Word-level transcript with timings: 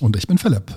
Und 0.00 0.16
ich 0.16 0.26
bin 0.26 0.38
Philipp. 0.38 0.74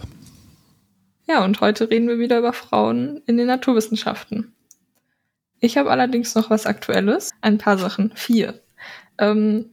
Ja, 1.28 1.44
und 1.44 1.62
heute 1.62 1.90
reden 1.90 2.08
wir 2.08 2.20
wieder 2.20 2.38
über 2.38 2.54
Frauen 2.54 3.22
in 3.26 3.38
den 3.38 3.48
Naturwissenschaften. 3.48 4.54
Ich 5.60 5.78
habe 5.78 5.90
allerdings 5.90 6.36
noch 6.36 6.50
was 6.50 6.66
Aktuelles. 6.66 7.32
Ein 7.42 7.58
paar 7.58 7.78
Sachen. 7.78 8.12
Vier. 8.16 8.62
Ähm, 9.18 9.72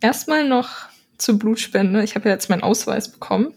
erstmal 0.00 0.48
noch 0.48 0.70
zur 1.18 1.38
Blutspende. 1.38 2.04
Ich 2.04 2.14
habe 2.14 2.28
ja 2.28 2.34
jetzt 2.34 2.48
meinen 2.50 2.62
Ausweis 2.62 3.10
bekommen. 3.10 3.54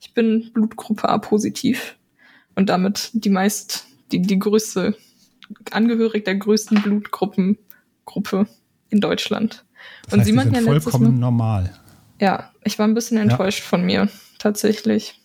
Ich 0.00 0.14
bin 0.14 0.50
Blutgruppe 0.52 1.08
A 1.08 1.18
positiv 1.18 1.96
und 2.54 2.68
damit 2.68 3.10
die 3.12 3.30
meist, 3.30 3.86
die, 4.12 4.22
die 4.22 4.38
größte, 4.38 4.96
angehörig 5.70 6.24
der 6.24 6.36
größten 6.36 6.82
Blutgruppengruppe 6.82 8.46
in 8.90 9.00
Deutschland. 9.00 9.64
Das 10.04 10.12
heißt, 10.12 10.18
und 10.18 10.24
sie 10.24 10.32
sind 10.32 10.54
ja 10.54 10.62
vollkommen 10.62 11.18
normal. 11.18 11.74
Ja, 12.20 12.52
ich 12.64 12.78
war 12.78 12.86
ein 12.86 12.94
bisschen 12.94 13.18
enttäuscht 13.18 13.60
ja. 13.60 13.66
von 13.66 13.84
mir, 13.84 14.08
tatsächlich. 14.38 15.20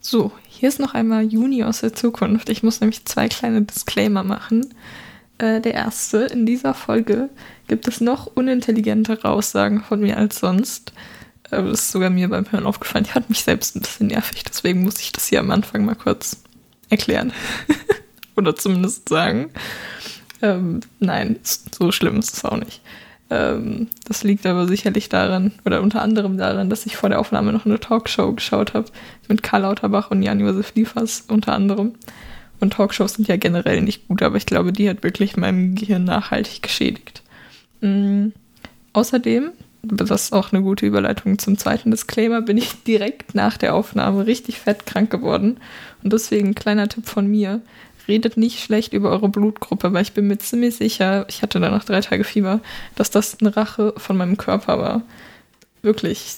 So, 0.00 0.32
hier 0.48 0.68
ist 0.68 0.80
noch 0.80 0.94
einmal 0.94 1.24
Juni 1.24 1.64
aus 1.64 1.80
der 1.80 1.94
Zukunft. 1.94 2.48
Ich 2.48 2.62
muss 2.62 2.80
nämlich 2.80 3.04
zwei 3.04 3.28
kleine 3.28 3.62
Disclaimer 3.62 4.22
machen. 4.22 4.74
Äh, 5.38 5.60
der 5.60 5.74
erste, 5.74 6.18
in 6.18 6.46
dieser 6.46 6.74
Folge 6.74 7.30
gibt 7.68 7.88
es 7.88 8.00
noch 8.00 8.26
unintelligentere 8.26 9.28
Aussagen 9.28 9.82
von 9.82 10.00
mir 10.00 10.16
als 10.16 10.38
sonst. 10.38 10.92
Äh, 11.50 11.62
das 11.62 11.80
ist 11.80 11.92
sogar 11.92 12.10
mir 12.10 12.28
beim 12.28 12.50
Hören 12.50 12.66
aufgefallen. 12.66 13.06
Ich 13.06 13.12
fand 13.12 13.30
mich 13.30 13.42
selbst 13.42 13.76
ein 13.76 13.80
bisschen 13.80 14.08
nervig, 14.08 14.44
deswegen 14.44 14.82
muss 14.82 15.00
ich 15.00 15.12
das 15.12 15.26
hier 15.26 15.40
am 15.40 15.50
Anfang 15.50 15.84
mal 15.84 15.96
kurz 15.96 16.42
erklären. 16.90 17.32
Oder 18.36 18.54
zumindest 18.56 19.08
sagen. 19.08 19.50
Ähm, 20.44 20.80
nein, 21.00 21.38
so 21.42 21.90
schlimm 21.90 22.18
ist 22.18 22.34
es 22.34 22.44
auch 22.44 22.58
nicht. 22.58 22.82
Ähm, 23.30 23.88
das 24.06 24.24
liegt 24.24 24.44
aber 24.44 24.68
sicherlich 24.68 25.08
daran, 25.08 25.52
oder 25.64 25.80
unter 25.80 26.02
anderem 26.02 26.36
daran, 26.36 26.68
dass 26.68 26.84
ich 26.84 26.98
vor 26.98 27.08
der 27.08 27.18
Aufnahme 27.18 27.50
noch 27.50 27.64
eine 27.64 27.80
Talkshow 27.80 28.32
geschaut 28.32 28.74
habe 28.74 28.84
mit 29.26 29.42
Karl 29.42 29.62
Lauterbach 29.62 30.10
und 30.10 30.22
Jan-Josef 30.22 30.74
Liefers 30.74 31.24
unter 31.28 31.54
anderem. 31.54 31.94
Und 32.60 32.74
Talkshows 32.74 33.14
sind 33.14 33.26
ja 33.26 33.36
generell 33.36 33.80
nicht 33.80 34.06
gut, 34.06 34.22
aber 34.22 34.36
ich 34.36 34.44
glaube, 34.44 34.74
die 34.74 34.88
hat 34.88 35.02
wirklich 35.02 35.38
meinem 35.38 35.76
Gehirn 35.76 36.04
nachhaltig 36.04 36.62
geschädigt. 36.62 37.22
Mhm. 37.80 38.34
Außerdem, 38.92 39.50
das 39.82 40.10
ist 40.10 40.32
auch 40.34 40.52
eine 40.52 40.62
gute 40.62 40.84
Überleitung 40.84 41.38
zum 41.38 41.56
zweiten 41.56 41.90
Disclaimer, 41.90 42.42
bin 42.42 42.58
ich 42.58 42.82
direkt 42.86 43.34
nach 43.34 43.56
der 43.56 43.74
Aufnahme 43.74 44.26
richtig 44.26 44.58
fett 44.58 44.84
krank 44.84 45.10
geworden. 45.10 45.56
Und 46.02 46.12
deswegen 46.12 46.48
ein 46.48 46.54
kleiner 46.54 46.88
Tipp 46.88 47.06
von 47.06 47.26
mir 47.26 47.62
redet 48.08 48.36
nicht 48.36 48.60
schlecht 48.60 48.92
über 48.92 49.10
eure 49.10 49.28
Blutgruppe, 49.28 49.92
weil 49.92 50.02
ich 50.02 50.12
bin 50.12 50.26
mir 50.26 50.38
ziemlich 50.38 50.76
sicher, 50.76 51.26
ich 51.28 51.42
hatte 51.42 51.60
danach 51.60 51.84
drei 51.84 52.00
Tage 52.00 52.24
Fieber, 52.24 52.60
dass 52.96 53.10
das 53.10 53.40
eine 53.40 53.56
Rache 53.56 53.94
von 53.96 54.16
meinem 54.16 54.36
Körper 54.36 54.78
war. 54.78 55.02
Wirklich. 55.82 56.36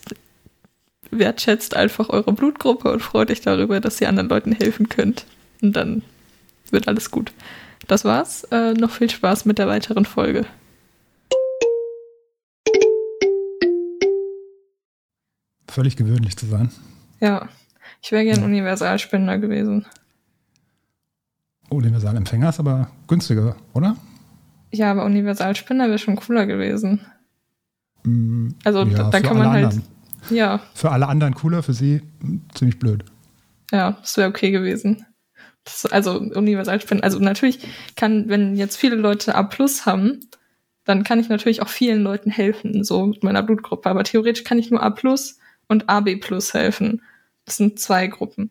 Wertschätzt 1.11 1.77
einfach 1.77 2.09
eure 2.09 2.33
Blutgruppe 2.33 2.93
und 2.93 3.01
freut 3.01 3.31
euch 3.31 3.41
darüber, 3.41 3.81
dass 3.81 4.01
ihr 4.01 4.09
anderen 4.09 4.29
Leuten 4.29 4.53
helfen 4.53 4.89
könnt. 4.89 5.25
Und 5.63 5.75
dann 5.75 6.03
wird 6.71 6.89
alles 6.89 7.11
gut. 7.11 7.33
Das 7.87 8.05
war's. 8.05 8.45
Äh, 8.51 8.75
noch 8.75 8.91
viel 8.91 9.09
Spaß 9.09 9.45
mit 9.45 9.59
der 9.59 9.69
weiteren 9.69 10.05
Folge. 10.05 10.47
Völlig 15.69 15.97
gewöhnlich 15.97 16.37
zu 16.37 16.47
sein. 16.47 16.71
Ja, 17.21 17.49
ich 18.03 18.11
wäre 18.11 18.25
gern. 18.25 18.43
Universalspender 18.43 19.39
gewesen. 19.39 19.87
Universalempfänger 21.71 22.49
ist 22.49 22.61
aber 22.61 22.91
günstiger, 23.09 23.57
oder? 23.75 23.97
Ja, 24.73 24.91
aber 24.91 25.05
Universalspender 25.05 25.89
wäre 25.89 25.99
schon 25.99 26.17
cooler 26.17 26.47
gewesen. 26.47 27.01
Mm, 28.05 28.51
also 28.65 28.85
ja, 28.85 29.11
da 29.11 29.21
kann 29.21 29.39
man 29.39 29.51
halt. 29.51 29.65
Anderen. 29.67 29.85
Ja. 30.31 30.61
Für 30.75 30.91
alle 30.91 31.09
anderen 31.09 31.35
cooler, 31.35 31.63
für 31.63 31.73
sie 31.73 32.03
ziemlich 32.55 32.79
blöd. 32.79 33.05
Ja, 33.73 33.93
das 34.01 34.17
wäre 34.17 34.29
okay 34.29 34.51
gewesen. 34.51 35.05
Das, 35.65 35.87
also 35.87 36.19
Universalspender. 36.19 37.05
Also 37.05 37.19
natürlich 37.19 37.67
kann, 37.97 38.29
wenn 38.29 38.57
jetzt 38.57 38.77
viele 38.77 38.97
Leute 38.97 39.35
A 39.35 39.43
plus 39.43 39.87
haben, 39.87 40.21
dann 40.85 41.03
kann 41.03 41.19
ich 41.19 41.29
natürlich 41.29 41.63
auch 41.63 41.69
vielen 41.69 42.03
Leuten 42.03 42.31
helfen, 42.31 42.85
so 42.85 43.07
mit 43.07 43.25
meiner 43.25 43.43
Blutgruppe. 43.43 43.91
Aber 43.91 44.05
theoretisch 44.05 44.45
kann 44.45 44.59
ich 44.59 44.71
nur 44.71 44.83
A 44.83 44.91
plus 44.91 45.39
und 45.69 45.89
AB 45.89 46.17
plus 46.21 46.55
helfen. 46.55 47.03
Das 47.45 47.57
sind 47.57 47.81
zwei 47.81 48.07
Gruppen. 48.07 48.51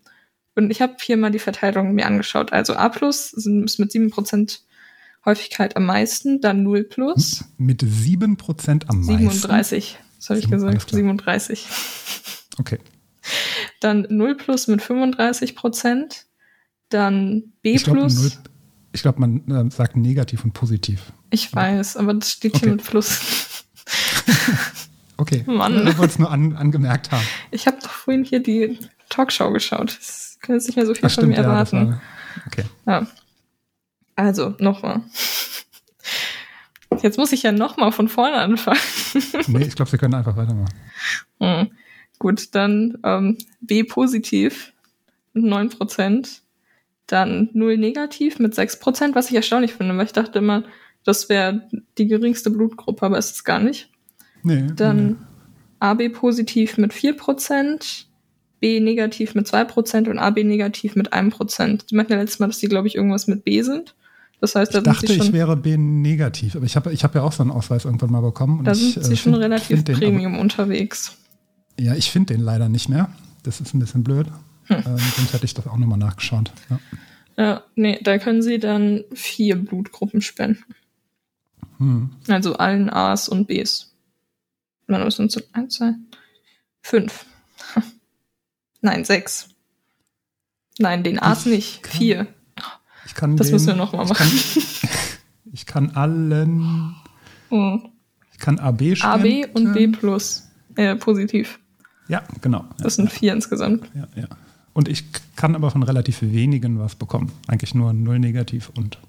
Und 0.55 0.71
ich 0.71 0.81
habe 0.81 0.95
hier 1.01 1.17
mal 1.17 1.31
die 1.31 1.39
Verteilung 1.39 1.93
mir 1.93 2.05
angeschaut. 2.05 2.53
Also 2.53 2.75
A 2.75 2.89
plus 2.89 3.33
ist 3.33 3.45
mit 3.45 3.91
7% 3.91 4.59
Häufigkeit 5.25 5.75
am 5.75 5.85
meisten, 5.85 6.39
dann 6.39 6.63
0 6.63 6.83
plus. 6.85 7.43
Mit 7.57 7.83
7% 7.83 8.87
am 8.87 9.01
meisten? 9.01 9.29
37, 9.29 9.99
das 10.17 10.29
habe 10.29 10.39
ich 10.39 10.49
gesagt. 10.49 10.89
37. 10.89 11.67
Okay. 12.57 12.79
Dann 13.81 14.07
0 14.09 14.35
plus 14.35 14.67
mit 14.67 14.81
35% 14.81 16.25
Dann 16.89 17.53
B 17.61 17.73
ich 17.73 17.83
glaub, 17.83 17.97
plus. 17.97 18.15
0, 18.15 18.31
ich 18.93 19.01
glaube, 19.01 19.19
man 19.19 19.67
äh, 19.67 19.71
sagt 19.71 19.97
negativ 19.97 20.45
und 20.45 20.53
positiv. 20.53 21.11
Ich 21.31 21.53
weiß, 21.53 21.97
aber 21.97 22.13
das 22.13 22.31
steht 22.31 22.53
hier 22.57 22.69
okay. 22.69 22.75
mit 22.77 22.85
Plus. 22.85 23.65
okay. 25.17 25.43
Mann. 25.47 25.87
Ich 25.87 25.97
wollte 25.97 26.13
es 26.13 26.19
nur 26.19 26.31
an, 26.31 26.55
angemerkt 26.55 27.11
haben. 27.11 27.25
Ich 27.51 27.67
habe 27.67 27.77
doch 27.81 27.89
vorhin 27.89 28.23
hier 28.23 28.41
die 28.41 28.79
Talkshow 29.09 29.51
geschaut. 29.51 29.97
Das 29.99 30.24
können 30.45 30.57
jetzt 30.57 30.67
nicht 30.67 30.75
mehr 30.75 30.85
so 30.85 30.93
viel 30.93 31.05
Ach, 31.05 31.11
von 31.11 31.27
mir 31.27 31.37
erwarten. 31.37 31.87
Ja, 31.87 32.01
okay. 32.47 32.63
Ja. 32.85 33.07
Also, 34.15 34.53
nochmal. 34.59 35.01
Jetzt 37.01 37.17
muss 37.17 37.31
ich 37.33 37.43
ja 37.43 37.51
nochmal 37.51 37.91
von 37.91 38.07
vorne 38.07 38.37
anfangen. 38.37 38.79
nee, 39.47 39.63
ich 39.65 39.75
glaube, 39.75 39.91
Sie 39.91 39.97
können 39.97 40.13
einfach 40.13 40.37
weitermachen. 40.37 40.73
Hm. 41.39 41.71
Gut, 42.19 42.55
dann 42.55 42.97
ähm, 43.03 43.37
B 43.59 43.83
positiv 43.83 44.73
mit 45.33 45.43
9%, 45.43 46.39
dann 47.07 47.49
0 47.53 47.77
negativ 47.77 48.39
mit 48.39 48.53
6%, 48.53 49.15
was 49.15 49.29
ich 49.29 49.35
erstaunlich 49.35 49.73
finde, 49.73 49.97
weil 49.97 50.05
ich 50.05 50.13
dachte 50.13 50.39
immer, 50.39 50.63
das 51.03 51.29
wäre 51.29 51.67
die 51.97 52.07
geringste 52.07 52.49
Blutgruppe, 52.49 53.05
aber 53.05 53.17
ist 53.17 53.35
es 53.35 53.43
gar 53.43 53.59
nicht. 53.59 53.89
Nee. 54.43 54.67
Dann 54.75 55.07
nee. 55.07 55.15
AB 55.79 56.09
positiv 56.13 56.77
mit 56.77 56.93
4%, 56.93 58.05
B 58.65 58.79
negativ 58.79 59.35
mit 59.35 59.45
2% 59.45 60.09
und 60.09 60.17
AB 60.17 60.43
negativ 60.43 60.95
mit 60.95 61.13
1%. 61.13 61.85
Die 61.85 61.93
meinten 61.93 62.13
ja 62.13 62.17
letztes 62.17 62.39
Mal, 62.39 62.47
dass 62.47 62.57
die, 62.57 62.67
glaube 62.67 62.87
ich, 62.87 62.95
irgendwas 62.95 63.27
mit 63.27 63.43
B 63.43 63.61
sind. 63.61 63.93
Das 64.41 64.55
heißt, 64.55 64.73
da 64.73 64.79
ich 64.79 64.83
dachte, 64.83 65.13
ich 65.13 65.33
wäre 65.33 65.55
B 65.55 65.77
negativ, 65.77 66.55
aber 66.55 66.65
ich 66.65 66.75
habe 66.75 66.91
ich 66.91 67.03
hab 67.03 67.13
ja 67.13 67.21
auch 67.21 67.31
so 67.31 67.43
einen 67.43 67.51
Ausweis 67.51 67.85
irgendwann 67.85 68.09
mal 68.09 68.21
bekommen. 68.21 68.63
da 68.63 68.73
sind 68.73 68.97
ich, 68.97 69.03
sie 69.03 69.13
äh, 69.13 69.15
schon 69.15 69.33
find, 69.33 69.43
relativ 69.43 69.83
find 69.83 69.99
Premium 69.99 70.33
den, 70.33 70.41
unterwegs. 70.41 71.15
Ja, 71.79 71.93
ich 71.93 72.09
finde 72.09 72.33
den 72.33 72.41
leider 72.41 72.67
nicht 72.67 72.89
mehr. 72.89 73.09
Das 73.43 73.61
ist 73.61 73.75
ein 73.75 73.79
bisschen 73.79 74.03
blöd. 74.03 74.25
Hm. 74.63 74.77
Ähm, 74.77 74.97
sonst 74.97 75.33
hätte 75.33 75.45
ich 75.45 75.53
das 75.53 75.67
auch 75.67 75.77
nochmal 75.77 75.99
nachgeschaut. 75.99 76.51
Ja. 76.71 76.79
ja, 77.37 77.63
nee, 77.75 77.99
da 78.01 78.17
können 78.17 78.41
sie 78.41 78.57
dann 78.57 79.03
vier 79.13 79.57
Blutgruppen 79.57 80.21
spenden. 80.21 80.65
Hm. 81.77 82.09
Also 82.27 82.55
allen 82.55 82.89
A's 82.89 83.29
und 83.29 83.45
B's. 83.45 83.93
Dann 84.87 85.11
sind 85.11 85.35
es 85.35 85.53
eins, 85.53 85.75
zwei, 85.75 85.93
fünf. 86.81 87.27
Nein, 88.85 89.03
sechs. 89.03 89.49
Nein, 90.77 91.03
den 91.03 91.17
A's 91.17 91.47
nicht. 91.47 91.81
Kann, 91.81 91.97
Vier. 91.97 92.27
Ich 93.07 93.15
kann 93.15 93.35
das 93.35 93.47
den, 93.47 93.53
müssen 93.55 93.67
wir 93.67 93.75
nochmal 93.75 94.05
machen. 94.05 94.27
Ich 94.31 94.81
kann, 94.81 94.89
ich 95.53 95.65
kann 95.65 95.89
allen. 95.91 96.95
Mhm. 97.49 97.89
Ich 98.31 98.37
kann 98.37 98.59
AB 98.59 98.95
spenden. 98.95 99.45
AB 99.45 99.55
und 99.55 99.73
B 99.73 99.87
plus. 99.87 100.47
Äh, 100.75 100.95
positiv. 100.97 101.59
Ja, 102.07 102.21
genau. 102.41 102.65
Das 102.77 102.95
sind 102.97 103.11
vier 103.11 103.33
insgesamt. 103.33 103.89
Ja, 103.95 104.07
ja. 104.15 104.27
Und 104.73 104.87
ich 104.87 105.05
kann 105.35 105.55
aber 105.55 105.71
von 105.71 105.81
relativ 105.81 106.21
wenigen 106.21 106.77
was 106.77 106.93
bekommen. 106.95 107.31
Eigentlich 107.47 107.73
nur 107.73 107.91
null 107.93 108.19
negativ 108.19 108.69
und 108.77 108.99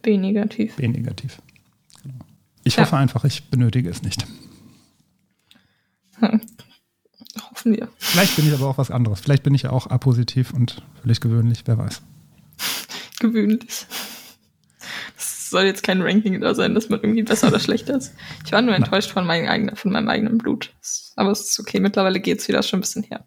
B 0.00 0.16
negativ. 0.16 0.76
B 0.76 0.88
negativ. 0.88 1.42
Genau. 2.02 2.14
Ich 2.64 2.76
Ja. 2.76 2.84
hoffe 2.84 2.96
einfach, 2.96 3.24
ich 3.24 3.44
benötige 3.50 3.90
es 3.90 4.02
nicht. 4.02 4.24
Hm. 6.20 6.40
Hoffen 7.66 7.76
wir. 7.76 7.88
Vielleicht 7.98 8.36
bin 8.36 8.46
ich 8.46 8.54
aber 8.54 8.66
auch 8.68 8.78
was 8.78 8.90
anderes. 8.90 9.20
Vielleicht 9.20 9.42
bin 9.42 9.54
ich 9.54 9.62
ja 9.62 9.70
auch 9.70 9.88
A-positiv 9.88 10.52
und 10.52 10.82
völlig 11.02 11.20
gewöhnlich, 11.20 11.62
wer 11.66 11.78
weiß. 11.78 12.00
Gewöhnlich. 13.20 13.86
Es 15.16 15.50
soll 15.50 15.64
jetzt 15.64 15.82
kein 15.82 16.02
Ranking 16.02 16.40
da 16.40 16.54
sein, 16.54 16.74
dass 16.74 16.88
man 16.88 17.00
irgendwie 17.00 17.22
besser 17.22 17.48
oder 17.48 17.60
schlechter 17.60 17.96
ist. 17.96 18.14
Ich 18.44 18.52
war 18.52 18.62
nur 18.62 18.74
enttäuscht 18.74 19.10
von, 19.10 19.26
meinem 19.26 19.48
eigenen, 19.48 19.76
von 19.76 19.92
meinem 19.92 20.08
eigenen 20.08 20.38
Blut. 20.38 20.72
Aber 21.16 21.30
es 21.30 21.40
ist 21.50 21.60
okay, 21.60 21.80
mittlerweile 21.80 22.20
geht's 22.20 22.46
wieder 22.48 22.60
ist 22.60 22.68
schon 22.68 22.78
ein 22.78 22.82
bisschen 22.82 23.02
her. 23.04 23.26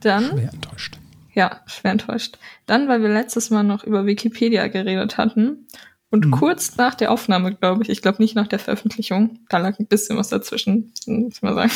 Dann, 0.00 0.30
Schwer 0.30 0.52
enttäuscht. 0.52 0.98
ja, 1.34 1.60
schwer 1.66 1.92
enttäuscht. 1.92 2.38
Dann, 2.66 2.88
weil 2.88 3.02
wir 3.02 3.08
letztes 3.08 3.50
Mal 3.50 3.62
noch 3.64 3.84
über 3.84 4.06
Wikipedia 4.06 4.68
geredet 4.68 5.16
hatten 5.18 5.66
und 6.10 6.26
Mhm. 6.26 6.30
kurz 6.32 6.76
nach 6.76 6.94
der 6.94 7.10
Aufnahme, 7.10 7.54
glaube 7.54 7.82
ich, 7.82 7.88
ich 7.90 8.02
glaube 8.02 8.22
nicht 8.22 8.34
nach 8.36 8.48
der 8.48 8.58
Veröffentlichung, 8.58 9.40
da 9.48 9.58
lag 9.58 9.78
ein 9.78 9.86
bisschen 9.86 10.16
was 10.16 10.28
dazwischen, 10.28 10.92
muss 11.06 11.36
ich 11.36 11.42
mal 11.42 11.54
sagen. 11.54 11.72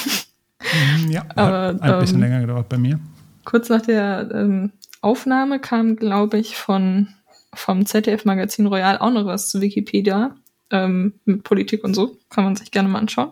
Mhm, 0.72 1.10
Ja, 1.10 1.24
Aber, 1.34 1.76
ein 1.80 2.00
bisschen 2.00 2.16
ähm, 2.16 2.22
länger 2.22 2.40
gedauert 2.40 2.68
bei 2.68 2.78
mir. 2.78 2.98
Kurz 3.44 3.68
nach 3.68 3.82
der 3.82 4.28
ähm, 4.32 4.72
Aufnahme 5.00 5.60
kam, 5.60 5.96
glaube 5.96 6.38
ich, 6.38 6.56
von 6.56 7.08
vom 7.54 7.86
ZDF-Magazin 7.86 8.66
Royal 8.66 8.98
auch 8.98 9.10
noch 9.10 9.24
was 9.24 9.48
zu 9.48 9.60
Wikipedia 9.60 10.34
ähm, 10.70 11.14
mit 11.24 11.42
Politik 11.42 11.84
und 11.84 11.94
so. 11.94 12.18
Kann 12.28 12.44
man 12.44 12.56
sich 12.56 12.70
gerne 12.70 12.88
mal 12.88 12.98
anschauen. 12.98 13.30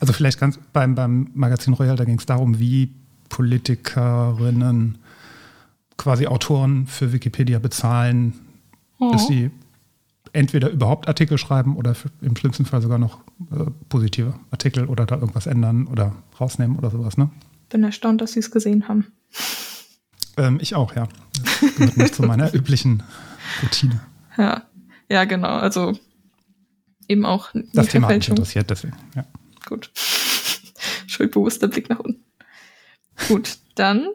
Also 0.00 0.12
vielleicht 0.12 0.40
ganz 0.40 0.58
beim, 0.72 0.94
beim 0.94 1.30
Magazin 1.34 1.74
Royal, 1.74 1.96
da 1.96 2.04
ging 2.04 2.18
es 2.18 2.26
darum, 2.26 2.58
wie 2.58 2.92
Politikerinnen 3.28 4.98
quasi 5.96 6.26
Autoren 6.26 6.86
für 6.86 7.12
Wikipedia 7.12 7.60
bezahlen, 7.60 8.34
dass 8.98 9.26
sie 9.28 9.50
entweder 10.32 10.70
überhaupt 10.70 11.08
Artikel 11.08 11.38
schreiben 11.38 11.76
oder 11.76 11.94
im 12.20 12.36
schlimmsten 12.36 12.64
Fall 12.64 12.80
sogar 12.82 12.98
noch 12.98 13.20
äh, 13.52 13.70
positive 13.88 14.34
Artikel 14.50 14.86
oder 14.86 15.06
da 15.06 15.16
irgendwas 15.16 15.46
ändern 15.46 15.86
oder 15.86 16.16
rausnehmen 16.40 16.78
oder 16.78 16.90
sowas. 16.90 17.16
Ne? 17.16 17.30
Bin 17.68 17.84
erstaunt, 17.84 18.20
dass 18.20 18.32
sie 18.32 18.40
es 18.40 18.50
gesehen 18.50 18.88
haben. 18.88 19.12
Ähm, 20.36 20.58
ich 20.60 20.74
auch, 20.74 20.94
ja. 20.94 21.08
Das 21.60 21.74
gehört 21.74 21.96
nicht 21.96 22.14
zu 22.14 22.22
meiner 22.22 22.52
üblichen 22.54 23.02
Routine. 23.62 24.00
Ja, 24.36 24.62
ja, 25.08 25.24
genau. 25.24 25.56
Also 25.56 25.98
eben 27.08 27.26
auch 27.26 27.50
Das 27.74 27.88
Thema 27.88 28.08
hat 28.08 28.16
mich 28.16 28.28
interessiert, 28.28 28.70
deswegen. 28.70 28.96
Ja. 29.14 29.24
Gut. 29.66 29.90
Schuldbewusster 31.06 31.68
Blick 31.68 31.90
nach 31.90 31.98
unten. 31.98 32.24
Gut, 33.28 33.58
dann 33.74 34.08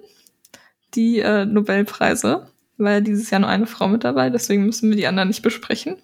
die 0.96 1.20
äh, 1.20 1.46
Nobelpreise. 1.46 2.48
War 2.78 2.92
ja 2.94 3.02
dieses 3.02 3.30
Jahr 3.30 3.40
nur 3.42 3.50
eine 3.50 3.66
Frau 3.68 3.88
mit 3.88 4.04
dabei, 4.04 4.30
deswegen 4.30 4.66
müssen 4.66 4.90
wir 4.90 4.98
die 4.98 5.08
anderen 5.08 5.30
nicht 5.30 5.42
besprechen. 5.42 5.96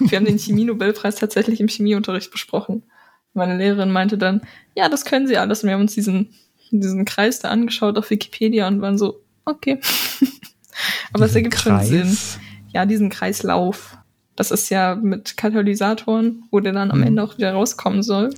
wir 0.00 0.16
haben 0.18 0.24
den 0.24 0.38
Chemie-Nobelpreis 0.38 1.16
tatsächlich 1.16 1.60
im 1.60 1.68
Chemieunterricht 1.68 2.30
besprochen. 2.30 2.82
Meine 3.34 3.56
Lehrerin 3.56 3.90
meinte 3.92 4.16
dann, 4.18 4.40
ja, 4.74 4.88
das 4.88 5.04
können 5.04 5.26
sie 5.26 5.36
alles. 5.36 5.62
Und 5.62 5.68
wir 5.68 5.74
haben 5.74 5.82
uns 5.82 5.94
diesen, 5.94 6.30
diesen 6.70 7.04
Kreis 7.04 7.40
da 7.40 7.50
angeschaut 7.50 7.98
auf 7.98 8.10
Wikipedia 8.10 8.66
und 8.68 8.80
waren 8.80 8.96
so, 8.98 9.20
okay. 9.44 9.80
Aber 11.12 11.26
es 11.26 11.34
ergibt 11.34 11.58
schon. 11.58 11.80
Sinn. 11.84 12.16
Ja, 12.72 12.86
diesen 12.86 13.10
Kreislauf. 13.10 13.96
Das 14.36 14.50
ist 14.50 14.70
ja 14.70 14.94
mit 14.94 15.36
Katalysatoren, 15.36 16.44
wo 16.50 16.60
der 16.60 16.72
dann 16.72 16.90
am 16.90 16.98
Mhm. 17.00 17.06
Ende 17.08 17.22
auch 17.24 17.36
wieder 17.36 17.52
rauskommen 17.52 18.02
soll. 18.02 18.30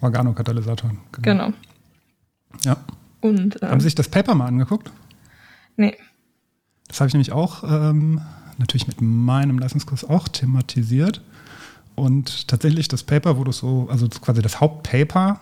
Organokatalysatoren. 0.00 0.98
Genau. 1.22 1.52
Ja. 2.64 2.76
Und 3.20 3.56
Haben 3.62 3.72
ähm, 3.74 3.80
Sie 3.80 3.84
sich 3.84 3.94
das 3.94 4.08
Paper 4.08 4.34
mal 4.34 4.46
angeguckt? 4.46 4.90
nee, 5.76 5.96
Das 6.90 7.00
habe 7.00 7.06
ich 7.08 7.14
nämlich 7.14 7.32
auch 7.32 7.62
ähm, 7.62 8.20
natürlich 8.58 8.88
mit 8.88 9.00
meinem 9.00 9.58
Leistungskurs 9.58 10.04
auch 10.04 10.26
thematisiert. 10.28 11.22
Und 11.94 12.48
tatsächlich 12.48 12.88
das 12.88 13.04
Paper, 13.04 13.38
wo 13.38 13.44
du 13.44 13.52
so, 13.52 13.88
also 13.90 14.08
quasi 14.08 14.42
das 14.42 14.60
Hauptpaper, 14.60 15.40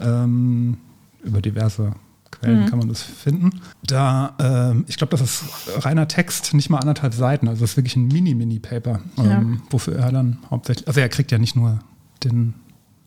ähm, 0.00 0.76
über 1.22 1.40
diverse 1.40 1.94
Quellen 2.30 2.66
kann 2.66 2.78
man 2.78 2.88
das 2.88 3.02
finden. 3.02 3.60
Da, 3.82 4.34
ähm, 4.38 4.84
ich 4.88 4.96
glaube, 4.96 5.10
das 5.10 5.20
ist 5.20 5.44
reiner 5.84 6.06
Text, 6.06 6.54
nicht 6.54 6.70
mal 6.70 6.78
anderthalb 6.78 7.14
Seiten. 7.14 7.48
Also 7.48 7.62
das 7.62 7.72
ist 7.72 7.76
wirklich 7.76 7.96
ein 7.96 8.08
Mini-Mini-Paper, 8.08 9.00
ähm, 9.18 9.62
wofür 9.70 9.96
er 9.96 10.12
dann 10.12 10.38
hauptsächlich, 10.50 10.86
also 10.86 11.00
er 11.00 11.08
kriegt 11.08 11.32
ja 11.32 11.38
nicht 11.38 11.56
nur 11.56 11.80
den 12.24 12.54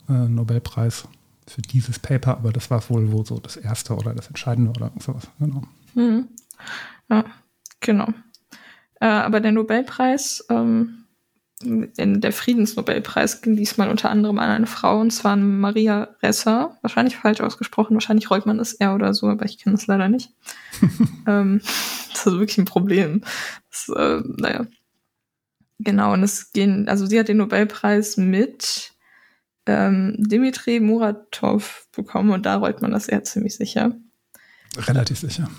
äh, 0.10 0.14
Nobelpreis 0.14 1.08
für 1.48 1.62
dieses 1.62 2.00
Paper, 2.00 2.38
aber 2.38 2.52
das 2.52 2.70
war 2.70 2.88
wohl 2.90 3.12
wohl 3.12 3.26
so 3.26 3.40
das 3.40 3.56
erste 3.56 3.96
oder 3.96 4.14
das 4.14 4.28
Entscheidende 4.28 4.72
oder 4.72 4.92
sowas. 5.00 5.28
Genau. 5.40 5.64
Mhm. 5.96 6.28
Ja, 7.10 7.26
genau. 7.84 8.08
Äh, 9.00 9.06
aber 9.06 9.40
der 9.40 9.52
Nobelpreis, 9.52 10.46
ähm, 10.50 11.04
der 11.66 12.34
Friedensnobelpreis 12.34 13.42
ging 13.42 13.56
diesmal 13.56 13.90
unter 13.90 14.10
anderem 14.10 14.40
an 14.40 14.50
eine 14.50 14.68
Frau, 14.68 15.00
und 15.00 15.12
zwar 15.12 15.34
an 15.34 15.60
Maria 15.60 16.16
Resser. 16.22 16.78
Wahrscheinlich 16.82 17.16
falsch 17.16 17.42
ausgesprochen, 17.42 17.94
wahrscheinlich 17.94 18.30
rollt 18.30 18.46
man 18.46 18.58
das 18.58 18.74
R 18.74 18.96
oder 18.96 19.14
so, 19.14 19.28
aber 19.28 19.46
ich 19.46 19.58
kenne 19.58 19.76
das 19.76 19.88
leider 19.88 20.10
nicht. 20.10 20.32
ähm, 21.28 21.62
das 22.12 22.26
ist 22.26 22.34
wirklich 22.34 22.58
ein 22.58 22.66
Problem. 22.66 23.22
Das, 23.70 23.90
äh, 23.96 24.22
naja. 24.26 24.68
Genau, 25.80 26.14
und 26.14 26.24
es 26.24 26.52
gehen, 26.52 26.88
also 26.88 27.06
sie 27.06 27.20
hat 27.20 27.28
den 27.28 27.38
Nobelpreis 27.38 28.18
mit 28.18 28.94
ähm, 29.66 30.16
Dimitri 30.18 30.80
Muratov 30.80 31.88
bekommen 31.96 32.32
und 32.32 32.46
da 32.46 32.58
rollt 32.58 32.82
man 32.82 32.92
das 32.92 33.08
R 33.08 33.24
ziemlich 33.24 33.56
sicher. 33.56 33.96
Relativ 34.78 35.20
sicher. 35.20 35.50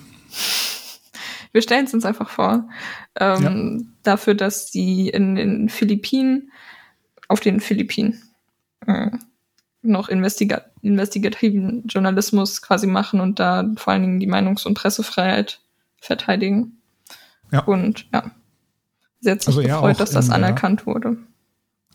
Wir 1.55 1.63
stellen 1.63 1.87
es 1.87 1.95
uns 1.95 2.05
einfach 2.05 2.29
vor. 2.29 2.69
Ähm, 3.19 3.93
Dafür, 4.03 4.35
dass 4.35 4.73
die 4.73 5.09
in 5.09 5.37
den 5.37 5.69
Philippinen, 5.69 6.51
auf 7.29 7.39
den 7.39 7.61
Philippinen, 7.61 8.21
äh, 8.87 9.11
noch 9.81 10.09
investiga 10.09 10.63
investigativen 10.83 11.87
Journalismus 11.87 12.61
quasi 12.61 12.87
machen 12.87 13.21
und 13.21 13.39
da 13.39 13.71
vor 13.77 13.93
allen 13.93 14.03
Dingen 14.03 14.21
die 14.21 14.27
Meinungs- 14.27 14.67
und 14.67 14.75
Pressefreiheit 14.75 15.61
verteidigen. 16.01 16.81
Ja. 17.53 17.61
Und 17.61 18.07
ja, 18.13 18.33
sehr 19.21 19.39
Also 19.47 19.63
gefreut, 19.63 20.01
dass 20.01 20.11
das 20.11 20.27
in 20.27 20.33
anerkannt 20.33 20.87
wurde. 20.87 21.17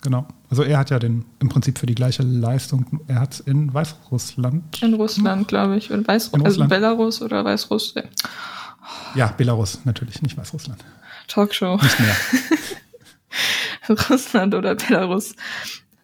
Genau. 0.02 0.26
Also 0.50 0.64
er 0.64 0.78
hat 0.78 0.90
ja 0.90 1.00
den 1.00 1.26
im 1.40 1.50
Prinzip 1.50 1.78
für 1.78 1.86
die 1.86 1.96
gleiche 1.96 2.24
Leistung, 2.24 3.02
er 3.08 3.20
hat 3.20 3.34
es 3.34 3.40
in 3.42 3.74
Weißrussland. 3.74 4.82
In 4.82 4.94
Russland, 4.94 5.50
glaube 5.50 5.76
ich. 5.76 5.92
Und 5.92 6.08
Weiß 6.08 6.30
In 6.30 6.36
also 6.36 6.46
Russland. 6.46 6.70
Belarus 6.70 7.22
oder 7.22 7.44
Weißruss. 7.44 7.96
Ja. 9.16 9.28
Belarus 9.28 9.86
natürlich, 9.86 10.22
nicht 10.22 10.38
Weißrussland. 10.38 10.84
Talkshow. 11.28 11.78
Nicht 11.82 12.00
mehr. 12.00 12.16
Russland 14.10 14.56
oder 14.56 14.76
Belarus. 14.76 15.36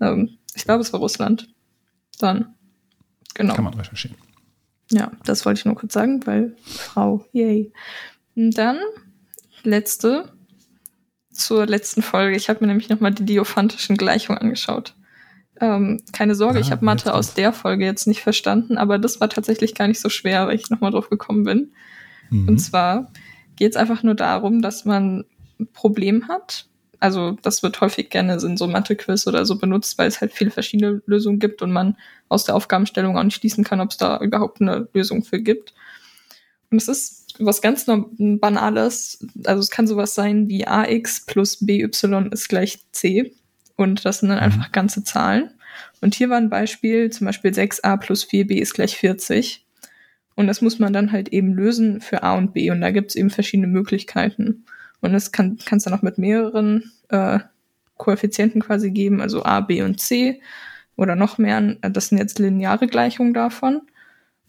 Ähm, 0.01 0.38
ich 0.55 0.65
glaube, 0.65 0.81
es 0.81 0.93
war 0.93 1.00
Russland. 1.00 1.47
Dann. 2.19 2.55
Genau. 3.33 3.55
Kann 3.55 3.63
man 3.65 3.73
recherchieren. 3.73 4.17
Ja, 4.91 5.11
das 5.25 5.45
wollte 5.45 5.59
ich 5.59 5.65
nur 5.65 5.75
kurz 5.75 5.93
sagen, 5.93 6.25
weil 6.25 6.55
Frau, 6.63 7.25
yay. 7.33 7.73
Und 8.35 8.57
dann 8.57 8.79
letzte 9.63 10.31
zur 11.31 11.65
letzten 11.65 12.01
Folge. 12.01 12.38
Ich 12.38 12.50
habe 12.50 12.61
mir 12.61 12.67
nämlich 12.67 12.89
nochmal 12.89 13.13
die 13.13 13.25
diophantischen 13.25 13.97
Gleichungen 13.97 14.39
angeschaut. 14.39 14.95
Ähm, 15.59 16.01
keine 16.11 16.35
Sorge, 16.35 16.59
Ah, 16.59 16.61
ich 16.61 16.71
habe 16.71 16.83
Mathe 16.85 17.13
aus 17.13 17.33
der 17.33 17.53
Folge 17.53 17.85
jetzt 17.85 18.07
nicht 18.07 18.21
verstanden, 18.21 18.77
aber 18.77 19.00
das 19.00 19.21
war 19.21 19.29
tatsächlich 19.29 19.73
gar 19.73 19.88
nicht 19.88 20.01
so 20.01 20.09
schwer, 20.09 20.47
weil 20.47 20.55
ich 20.55 20.69
nochmal 20.69 20.91
drauf 20.91 21.09
gekommen 21.09 21.43
bin. 21.43 21.73
Mhm. 22.29 22.50
Und 22.50 22.58
zwar 22.60 23.12
geht 23.55 23.72
es 23.72 23.77
einfach 23.77 24.03
nur 24.03 24.15
darum, 24.15 24.62
dass 24.62 24.86
man 24.86 25.25
ein 25.60 25.67
Problem 25.74 26.27
hat. 26.27 26.67
Also 27.00 27.38
das 27.41 27.62
wird 27.63 27.79
häufig 27.82 28.10
gerne 28.10 28.34
in 28.34 28.58
so 28.58 28.67
Mathe-Quiz 28.67 29.27
oder 29.27 29.46
so 29.46 29.58
benutzt, 29.58 29.98
weil 29.98 30.08
es 30.08 30.22
halt 30.22 30.34
viele 30.34 30.51
verschiedene 30.51 31.01
Lösungen 31.05 31.39
gibt 31.39 31.62
und 31.62 31.72
man 31.72 31.98
aus 32.29 32.46
der 32.46 32.55
Aufgabenstellung 32.55 33.17
auch 33.17 33.24
nicht 33.24 33.36
schließen 33.36 33.63
kann, 33.63 33.82
ob 33.82 33.91
es 33.91 33.98
da 33.98 34.20
überhaupt 34.20 34.62
eine 34.62 34.88
Lösung 34.94 35.24
für 35.24 35.39
gibt. 35.39 35.74
Und 36.72 36.82
es 36.82 36.88
ist 36.88 37.36
was 37.39 37.62
ganz 37.62 37.86
Banales. 37.86 39.25
Also 39.46 39.60
es 39.60 39.70
kann 39.70 39.88
sowas 39.88 40.15
sein 40.15 40.48
wie 40.48 40.65
ax 40.65 41.25
plus 41.25 41.65
by 41.65 41.88
ist 42.32 42.50
gleich 42.50 42.79
c. 42.91 43.34
Und 43.75 44.05
das 44.05 44.20
sind 44.20 44.29
dann 44.29 44.39
einfach 44.39 44.72
ganze 44.72 45.03
Zahlen. 45.03 45.51
Und 46.01 46.15
hier 46.15 46.29
war 46.29 46.38
ein 46.38 46.50
Beispiel, 46.50 47.10
zum 47.10 47.25
Beispiel 47.25 47.51
6a 47.51 47.98
plus 47.98 48.25
4b 48.25 48.55
ist 48.62 48.74
gleich 48.74 48.98
40. 48.98 49.64
Und 50.35 50.47
das 50.47 50.61
muss 50.61 50.79
man 50.79 50.93
dann 50.93 51.11
halt 51.11 51.29
eben 51.29 51.53
lösen 51.53 52.01
für 52.01 52.23
A 52.23 52.37
und 52.37 52.53
B. 52.53 52.69
Und 52.71 52.81
da 52.81 52.91
gibt 52.91 53.11
es 53.11 53.15
eben 53.15 53.29
verschiedene 53.29 53.67
Möglichkeiten. 53.67 54.65
Und 55.01 55.13
das 55.13 55.31
kann 55.31 55.57
es 55.69 55.83
dann 55.83 55.93
auch 55.93 56.01
mit 56.01 56.17
mehreren 56.17 56.91
äh, 57.09 57.39
Koeffizienten 57.97 58.61
quasi 58.61 58.91
geben, 58.91 59.21
also 59.21 59.43
A, 59.43 59.61
B 59.61 59.81
und 59.81 59.99
C 59.99 60.41
oder 60.97 61.15
noch 61.15 61.37
mehr. 61.37 61.61
Das 61.81 62.07
sind 62.09 62.17
jetzt 62.17 62.39
lineare 62.39 62.87
Gleichungen 62.87 63.33
davon. 63.33 63.81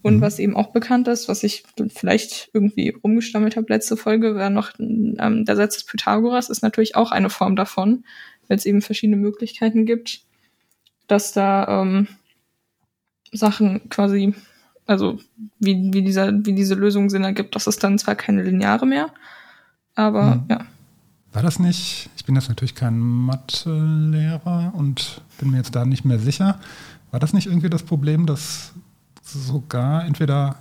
Und 0.03 0.17
Mhm. 0.17 0.21
was 0.21 0.39
eben 0.39 0.55
auch 0.55 0.73
bekannt 0.73 1.09
ist, 1.09 1.29
was 1.29 1.43
ich 1.43 1.65
vielleicht 1.89 2.51
irgendwie 2.53 2.91
rumgestammelt 3.03 3.57
habe 3.57 3.67
letzte 3.73 3.97
Folge, 3.97 4.37
war 4.37 4.51
noch 4.51 4.73
ähm, 4.79 5.45
der 5.45 5.57
Satz 5.57 5.75
des 5.75 5.85
Pythagoras, 5.85 6.49
ist 6.49 6.63
natürlich 6.63 6.95
auch 6.95 7.11
eine 7.11 7.31
Form 7.31 7.57
davon, 7.57 8.05
weil 8.47 8.57
es 8.57 8.67
eben 8.67 8.83
verschiedene 8.83 9.17
Möglichkeiten 9.17 9.85
gibt, 9.85 10.21
dass 11.09 11.33
da 11.33 11.83
ähm, 11.83 12.07
Sachen 13.33 13.89
quasi 13.89 14.35
also 14.87 15.19
wie, 15.59 15.91
wie, 15.93 16.03
dieser, 16.03 16.33
wie 16.45 16.55
diese 16.55 16.75
Lösung 16.75 17.11
Sinn 17.11 17.25
ergibt. 17.25 17.55
Das 17.55 17.67
ist 17.67 17.83
dann 17.85 17.99
zwar 17.99 18.15
keine 18.15 18.43
Lineare 18.43 18.87
mehr, 18.87 19.11
aber 19.95 20.37
Mhm. 20.37 20.45
ja. 20.49 20.61
War 21.33 21.43
das 21.43 21.59
nicht, 21.59 22.09
ich 22.17 22.25
bin 22.25 22.35
jetzt 22.35 22.49
natürlich 22.49 22.75
kein 22.75 22.99
Mathelehrer 22.99 24.73
und 24.75 25.21
bin 25.39 25.51
mir 25.51 25.59
jetzt 25.59 25.75
da 25.75 25.85
nicht 25.85 26.05
mehr 26.05 26.19
sicher, 26.19 26.59
war 27.11 27.21
das 27.21 27.33
nicht 27.33 27.47
irgendwie 27.47 27.69
das 27.71 27.83
Problem, 27.83 28.25
dass 28.27 28.73
sogar 29.23 30.05
entweder, 30.07 30.57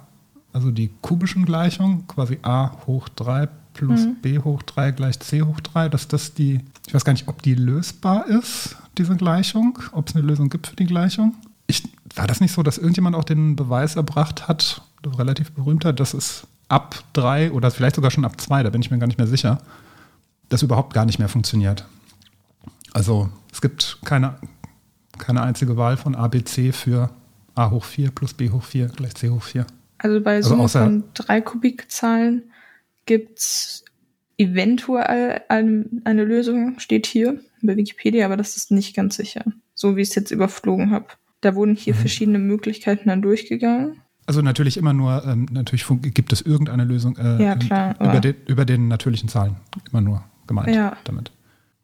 also 0.54 0.72
die 0.72 0.90
kubischen 1.02 1.46
Gleichungen, 1.46 2.08
quasi 2.08 2.40
a 2.42 2.72
hoch 2.88 3.08
3 3.10 3.48
plus 3.74 4.06
Mhm. 4.06 4.16
b 4.22 4.40
hoch 4.40 4.64
3 4.64 4.92
gleich 4.92 5.20
c 5.20 5.42
hoch 5.44 5.60
3, 5.62 5.88
dass 5.90 6.08
das 6.08 6.34
die, 6.34 6.60
ich 6.88 6.94
weiß 6.94 7.06
gar 7.06 7.14
nicht, 7.14 7.28
ob 7.28 7.42
die 7.42 7.56
lösbar 7.56 8.26
ist, 8.28 8.76
diese 8.98 9.16
Gleichung, 9.16 9.78
ob 9.92 10.10
es 10.10 10.16
eine 10.16 10.26
Lösung 10.26 10.50
gibt 10.50 10.68
für 10.68 10.76
die 10.76 10.86
Gleichung. 10.86 11.36
Ich, 11.68 11.84
war 12.16 12.28
das 12.28 12.42
nicht 12.42 12.54
so, 12.54 12.64
dass 12.64 12.78
irgendjemand 12.78 13.16
auch 13.16 13.24
den 13.24 13.56
Beweis 13.56 13.96
erbracht 13.96 14.48
hat, 14.48 14.82
relativ 15.18 15.52
berühmter, 15.52 15.94
dass 15.94 16.14
es 16.14 16.48
ab 16.68 17.04
3 17.14 17.52
oder 17.52 17.70
vielleicht 17.72 17.96
sogar 17.96 18.12
schon 18.12 18.26
ab 18.26 18.40
2, 18.42 18.64
da 18.64 18.70
bin 18.70 18.82
ich 18.82 18.90
mir 18.92 18.98
gar 18.98 19.08
nicht 19.08 19.18
mehr 19.18 19.28
sicher, 19.28 19.60
das 20.50 20.64
überhaupt 20.64 20.94
gar 20.94 21.06
nicht 21.06 21.20
mehr 21.20 21.30
funktioniert. 21.30 21.86
Also 22.94 23.30
es 23.52 23.62
gibt 23.62 24.00
keine, 24.06 24.36
keine 25.18 25.42
einzige 25.44 25.78
Wahl 25.78 25.98
von 25.98 26.16
A, 26.16 26.28
B, 26.28 26.44
C 26.44 26.72
für 26.72 27.10
A 27.56 27.70
hoch 27.72 27.84
4 27.84 28.12
plus 28.12 28.34
B 28.34 28.50
hoch 28.50 28.64
4 28.64 28.88
gleich 28.88 29.16
C 29.16 29.30
hoch 29.30 29.44
4. 29.44 29.66
Also 29.98 30.22
bei 30.22 30.36
Also 30.38 30.50
Summe 30.50 30.64
außer- 30.64 30.84
von 30.84 31.04
drei 31.14 31.42
Kubikzahlen 31.42 32.44
gibt's 33.06 33.84
eventuell 34.38 35.42
ein, 35.50 36.02
eine 36.06 36.24
Lösung, 36.24 36.80
steht 36.80 37.06
hier 37.06 37.40
bei 37.62 37.76
Wikipedia, 37.78 38.26
aber 38.26 38.38
das 38.38 38.58
ist 38.58 38.72
nicht 38.72 38.96
ganz 38.96 39.16
sicher, 39.16 39.44
so 39.74 39.96
wie 39.96 40.02
ich 40.02 40.10
es 40.10 40.16
jetzt 40.16 40.32
überflogen 40.32 40.92
habe. 40.92 41.08
Da 41.46 41.54
wurden 41.54 41.76
hier 41.76 41.94
Mhm. 41.94 42.00
verschiedene 42.00 42.40
Möglichkeiten 42.40 43.08
dann 43.08 43.22
durchgegangen. 43.22 44.02
Also 44.26 44.42
natürlich 44.42 44.78
immer 44.78 44.94
nur, 44.94 45.24
ähm, 45.28 45.46
natürlich 45.52 45.86
gibt 46.02 46.34
es 46.34 46.42
irgendeine 46.42 46.84
Lösung 46.86 47.16
äh, 47.18 47.44
Ja, 47.44 47.56
klar, 47.56 47.94
über, 48.02 48.20
den, 48.20 48.36
über 48.48 48.66
den 48.66 48.88
natürlichen 48.88 49.30
Zahlen 49.30 49.58
immer 49.92 50.02
nur 50.02 50.24
gemeint 50.48 50.76
Ja. 50.76 50.98
damit. 51.04 51.32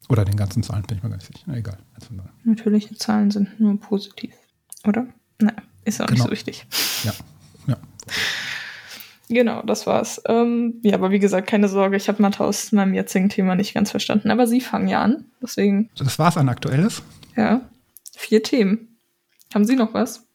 Oder 0.09 0.25
den 0.25 0.35
ganzen 0.35 0.63
Zahlen, 0.63 0.81
bin 0.87 0.97
ich 0.97 1.03
mir 1.03 1.09
gar 1.09 1.17
nicht 1.17 1.27
sicher. 1.27 1.43
Na, 1.45 1.55
egal. 1.57 1.77
Natürliche 2.43 2.95
Zahlen 2.95 3.29
sind 3.29 3.59
nur 3.59 3.79
positiv, 3.79 4.33
oder? 4.87 5.05
Naja, 5.39 5.53
ist 5.85 6.01
auch 6.01 6.07
nicht 6.07 6.15
Genau. 6.15 6.25
so 6.25 6.31
wichtig. 6.31 6.65
Ja. 7.03 7.13
ja. 7.67 7.77
Genau, 9.29 9.61
das 9.61 9.85
war's. 9.85 10.21
Ähm, 10.27 10.79
ja, 10.81 10.95
aber 10.95 11.11
wie 11.11 11.19
gesagt, 11.19 11.47
keine 11.47 11.69
Sorge, 11.69 11.95
ich 11.95 12.07
habe 12.09 12.21
Mathe 12.21 12.43
aus 12.43 12.71
meinem 12.71 12.95
jetzigen 12.95 13.29
Thema 13.29 13.55
nicht 13.55 13.73
ganz 13.75 13.91
verstanden. 13.91 14.31
Aber 14.31 14.47
Sie 14.47 14.59
fangen 14.59 14.87
ja 14.87 15.01
an, 15.03 15.25
deswegen, 15.41 15.89
Das 15.95 16.17
war's 16.19 16.35
an 16.37 16.49
Aktuelles. 16.49 17.03
ja, 17.37 17.61
vier 18.17 18.41
Themen. 18.43 18.87
Haben 19.53 19.65
Sie 19.65 19.75
noch 19.75 19.93
was? 19.93 20.27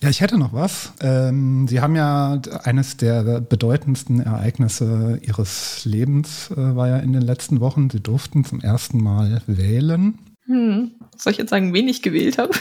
Ja, 0.00 0.08
ich 0.08 0.20
hätte 0.20 0.38
noch 0.38 0.52
was. 0.52 0.92
Ähm, 1.00 1.66
Sie 1.66 1.80
haben 1.80 1.96
ja 1.96 2.40
eines 2.62 2.96
der 2.96 3.40
bedeutendsten 3.40 4.20
Ereignisse 4.20 5.18
Ihres 5.22 5.84
Lebens 5.84 6.50
äh, 6.52 6.76
war 6.76 6.88
ja 6.88 6.98
in 6.98 7.12
den 7.12 7.22
letzten 7.22 7.60
Wochen. 7.60 7.90
Sie 7.90 8.00
durften 8.00 8.44
zum 8.44 8.60
ersten 8.60 9.02
Mal 9.02 9.42
wählen. 9.46 10.18
Hm. 10.46 10.92
Soll 11.16 11.32
ich 11.32 11.38
jetzt 11.38 11.50
sagen, 11.50 11.74
wen 11.74 11.88
ich 11.88 12.02
gewählt 12.02 12.38
habe? 12.38 12.52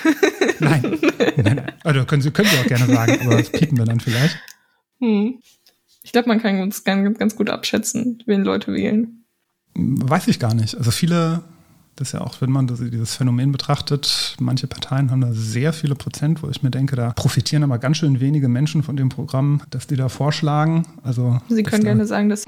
Nein, 0.59 0.97
nein, 1.37 1.55
nein. 1.55 1.71
Also 1.83 2.05
können 2.05 2.23
Sie, 2.23 2.31
können 2.31 2.49
Sie 2.49 2.57
auch 2.57 2.65
gerne 2.65 2.87
sagen, 2.87 3.19
aber 3.21 3.37
das 3.37 3.51
piepen 3.51 3.77
wir 3.77 3.85
dann 3.85 3.99
vielleicht. 3.99 4.37
hm. 4.99 5.39
Ich 6.01 6.13
glaube, 6.13 6.29
man 6.29 6.41
kann 6.41 6.61
uns 6.61 6.83
ganz, 6.85 7.19
ganz 7.19 7.35
gut 7.35 7.49
abschätzen, 7.49 8.23
wen 8.25 8.43
Leute 8.43 8.73
wählen. 8.73 9.25
Weiß 9.75 10.27
ich 10.29 10.39
gar 10.39 10.53
nicht. 10.53 10.75
Also 10.75 10.89
viele, 10.89 11.43
das 11.97 12.09
ist 12.09 12.11
ja 12.13 12.21
auch, 12.21 12.39
wenn 12.41 12.51
man 12.51 12.67
das, 12.67 12.79
dieses 12.79 13.15
Phänomen 13.15 13.51
betrachtet, 13.51 14.35
manche 14.39 14.67
Parteien 14.67 15.09
haben 15.09 15.21
da 15.21 15.33
sehr 15.33 15.73
viele 15.73 15.95
Prozent, 15.95 16.43
wo 16.43 16.49
ich 16.49 16.61
mir 16.61 16.69
denke, 16.69 16.95
da 16.95 17.11
profitieren 17.11 17.63
aber 17.63 17.79
ganz 17.79 17.97
schön 17.97 18.19
wenige 18.19 18.47
Menschen 18.47 18.83
von 18.83 18.95
dem 18.95 19.09
Programm, 19.09 19.61
das 19.71 19.87
die 19.87 19.95
da 19.95 20.07
vorschlagen. 20.07 20.85
Also 21.03 21.39
Sie 21.49 21.63
können 21.63 21.83
gerne 21.83 22.05
sagen, 22.05 22.29
dass 22.29 22.45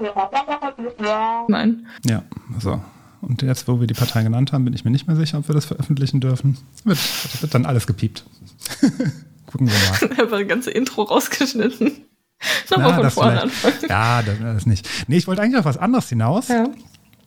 Nein. 1.48 1.86
Ja, 2.06 2.22
so. 2.60 2.80
Und 3.22 3.42
jetzt, 3.42 3.66
wo 3.66 3.80
wir 3.80 3.88
die 3.88 3.94
Partei 3.94 4.22
genannt 4.22 4.52
haben, 4.52 4.64
bin 4.64 4.72
ich 4.72 4.84
mir 4.84 4.92
nicht 4.92 5.08
mehr 5.08 5.16
sicher, 5.16 5.38
ob 5.38 5.48
wir 5.48 5.54
das 5.54 5.66
veröffentlichen 5.66 6.20
dürfen. 6.20 6.56
Wird, 6.84 6.98
wird 7.42 7.52
dann 7.52 7.66
alles 7.66 7.88
gepiept. 7.88 8.24
Gucken 9.46 9.68
wir 9.68 10.08
mal. 10.08 10.16
Einfach 10.22 10.38
das 10.38 10.48
ganze 10.48 10.70
Intro 10.70 11.02
rausgeschnitten. 11.02 11.90
Nochmal 12.70 12.94
von 12.94 13.10
vorne 13.10 13.42
anfangen. 13.42 13.74
Ja, 13.88 14.22
das, 14.22 14.38
das 14.38 14.66
nicht. 14.66 14.88
Nee, 15.08 15.16
ich 15.16 15.26
wollte 15.26 15.42
eigentlich 15.42 15.58
auf 15.58 15.64
was 15.64 15.76
anderes 15.76 16.08
hinaus. 16.08 16.48
Ja. 16.48 16.68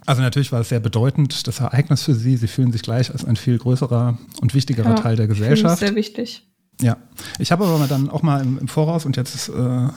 Also 0.06 0.22
natürlich 0.22 0.52
war 0.52 0.62
es 0.62 0.70
sehr 0.70 0.80
bedeutend, 0.80 1.48
das 1.48 1.60
Ereignis 1.60 2.04
für 2.04 2.14
Sie. 2.14 2.36
Sie 2.38 2.48
fühlen 2.48 2.72
sich 2.72 2.82
gleich 2.82 3.12
als 3.12 3.24
ein 3.26 3.36
viel 3.36 3.58
größerer 3.58 4.18
und 4.42 4.54
wichtigerer 4.54 4.90
Ja, 4.90 4.96
Teil 4.96 5.16
der 5.16 5.28
Gesellschaft. 5.28 5.80
Sehr 5.80 5.96
wichtig. 5.96 6.48
Ja, 6.82 6.98
ich 7.40 7.52
habe 7.52 7.66
aber 7.66 7.86
dann 7.88 8.10
auch 8.10 8.22
mal 8.24 8.42
im, 8.42 8.58
im 8.58 8.68
Voraus 8.68 9.06
und 9.06 9.16
jetzt 9.16 9.50
äh, 9.50 9.88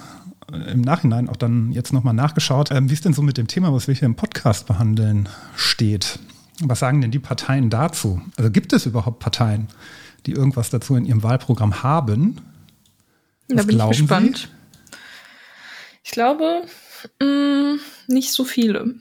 im 0.71 0.81
Nachhinein 0.83 1.29
auch 1.29 1.37
dann 1.37 1.73
jetzt 1.73 1.93
nochmal 1.93 2.15
nachgeschaut, 2.15 2.71
ähm, 2.71 2.89
wie 2.91 2.95
es 2.95 3.01
denn 3.01 3.15
so 3.15 3.23
mit 3.23 3.37
dem 3.39 3.49
Thema, 3.49 3.73
was 3.73 3.89
wir 3.89 3.95
hier 3.95 4.07
im 4.07 4.15
Podcast 4.15 4.67
behandeln, 4.67 5.29
steht. 5.57 6.19
Was 6.61 6.79
sagen 6.79 7.01
denn 7.01 7.11
die 7.11 7.19
Parteien 7.19 7.71
dazu? 7.71 8.21
Also 8.37 8.51
gibt 8.51 8.73
es 8.73 8.87
überhaupt 8.87 9.19
Parteien, 9.19 9.69
die 10.27 10.33
irgendwas 10.33 10.71
dazu 10.71 10.95
in 10.97 11.05
ihrem 11.05 11.23
Wahlprogramm 11.23 11.83
haben? 11.83 12.37
Da 13.49 13.57
Was 13.59 13.67
bin 13.67 13.75
ich 13.75 13.77
glauben 13.79 13.95
Sie? 13.95 14.01
gespannt. 14.03 14.49
Ich 16.05 16.11
glaube, 16.13 16.63
mh, 17.21 17.77
nicht 18.07 18.33
so 18.33 18.45
viele. 18.45 18.95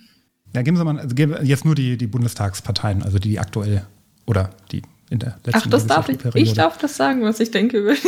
Ja, 0.56 0.62
geben 0.62 0.78
Sie 0.78 0.86
mal, 0.86 0.98
also 0.98 1.14
geben 1.14 1.36
jetzt 1.44 1.66
nur 1.66 1.76
die, 1.76 1.98
die 1.98 2.08
Bundestagsparteien, 2.08 3.04
also 3.04 3.20
die 3.20 3.40
aktuell 3.40 3.86
oder 4.26 4.52
die 4.72 4.84
in 5.10 5.20
der 5.20 5.38
letzten 5.44 5.68
Ach, 5.68 5.68
das 5.68 5.86
darf 5.86 6.08
ich. 6.08 6.18
Ich 6.34 6.54
darf 6.54 6.78
das 6.78 6.96
sagen, 6.96 7.24
was 7.24 7.42
ich 7.42 7.52
denke 7.52 7.78
über 7.78 7.94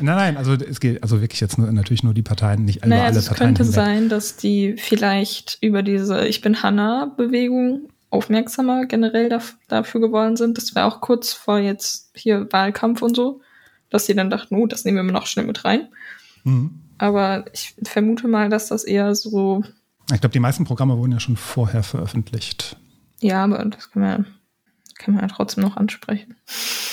Nein, 0.00 0.16
nein, 0.16 0.36
also 0.36 0.54
es 0.54 0.80
geht 0.80 1.02
also 1.02 1.20
wirklich 1.20 1.40
jetzt 1.40 1.58
nur, 1.58 1.70
natürlich 1.70 2.02
nur 2.02 2.14
die 2.14 2.22
Parteien, 2.22 2.64
nicht 2.64 2.84
Naja, 2.84 3.02
alle 3.02 3.08
also 3.08 3.18
es 3.20 3.26
Parteien 3.26 3.48
könnte 3.48 3.64
hinweg. 3.64 3.74
sein, 3.74 4.08
dass 4.08 4.36
die 4.36 4.76
vielleicht 4.78 5.58
über 5.60 5.82
diese 5.82 6.26
Ich 6.26 6.40
bin 6.40 6.62
Hanna-Bewegung 6.62 7.88
aufmerksamer 8.10 8.86
generell 8.86 9.28
daf 9.28 9.56
dafür 9.68 10.00
geworden 10.00 10.36
sind. 10.36 10.58
Das 10.58 10.74
war 10.74 10.86
auch 10.86 11.00
kurz 11.00 11.32
vor 11.32 11.58
jetzt 11.58 12.10
hier 12.14 12.48
Wahlkampf 12.52 13.02
und 13.02 13.16
so, 13.16 13.40
dass 13.90 14.06
sie 14.06 14.14
dann 14.14 14.30
dachten, 14.30 14.54
oh, 14.56 14.66
das 14.66 14.84
nehmen 14.84 14.96
wir 14.96 15.02
mal 15.02 15.12
noch 15.12 15.26
schnell 15.26 15.46
mit 15.46 15.64
rein. 15.64 15.88
Mhm. 16.44 16.80
Aber 16.98 17.44
ich 17.52 17.74
vermute 17.82 18.28
mal, 18.28 18.48
dass 18.48 18.68
das 18.68 18.84
eher 18.84 19.14
so, 19.14 19.62
Ich 20.12 20.20
glaube, 20.20 20.32
die 20.32 20.40
meisten 20.40 20.64
Programme 20.64 20.96
wurden 20.98 21.12
ja 21.12 21.20
schon 21.20 21.36
vorher 21.36 21.82
veröffentlicht. 21.82 22.76
ja, 23.20 23.44
aber 23.44 23.64
das 23.64 23.90
kann 23.90 24.02
man, 24.02 24.26
kann 24.98 25.14
man 25.14 25.22
ja 25.22 25.28
trotzdem 25.28 25.62
noch 25.64 25.76
ansprechen. 25.76 26.34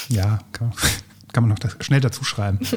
Ja, 0.09 0.39
kann, 0.53 0.71
kann 1.33 1.43
man 1.43 1.49
noch 1.49 1.59
das 1.59 1.75
schnell 1.81 2.01
dazu 2.01 2.23
schreiben. 2.23 2.59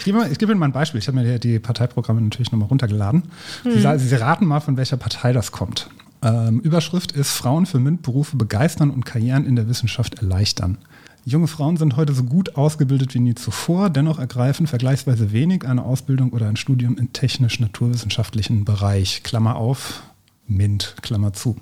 Ich 0.00 0.04
gebe, 0.04 0.28
ich 0.30 0.38
gebe 0.38 0.52
Ihnen 0.52 0.58
mal 0.58 0.66
ein 0.66 0.72
Beispiel. 0.72 0.98
Ich 0.98 1.06
habe 1.08 1.16
mir 1.18 1.38
die, 1.38 1.58
Parteiprogramme 1.58 2.20
natürlich 2.20 2.52
nochmal 2.52 2.68
runtergeladen. 2.68 3.22
Sie, 3.62 3.80
sa- 3.80 3.96
Sie 3.96 4.14
raten 4.16 4.44
mal, 4.44 4.60
von 4.60 4.76
welcher 4.76 4.98
Partei 4.98 5.32
das 5.32 5.52
kommt. 5.52 5.88
Ähm, 6.22 6.60
Überschrift 6.60 7.12
ist 7.12 7.30
Frauen 7.30 7.64
für 7.64 7.78
MINT-Berufe 7.78 8.36
begeistern 8.36 8.90
und 8.90 9.06
Karrieren 9.06 9.46
in 9.46 9.56
der 9.56 9.66
Wissenschaft 9.68 10.18
erleichtern. 10.18 10.76
Junge 11.26 11.46
Frauen 11.46 11.78
sind 11.78 11.96
heute 11.96 12.12
so 12.12 12.24
gut 12.24 12.56
ausgebildet 12.56 13.14
wie 13.14 13.20
nie 13.20 13.34
zuvor, 13.34 13.88
dennoch 13.88 14.18
ergreifen 14.18 14.66
vergleichsweise 14.66 15.32
wenig 15.32 15.66
eine 15.66 15.82
Ausbildung 15.82 16.34
oder 16.34 16.48
ein 16.48 16.56
Studium 16.56 16.98
im 16.98 17.14
technisch-naturwissenschaftlichen 17.14 18.66
Bereich. 18.66 19.22
Klammer 19.22 19.56
auf, 19.56 20.02
MINT, 20.46 20.96
Klammer 21.00 21.32
zu. 21.32 21.56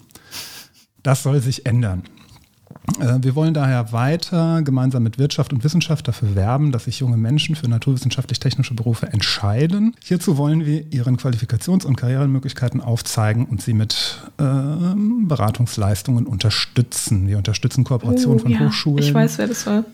Das 1.05 1.23
soll 1.23 1.41
sich 1.41 1.65
ändern. 1.65 2.03
Äh, 3.03 3.19
Wir 3.23 3.35
wollen 3.35 3.55
daher 3.55 3.93
weiter 3.93 4.63
gemeinsam 4.63 5.03
mit 5.03 5.19
Wirtschaft 5.19 5.53
und 5.53 5.65
Wissenschaft 5.65 6.07
dafür 6.09 6.35
werben, 6.35 6.73
dass 6.73 6.85
sich 6.85 7.01
junge 7.01 7.17
Menschen 7.17 7.57
für 7.57 7.69
naturwissenschaftlich-technische 7.69 8.75
Berufe 8.75 9.07
entscheiden. 9.13 9.95
Hierzu 10.03 10.37
wollen 10.37 10.65
wir 10.65 10.93
ihren 10.93 11.17
Qualifikations- 11.17 11.85
und 11.85 11.97
Karrieremöglichkeiten 11.97 12.81
aufzeigen 12.81 13.47
und 13.47 13.61
sie 13.61 13.75
mit 13.75 14.23
ähm, 14.39 15.27
Beratungsleistungen 15.29 16.27
unterstützen. 16.27 17.27
Wir 17.27 17.39
unterstützen 17.39 17.85
Kooperationen 17.85 18.39
Oh, 18.39 18.43
von 18.43 18.51
ja, 18.51 18.61
Hochschulen 18.61 19.15
weiß, 19.15 19.39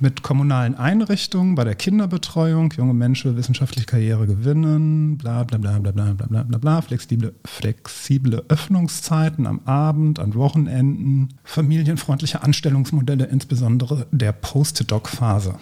mit 0.01 0.23
kommunalen 0.23 0.75
Einrichtungen 0.75 1.55
bei 1.55 1.65
der 1.65 1.75
Kinderbetreuung, 1.75 2.73
junge 2.77 2.95
Menschen 2.95 3.37
wissenschaftliche 3.37 3.87
Karriere 3.87 4.27
gewinnen, 4.27 5.17
bla 5.17 5.45
bla 5.45 5.59
bla 5.59 5.79
bla 5.79 5.93
bla 5.93 6.13
bla 6.13 6.27
bla 6.27 6.43
bla 6.43 6.59
bla, 6.59 6.83
flexible, 6.83 7.35
flexible 7.45 8.45
Öffnungszeiten 8.49 9.47
am 9.47 9.61
Abend, 9.65 10.19
an 10.19 10.35
Wochenenden, 10.35 11.29
familienfreundliche 11.45 12.43
Anstellungsmodelle, 12.43 12.98
insbesondere 13.07 14.07
der 14.11 14.33
Post-Doc-Phase. 14.33 15.59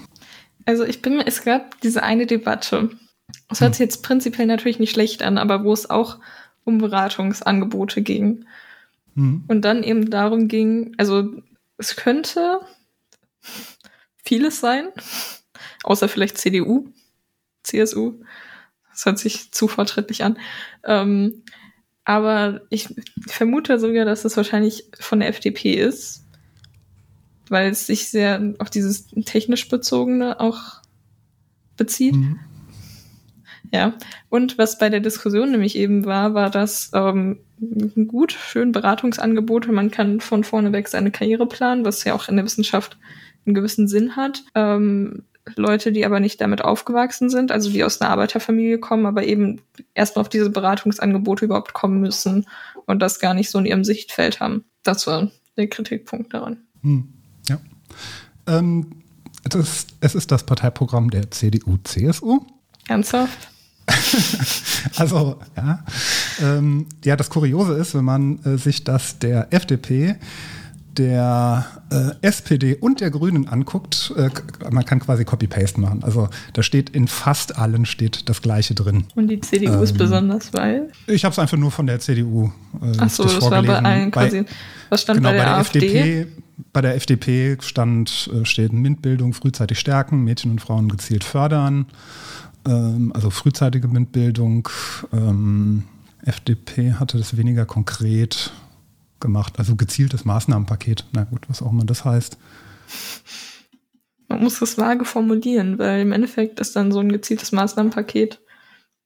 Also 0.64 0.84
ich 0.84 1.02
bin, 1.02 1.20
es 1.20 1.42
gab 1.42 1.80
diese 1.80 2.02
eine 2.02 2.26
Debatte. 2.26 2.90
Es 3.50 3.60
hört 3.60 3.74
sich 3.74 3.80
jetzt 3.80 4.02
prinzipiell 4.02 4.46
natürlich 4.46 4.78
nicht 4.78 4.92
schlecht 4.92 5.22
an, 5.22 5.38
aber 5.38 5.64
wo 5.64 5.72
es 5.72 5.88
auch 5.88 6.18
um 6.64 6.78
Beratungsangebote 6.78 8.02
ging. 8.02 8.44
Hm. 9.14 9.44
Und 9.48 9.64
dann 9.64 9.82
eben 9.82 10.10
darum 10.10 10.48
ging, 10.48 10.94
also 10.98 11.30
es 11.78 11.96
könnte 11.96 12.60
vieles 14.24 14.60
sein, 14.60 14.88
außer 15.84 16.08
vielleicht 16.08 16.38
CDU, 16.38 16.88
CSU. 17.62 18.20
Das 18.90 19.04
hört 19.04 19.18
sich 19.18 19.52
zu 19.52 19.68
fortschrittlich 19.68 20.24
an. 20.24 20.38
Ähm, 20.84 21.44
aber 22.04 22.62
ich 22.70 22.88
vermute 23.26 23.78
sogar, 23.78 24.04
dass 24.04 24.24
es 24.24 24.36
wahrscheinlich 24.36 24.84
von 24.98 25.20
der 25.20 25.28
FDP 25.28 25.74
ist, 25.74 26.25
weil 27.50 27.70
es 27.70 27.86
sich 27.86 28.08
sehr 28.08 28.54
auf 28.58 28.70
dieses 28.70 29.08
technisch 29.24 29.68
bezogene 29.68 30.40
auch 30.40 30.82
bezieht. 31.76 32.14
Hm. 32.14 32.38
Ja, 33.72 33.94
und 34.28 34.58
was 34.58 34.78
bei 34.78 34.88
der 34.88 35.00
Diskussion 35.00 35.50
nämlich 35.50 35.76
eben 35.76 36.04
war, 36.04 36.34
war 36.34 36.50
das 36.50 36.90
ähm, 36.94 37.40
gut, 38.06 38.32
schön 38.32 38.72
Beratungsangebote. 38.72 39.72
Man 39.72 39.90
kann 39.90 40.20
von 40.20 40.44
vorne 40.44 40.72
weg 40.72 40.88
seine 40.88 41.10
Karriere 41.10 41.46
planen, 41.46 41.84
was 41.84 42.04
ja 42.04 42.14
auch 42.14 42.28
in 42.28 42.36
der 42.36 42.44
Wissenschaft 42.44 42.96
einen 43.44 43.54
gewissen 43.54 43.88
Sinn 43.88 44.16
hat. 44.16 44.44
Ähm, 44.54 45.24
Leute, 45.54 45.92
die 45.92 46.04
aber 46.04 46.18
nicht 46.18 46.40
damit 46.40 46.62
aufgewachsen 46.62 47.30
sind, 47.30 47.52
also 47.52 47.70
die 47.70 47.84
aus 47.84 48.00
einer 48.00 48.10
Arbeiterfamilie 48.10 48.78
kommen, 48.78 49.06
aber 49.06 49.24
eben 49.24 49.60
erstmal 49.94 50.22
auf 50.22 50.28
diese 50.28 50.50
Beratungsangebote 50.50 51.44
überhaupt 51.44 51.72
kommen 51.72 52.00
müssen 52.00 52.46
und 52.84 53.00
das 53.00 53.20
gar 53.20 53.32
nicht 53.32 53.50
so 53.50 53.58
in 53.58 53.66
ihrem 53.66 53.84
Sichtfeld 53.84 54.40
haben. 54.40 54.64
Das 54.82 55.06
war 55.06 55.30
der 55.56 55.68
Kritikpunkt 55.68 56.34
daran. 56.34 56.64
Hm, 56.82 57.12
Ähm, 58.46 59.02
das, 59.44 59.86
es 60.00 60.14
ist 60.14 60.30
das 60.32 60.44
Parteiprogramm 60.44 61.10
der 61.10 61.30
CDU-CSU. 61.30 62.40
Ernsthaft? 62.88 63.48
also, 64.96 65.38
ja. 65.56 65.84
Ähm, 66.40 66.86
ja, 67.04 67.16
das 67.16 67.30
Kuriose 67.30 67.74
ist, 67.74 67.94
wenn 67.94 68.04
man 68.04 68.42
äh, 68.44 68.58
sich 68.58 68.82
das 68.84 69.18
der 69.18 69.52
FDP 69.52 70.16
der 70.98 71.66
äh, 71.90 72.26
SPD 72.26 72.74
und 72.74 73.00
der 73.00 73.10
Grünen 73.10 73.48
anguckt, 73.48 74.12
äh, 74.16 74.30
man 74.70 74.84
kann 74.84 75.00
quasi 75.00 75.24
Copy-Paste 75.24 75.80
machen. 75.80 76.02
Also 76.02 76.28
da 76.52 76.62
steht 76.62 76.90
in 76.90 77.08
fast 77.08 77.58
allen 77.58 77.86
steht 77.86 78.28
das 78.28 78.42
Gleiche 78.42 78.74
drin. 78.74 79.04
Und 79.14 79.28
die 79.28 79.40
CDU 79.40 79.74
ähm, 79.74 79.82
ist 79.82 79.96
besonders, 79.96 80.52
weil? 80.52 80.90
Ich 81.06 81.24
habe 81.24 81.32
es 81.32 81.38
einfach 81.38 81.56
nur 81.56 81.70
von 81.70 81.86
der 81.86 82.00
CDU. 82.00 82.46
Äh, 82.80 82.92
Ach 82.98 83.10
so, 83.10 83.24
das, 83.24 83.34
das 83.34 83.50
war 83.50 83.62
bei 83.62 83.78
allen 83.78 84.10
quasi. 84.10 84.42
Bei, 84.42 84.48
was 84.90 85.02
stand 85.02 85.18
genau, 85.18 85.30
bei 85.30 85.34
der, 85.34 85.42
bei 85.42 85.48
der 85.48 85.56
AfD? 85.58 85.78
FDP, 85.78 86.26
bei 86.72 86.80
der 86.80 86.94
FDP 86.96 87.56
stand, 87.60 88.30
äh, 88.32 88.44
steht 88.44 88.72
MINT-Bildung 88.72 89.32
frühzeitig 89.34 89.78
stärken, 89.78 90.24
Mädchen 90.24 90.50
und 90.50 90.60
Frauen 90.60 90.88
gezielt 90.88 91.24
fördern. 91.24 91.86
Ähm, 92.66 93.12
also 93.14 93.30
frühzeitige 93.30 93.88
MINT-Bildung. 93.88 94.68
Ähm, 95.12 95.84
FDP 96.24 96.94
hatte 96.94 97.18
das 97.18 97.36
weniger 97.36 97.64
konkret 97.66 98.52
gemacht. 99.20 99.54
Also 99.58 99.76
gezieltes 99.76 100.24
Maßnahmenpaket. 100.24 101.04
Na 101.12 101.24
gut, 101.24 101.48
was 101.48 101.62
auch 101.62 101.72
immer 101.72 101.84
das 101.84 102.04
heißt. 102.04 102.36
Man 104.28 104.42
muss 104.42 104.58
das 104.58 104.76
vage 104.76 105.04
formulieren, 105.04 105.78
weil 105.78 106.00
im 106.00 106.12
Endeffekt 106.12 106.60
ist 106.60 106.74
dann 106.74 106.92
so 106.92 106.98
ein 106.98 107.12
gezieltes 107.12 107.52
Maßnahmenpaket. 107.52 108.40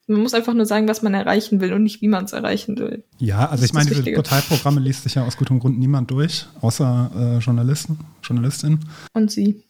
Man 0.06 0.22
muss 0.22 0.34
einfach 0.34 0.54
nur 0.54 0.66
sagen, 0.66 0.88
was 0.88 1.02
man 1.02 1.14
erreichen 1.14 1.60
will 1.60 1.72
und 1.72 1.84
nicht, 1.84 2.00
wie 2.02 2.08
man 2.08 2.24
es 2.24 2.32
erreichen 2.32 2.76
will. 2.78 3.04
Ja, 3.18 3.48
also 3.48 3.64
ich 3.64 3.72
meine, 3.72 3.86
diese 3.86 3.98
Wichtige. 3.98 4.16
Parteiprogramme 4.22 4.80
liest 4.80 5.04
sich 5.04 5.14
ja 5.14 5.24
aus 5.24 5.36
gutem 5.36 5.60
Grund 5.60 5.78
niemand 5.78 6.10
durch, 6.10 6.46
außer 6.60 7.10
äh, 7.14 7.38
Journalisten, 7.38 7.98
Journalistinnen. 8.22 8.80
Und 9.12 9.30
Sie. 9.30 9.62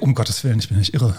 Um 0.00 0.14
Gottes 0.14 0.42
Willen, 0.42 0.58
ich 0.58 0.68
bin 0.68 0.78
nicht 0.78 0.94
irre. 0.94 1.14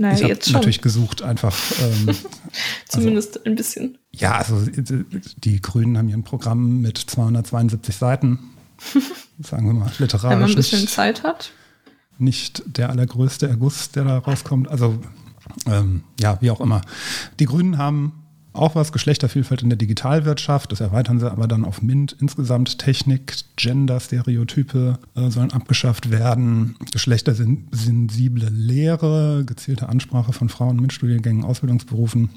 Naja, 0.00 0.14
ich 0.14 0.22
habe 0.22 0.52
natürlich 0.54 0.80
gesucht, 0.80 1.20
einfach. 1.20 1.54
Ähm, 1.78 2.16
Zumindest 2.88 3.36
also, 3.36 3.44
ein 3.44 3.54
bisschen. 3.54 3.98
Ja, 4.12 4.38
also 4.38 4.64
die 4.64 5.60
Grünen 5.60 5.98
haben 5.98 6.08
hier 6.08 6.16
ein 6.16 6.24
Programm 6.24 6.80
mit 6.80 6.96
272 6.96 7.94
Seiten. 7.94 8.38
sagen 9.42 9.66
wir 9.66 9.74
mal, 9.74 9.92
literarisch. 9.98 10.32
Wenn 10.32 10.40
man 10.40 10.48
ein 10.48 10.56
bisschen 10.56 10.80
nicht, 10.80 10.94
Zeit 10.94 11.22
hat. 11.22 11.52
Nicht 12.16 12.62
der 12.64 12.88
allergrößte 12.88 13.46
Erguss, 13.46 13.90
der 13.90 14.04
da 14.04 14.16
rauskommt. 14.16 14.68
Also, 14.68 14.98
ähm, 15.66 16.04
ja, 16.18 16.38
wie 16.40 16.50
auch 16.50 16.62
immer. 16.62 16.80
Die 17.38 17.44
Grünen 17.44 17.76
haben 17.76 18.19
auch 18.52 18.74
was, 18.74 18.92
Geschlechtervielfalt 18.92 19.62
in 19.62 19.70
der 19.70 19.78
Digitalwirtschaft. 19.78 20.72
Das 20.72 20.80
erweitern 20.80 21.20
sie 21.20 21.30
aber 21.30 21.46
dann 21.46 21.64
auf 21.64 21.82
MINT. 21.82 22.16
Insgesamt 22.20 22.78
Technik, 22.78 23.36
Gender, 23.56 24.00
Stereotype 24.00 24.98
äh, 25.14 25.30
sollen 25.30 25.52
abgeschafft 25.52 26.10
werden. 26.10 26.76
Geschlechtersensible 26.92 28.48
Lehre, 28.50 29.44
gezielte 29.44 29.88
Ansprache 29.88 30.32
von 30.32 30.48
Frauen, 30.48 30.76
MINT-Studiengängen, 30.76 31.44
Ausbildungsberufen 31.44 32.30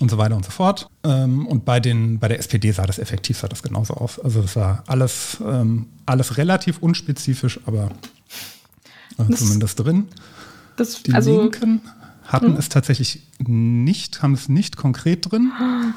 und 0.00 0.10
so 0.10 0.18
weiter 0.18 0.36
und 0.36 0.44
so 0.44 0.50
fort. 0.50 0.88
Ähm, 1.02 1.46
und 1.46 1.64
bei, 1.64 1.80
den, 1.80 2.18
bei 2.18 2.28
der 2.28 2.38
SPD 2.38 2.70
sah 2.72 2.86
das 2.86 2.98
effektiv 2.98 3.38
sah 3.38 3.48
das 3.48 3.62
genauso 3.62 3.94
aus. 3.94 4.18
Also 4.18 4.42
das 4.42 4.56
war 4.56 4.84
alles, 4.86 5.38
ähm, 5.46 5.86
alles 6.04 6.36
relativ 6.36 6.78
unspezifisch, 6.78 7.60
aber 7.66 7.90
äh, 9.18 9.32
zumindest 9.34 9.80
drin. 9.80 10.08
Das, 10.76 11.02
Die 11.02 11.12
also, 11.12 11.40
Linken 11.40 11.80
hatten 12.24 12.52
hm? 12.52 12.56
es 12.56 12.68
tatsächlich 12.68 13.22
nicht, 13.38 14.22
haben 14.22 14.34
es 14.34 14.48
nicht 14.48 14.76
konkret 14.76 15.30
drin. 15.30 15.52
Oh 15.60 15.92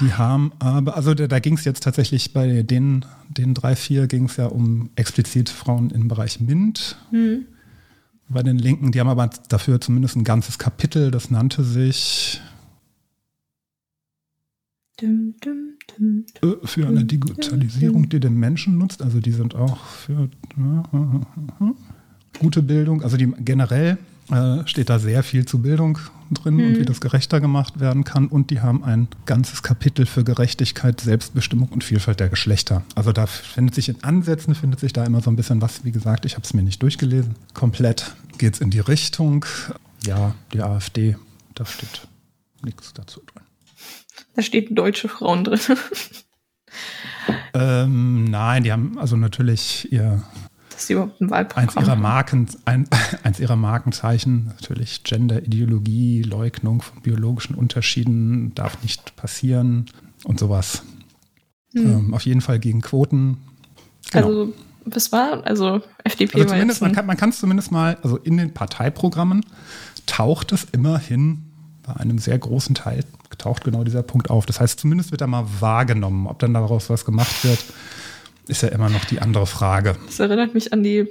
die 0.00 0.12
haben 0.12 0.52
aber, 0.58 0.96
also 0.96 1.14
da, 1.14 1.26
da 1.26 1.38
ging 1.38 1.54
es 1.54 1.64
jetzt 1.64 1.82
tatsächlich 1.82 2.32
bei 2.32 2.62
den, 2.62 3.04
den 3.28 3.54
drei, 3.54 3.76
vier 3.76 4.06
ging 4.06 4.24
es 4.24 4.36
ja 4.36 4.46
um 4.46 4.90
explizit 4.96 5.48
Frauen 5.48 5.90
im 5.90 6.08
Bereich 6.08 6.40
MINT. 6.40 6.96
Hm. 7.10 7.46
Bei 8.28 8.42
den 8.42 8.58
Linken, 8.58 8.90
die 8.90 9.00
haben 9.00 9.08
aber 9.08 9.30
dafür 9.48 9.80
zumindest 9.80 10.16
ein 10.16 10.24
ganzes 10.24 10.58
Kapitel, 10.58 11.10
das 11.10 11.30
nannte 11.30 11.62
sich 11.62 12.40
dum, 15.00 15.34
dum, 15.40 15.74
dum, 15.96 16.24
äh, 16.42 16.66
für 16.66 16.88
eine 16.88 17.04
Digitalisierung, 17.04 18.08
die 18.08 18.20
den 18.20 18.34
Menschen 18.34 18.78
nutzt. 18.78 19.02
Also 19.02 19.20
die 19.20 19.32
sind 19.32 19.54
auch 19.54 19.84
für 19.84 20.28
gute 22.40 22.62
Bildung. 22.62 23.02
Also 23.02 23.16
die 23.16 23.32
generell 23.38 23.98
äh, 24.30 24.66
steht 24.66 24.88
da 24.88 24.98
sehr 24.98 25.22
viel 25.22 25.44
zu 25.44 25.60
Bildung 25.60 25.98
drin 26.30 26.54
mhm. 26.54 26.66
und 26.66 26.78
wie 26.78 26.84
das 26.84 27.00
gerechter 27.00 27.40
gemacht 27.40 27.80
werden 27.80 28.04
kann. 28.04 28.26
Und 28.28 28.50
die 28.50 28.60
haben 28.60 28.84
ein 28.84 29.08
ganzes 29.26 29.62
Kapitel 29.62 30.06
für 30.06 30.24
Gerechtigkeit, 30.24 31.00
Selbstbestimmung 31.00 31.68
und 31.68 31.84
Vielfalt 31.84 32.20
der 32.20 32.28
Geschlechter. 32.28 32.82
Also 32.94 33.12
da 33.12 33.26
findet 33.26 33.74
sich 33.74 33.88
in 33.88 34.02
Ansätzen, 34.02 34.54
findet 34.54 34.80
sich 34.80 34.92
da 34.92 35.04
immer 35.04 35.20
so 35.20 35.30
ein 35.30 35.36
bisschen 35.36 35.60
was. 35.60 35.84
Wie 35.84 35.92
gesagt, 35.92 36.24
ich 36.24 36.34
habe 36.34 36.44
es 36.44 36.54
mir 36.54 36.62
nicht 36.62 36.82
durchgelesen. 36.82 37.34
Komplett 37.52 38.14
geht 38.38 38.54
es 38.54 38.60
in 38.60 38.70
die 38.70 38.80
Richtung. 38.80 39.44
Ja, 40.06 40.34
die 40.52 40.62
AfD, 40.62 41.16
da 41.54 41.66
steht 41.66 42.06
nichts 42.62 42.92
dazu 42.92 43.20
drin. 43.20 43.42
Da 44.36 44.42
steht 44.42 44.76
deutsche 44.76 45.08
Frauen 45.08 45.44
drin. 45.44 45.60
ähm, 47.54 48.24
nein, 48.24 48.64
die 48.64 48.72
haben 48.72 48.98
also 48.98 49.16
natürlich 49.16 49.92
ihr 49.92 50.22
das 50.74 50.84
ist 50.84 50.90
überhaupt 50.90 51.20
ein 51.20 51.30
Wahlprogramm. 51.30 51.68
Eins 51.68 51.86
ihrer, 51.86 51.96
Marken, 51.96 52.48
ein, 52.64 52.88
eins 53.22 53.40
ihrer 53.40 53.56
Markenzeichen, 53.56 54.46
natürlich 54.46 55.04
Gender-Ideologie, 55.04 56.22
Leugnung 56.22 56.82
von 56.82 57.00
biologischen 57.02 57.54
Unterschieden 57.54 58.54
darf 58.54 58.82
nicht 58.82 59.16
passieren 59.16 59.86
und 60.24 60.40
sowas. 60.40 60.82
Hm. 61.74 61.86
Ähm, 61.86 62.14
auf 62.14 62.26
jeden 62.26 62.40
Fall 62.40 62.58
gegen 62.58 62.80
Quoten. 62.80 63.38
Genau. 64.10 64.26
Also, 64.26 64.52
was 64.84 65.12
war? 65.12 65.46
Also, 65.46 65.80
FDP 66.02 66.40
also 66.40 66.50
zumindest, 66.50 66.80
war 66.80 67.02
Man 67.04 67.16
kann 67.16 67.30
es 67.30 67.38
zumindest 67.38 67.72
mal, 67.72 67.96
also 68.02 68.16
in 68.18 68.36
den 68.36 68.52
Parteiprogrammen 68.52 69.46
taucht 70.06 70.52
es 70.52 70.66
immerhin 70.72 71.44
bei 71.86 71.94
einem 71.94 72.18
sehr 72.18 72.38
großen 72.38 72.74
Teil, 72.74 73.04
taucht 73.38 73.64
genau 73.64 73.84
dieser 73.84 74.02
Punkt 74.02 74.30
auf. 74.30 74.46
Das 74.46 74.60
heißt, 74.60 74.78
zumindest 74.78 75.10
wird 75.10 75.20
er 75.20 75.26
mal 75.26 75.46
wahrgenommen. 75.60 76.26
Ob 76.26 76.38
dann 76.38 76.54
daraus 76.54 76.90
was 76.90 77.04
gemacht 77.04 77.44
wird, 77.44 77.64
ist 78.48 78.62
ja 78.62 78.68
immer 78.68 78.88
noch 78.90 79.04
die 79.04 79.20
andere 79.20 79.46
Frage. 79.46 79.96
Das 80.06 80.20
erinnert 80.20 80.54
mich 80.54 80.72
an 80.72 80.82
die, 80.82 81.08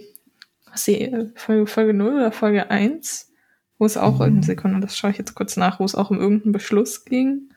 was 0.70 0.86
die 0.86 1.12
Folge, 1.36 1.68
Folge 1.68 1.94
0 1.94 2.14
oder 2.14 2.32
Folge 2.32 2.70
1, 2.70 3.32
wo 3.78 3.86
es 3.86 3.98
auch, 3.98 4.20
mhm. 4.20 4.44
Sekunde, 4.44 4.80
das 4.80 4.98
schaue 4.98 5.12
ich 5.12 5.18
jetzt 5.18 5.36
kurz 5.36 5.58
nach, 5.58 5.80
wo 5.80 5.86
es 5.86 5.96
auch 5.96 6.10
um 6.10 6.20
irgendeinen 6.20 6.54
Beschluss 6.54 7.06
ging. 7.06 7.50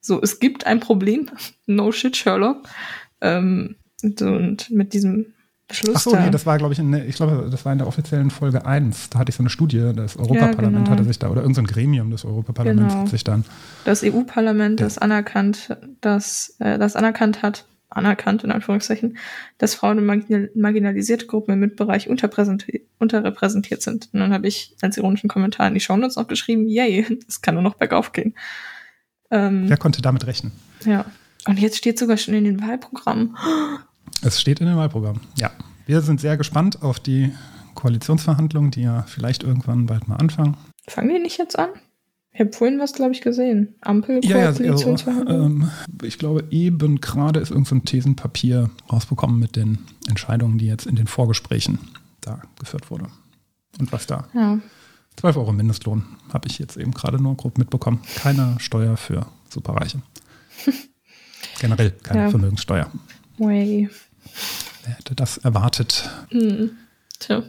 So, 0.00 0.20
es 0.22 0.38
gibt 0.38 0.66
ein 0.66 0.80
Problem, 0.80 1.30
no 1.66 1.92
shit, 1.92 2.16
Sherlock. 2.16 2.68
Ähm, 3.20 3.76
und 4.02 4.70
mit 4.70 4.92
diesem 4.92 5.34
Beschluss. 5.68 5.96
Ach 5.96 6.00
so, 6.00 6.16
nee, 6.16 6.30
das 6.30 6.46
war, 6.46 6.56
glaube 6.56 6.72
ich, 6.72 6.78
in, 6.78 6.92
ich 6.94 7.16
glaube, 7.16 7.48
das 7.50 7.64
war 7.64 7.72
in 7.72 7.78
der 7.78 7.86
offiziellen 7.86 8.30
Folge 8.30 8.64
1. 8.64 9.10
Da 9.10 9.18
hatte 9.18 9.30
ich 9.30 9.36
so 9.36 9.42
eine 9.42 9.50
Studie, 9.50 9.92
das 9.94 10.16
Europaparlament 10.16 10.64
ja, 10.64 10.70
genau. 10.70 10.90
hatte 10.90 11.04
sich 11.04 11.18
da, 11.18 11.28
oder 11.28 11.42
irgendein 11.42 11.66
Gremium 11.66 12.10
des 12.10 12.24
Europaparlaments 12.24 12.94
genau. 12.94 13.04
hat 13.04 13.10
sich 13.10 13.22
dann. 13.22 13.44
Das 13.84 14.02
EU-Parlament, 14.02 14.80
das 14.80 14.98
anerkannt, 14.98 15.76
das, 16.00 16.56
äh, 16.58 16.78
das 16.78 16.96
anerkannt 16.96 17.42
hat, 17.42 17.66
anerkannt, 17.90 18.44
in 18.44 18.52
Anführungszeichen, 18.52 19.18
dass 19.56 19.74
Frauen 19.74 19.98
und 19.98 20.54
marginalisierte 20.54 21.26
Gruppen 21.26 21.52
im 21.52 21.60
Mitbereich 21.60 22.08
unterrepräsentiert 22.08 23.82
sind. 23.82 24.08
Und 24.12 24.20
dann 24.20 24.32
habe 24.32 24.46
ich 24.46 24.76
als 24.82 24.96
ironischen 24.96 25.28
Kommentar 25.28 25.68
in 25.68 25.74
die 25.74 25.80
Shownotes 25.80 26.16
noch 26.16 26.28
geschrieben, 26.28 26.68
yay, 26.68 27.18
das 27.26 27.40
kann 27.40 27.54
nur 27.54 27.62
noch 27.62 27.74
bergauf 27.74 28.12
gehen. 28.12 28.34
Ähm, 29.30 29.64
Wer 29.68 29.76
konnte 29.76 30.02
damit 30.02 30.26
rechnen? 30.26 30.52
Ja. 30.84 31.06
Und 31.46 31.58
jetzt 31.58 31.78
steht 31.78 31.98
sogar 31.98 32.16
schon 32.16 32.34
in 32.34 32.44
den 32.44 32.60
Wahlprogrammen. 32.60 33.36
Es 34.22 34.40
steht 34.40 34.58
in 34.58 34.66
den 34.66 34.76
Wahlprogrammen, 34.76 35.20
ja. 35.36 35.52
Wir 35.86 36.00
sind 36.00 36.20
sehr 36.20 36.36
gespannt 36.36 36.82
auf 36.82 36.98
die 36.98 37.30
Koalitionsverhandlungen, 37.74 38.72
die 38.72 38.82
ja 38.82 39.02
vielleicht 39.06 39.44
irgendwann 39.44 39.86
bald 39.86 40.08
mal 40.08 40.16
anfangen. 40.16 40.56
Fangen 40.88 41.10
die 41.10 41.20
nicht 41.20 41.38
jetzt 41.38 41.56
an? 41.56 41.68
Ich 42.32 42.40
habe 42.40 42.52
vorhin 42.52 42.78
was, 42.78 42.92
glaube 42.92 43.12
ich, 43.12 43.20
gesehen. 43.20 43.74
Ampel, 43.80 44.20
ja, 44.24 44.38
ja, 44.38 44.70
also, 44.70 44.96
ähm, 45.26 45.70
Ich 46.02 46.18
glaube, 46.18 46.44
eben 46.50 47.00
gerade 47.00 47.40
ist 47.40 47.50
irgendein 47.50 47.80
so 47.80 47.84
Thesenpapier 47.84 48.70
rausbekommen 48.92 49.38
mit 49.38 49.56
den 49.56 49.78
Entscheidungen, 50.08 50.58
die 50.58 50.66
jetzt 50.66 50.86
in 50.86 50.94
den 50.94 51.06
Vorgesprächen 51.06 51.78
da 52.20 52.42
geführt 52.58 52.90
wurde. 52.90 53.06
Und 53.80 53.92
was 53.92 54.06
da? 54.06 54.28
Ja. 54.34 54.58
12 55.16 55.36
Euro 55.36 55.52
Mindestlohn 55.52 56.04
habe 56.32 56.48
ich 56.48 56.58
jetzt 56.58 56.76
eben 56.76 56.92
gerade 56.92 57.20
nur 57.20 57.36
grob 57.36 57.58
mitbekommen. 57.58 58.02
Keine 58.16 58.56
Steuer 58.60 58.96
für 58.96 59.26
Superreiche. 59.48 60.02
Generell 61.60 61.90
keine 61.90 62.22
ja. 62.22 62.30
Vermögenssteuer. 62.30 62.90
Way. 63.38 63.90
Wer 64.84 64.94
hätte 64.94 65.14
das 65.16 65.38
erwartet? 65.38 66.08
Hm. 66.30 66.70
Tja. 67.18 67.42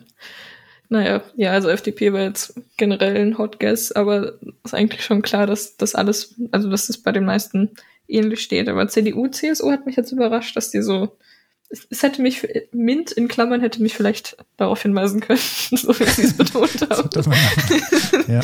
Naja, 0.90 1.22
ja, 1.36 1.52
also 1.52 1.70
FDP 1.70 2.14
war 2.14 2.22
jetzt 2.22 2.60
generell 2.78 3.16
ein 3.16 3.38
Hot 3.38 3.60
Guess, 3.60 3.92
aber 3.92 4.34
ist 4.64 4.74
eigentlich 4.74 5.04
schon 5.04 5.22
klar, 5.22 5.46
dass 5.46 5.78
das 5.78 5.94
alles, 5.94 6.36
also 6.52 6.70
dass 6.70 6.88
das 6.88 6.98
bei 6.98 7.12
den 7.12 7.26
meisten 7.26 7.70
ähnlich 8.08 8.42
steht. 8.42 8.68
Aber 8.68 8.88
CDU, 8.88 9.28
CSU 9.28 9.72
hat 9.72 9.86
mich 9.86 9.96
jetzt 9.96 10.12
überrascht, 10.12 10.58
dass 10.58 10.72
die 10.72 10.82
so, 10.82 11.16
es, 11.70 11.86
es 11.92 12.02
hätte 12.02 12.24
mich, 12.24 12.48
Mint 12.72 13.12
in 13.12 13.28
Klammern 13.28 13.62
hätte 13.62 13.84
mich 13.84 13.94
vielleicht 13.94 14.38
darauf 14.58 14.82
hinweisen 14.82 15.22
können, 15.22 15.40
so 15.72 15.98
wie 16.00 16.06
sie 16.06 16.24
es 16.24 16.34
betont 16.34 16.82
haben. 16.90 17.32
Ja, 18.28 18.42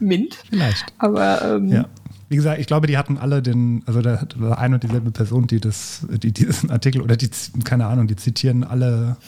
Mint. 0.00 0.36
vielleicht. 0.50 0.86
Aber 0.98 1.42
ähm, 1.56 1.68
Ja. 1.68 1.88
Wie 2.30 2.36
gesagt, 2.36 2.58
ich 2.58 2.66
glaube, 2.66 2.86
die 2.88 2.96
hatten 2.96 3.18
alle 3.18 3.42
den, 3.42 3.82
also 3.86 4.00
da 4.00 4.26
war 4.36 4.58
ein 4.58 4.74
und 4.74 4.82
dieselbe 4.82 5.12
Person, 5.12 5.46
die 5.46 5.60
das, 5.60 6.04
die 6.10 6.32
diesen 6.32 6.70
Artikel 6.70 7.02
oder 7.02 7.16
die, 7.16 7.28
keine 7.62 7.86
Ahnung, 7.86 8.08
die 8.08 8.16
zitieren 8.16 8.64
alle 8.64 9.18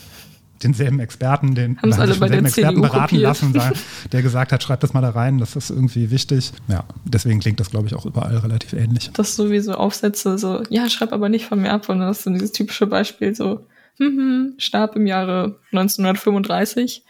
denselben 0.63 0.99
Experten, 0.99 1.55
den 1.55 1.77
Haben's 1.77 1.95
oder 1.95 2.03
alle 2.03 2.15
bei 2.15 2.27
der 2.29 2.39
Experten 2.39 2.69
CDU 2.75 2.81
beraten 2.81 3.15
kopiert. 3.15 3.23
lassen, 3.23 3.53
der 4.11 4.21
gesagt 4.21 4.51
hat, 4.51 4.63
schreibt 4.63 4.83
das 4.83 4.93
mal 4.93 5.01
da 5.01 5.09
rein, 5.11 5.37
das 5.37 5.55
ist 5.55 5.69
irgendwie 5.69 6.09
wichtig. 6.11 6.51
Ja, 6.67 6.83
deswegen 7.05 7.39
klingt 7.39 7.59
das, 7.59 7.69
glaube 7.69 7.87
ich, 7.87 7.93
auch 7.95 8.05
überall 8.05 8.37
relativ 8.37 8.73
ähnlich. 8.73 9.11
das 9.13 9.35
sowieso 9.35 9.73
Aufsätze, 9.75 10.37
so, 10.37 10.63
ja, 10.69 10.89
schreib 10.89 11.13
aber 11.13 11.29
nicht 11.29 11.45
von 11.45 11.61
mir 11.61 11.71
ab. 11.71 11.89
Und 11.89 11.99
das 11.99 12.19
ist 12.19 12.25
dann 12.27 12.33
dieses 12.33 12.51
typische 12.51 12.87
Beispiel, 12.87 13.35
so, 13.35 13.65
hm, 13.97 14.07
hm, 14.17 14.53
starb 14.57 14.95
im 14.95 15.05
Jahre 15.07 15.59
1935. 15.71 17.03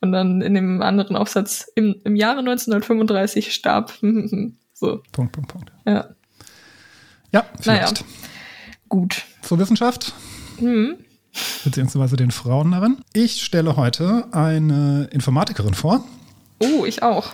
Und 0.00 0.10
dann 0.12 0.40
in 0.42 0.54
dem 0.54 0.82
anderen 0.82 1.14
Aufsatz, 1.16 1.66
im, 1.76 1.94
im 2.04 2.16
Jahre 2.16 2.40
1935 2.40 3.52
starb, 3.54 3.92
hm, 4.00 4.28
hm, 4.30 4.56
so, 4.74 5.00
Punkt, 5.12 5.32
Punkt, 5.32 5.48
Punkt. 5.52 5.70
ja, 5.86 5.92
Ja, 7.30 7.44
Naja. 7.44 7.46
vielleicht. 7.60 8.04
gut. 8.88 9.22
Zur 9.42 9.58
Wissenschaft, 9.60 10.12
Hm. 10.58 10.96
Beziehungsweise 11.64 12.16
den 12.16 12.30
Frauen 12.30 12.70
darin. 12.72 12.96
Ich 13.12 13.42
stelle 13.42 13.76
heute 13.76 14.24
eine 14.32 15.08
Informatikerin 15.12 15.74
vor. 15.74 16.04
Oh, 16.60 16.84
ich 16.84 17.02
auch. 17.02 17.32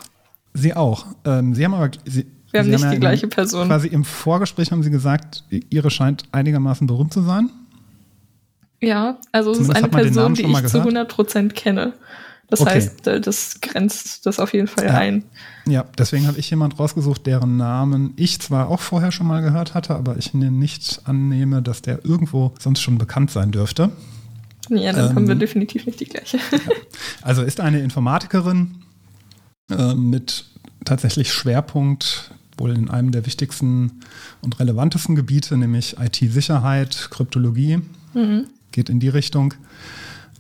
Sie 0.55 0.75
auch. 0.75 1.07
Ähm, 1.25 1.55
Sie 1.55 1.65
haben 1.65 1.75
aber. 1.75 1.91
Sie, 2.05 2.27
Wir 2.51 2.61
haben 2.61 2.71
nicht 2.71 2.81
ja 2.83 2.89
die 2.91 2.95
in- 2.97 3.01
gleiche 3.01 3.29
Person. 3.29 3.69
Quasi 3.69 3.89
im 3.89 4.05
Vorgespräch 4.05 4.73
haben 4.73 4.83
Sie 4.83 4.91
gesagt, 4.91 5.45
Ihre 5.71 5.91
scheint 5.91 6.25
einigermaßen 6.33 6.87
berühmt 6.87 7.13
zu 7.13 7.23
sein. 7.23 7.51
Ja, 8.81 9.19
also 9.33 9.51
es 9.53 9.59
ist 9.59 9.75
eine 9.75 9.89
Person, 9.89 10.35
die 10.35 10.43
ich 10.43 10.67
zu 10.69 10.83
gehört. 10.83 11.13
100% 11.13 11.49
kenne. 11.55 11.95
Das 12.51 12.61
Okay. 12.63 12.71
heißt, 12.71 13.07
äh, 13.07 13.21
das 13.21 13.61
grenzt 13.61 14.25
das 14.25 14.39
auf 14.41 14.55
jeden 14.55 14.69
Fall 14.69 14.87
Ja. 14.87 14.95
ein. 14.95 15.25
Ja, 15.67 15.85
deswegen 15.99 16.27
habe 16.27 16.39
ich 16.39 16.49
jemand 16.49 16.79
rausgesucht, 16.79 17.27
deren 17.27 17.57
Namen 17.59 18.15
ich 18.17 18.41
zwar 18.41 18.69
auch 18.69 18.81
vorher 18.81 19.13
schon 19.13 19.27
mal 19.27 19.43
gehört 19.43 19.75
hatte, 19.75 19.95
aber 19.95 20.17
ich 20.17 20.33
nicht 20.33 21.03
annehme, 21.05 21.61
dass 21.61 21.83
der 21.83 22.05
irgendwo 22.07 22.55
sonst 22.59 22.81
schon 22.81 22.97
bekannt 22.97 23.31
sein 23.31 23.51
dürfte. 23.53 23.91
Ja, 24.71 24.93
dann 24.93 25.11
Ähm. 25.11 25.17
haben 25.17 25.29
wir 25.29 25.35
definitiv 25.35 25.85
nicht 25.87 26.01
die 26.01 26.07
gleiche. 26.07 26.39
Also 27.23 27.43
ist 27.43 27.61
eine 27.61 27.81
Informatikerin 27.81 28.77
äh, 29.71 29.95
mit 29.95 30.47
tatsächlich 30.85 31.33
Schwerpunkt 31.33 32.31
wohl 32.57 32.75
in 32.75 32.89
einem 32.91 33.13
der 33.13 33.25
wichtigsten 33.27 34.01
und 34.41 34.59
relevantesten 34.59 35.15
Gebiete, 35.15 35.57
nämlich 35.57 35.97
IT-Sicherheit, 36.01 37.09
Kryptologie, 37.11 37.81
geht 38.73 38.89
in 38.89 38.99
die 39.01 39.09
Richtung. 39.11 39.55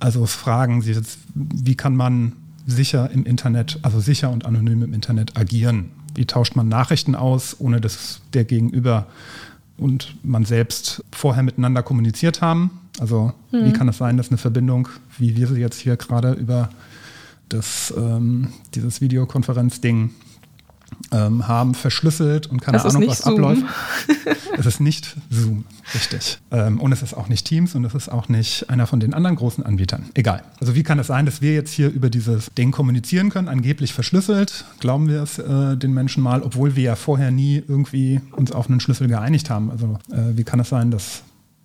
Also 0.01 0.27
fragen 0.27 0.83
Sie 0.83 0.93
jetzt, 0.93 1.19
wie 1.35 1.75
kann 1.75 1.97
man 1.97 2.33
sicher 2.67 3.11
im 3.11 3.25
Internet, 3.25 3.79
also 3.83 4.01
sicher 4.01 4.31
und 4.31 4.47
anonym 4.47 4.83
im 4.83 4.95
Internet 4.95 5.37
agieren? 5.37 5.91
Wie 6.15 6.27
tauscht 6.27 6.57
man 6.57 6.69
Nachrichten 6.69 7.15
aus, 7.15 7.57
ohne 7.59 7.81
dass 7.81 8.21
der 8.33 8.45
Gegenüber 8.45 9.07
und 9.77 10.17
man 10.23 10.45
selbst 10.45 11.05
vorher 11.13 11.43
miteinander 11.43 11.83
kommuniziert 11.83 12.43
haben? 12.43 12.71
Also 13.01 13.33
wie 13.53 13.73
kann 13.73 13.89
es 13.89 13.99
sein, 13.99 14.17
dass 14.17 14.29
eine 14.29 14.39
Verbindung, 14.39 14.89
wie 15.19 15.37
wir 15.37 15.47
sie 15.47 15.61
jetzt 15.61 15.79
hier 15.79 15.97
gerade 15.97 16.33
über 16.33 16.69
das, 17.49 17.95
ähm, 17.97 18.49
dieses 18.75 19.01
Videokonferenzding 19.01 20.11
ähm, 21.13 21.47
haben, 21.49 21.75
verschlüsselt 21.75 22.47
und 22.49 22.61
keine 22.61 22.79
Das 22.79 22.95
Ahnung, 22.95 23.09
was 23.09 23.19
Zoom. 23.19 23.35
abläuft. 23.35 23.63
Es 24.59 24.67
ist 24.67 24.81
nicht 24.81 25.17
Zoom, 25.31 25.65
richtig. 25.95 26.39
Ähm, 26.51 26.81
und 26.81 26.91
es 26.91 27.03
ist 27.03 27.15
auch 27.15 27.29
nicht 27.29 27.47
Teams 27.47 27.77
und 27.77 27.85
es 27.85 27.95
ist 27.95 28.09
auch 28.09 28.29
nicht 28.29 28.69
einer 28.71 28.89
von 28.89 28.99
den 28.99 29.15
anderen 29.15 29.37
großen 29.37 29.65
Anbietern. 29.65 30.07
Egal. 30.15 30.43
Also 30.61 30.75
wie 30.75 30.83
kann 30.83 30.99
es 30.99 31.07
sein, 31.07 31.27
dass 31.27 31.41
wir 31.41 31.55
jetzt 31.55 31.71
hier 31.73 31.89
über 31.89 32.11
dieses 32.11 32.51
Ding 32.59 32.73
kommunizieren 32.73 33.31
können, 33.31 33.47
angeblich 33.47 33.93
verschlüsselt? 33.95 34.65
Glauben 34.81 35.07
wir 35.07 35.23
es 35.23 35.39
äh, 35.39 35.77
den 35.77 35.95
Menschen 35.95 36.25
mal, 36.25 36.43
obwohl 36.43 36.75
wir 36.75 36.83
ja 36.83 36.97
vorher 36.97 37.31
nie 37.31 37.63
irgendwie 37.69 38.21
uns 38.33 38.51
auf 38.51 38.69
einen 38.69 38.81
Schlüssel 38.81 39.07
geeinigt 39.07 39.49
haben. 39.49 39.71
Also 39.71 39.99
äh, 40.11 40.37
wie 40.37 40.43
kann 40.45 40.59
es 40.59 40.69
sein, 40.71 40.91
dass 40.91 41.23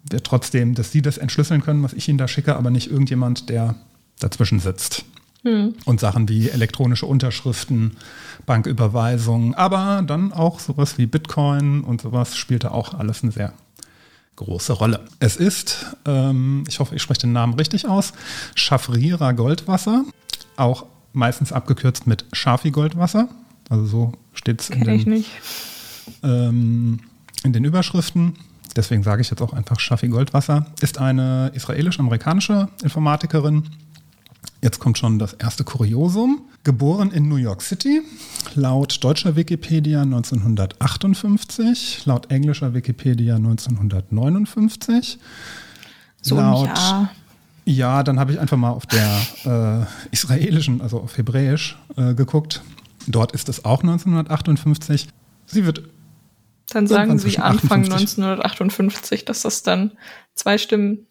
wir 0.09 0.21
trotzdem, 0.21 0.75
dass 0.75 0.91
Sie 0.91 1.01
das 1.01 1.17
entschlüsseln 1.17 1.63
können, 1.63 1.81
was 1.81 1.93
ich 1.93 2.07
Ihnen 2.07 2.19
da 2.19 2.27
schicke, 2.27 2.55
aber 2.55 2.69
nicht 2.69 2.91
irgendjemand, 2.91 3.49
der 3.49 3.73
dazwischen 4.19 4.59
sitzt? 4.59 5.03
Und 5.85 5.99
Sachen 5.99 6.29
wie 6.29 6.49
elektronische 6.49 7.05
Unterschriften, 7.05 7.97
Banküberweisungen, 8.45 9.53
aber 9.55 10.01
dann 10.05 10.31
auch 10.31 10.59
sowas 10.59 10.97
wie 10.97 11.05
Bitcoin 11.05 11.83
und 11.83 12.01
sowas 12.01 12.35
spielt 12.35 12.63
da 12.63 12.71
auch 12.71 12.93
alles 12.93 13.23
eine 13.23 13.31
sehr 13.31 13.53
große 14.35 14.73
Rolle. 14.73 15.01
Es 15.19 15.35
ist, 15.35 15.95
ähm, 16.05 16.63
ich 16.67 16.79
hoffe, 16.79 16.95
ich 16.95 17.01
spreche 17.01 17.21
den 17.21 17.33
Namen 17.33 17.53
richtig 17.53 17.87
aus, 17.87 18.13
Schaffrira 18.55 19.33
Goldwasser, 19.33 20.05
auch 20.57 20.85
meistens 21.13 21.51
abgekürzt 21.51 22.07
mit 22.07 22.25
Schafi 22.33 22.71
Goldwasser. 22.71 23.27
Also 23.69 23.85
so 23.85 24.11
steht 24.33 24.61
es 24.61 24.69
in 24.69 24.83
den, 24.83 25.25
ähm, 26.23 26.99
in 27.43 27.53
den 27.53 27.63
Überschriften. 27.63 28.33
Deswegen 28.75 29.03
sage 29.03 29.21
ich 29.21 29.29
jetzt 29.29 29.41
auch 29.41 29.53
einfach 29.53 29.79
Shafi 29.79 30.07
Goldwasser. 30.07 30.65
Ist 30.81 30.97
eine 30.97 31.51
israelisch-amerikanische 31.53 32.69
Informatikerin. 32.83 33.69
Jetzt 34.63 34.79
kommt 34.79 34.97
schon 34.97 35.19
das 35.19 35.33
erste 35.33 35.65
Kuriosum. 35.65 36.45
Geboren 36.63 37.11
in 37.11 37.27
New 37.27 37.35
York 37.35 37.61
City, 37.61 38.01
laut 38.55 39.03
deutscher 39.03 39.35
Wikipedia 39.35 40.03
1958, 40.03 42.05
laut 42.05 42.31
englischer 42.31 42.73
Wikipedia 42.73 43.35
1959. 43.35 45.19
So 46.21 46.37
ein 46.37 46.65
Jahr. 46.65 47.11
Ja, 47.65 48.03
dann 48.03 48.21
habe 48.21 48.31
ich 48.31 48.39
einfach 48.39 48.55
mal 48.55 48.69
auf 48.69 48.85
der 48.85 49.19
äh, 49.43 50.13
israelischen, 50.13 50.79
also 50.79 51.01
auf 51.01 51.17
Hebräisch, 51.17 51.77
äh, 51.97 52.13
geguckt. 52.13 52.63
Dort 53.05 53.33
ist 53.33 53.49
es 53.49 53.65
auch 53.65 53.83
1958. 53.83 55.09
Sie 55.45 55.65
wird 55.65 55.83
Dann 56.69 56.87
sagen 56.87 57.19
Sie 57.19 57.37
Anfang 57.37 57.81
58. 57.81 58.23
1958, 58.23 59.25
dass 59.25 59.41
das 59.41 59.63
dann 59.63 59.91
zwei 60.35 60.57
Stimmen 60.57 61.05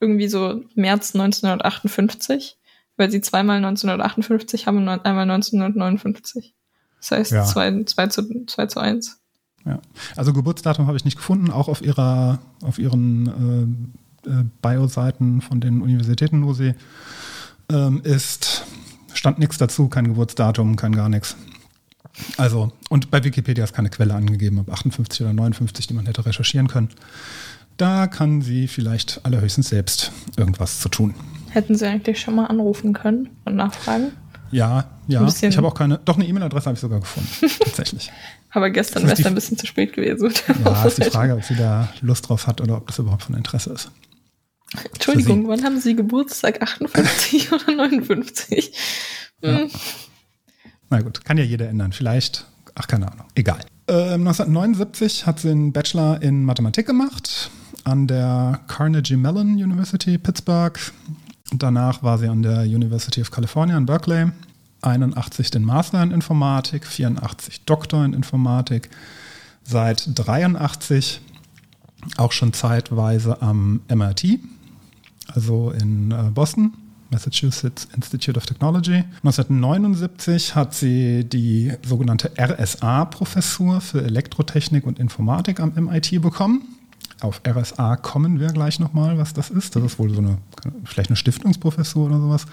irgendwie 0.00 0.28
so 0.28 0.62
März 0.74 1.14
1958, 1.14 2.58
weil 3.00 3.10
Sie 3.10 3.22
zweimal 3.22 3.56
1958 3.56 4.66
haben 4.66 4.76
und 4.76 4.88
einmal 4.88 5.22
1959. 5.22 6.54
Das 7.00 7.10
heißt 7.12 7.32
Ja. 7.32 7.44
2 7.44 7.84
zwei, 7.84 8.06
zu, 8.08 8.44
zwei 8.44 8.66
zu 8.66 8.78
1. 8.78 9.18
Ja. 9.64 9.80
Also 10.16 10.34
Geburtsdatum 10.34 10.86
habe 10.86 10.98
ich 10.98 11.06
nicht 11.06 11.16
gefunden, 11.16 11.50
auch 11.50 11.68
auf 11.68 11.80
ihrer, 11.80 12.40
auf 12.62 12.78
ihren 12.78 13.88
äh, 14.26 14.30
äh, 14.30 14.44
Bio-Seiten 14.60 15.40
von 15.40 15.62
den 15.62 15.80
Universitäten, 15.80 16.44
wo 16.44 16.52
sie 16.52 16.74
ähm, 17.70 18.02
ist, 18.04 18.66
stand 19.14 19.38
nichts 19.38 19.56
dazu, 19.56 19.88
kein 19.88 20.08
Geburtsdatum, 20.08 20.76
kein 20.76 20.94
gar 20.94 21.08
nichts. 21.08 21.36
Also, 22.36 22.70
und 22.90 23.10
bei 23.10 23.24
Wikipedia 23.24 23.64
ist 23.64 23.72
keine 23.72 23.88
Quelle 23.88 24.14
angegeben, 24.14 24.58
ob 24.58 24.70
58 24.70 25.22
oder 25.22 25.32
59, 25.32 25.86
die 25.86 25.94
man 25.94 26.04
hätte 26.04 26.26
recherchieren 26.26 26.68
können. 26.68 26.90
Da 27.78 28.08
kann 28.08 28.42
sie 28.42 28.68
vielleicht 28.68 29.24
allerhöchstens 29.24 29.70
selbst 29.70 30.12
irgendwas 30.36 30.80
zu 30.80 30.90
tun. 30.90 31.14
Hätten 31.50 31.74
Sie 31.74 31.86
eigentlich 31.86 32.20
schon 32.20 32.34
mal 32.34 32.46
anrufen 32.46 32.92
können 32.92 33.28
und 33.44 33.56
nachfragen? 33.56 34.12
Ja, 34.50 34.84
ja. 35.06 35.26
Ich 35.26 35.56
habe 35.56 35.66
auch 35.66 35.74
keine, 35.74 35.98
doch 36.04 36.16
eine 36.16 36.26
E-Mail-Adresse 36.26 36.66
habe 36.66 36.74
ich 36.74 36.80
sogar 36.80 37.00
gefunden, 37.00 37.28
tatsächlich. 37.64 38.10
Aber 38.50 38.70
gestern 38.70 39.04
wäre 39.04 39.14
es 39.14 39.24
ein 39.24 39.34
bisschen 39.34 39.56
zu 39.58 39.66
spät 39.66 39.92
gewesen. 39.92 40.32
Ja, 40.64 40.84
ist 40.86 40.98
die 40.98 41.10
Frage, 41.10 41.34
ob 41.34 41.44
sie 41.44 41.54
da 41.54 41.88
Lust 42.00 42.28
drauf 42.28 42.46
hat 42.46 42.60
oder 42.60 42.76
ob 42.76 42.86
das 42.88 42.98
überhaupt 42.98 43.22
von 43.22 43.36
Interesse 43.36 43.72
ist. 43.72 43.90
Entschuldigung, 44.92 45.48
wann 45.48 45.64
haben 45.64 45.80
Sie 45.80 45.96
Geburtstag? 45.96 46.62
58 46.62 47.52
oder 47.52 47.72
59? 47.72 48.72
Hm. 49.42 49.70
Na 50.90 51.00
gut, 51.00 51.24
kann 51.24 51.38
ja 51.38 51.44
jeder 51.44 51.68
ändern. 51.68 51.92
Vielleicht, 51.92 52.46
ach 52.74 52.86
keine 52.86 53.10
Ahnung, 53.10 53.26
egal. 53.34 53.60
Ähm, 53.88 54.26
1979 54.26 55.26
hat 55.26 55.40
sie 55.40 55.50
einen 55.50 55.72
Bachelor 55.72 56.22
in 56.22 56.44
Mathematik 56.44 56.86
gemacht 56.86 57.50
an 57.84 58.06
der 58.06 58.60
Carnegie 58.68 59.16
Mellon 59.16 59.54
University 59.54 60.18
Pittsburgh. 60.18 60.78
Danach 61.52 62.02
war 62.02 62.18
sie 62.18 62.28
an 62.28 62.42
der 62.42 62.62
University 62.62 63.20
of 63.20 63.30
California 63.30 63.76
in 63.76 63.86
Berkeley. 63.86 64.30
81 64.82 65.50
den 65.50 65.62
Master 65.62 66.02
in 66.02 66.10
Informatik, 66.10 66.86
84 66.86 67.64
Doktor 67.64 68.04
in 68.04 68.14
Informatik. 68.14 68.88
Seit 69.62 70.08
83 70.14 71.20
auch 72.16 72.32
schon 72.32 72.52
zeitweise 72.52 73.42
am 73.42 73.80
MIT, 73.88 74.40
also 75.34 75.70
in 75.70 76.10
äh, 76.10 76.30
Boston, 76.32 76.72
Massachusetts 77.10 77.88
Institute 77.94 78.38
of 78.38 78.46
Technology. 78.46 79.04
1979 79.22 80.54
hat 80.54 80.74
sie 80.74 81.24
die 81.24 81.72
sogenannte 81.86 82.30
RSA-Professur 82.38 83.80
für 83.80 84.02
Elektrotechnik 84.02 84.86
und 84.86 84.98
Informatik 84.98 85.60
am 85.60 85.72
MIT 85.74 86.22
bekommen. 86.22 86.62
Auf 87.20 87.42
RSA 87.46 87.96
kommen 87.96 88.40
wir 88.40 88.48
gleich 88.48 88.80
nochmal, 88.80 89.18
was 89.18 89.34
das 89.34 89.50
ist. 89.50 89.76
Das 89.76 89.82
ist 89.82 89.98
wohl 89.98 90.10
so 90.10 90.18
eine, 90.18 90.38
vielleicht 90.84 91.10
eine 91.10 91.16
Stiftungsprofessur 91.16 92.06
oder 92.06 92.18
sowas. 92.18 92.46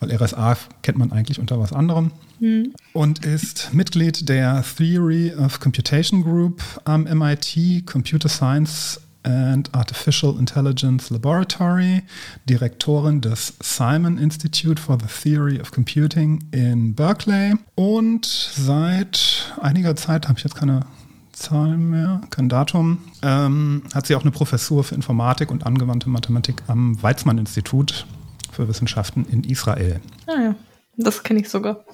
weil 0.00 0.12
RSA 0.12 0.56
kennt 0.82 0.98
man 0.98 1.12
eigentlich 1.12 1.38
unter 1.38 1.60
was 1.60 1.72
anderem. 1.72 2.10
Mhm. 2.40 2.74
Und 2.92 3.24
ist 3.24 3.72
Mitglied 3.72 4.28
der 4.28 4.64
Theory 4.76 5.32
of 5.34 5.60
Computation 5.60 6.22
Group 6.22 6.62
am 6.84 7.04
MIT 7.04 7.86
Computer 7.86 8.28
Science 8.28 9.00
and 9.22 9.72
Artificial 9.72 10.36
Intelligence 10.38 11.10
Laboratory, 11.10 12.02
Direktorin 12.48 13.20
des 13.20 13.54
Simon 13.62 14.18
Institute 14.18 14.80
for 14.80 14.98
the 14.98 15.06
Theory 15.06 15.60
of 15.60 15.70
Computing 15.70 16.42
in 16.50 16.94
Berkeley 16.94 17.54
und 17.76 18.26
seit 18.26 19.52
einiger 19.60 19.94
Zeit, 19.94 20.28
habe 20.28 20.38
ich 20.38 20.44
jetzt 20.44 20.56
keine 20.56 20.86
Zahlen 21.32 21.90
mehr, 21.90 22.20
kein 22.30 22.48
Datum, 22.48 22.98
ähm, 23.22 23.82
hat 23.94 24.06
sie 24.06 24.14
auch 24.14 24.22
eine 24.22 24.30
Professur 24.30 24.84
für 24.84 24.94
Informatik 24.94 25.50
und 25.50 25.66
angewandte 25.66 26.08
Mathematik 26.08 26.62
am 26.66 27.02
Weizmann-Institut 27.02 28.06
für 28.52 28.68
Wissenschaften 28.68 29.24
in 29.24 29.44
Israel. 29.44 30.00
Ah 30.26 30.40
ja, 30.42 30.54
das 30.96 31.22
kenne 31.22 31.40
ich 31.40 31.48
sogar. 31.48 31.84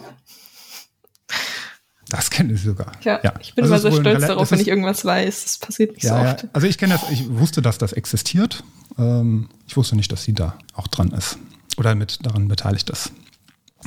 Das 2.09 2.31
kenne 2.31 2.55
ich 2.55 2.63
sogar. 2.63 2.93
Ja, 3.03 3.21
ja. 3.23 3.35
ich 3.41 3.55
bin 3.55 3.65
also 3.65 3.75
immer 3.75 3.95
so 3.95 4.01
stolz 4.01 4.27
darauf, 4.27 4.51
wenn 4.51 4.61
ich 4.61 4.69
irgendwas 4.69 5.05
weiß. 5.05 5.45
Das 5.45 5.59
passiert 5.59 5.93
nicht 5.93 6.05
ja, 6.05 6.11
so 6.11 6.29
oft. 6.29 6.43
Ja. 6.45 6.49
Also 6.55 6.67
ich 6.67 6.79
kenne 6.79 6.95
das, 6.95 7.11
ich 7.11 7.29
wusste, 7.29 7.61
dass 7.61 7.77
das 7.79 7.93
existiert. 7.93 8.65
Ähm, 8.99 9.49
ich 9.67 9.77
wusste 9.77 9.95
nicht, 9.95 10.11
dass 10.11 10.25
sie 10.25 10.33
da 10.33 10.57
auch 10.73 10.89
dran 10.89 11.11
ist 11.11 11.39
oder 11.77 11.95
mit 11.95 12.25
daran 12.25 12.49
beteiligt 12.49 12.89
ist. 12.91 13.13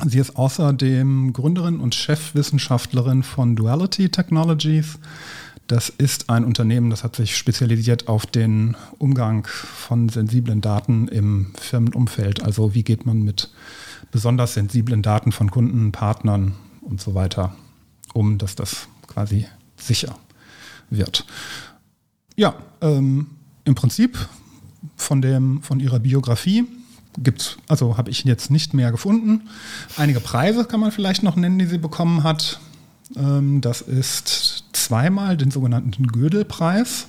Sie 0.04 0.18
ist 0.18 0.36
außerdem 0.36 1.32
Gründerin 1.32 1.78
und 1.78 1.94
Chefwissenschaftlerin 1.94 3.22
von 3.22 3.54
Duality 3.54 4.08
Technologies. 4.08 4.98
Das 5.68 5.90
ist 5.90 6.28
ein 6.28 6.44
Unternehmen, 6.44 6.90
das 6.90 7.04
hat 7.04 7.14
sich 7.14 7.36
spezialisiert 7.36 8.08
auf 8.08 8.26
den 8.26 8.76
Umgang 8.98 9.46
von 9.46 10.08
sensiblen 10.08 10.60
Daten 10.60 11.06
im 11.06 11.52
Firmenumfeld. 11.54 12.42
Also 12.42 12.74
wie 12.74 12.82
geht 12.82 13.06
man 13.06 13.22
mit 13.22 13.52
besonders 14.10 14.54
sensiblen 14.54 15.02
Daten 15.02 15.30
von 15.30 15.50
Kunden, 15.50 15.92
Partnern 15.92 16.54
und 16.80 17.00
so 17.00 17.14
weiter 17.14 17.54
um, 18.12 18.38
dass 18.38 18.56
das 18.56 18.88
quasi 19.06 19.46
sicher 19.76 20.18
wird. 20.90 21.24
Ja, 22.36 22.54
ähm, 22.80 23.28
im 23.64 23.74
Prinzip 23.74 24.18
von, 24.96 25.22
dem, 25.22 25.62
von 25.62 25.78
ihrer 25.78 26.00
Biografie 26.00 26.66
gibt's, 27.18 27.58
also 27.68 27.96
habe 27.96 28.10
ich 28.10 28.24
jetzt 28.24 28.50
nicht 28.50 28.74
mehr 28.74 28.90
gefunden. 28.90 29.48
Einige 29.96 30.20
Preise 30.20 30.64
kann 30.64 30.80
man 30.80 30.92
vielleicht 30.92 31.22
noch 31.22 31.36
nennen, 31.36 31.58
die 31.58 31.66
sie 31.66 31.78
bekommen 31.78 32.22
hat. 32.22 32.60
Ähm, 33.16 33.60
das 33.60 33.80
ist 33.80 34.64
zweimal 34.72 35.36
den 35.36 35.50
sogenannten 35.50 36.06
Gödel-Preis 36.06 37.08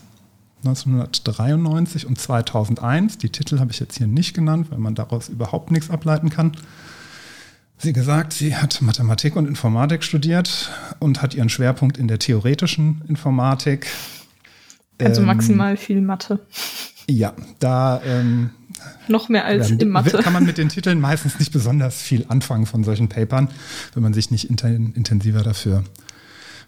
1993 0.66 2.06
und 2.06 2.20
2001. 2.20 3.18
Die 3.18 3.30
Titel 3.30 3.60
habe 3.60 3.72
ich 3.72 3.80
jetzt 3.80 3.98
hier 3.98 4.08
nicht 4.08 4.34
genannt, 4.34 4.68
weil 4.70 4.80
man 4.80 4.96
daraus 4.96 5.30
überhaupt 5.30 5.72
nichts 5.72 5.90
ableiten 5.90 6.30
kann 6.30 6.54
sie 7.84 7.94
gesagt, 7.94 8.34
sie 8.34 8.56
hat 8.56 8.82
Mathematik 8.82 9.36
und 9.36 9.48
Informatik 9.48 10.04
studiert 10.04 10.72
und 11.00 11.22
hat 11.22 11.36
ihren 11.36 11.50
Schwerpunkt 11.50 11.98
in 11.98 12.08
der 12.08 12.18
theoretischen 12.18 13.04
Informatik. 13.08 13.88
Also 15.00 15.22
ähm, 15.22 15.28
maximal 15.28 15.78
viel 15.78 16.02
Mathe. 16.02 16.40
Ja, 17.10 17.34
da 17.60 18.02
ähm, 18.06 18.52
noch 19.08 19.30
mehr 19.30 19.46
als 19.46 19.72
in 19.72 19.90
Mathe. 19.90 20.18
Kann 20.20 20.34
man 20.34 20.46
mit 20.46 20.58
den 20.58 20.70
Titeln 20.70 21.00
meistens 21.00 21.40
nicht 21.40 21.52
besonders 21.52 22.02
viel 22.02 22.26
anfangen 22.30 22.66
von 22.66 22.84
solchen 22.84 23.10
Papern, 23.10 23.50
wenn 23.94 24.04
man 24.04 24.14
sich 24.14 24.32
nicht 24.32 24.50
intensiver 24.50 25.44
dafür 25.44 25.84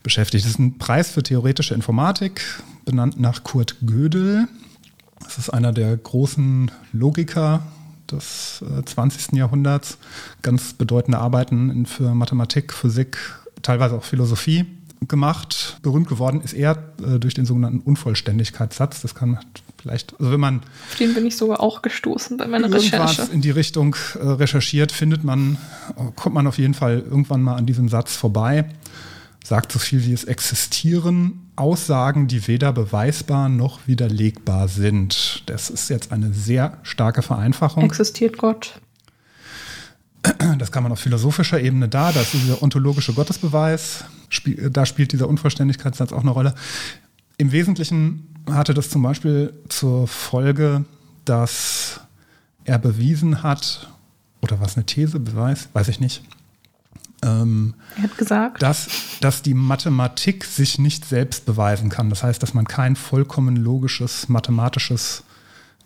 beschäftigt. 0.04 0.46
Das 0.46 0.52
ist 0.52 0.60
ein 0.60 0.78
Preis 0.78 1.10
für 1.10 1.24
theoretische 1.24 1.74
Informatik, 1.74 2.42
benannt 2.86 3.20
nach 3.20 3.44
Kurt 3.44 3.78
Gödel. 3.86 4.48
Das 5.24 5.38
ist 5.38 5.50
einer 5.50 5.74
der 5.74 5.98
großen 5.98 6.72
Logiker 6.94 7.64
des 8.12 8.64
20. 8.86 9.34
Äh, 9.34 9.38
Jahrhunderts. 9.38 9.98
Ganz 10.42 10.74
bedeutende 10.74 11.18
Arbeiten 11.18 11.86
für 11.86 12.14
Mathematik, 12.14 12.74
Physik, 12.74 13.18
teilweise 13.62 13.96
auch 13.96 14.04
Philosophie 14.04 14.66
gemacht. 15.08 15.78
Berühmt 15.82 16.08
geworden 16.08 16.42
ist 16.42 16.54
er 16.54 16.94
äh, 17.02 17.20
durch 17.20 17.34
den 17.34 17.46
sogenannten 17.46 17.80
Unvollständigkeitssatz. 17.80 19.02
Das 19.02 19.16
kann 19.16 19.40
vielleicht, 19.86 20.20
also 20.20 20.32
wenn 20.32 20.40
man. 20.40 20.62
Auf 20.90 20.98
den 20.98 21.14
bin 21.14 21.26
ich 21.26 21.38
sogar 21.38 21.60
auch 21.60 21.84
gestoßen 21.84 22.38
bei 22.38 22.48
meiner 22.48 22.72
Recherche. 22.72 23.28
in 23.32 23.42
die 23.42 23.52
Richtung 23.52 23.96
äh, 24.16 24.26
recherchiert, 24.26 24.92
findet 24.92 25.24
man, 25.24 25.58
kommt 26.16 26.34
man 26.34 26.48
auf 26.48 26.58
jeden 26.58 26.74
Fall 26.74 27.04
irgendwann 27.08 27.44
mal 27.44 27.56
an 27.56 27.68
diesem 27.68 27.88
Satz 27.88 28.16
vorbei. 28.16 28.66
Sagt 29.44 29.72
so 29.72 29.78
viel 29.78 30.04
wie 30.04 30.14
es 30.14 30.24
existieren 30.24 31.52
Aussagen, 31.56 32.28
die 32.28 32.48
weder 32.48 32.74
beweisbar 32.74 33.48
noch 33.48 33.82
widerlegbar 33.86 34.68
sind. 34.68 35.44
Das 35.46 35.70
ist 35.70 35.90
jetzt 35.90 36.12
eine 36.12 36.34
sehr 36.34 36.80
starke 36.82 37.22
Vereinfachung. 37.22 37.84
Existiert 37.84 38.40
Gott? 38.40 38.82
Das 40.58 40.72
kann 40.72 40.82
man 40.82 40.92
auf 40.92 41.00
philosophischer 41.00 41.62
Ebene 41.62 41.88
da. 41.88 42.12
Das 42.12 42.34
ist 42.34 42.44
dieser 42.44 42.64
ontologische 42.64 43.14
Gottesbeweis. 43.14 44.06
Da 44.72 44.88
spielt 44.88 45.12
dieser 45.12 45.30
Unvollständigkeitssatz 45.30 46.12
auch 46.12 46.22
eine 46.22 46.32
Rolle. 46.32 46.56
Im 47.38 47.52
Wesentlichen 47.52 48.35
hatte 48.50 48.74
das 48.74 48.90
zum 48.90 49.02
Beispiel 49.02 49.54
zur 49.70 50.08
Folge, 50.08 50.86
dass 51.26 52.02
er 52.64 52.80
bewiesen 52.80 53.44
hat, 53.44 53.90
oder 54.42 54.60
was 54.60 54.76
eine 54.76 54.86
These, 54.86 55.20
Beweis, 55.20 55.70
weiß 55.74 55.88
ich 55.88 56.00
nicht, 56.00 56.24
ähm, 57.24 57.74
er 57.98 58.04
hat 58.04 58.18
gesagt, 58.18 58.62
dass, 58.62 58.88
dass 59.22 59.42
die 59.42 59.54
Mathematik 59.54 60.44
sich 60.44 60.78
nicht 60.78 61.06
selbst 61.06 61.46
beweisen 61.46 61.90
kann. 61.90 62.10
Das 62.10 62.24
heißt, 62.24 62.42
dass 62.44 62.54
man 62.54 62.66
kein 62.66 62.96
vollkommen 62.96 63.56
logisches 63.56 64.30
mathematisches 64.30 65.24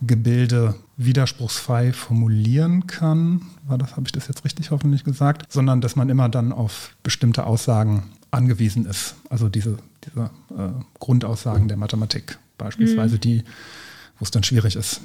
Gebilde 0.02 0.76
widerspruchsfrei 0.98 1.94
formulieren 1.94 2.88
kann. 2.88 3.42
War 3.68 3.78
das, 3.78 3.92
habe 3.92 4.04
ich 4.06 4.12
das 4.12 4.28
jetzt 4.28 4.44
richtig 4.46 4.72
hoffentlich 4.72 5.04
gesagt? 5.04 5.52
Sondern 5.52 5.82
dass 5.82 5.96
man 5.96 6.10
immer 6.10 6.30
dann 6.30 6.52
auf 6.52 6.96
bestimmte 7.04 7.46
Aussagen 7.46 8.04
angewiesen 8.32 8.86
ist. 8.86 9.16
Also 9.30 9.50
diese, 9.50 9.78
diese 10.06 10.30
äh, 10.58 10.70
Grundaussagen 11.00 11.68
der 11.68 11.78
Mathematik 11.78 12.38
beispielsweise, 12.60 13.16
mhm. 13.16 13.22
die, 13.22 13.44
wo 14.20 14.24
es 14.24 14.32
dann 14.32 14.44
schwierig 14.44 14.76
ist, 14.76 15.02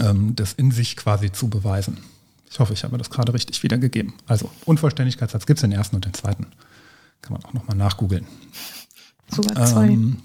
ähm, 0.00 0.34
das 0.34 0.54
in 0.54 0.70
sich 0.70 0.96
quasi 0.96 1.30
zu 1.30 1.50
beweisen. 1.50 1.98
Ich 2.50 2.58
hoffe, 2.58 2.72
ich 2.72 2.84
habe 2.84 2.96
das 2.96 3.10
gerade 3.10 3.34
richtig 3.34 3.62
wiedergegeben. 3.62 4.14
Also 4.26 4.50
Unvollständigkeitssatz 4.64 5.44
gibt 5.44 5.58
es 5.58 5.60
den 5.60 5.72
ersten 5.72 5.96
und 5.96 6.06
den 6.06 6.14
zweiten. 6.14 6.46
Kann 7.20 7.34
man 7.34 7.44
auch 7.44 7.52
nochmal 7.52 7.76
nachgoogeln. 7.76 8.26
Sogar 9.28 9.66
zwei. 9.66 9.88
Ähm, 9.88 10.22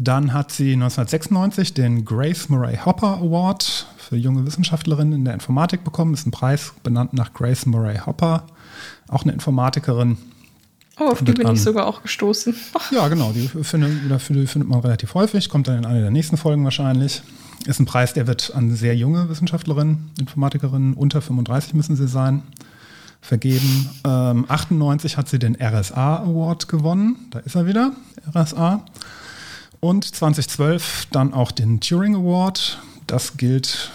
dann 0.00 0.32
hat 0.32 0.52
sie 0.52 0.74
1996 0.74 1.74
den 1.74 2.04
Grace 2.04 2.48
Murray 2.48 2.78
Hopper 2.84 3.18
Award 3.18 3.86
für 3.96 4.16
junge 4.16 4.46
Wissenschaftlerinnen 4.46 5.12
in 5.12 5.24
der 5.24 5.34
Informatik 5.34 5.82
bekommen. 5.82 6.14
Ist 6.14 6.26
ein 6.26 6.30
Preis 6.30 6.72
benannt 6.82 7.14
nach 7.14 7.32
Grace 7.32 7.66
Murray 7.66 7.98
Hopper, 7.98 8.46
auch 9.08 9.22
eine 9.22 9.32
Informatikerin. 9.32 10.18
Oh, 10.98 11.10
auf 11.10 11.22
die 11.22 11.32
bin 11.32 11.46
an, 11.46 11.54
ich 11.54 11.62
sogar 11.62 11.86
auch 11.86 12.02
gestoßen. 12.02 12.54
Ja, 12.90 13.08
genau, 13.08 13.32
die 13.32 13.48
findet, 13.48 14.20
findet 14.20 14.68
man 14.68 14.80
relativ 14.80 15.14
häufig, 15.14 15.48
kommt 15.48 15.68
dann 15.68 15.78
in 15.78 15.86
einer 15.86 16.00
der 16.00 16.10
nächsten 16.10 16.36
Folgen 16.36 16.64
wahrscheinlich. 16.64 17.22
Ist 17.66 17.80
ein 17.80 17.86
Preis, 17.86 18.14
der 18.14 18.26
wird 18.26 18.54
an 18.54 18.74
sehr 18.74 18.96
junge 18.96 19.28
Wissenschaftlerinnen, 19.28 20.10
Informatikerinnen, 20.18 20.94
unter 20.94 21.20
35 21.20 21.74
müssen 21.74 21.96
sie 21.96 22.08
sein, 22.08 22.42
vergeben. 23.20 23.90
Ähm, 24.04 24.46
98 24.48 25.16
hat 25.16 25.28
sie 25.28 25.38
den 25.38 25.56
RSA 25.60 26.22
Award 26.22 26.68
gewonnen, 26.68 27.16
da 27.30 27.40
ist 27.40 27.56
er 27.56 27.66
wieder, 27.66 27.92
RSA. 28.34 28.84
Und 29.80 30.04
2012 30.04 31.06
dann 31.10 31.32
auch 31.34 31.52
den 31.52 31.80
Turing 31.80 32.16
Award. 32.16 32.78
Das 33.06 33.36
gilt 33.36 33.90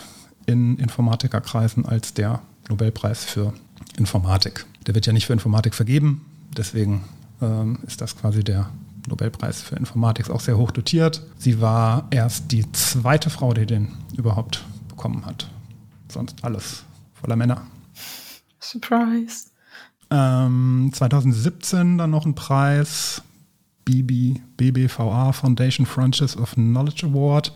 in 0.45 0.77
Informatikerkreisen 0.77 1.85
als 1.85 2.13
der 2.13 2.41
Nobelpreis 2.69 3.25
für 3.25 3.53
Informatik. 3.97 4.65
Der 4.87 4.95
wird 4.95 5.05
ja 5.05 5.13
nicht 5.13 5.25
für 5.25 5.33
Informatik 5.33 5.75
vergeben, 5.75 6.25
deswegen 6.57 7.03
ähm, 7.41 7.79
ist 7.85 8.01
das 8.01 8.15
quasi 8.15 8.43
der 8.43 8.69
Nobelpreis 9.07 9.61
für 9.61 9.75
Informatik, 9.75 10.29
auch 10.29 10.39
sehr 10.39 10.57
hoch 10.57 10.71
dotiert. 10.71 11.23
Sie 11.37 11.59
war 11.59 12.07
erst 12.09 12.51
die 12.51 12.71
zweite 12.71 13.29
Frau, 13.29 13.53
die 13.53 13.65
den 13.65 13.89
überhaupt 14.15 14.63
bekommen 14.87 15.25
hat. 15.25 15.49
Sonst 16.07 16.43
alles 16.43 16.83
voller 17.13 17.35
Männer. 17.35 17.61
Surprise. 18.59 19.47
Ähm, 20.09 20.91
2017 20.93 21.97
dann 21.97 22.11
noch 22.11 22.25
ein 22.25 22.35
Preis, 22.35 23.21
BB, 23.85 24.39
BBVA 24.57 25.33
Foundation 25.33 25.85
Frontiers 25.85 26.37
of 26.37 26.53
Knowledge 26.53 27.07
Award. 27.07 27.53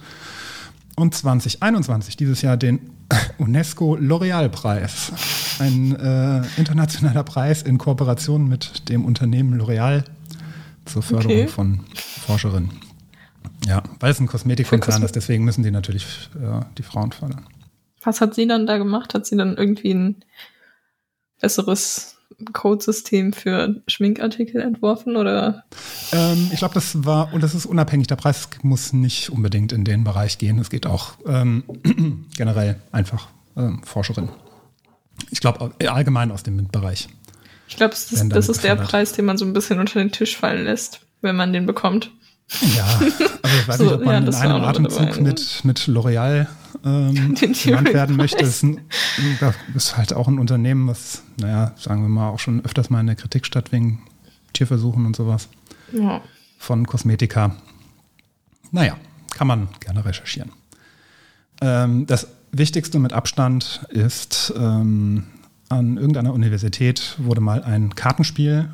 Und 1.00 1.14
2021, 1.14 2.18
dieses 2.18 2.42
Jahr 2.42 2.58
den 2.58 2.90
UNESCO 3.38 3.96
L'Oreal-Preis. 3.96 5.12
Ein 5.60 5.96
äh, 5.96 6.42
internationaler 6.58 7.24
Preis 7.24 7.62
in 7.62 7.78
Kooperation 7.78 8.48
mit 8.48 8.90
dem 8.90 9.06
Unternehmen 9.06 9.62
L'Oreal 9.62 10.06
zur 10.86 11.04
Förderung 11.04 11.34
okay. 11.34 11.48
von 11.48 11.82
Forscherinnen. 11.96 12.72
Ja, 13.68 13.84
weil 14.00 14.12
es 14.12 14.20
ein 14.20 14.26
Kosmetikkonzern 14.26 15.04
ist, 15.04 15.16
deswegen 15.16 15.44
müssen 15.46 15.64
die 15.64 15.70
natürlich 15.70 16.32
äh, 16.36 16.62
die 16.80 16.84
Frauen 16.84 17.12
fördern. 17.12 17.46
Was 18.04 18.20
hat 18.20 18.34
sie 18.34 18.48
dann 18.48 18.66
da 18.66 18.78
gemacht? 18.80 19.14
Hat 19.14 19.28
sie 19.28 19.38
dann 19.38 19.56
irgendwie 19.56 19.94
ein 19.94 20.24
besseres 21.40 22.17
Codesystem 22.54 23.34
für 23.34 23.82
Schminkartikel 23.88 24.62
entworfen 24.62 25.16
oder? 25.16 25.64
Ähm, 26.12 26.50
ich 26.52 26.60
glaube, 26.60 26.74
das 26.74 27.06
war, 27.06 27.34
und 27.34 27.42
das 27.42 27.56
ist 27.56 27.66
unabhängig, 27.66 28.08
der 28.08 28.16
Preis 28.16 28.50
muss 28.62 28.94
nicht 28.94 29.30
unbedingt 29.30 29.72
in 29.72 29.84
den 29.84 30.04
Bereich 30.04 30.38
gehen. 30.38 30.60
Es 30.60 30.70
geht 30.70 30.86
auch 30.86 31.14
ähm, 31.26 31.64
generell 32.38 32.76
einfach 32.92 33.28
ähm, 33.56 33.82
Forscherin. 33.84 34.30
Ich 35.32 35.40
glaube 35.40 35.72
allgemein 35.88 36.32
aus 36.32 36.44
dem 36.44 36.56
MINT-Bereich. 36.58 37.08
Ich 37.68 37.76
glaube, 37.76 37.92
das, 37.92 38.12
ist, 38.12 38.30
das 38.30 38.50
ist 38.50 38.64
der 38.64 38.76
Preis, 38.76 39.14
den 39.14 39.26
man 39.26 39.38
so 39.38 39.46
ein 39.46 39.54
bisschen 39.54 39.80
unter 39.80 40.00
den 40.00 40.12
Tisch 40.12 40.38
fallen 40.38 40.64
lässt, 40.64 41.02
wenn 41.22 41.36
man 41.36 41.52
den 41.52 41.66
bekommt. 41.66 42.12
Ja, 42.78 42.86
also 43.42 43.58
ich 43.60 43.68
weiß 43.68 43.78
so, 43.78 43.84
nicht, 43.84 43.94
ob 43.94 44.06
man 44.06 44.24
ja, 44.24 44.30
in 44.30 44.36
einem 44.36 44.64
Atemzug 44.64 45.10
dabei, 45.10 45.22
mit, 45.22 45.66
mit 45.66 45.80
L'Oreal 45.80 46.48
ähm, 46.84 47.36
genannt 47.64 47.94
werden 47.94 48.16
möchte. 48.16 48.38
Das 48.38 48.50
ist, 48.50 48.64
ein, 48.64 48.82
das 49.40 49.56
ist, 49.76 49.98
halt 49.98 50.14
auch 50.14 50.28
ein 50.28 50.40
Unternehmen, 50.40 50.88
was, 50.88 51.24
naja, 51.40 51.74
sagen 51.78 52.02
wir 52.02 52.10
mal, 52.10 52.30
auch 52.30 52.40
schon 52.40 52.64
öfters 52.64 52.90
mal 52.90 53.00
in 53.00 53.08
der 53.08 53.16
Kritik 53.16 53.46
statt 53.46 53.72
wegen 53.72 54.02
Tierversuchen 54.54 55.06
und 55.06 55.16
sowas. 55.16 55.50
Ja. 55.92 56.22
Von 56.58 56.88
Kosmetika. 56.88 57.56
Naja, 58.72 58.98
kann 59.32 59.48
man 59.48 59.70
gerne 59.80 60.04
recherchieren. 60.04 60.52
Ähm, 61.62 62.06
das 62.08 62.28
Wichtigste 62.52 63.00
mit 63.00 63.14
Abstand 63.14 63.86
ist, 63.90 64.54
ähm, 64.58 65.24
an 65.70 65.98
irgendeiner 65.98 66.34
Universität 66.34 67.16
wurde 67.18 67.42
mal 67.42 67.64
ein 67.64 67.94
Kartenspiel 67.96 68.70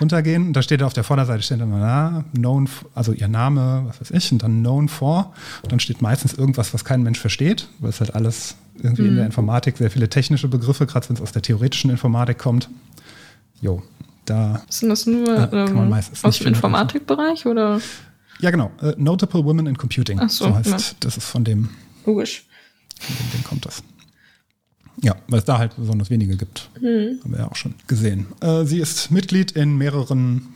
runtergehen. 0.00 0.48
Und 0.48 0.52
da 0.54 0.62
steht 0.62 0.82
auf 0.82 0.94
der 0.94 1.04
Vorderseite 1.04 1.42
steht 1.42 1.60
dann 1.60 1.70
na, 1.70 2.24
known, 2.34 2.68
also 2.94 3.12
ihr 3.12 3.28
Name, 3.28 3.84
was 3.86 4.00
weiß 4.00 4.10
ich, 4.12 4.32
und 4.32 4.42
dann 4.42 4.60
known 4.60 4.88
for. 4.88 5.32
Und 5.62 5.72
dann 5.72 5.80
steht 5.80 6.00
meistens 6.00 6.34
irgendwas, 6.34 6.72
was 6.72 6.84
kein 6.84 7.02
Mensch 7.02 7.20
versteht, 7.20 7.68
weil 7.78 7.90
es 7.90 8.00
halt 8.00 8.14
alles 8.14 8.56
irgendwie 8.82 9.02
mhm. 9.02 9.08
in 9.08 9.14
der 9.16 9.24
mhm. 9.24 9.30
Informatik 9.30 9.76
sehr 9.76 9.90
viele 9.90 10.08
technische 10.08 10.48
Begriffe, 10.48 10.86
gerade 10.86 11.08
wenn 11.08 11.16
es 11.16 11.22
aus 11.22 11.32
der 11.32 11.42
theoretischen 11.42 11.90
Informatik 11.90 12.38
kommt. 12.38 12.68
Jo, 13.60 13.82
da 14.26 14.62
Sind 14.68 14.88
das 14.88 15.06
nur 15.06 15.28
äh, 15.28 16.06
aus 16.22 16.38
dem 16.38 16.48
Informatikbereich 16.48 17.46
oder? 17.46 17.80
Ja, 18.40 18.50
genau. 18.50 18.70
Uh, 18.82 18.92
Notable 18.96 19.44
Women 19.44 19.66
in 19.66 19.78
Computing. 19.78 20.20
Ach 20.20 20.28
so, 20.28 20.46
so 20.46 20.54
heißt, 20.54 20.68
ja. 20.68 20.96
das 21.00 21.16
ist 21.16 21.24
von 21.24 21.44
dem. 21.44 21.70
Logisch. 22.04 22.44
Von 22.98 23.16
dem 23.16 23.30
Ding 23.32 23.44
kommt 23.44 23.64
das. 23.64 23.82
Ja, 25.02 25.14
weil 25.28 25.40
es 25.40 25.44
da 25.44 25.58
halt 25.58 25.76
besonders 25.76 26.10
wenige 26.10 26.36
gibt. 26.36 26.70
Mhm. 26.80 27.20
Haben 27.22 27.32
wir 27.32 27.38
ja 27.38 27.50
auch 27.50 27.56
schon 27.56 27.74
gesehen. 27.86 28.26
Äh, 28.40 28.64
sie 28.64 28.80
ist 28.80 29.10
Mitglied 29.10 29.52
in 29.52 29.76
mehreren 29.76 30.48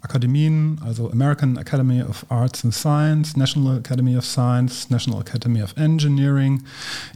Akademien, 0.00 0.78
also 0.84 1.10
American 1.10 1.56
Academy 1.56 2.02
of 2.02 2.26
Arts 2.28 2.64
and 2.64 2.74
Science, 2.74 3.36
National 3.36 3.78
Academy 3.78 4.16
of 4.16 4.24
Science, 4.24 4.90
National 4.90 5.20
Academy 5.20 5.62
of 5.62 5.76
Engineering, 5.76 6.62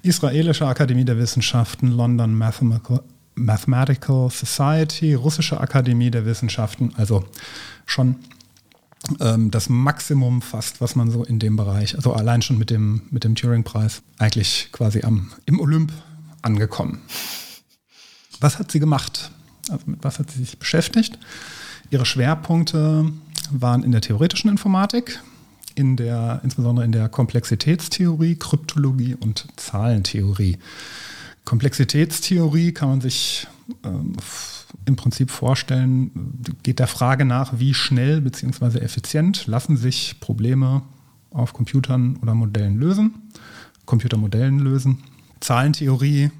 Israelische 0.03 0.66
Akademie 0.66 1.05
der 1.05 1.18
Wissenschaften, 1.18 1.92
London 1.92 2.35
Mathematical, 2.35 3.03
Mathematical 3.38 4.31
Society, 4.31 5.14
Russische 5.14 5.61
Akademie 5.61 6.11
der 6.11 6.27
Wissenschaften, 6.27 6.92
also 6.96 7.24
schon 7.87 8.16
ähm, 9.20 9.51
das 9.51 9.68
Maximum 9.68 10.42
fast, 10.42 10.81
was 10.81 10.96
man 10.96 11.11
so 11.11 11.24
in 11.24 11.38
dem 11.38 11.57
Bereich, 11.57 11.94
also 11.96 12.12
allein 12.12 12.42
schon 12.42 12.59
mit 12.59 12.70
dem, 12.70 13.03
mit 13.11 13.24
dem 13.24 13.35
Turing-Preis, 13.35 14.03
eigentlich 14.18 14.68
quasi 14.72 15.03
am, 15.03 15.31
im 15.46 15.61
Olymp 15.61 15.92
angekommen. 16.42 17.01
Was 18.40 18.59
hat 18.59 18.70
sie 18.70 18.81
gemacht? 18.81 19.31
Also 19.70 19.85
mit 19.87 20.03
was 20.03 20.18
hat 20.18 20.31
sie 20.31 20.40
sich 20.40 20.59
beschäftigt? 20.59 21.18
Ihre 21.90 22.07
Schwerpunkte 22.07 23.11
waren 23.51 23.83
in 23.83 23.92
der 23.92 24.01
theoretischen 24.01 24.51
Informatik, 24.51 25.20
in 25.74 25.96
der, 25.96 26.40
insbesondere 26.44 26.85
in 26.85 26.92
der 26.92 27.09
Komplexitätstheorie, 27.09 28.37
Kryptologie 28.37 29.14
und 29.14 29.46
Zahlentheorie. 29.57 30.59
Komplexitätstheorie 31.48 32.72
kann 32.72 32.90
man 32.90 33.00
sich 33.00 33.46
ähm, 33.82 34.12
im 34.84 34.96
Prinzip 34.96 35.30
vorstellen, 35.30 36.42
geht 36.62 36.78
der 36.78 36.87
Frage 36.87 37.24
nach, 37.24 37.58
wie 37.58 37.72
schnell 37.72 38.20
bzw. 38.20 38.80
effizient 38.80 39.46
lassen 39.46 39.78
sich 39.78 40.20
Probleme 40.20 40.82
auf 41.30 41.54
Computern 41.54 42.18
oder 42.20 42.34
Modellen 42.34 42.76
lösen, 42.76 43.14
Computermodellen 43.87 44.58
lösen. 44.58 45.02
Zahlentheorie 45.40 46.30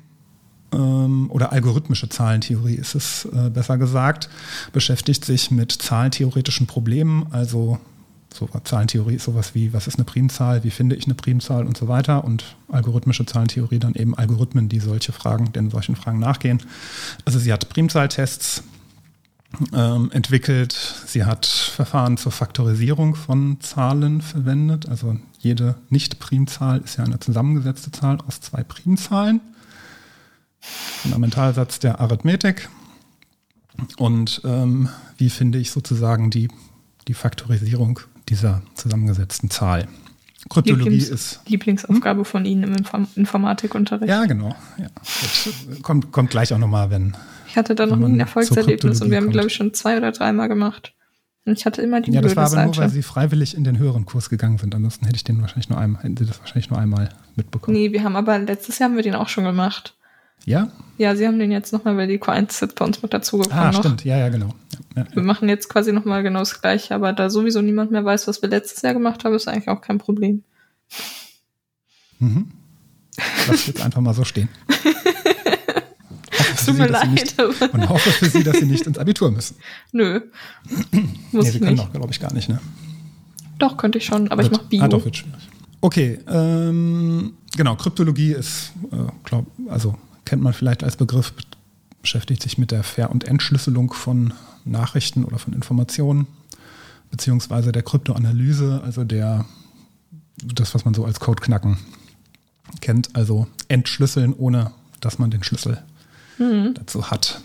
ähm, 0.75 1.31
oder 1.31 1.53
algorithmische 1.53 2.11
Zahlentheorie 2.11 2.75
ist 2.75 2.95
es 2.95 3.25
äh, 3.33 3.49
besser 3.49 3.79
gesagt, 3.79 4.29
beschäftigt 4.75 5.25
sich 5.25 5.51
mit 5.51 5.73
zahlentheoretischen 5.73 6.67
Problemen, 6.67 7.29
also 7.31 7.79
so, 8.33 8.49
Zahlentheorie 8.65 9.15
ist 9.15 9.25
sowas 9.25 9.55
wie, 9.55 9.73
was 9.73 9.87
ist 9.87 9.97
eine 9.97 10.05
Primzahl, 10.05 10.63
wie 10.65 10.71
finde 10.71 10.97
ich 10.97 11.07
eine 11.07 11.15
Primzahl 11.15 11.67
und 11.67 11.77
so 11.77 11.89
weiter. 11.89 12.25
Und 12.25 12.57
algorithmische 12.71 13.27
Zahlentheorie 13.27 13.79
dann 13.79 13.95
eben 13.95 14.15
Algorithmen, 14.15 14.69
die 14.69 14.81
solche 14.81 15.13
Fragen, 15.13 15.53
den 15.53 15.71
solchen 15.71 15.97
Fragen 15.97 16.19
nachgehen. 16.19 16.63
Also 17.25 17.39
sie 17.39 17.53
hat 17.53 17.69
Primzahltests 17.69 18.63
ähm, 19.73 20.11
entwickelt, 20.13 20.73
sie 21.07 21.25
hat 21.25 21.47
Verfahren 21.47 22.19
zur 22.19 22.33
Faktorisierung 22.33 23.15
von 23.15 23.61
Zahlen 23.61 24.21
verwendet. 24.21 24.89
Also 24.89 25.17
jede 25.39 25.77
Nicht-Primzahl 25.89 26.81
ist 26.81 26.99
ja 26.99 27.05
eine 27.05 27.19
zusammengesetzte 27.19 27.91
Zahl 27.91 28.19
aus 28.27 28.41
zwei 28.41 28.63
Primzahlen. 28.63 29.41
Fundamentalsatz 30.61 31.79
der 31.79 32.01
Arithmetik. 32.01 32.69
Und 33.97 34.43
ähm, 34.45 34.89
wie 35.17 35.31
finde 35.31 35.59
ich 35.59 35.71
sozusagen 35.71 36.31
die, 36.31 36.49
die 37.07 37.15
Faktorisierung 37.15 38.01
dieser 38.29 38.63
zusammengesetzten 38.75 39.51
Zahl. 39.51 39.89
Kryptologie 40.49 40.85
Lieblings 40.85 41.09
ist. 41.09 41.41
Lieblingsaufgabe 41.47 42.25
von 42.25 42.45
Ihnen 42.45 42.63
im 42.65 42.75
Inform 42.77 43.09
Informatikunterricht. 43.17 44.09
Ja, 44.09 44.25
genau. 44.25 44.55
Ja. 44.79 44.87
kommt, 45.83 46.13
kommt 46.13 46.31
gleich 46.31 46.53
auch 46.55 46.59
nochmal, 46.59 46.91
wenn. 46.91 47.17
Ich 47.49 47.57
hatte 47.57 47.75
da 47.75 47.87
noch 47.87 48.01
ein 48.01 48.21
Erfolgserlebnis 48.21 49.01
und 49.03 49.11
wir 49.11 49.17
haben, 49.17 49.31
glaube 49.31 49.49
ich, 49.49 49.55
schon 49.55 49.75
zwei 49.75 49.97
oder 49.97 50.13
dreimal 50.13 50.49
gemacht. 50.49 50.95
Und 51.45 51.59
ich 51.59 51.65
hatte 51.67 51.81
immer 51.83 52.01
die 52.01 52.13
Ja, 52.13 52.21
das 52.21 52.37
war 52.37 52.45
aber 52.45 52.51
Seite. 52.51 52.67
nur, 52.67 52.77
weil 52.77 52.91
Sie 52.91 53.03
freiwillig 53.03 53.57
in 53.57 53.65
den 53.65 53.79
höheren 53.79 54.05
Kurs 54.05 54.29
gegangen 54.29 54.59
sind. 54.59 54.75
Ansonsten 54.75 55.07
hätte 55.07 55.17
ich 55.17 55.25
den 55.25 55.41
wahrscheinlich 55.41 55.71
nur 55.71 55.79
einmal, 55.79 56.03
hätten 56.03 56.17
Sie 56.17 56.27
das 56.27 56.39
wahrscheinlich 56.41 56.71
nur 56.71 56.79
einmal 56.79 57.09
mitbekommen. 57.37 57.77
Nee, 57.77 57.93
wir 57.93 58.05
haben 58.05 58.17
aber 58.17 58.39
letztes 58.39 58.79
Jahr 58.79 58.91
haben 58.91 58.97
wir 58.97 59.03
den 59.03 59.15
auch 59.15 59.29
schon 59.29 59.45
gemacht. 59.45 59.97
Ja? 60.45 60.71
Ja, 60.99 61.15
sie 61.15 61.27
haben 61.27 61.39
den 61.39 61.53
jetzt 61.53 61.73
nochmal, 61.73 61.97
weil 61.97 62.09
die 62.09 62.19
Q1 62.19 62.61
jetzt 62.61 62.75
bei 62.75 62.85
uns 62.85 63.03
mit 63.03 63.15
dazugekommen 63.15 63.59
Ah, 63.59 63.73
stimmt, 63.73 64.05
ja, 64.05 64.17
ja, 64.17 64.29
genau. 64.29 64.55
Ja, 64.97 65.03
ja. 65.03 65.07
Wir 65.15 65.23
machen 65.23 65.49
jetzt 65.49 65.69
quasi 65.69 65.93
nochmal 65.93 66.23
genau 66.23 66.41
das 66.41 66.61
Gleiche, 66.61 66.95
aber 66.95 67.13
da 67.13 67.31
sowieso 67.31 67.63
niemand 67.63 67.91
mehr 67.91 68.05
weiß, 68.05 68.27
was 68.27 68.43
wir 68.43 68.49
letztes 68.49 68.83
Jahr 68.83 68.95
gemacht 68.95 69.25
haben, 69.25 69.35
ist 69.35 69.47
eigentlich 69.47 69.69
auch 69.69 69.81
kein 69.81 69.99
Problem. 69.99 70.43
Mhm. 72.19 72.49
Lass 73.49 73.67
jetzt 73.67 73.81
einfach 73.81 74.01
mal 74.01 74.15
so 74.15 74.25
stehen. 74.25 74.49
Tut 76.67 76.77
mir 76.77 76.89
leid. 76.89 77.11
Nicht, 77.11 77.41
und 77.41 77.89
hoffe 77.89 78.11
für 78.11 78.27
Sie, 78.29 78.43
dass 78.43 78.59
Sie 78.59 78.67
nicht 78.67 78.87
ins 78.87 78.99
Abitur 78.99 79.31
müssen. 79.31 79.57
Nö. 79.93 80.21
Muss 81.33 81.45
nee, 81.45 81.51
Sie 81.51 81.61
können 81.61 81.77
doch, 81.77 81.91
glaube 81.93 82.11
ich, 82.11 82.21
gar 82.21 82.33
nicht, 82.35 82.49
ne? 82.49 82.61
Doch, 83.59 83.77
könnte 83.77 83.99
ich 83.99 84.05
schon, 84.05 84.31
aber 84.31 84.43
wird, 84.43 84.53
ich 84.53 84.59
mache 84.59 84.69
Bio. 84.69 84.83
Ah, 84.83 84.89
doch, 84.89 85.05
wird 85.05 85.17
schwierig. 85.17 85.49
Okay, 85.81 86.19
ähm, 86.29 87.35
genau, 87.57 87.77
Kryptologie 87.77 88.33
ist, 88.33 88.73
äh, 88.93 88.97
glaub, 89.25 89.47
also 89.69 89.97
kennt 90.29 90.43
man 90.43 90.53
vielleicht 90.53 90.85
als 90.85 90.97
Begriff, 90.97 91.33
beschäftigt 92.03 92.43
sich 92.43 92.59
mit 92.59 92.71
der 92.71 92.83
Ver- 92.83 93.11
und 93.11 93.25
Entschlüsselung 93.25 93.95
von 93.95 94.35
Nachrichten 94.67 95.25
oder 95.25 95.39
von 95.39 95.55
Informationen, 95.55 96.27
beziehungsweise 97.11 97.73
der 97.73 97.83
Kryptoanalyse, 97.83 98.83
also 98.85 99.05
der, 99.05 99.47
das, 100.45 100.75
was 100.75 100.85
man 100.85 100.93
so 100.93 101.07
als 101.07 101.19
Code 101.19 101.41
knacken 101.43 101.79
kennt, 102.83 103.17
also 103.17 103.47
entschlüsseln, 103.69 104.35
ohne 104.35 104.73
dass 105.01 105.19
man 105.19 105.31
den 105.31 105.43
Schlüssel 105.43 105.83
mhm. 106.39 106.75
dazu 106.75 107.11
hat. 107.11 107.41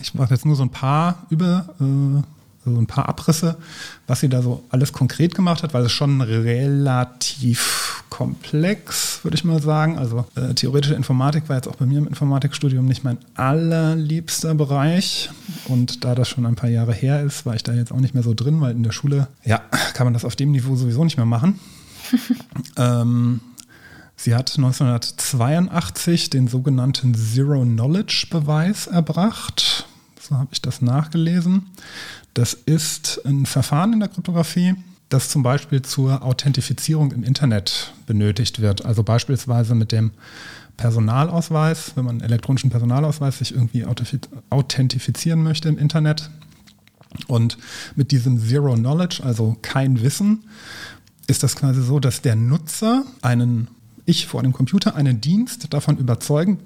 Ich 0.00 0.14
mache 0.14 0.32
jetzt 0.32 0.46
nur 0.46 0.54
so 0.54 0.62
ein 0.62 0.70
paar 0.70 1.26
über, 1.30 1.74
äh, 1.80 2.22
so 2.64 2.70
ein 2.76 2.86
paar 2.86 3.08
Abrisse, 3.08 3.56
was 4.06 4.20
sie 4.20 4.28
da 4.28 4.42
so 4.42 4.62
alles 4.68 4.92
konkret 4.92 5.34
gemacht 5.34 5.62
hat, 5.62 5.72
weil 5.72 5.84
es 5.84 5.92
schon 5.92 6.20
relativ 6.20 8.04
komplex, 8.10 9.20
würde 9.22 9.36
ich 9.36 9.44
mal 9.44 9.62
sagen. 9.62 9.98
Also 9.98 10.26
äh, 10.34 10.52
theoretische 10.54 10.94
Informatik 10.94 11.48
war 11.48 11.56
jetzt 11.56 11.68
auch 11.68 11.76
bei 11.76 11.86
mir 11.86 11.98
im 11.98 12.06
Informatikstudium 12.06 12.84
nicht 12.84 13.02
mein 13.02 13.18
allerliebster 13.34 14.54
Bereich. 14.54 15.30
Und 15.68 16.04
da 16.04 16.14
das 16.14 16.28
schon 16.28 16.44
ein 16.44 16.56
paar 16.56 16.68
Jahre 16.68 16.92
her 16.92 17.22
ist, 17.22 17.46
war 17.46 17.54
ich 17.54 17.62
da 17.62 17.72
jetzt 17.72 17.92
auch 17.92 18.00
nicht 18.00 18.14
mehr 18.14 18.22
so 18.22 18.34
drin, 18.34 18.60
weil 18.60 18.72
in 18.72 18.82
der 18.82 18.92
Schule, 18.92 19.28
ja, 19.44 19.58
kann 19.94 20.06
man 20.06 20.12
das 20.12 20.24
auf 20.24 20.36
dem 20.36 20.50
Niveau 20.50 20.76
sowieso 20.76 21.02
nicht 21.04 21.16
mehr 21.16 21.26
machen. 21.26 21.58
ähm, 22.76 23.40
Sie 24.16 24.34
hat 24.34 24.52
1982 24.58 26.28
den 26.28 26.46
sogenannten 26.46 27.14
Zero-Knowledge-Beweis 27.14 28.86
erbracht. 28.86 29.86
So 30.30 30.38
habe 30.38 30.50
ich 30.52 30.62
das 30.62 30.80
nachgelesen. 30.80 31.66
Das 32.34 32.54
ist 32.54 33.20
ein 33.26 33.46
Verfahren 33.46 33.92
in 33.92 33.98
der 33.98 34.08
Kryptographie, 34.08 34.76
das 35.08 35.28
zum 35.28 35.42
Beispiel 35.42 35.82
zur 35.82 36.22
Authentifizierung 36.22 37.10
im 37.10 37.24
Internet 37.24 37.92
benötigt 38.06 38.60
wird. 38.60 38.84
Also 38.84 39.02
beispielsweise 39.02 39.74
mit 39.74 39.90
dem 39.90 40.12
Personalausweis, 40.76 41.96
wenn 41.96 42.04
man 42.04 42.14
einen 42.16 42.30
elektronischen 42.30 42.70
Personalausweis 42.70 43.38
sich 43.38 43.52
irgendwie 43.52 43.84
authentifizieren 44.50 45.42
möchte 45.42 45.68
im 45.68 45.78
Internet. 45.78 46.30
Und 47.26 47.58
mit 47.96 48.12
diesem 48.12 48.38
Zero 48.38 48.74
Knowledge, 48.76 49.24
also 49.24 49.56
kein 49.62 50.00
Wissen, 50.00 50.44
ist 51.26 51.42
das 51.42 51.56
quasi 51.56 51.82
so, 51.82 51.98
dass 51.98 52.22
der 52.22 52.36
Nutzer 52.36 53.04
einen, 53.20 53.66
ich 54.06 54.28
vor 54.28 54.44
dem 54.44 54.52
Computer, 54.52 54.94
einen 54.94 55.20
Dienst 55.20 55.74
davon 55.74 55.98
überzeugen, 55.98 56.60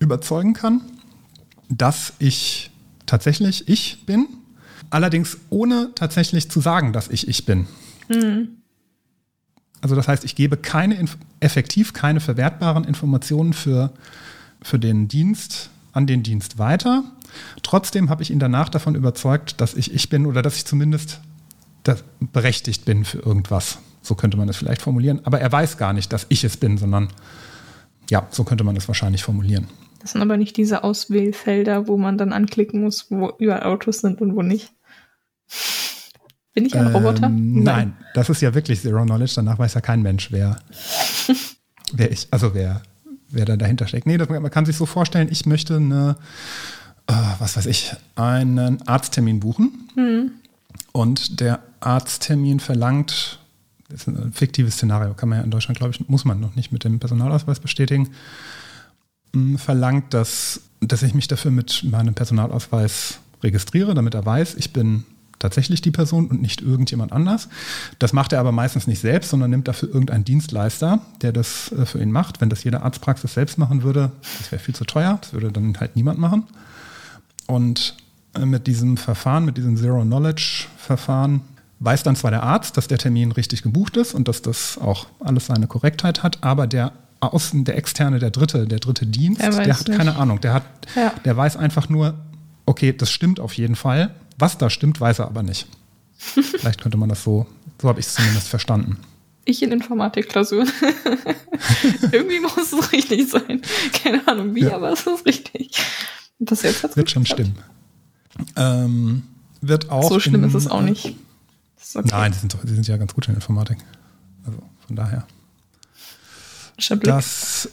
überzeugen 0.00 0.52
kann, 0.52 0.82
dass 1.70 2.12
ich 2.18 2.70
tatsächlich 3.06 3.68
ich 3.68 4.04
bin 4.06 4.26
Allerdings 4.90 5.38
ohne 5.50 5.90
tatsächlich 5.94 6.50
zu 6.50 6.60
sagen, 6.60 6.92
dass 6.92 7.08
ich 7.08 7.28
ich 7.28 7.44
bin. 7.44 7.66
Mhm. 8.08 8.48
Also 9.80 9.94
das 9.94 10.08
heißt, 10.08 10.24
ich 10.24 10.34
gebe 10.34 10.56
keine 10.56 11.04
effektiv 11.40 11.92
keine 11.92 12.20
verwertbaren 12.20 12.84
Informationen 12.84 13.52
für, 13.52 13.92
für 14.62 14.78
den 14.78 15.08
Dienst 15.08 15.70
an 15.92 16.06
den 16.06 16.22
Dienst 16.22 16.58
weiter. 16.58 17.04
Trotzdem 17.62 18.10
habe 18.10 18.22
ich 18.22 18.30
ihn 18.30 18.38
danach 18.38 18.68
davon 18.68 18.94
überzeugt, 18.94 19.60
dass 19.60 19.74
ich 19.74 19.92
ich 19.92 20.08
bin 20.08 20.26
oder 20.26 20.42
dass 20.42 20.56
ich 20.56 20.64
zumindest 20.64 21.20
berechtigt 22.32 22.84
bin 22.84 23.04
für 23.04 23.18
irgendwas. 23.18 23.78
So 24.02 24.14
könnte 24.14 24.36
man 24.36 24.48
es 24.48 24.56
vielleicht 24.56 24.82
formulieren. 24.82 25.20
Aber 25.24 25.40
er 25.40 25.50
weiß 25.50 25.78
gar 25.78 25.92
nicht, 25.92 26.12
dass 26.12 26.26
ich 26.28 26.42
es 26.44 26.56
bin, 26.56 26.78
sondern 26.78 27.08
ja, 28.10 28.26
so 28.30 28.44
könnte 28.44 28.64
man 28.64 28.76
es 28.76 28.88
wahrscheinlich 28.88 29.22
formulieren. 29.22 29.68
Das 30.06 30.12
sind 30.12 30.22
aber 30.22 30.36
nicht 30.36 30.56
diese 30.56 30.84
Auswählfelder, 30.84 31.88
wo 31.88 31.96
man 31.96 32.16
dann 32.16 32.32
anklicken 32.32 32.80
muss, 32.80 33.10
wo 33.10 33.32
überall 33.40 33.64
Autos 33.64 33.98
sind 33.98 34.20
und 34.20 34.36
wo 34.36 34.42
nicht. 34.42 34.72
Bin 36.54 36.64
ich 36.64 36.76
ein 36.76 36.86
Roboter? 36.94 37.26
Ähm, 37.26 37.64
nein. 37.64 37.64
nein. 37.64 37.96
das 38.14 38.30
ist 38.30 38.40
ja 38.40 38.54
wirklich 38.54 38.82
Zero 38.82 39.02
Knowledge. 39.02 39.32
Danach 39.34 39.58
weiß 39.58 39.74
ja 39.74 39.80
kein 39.80 40.02
Mensch, 40.02 40.30
wer, 40.30 40.60
wer 41.92 42.12
ich, 42.12 42.28
also 42.30 42.54
wer, 42.54 42.82
wer 43.30 43.46
da 43.46 43.56
dahinter 43.56 43.88
steckt. 43.88 44.06
Nee, 44.06 44.16
das, 44.16 44.28
man 44.28 44.48
kann 44.48 44.64
sich 44.64 44.76
so 44.76 44.86
vorstellen, 44.86 45.26
ich 45.28 45.44
möchte 45.44 45.74
eine, 45.74 46.14
äh, 47.08 47.12
was 47.40 47.56
weiß 47.56 47.66
ich, 47.66 47.92
einen 48.14 48.86
Arzttermin 48.86 49.40
buchen. 49.40 49.90
Mhm. 49.96 50.30
Und 50.92 51.40
der 51.40 51.64
Arzttermin 51.80 52.60
verlangt, 52.60 53.40
das 53.88 54.02
ist 54.02 54.06
ein 54.06 54.32
fiktives 54.32 54.74
Szenario, 54.74 55.14
kann 55.14 55.30
man 55.30 55.38
ja 55.38 55.44
in 55.44 55.50
Deutschland, 55.50 55.78
glaube 55.78 55.94
ich, 55.94 56.08
muss 56.08 56.24
man 56.24 56.38
noch 56.38 56.54
nicht 56.54 56.70
mit 56.70 56.84
dem 56.84 57.00
Personalausweis 57.00 57.58
bestätigen, 57.58 58.10
verlangt, 59.58 60.14
dass, 60.14 60.60
dass 60.80 61.02
ich 61.02 61.14
mich 61.14 61.28
dafür 61.28 61.50
mit 61.50 61.84
meinem 61.84 62.14
Personalausweis 62.14 63.18
registriere, 63.42 63.94
damit 63.94 64.14
er 64.14 64.24
weiß, 64.24 64.54
ich 64.54 64.72
bin 64.72 65.04
tatsächlich 65.38 65.80
die 65.80 65.90
Person 65.90 66.28
und 66.28 66.40
nicht 66.40 66.62
irgendjemand 66.62 67.12
anders. 67.12 67.48
Das 67.98 68.12
macht 68.12 68.32
er 68.32 68.40
aber 68.40 68.52
meistens 68.52 68.86
nicht 68.86 69.00
selbst, 69.00 69.30
sondern 69.30 69.50
nimmt 69.50 69.68
dafür 69.68 69.88
irgendeinen 69.88 70.24
Dienstleister, 70.24 71.00
der 71.22 71.32
das 71.32 71.72
äh, 71.72 71.86
für 71.86 72.00
ihn 72.00 72.10
macht. 72.10 72.40
Wenn 72.40 72.48
das 72.48 72.64
jede 72.64 72.82
Arztpraxis 72.82 73.34
selbst 73.34 73.58
machen 73.58 73.82
würde, 73.82 74.12
das 74.38 74.50
wäre 74.50 74.62
viel 74.62 74.74
zu 74.74 74.84
teuer. 74.84 75.18
Das 75.20 75.32
würde 75.32 75.52
dann 75.52 75.78
halt 75.78 75.96
niemand 75.96 76.18
machen. 76.18 76.44
Und 77.46 77.96
äh, 78.34 78.46
mit 78.46 78.66
diesem 78.66 78.96
Verfahren, 78.96 79.44
mit 79.44 79.56
diesem 79.56 79.76
Zero-Knowledge-Verfahren, 79.76 81.42
weiß 81.80 82.02
dann 82.02 82.16
zwar 82.16 82.30
der 82.30 82.42
Arzt, 82.42 82.76
dass 82.76 82.88
der 82.88 82.98
Termin 82.98 83.32
richtig 83.32 83.62
gebucht 83.62 83.96
ist 83.98 84.14
und 84.14 84.28
dass 84.28 84.40
das 84.40 84.78
auch 84.78 85.06
alles 85.20 85.46
seine 85.46 85.66
Korrektheit 85.66 86.22
hat, 86.22 86.42
aber 86.42 86.66
der 86.66 86.92
Außen, 87.20 87.64
der 87.64 87.76
externe, 87.76 88.18
der 88.18 88.30
dritte, 88.30 88.66
der 88.66 88.78
dritte 88.78 89.06
Dienst, 89.06 89.40
der, 89.40 89.50
der 89.50 89.78
hat 89.78 89.88
nicht. 89.88 89.98
keine 89.98 90.16
Ahnung. 90.16 90.40
Der 90.40 90.52
hat, 90.52 90.64
ja. 90.94 91.12
der 91.24 91.36
weiß 91.36 91.56
einfach 91.56 91.88
nur, 91.88 92.14
okay, 92.66 92.92
das 92.92 93.10
stimmt 93.10 93.40
auf 93.40 93.54
jeden 93.54 93.76
Fall. 93.76 94.14
Was 94.38 94.58
da 94.58 94.68
stimmt, 94.68 95.00
weiß 95.00 95.20
er 95.20 95.26
aber 95.26 95.42
nicht. 95.42 95.66
Vielleicht 96.18 96.80
könnte 96.80 96.98
man 96.98 97.08
das 97.08 97.22
so, 97.24 97.46
so 97.80 97.88
habe 97.88 98.00
ich 98.00 98.06
es 98.06 98.14
zumindest 98.14 98.48
verstanden. 98.48 98.98
Ich 99.44 99.62
in 99.62 99.70
Informatikklausuren. 99.70 100.68
Irgendwie 102.12 102.40
muss 102.40 102.72
es 102.72 102.92
richtig 102.92 103.30
sein. 103.30 103.62
Keine 103.92 104.26
Ahnung 104.26 104.54
wie, 104.54 104.64
ja. 104.64 104.74
aber 104.74 104.92
es 104.92 105.06
ist 105.06 105.24
richtig. 105.24 105.70
Das 106.38 106.62
jetzt 106.62 106.82
hat's 106.82 106.96
wird 106.96 107.10
schon 107.10 107.24
stimmen. 107.24 107.56
Ähm, 108.56 109.22
wird 109.60 109.90
auch 109.90 110.08
so 110.08 110.20
schlimm 110.20 110.42
in, 110.42 110.48
ist 110.48 110.54
es 110.54 110.66
auch 110.66 110.82
nicht. 110.82 111.16
Okay. 111.94 112.08
Nein, 112.10 112.32
die 112.32 112.38
sind, 112.38 112.56
die 112.64 112.74
sind 112.74 112.88
ja 112.88 112.96
ganz 112.96 113.14
gut 113.14 113.28
in 113.28 113.34
Informatik. 113.34 113.78
Also 114.44 114.58
von 114.86 114.96
daher. 114.96 115.26
Das. 117.02 117.70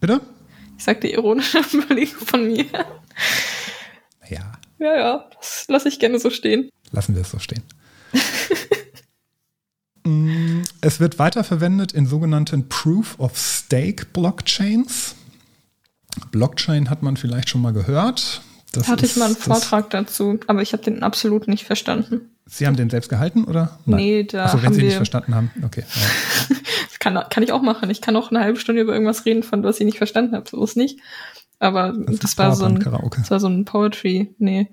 Bitte? 0.00 0.20
Ich 0.76 0.84
sagte 0.84 1.08
ironische 1.08 1.60
Überlegung 1.72 2.26
von 2.26 2.46
mir. 2.46 2.66
Ja. 4.28 4.52
Ja, 4.78 4.96
ja, 4.96 5.30
das 5.38 5.66
lasse 5.68 5.88
ich 5.88 5.98
gerne 5.98 6.18
so 6.18 6.30
stehen. 6.30 6.70
Lassen 6.90 7.14
wir 7.14 7.22
es 7.22 7.30
so 7.30 7.38
stehen. 7.38 7.62
Mm, 10.04 10.62
es 10.80 10.98
wird 10.98 11.18
weiterverwendet 11.18 11.92
in 11.92 12.06
sogenannten 12.06 12.70
Proof 12.70 13.18
of 13.18 13.36
Stake 13.36 14.06
Blockchains. 14.06 15.14
Blockchain 16.30 16.88
hat 16.88 17.02
man 17.02 17.18
vielleicht 17.18 17.50
schon 17.50 17.60
mal 17.60 17.74
gehört. 17.74 18.40
Das 18.72 18.88
Hatte 18.88 19.04
ich 19.04 19.16
mal 19.16 19.26
einen 19.26 19.36
Vortrag 19.36 19.90
dazu, 19.90 20.40
aber 20.46 20.62
ich 20.62 20.72
habe 20.72 20.82
den 20.82 21.02
absolut 21.02 21.48
nicht 21.48 21.64
verstanden. 21.64 22.29
Sie 22.52 22.66
haben 22.66 22.74
den 22.74 22.90
selbst 22.90 23.08
gehalten, 23.08 23.44
oder? 23.44 23.78
Nein. 23.86 24.00
Nee, 24.00 24.24
da 24.24 24.46
Achso, 24.46 24.58
wenn 24.58 24.66
haben 24.66 24.74
Sie 24.74 24.80
wir 24.80 24.86
nicht 24.88 24.96
verstanden 24.96 25.36
haben, 25.36 25.52
okay. 25.62 25.84
Ja. 25.88 26.56
kann, 26.98 27.18
kann 27.30 27.44
ich 27.44 27.52
auch 27.52 27.62
machen. 27.62 27.90
Ich 27.90 28.00
kann 28.00 28.16
auch 28.16 28.30
eine 28.30 28.40
halbe 28.40 28.58
Stunde 28.58 28.82
über 28.82 28.92
irgendwas 28.92 29.24
reden, 29.24 29.44
von 29.44 29.62
was 29.62 29.78
ich 29.78 29.86
nicht 29.86 29.98
verstanden 29.98 30.34
habe. 30.34 30.50
So 30.50 30.62
ist 30.64 30.76
nicht. 30.76 30.98
Aber 31.60 31.92
das, 31.92 32.18
das 32.18 32.38
war 32.38 32.56
so 32.56 32.64
ein, 32.64 32.80
das 32.80 33.30
war 33.30 33.38
so 33.38 33.46
ein 33.46 33.64
Poetry, 33.64 34.34
nee, 34.38 34.68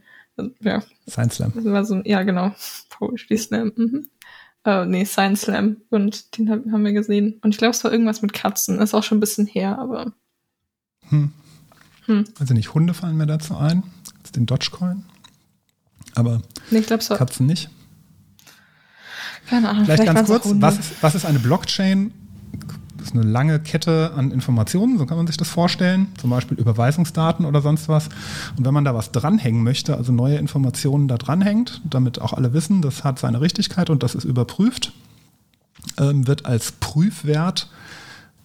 ja. 0.59 0.81
Science 1.07 1.35
Slam. 1.35 1.51
Das 1.53 1.65
war 1.65 1.85
so 1.85 1.95
ein, 1.95 2.03
ja 2.05 2.23
genau, 2.23 2.51
Poetry 2.89 3.37
Slam. 3.37 3.71
Mhm. 3.75 4.09
Uh, 4.67 4.83
nee, 4.85 5.05
Science 5.05 5.41
Slam. 5.41 5.77
Und 5.91 6.37
den 6.37 6.49
haben 6.49 6.83
wir 6.83 6.93
gesehen. 6.93 7.39
Und 7.43 7.51
ich 7.51 7.57
glaube, 7.59 7.71
es 7.71 7.83
war 7.83 7.91
irgendwas 7.91 8.23
mit 8.23 8.33
Katzen. 8.33 8.79
Ist 8.79 8.95
auch 8.95 9.03
schon 9.03 9.19
ein 9.19 9.21
bisschen 9.21 9.45
her, 9.45 9.77
aber. 9.77 10.13
Hm. 11.09 11.31
Hm. 12.05 12.25
Also 12.39 12.53
nicht 12.55 12.73
Hunde 12.73 12.93
fallen 12.95 13.17
mir 13.17 13.27
dazu 13.27 13.55
ein. 13.55 13.83
Jetzt 14.17 14.35
den 14.35 14.47
Dogecoin. 14.47 15.05
Aber 16.17 16.41
nee, 16.71 16.83
so 16.99 17.15
Katzen 17.15 17.45
nicht. 17.45 17.69
Keine 19.47 19.69
Ahnung. 19.69 19.85
Vielleicht, 19.85 20.03
vielleicht 20.03 20.15
ganz 20.15 20.29
kurz, 20.29 20.47
was 20.55 20.79
ist, 20.79 20.93
was 21.01 21.15
ist 21.15 21.25
eine 21.25 21.39
Blockchain? 21.39 22.11
ist 23.07 23.15
eine 23.15 23.23
lange 23.23 23.59
Kette 23.59 24.11
an 24.15 24.31
Informationen, 24.31 24.97
so 24.97 25.05
kann 25.05 25.17
man 25.17 25.27
sich 25.27 25.37
das 25.37 25.47
vorstellen, 25.47 26.07
zum 26.17 26.29
Beispiel 26.29 26.57
Überweisungsdaten 26.57 27.45
oder 27.45 27.61
sonst 27.61 27.87
was. 27.87 28.09
Und 28.57 28.65
wenn 28.65 28.73
man 28.73 28.83
da 28.83 28.93
was 28.93 29.11
dranhängen 29.11 29.63
möchte, 29.63 29.95
also 29.95 30.11
neue 30.11 30.37
Informationen 30.37 31.07
da 31.07 31.17
dranhängt, 31.17 31.81
damit 31.89 32.19
auch 32.19 32.33
alle 32.33 32.53
wissen, 32.53 32.81
das 32.81 33.03
hat 33.03 33.19
seine 33.19 33.39
Richtigkeit 33.39 33.89
und 33.89 34.03
das 34.03 34.15
ist 34.15 34.25
überprüft, 34.25 34.91
ähm, 35.97 36.27
wird 36.27 36.45
als 36.45 36.73
Prüfwert 36.73 37.69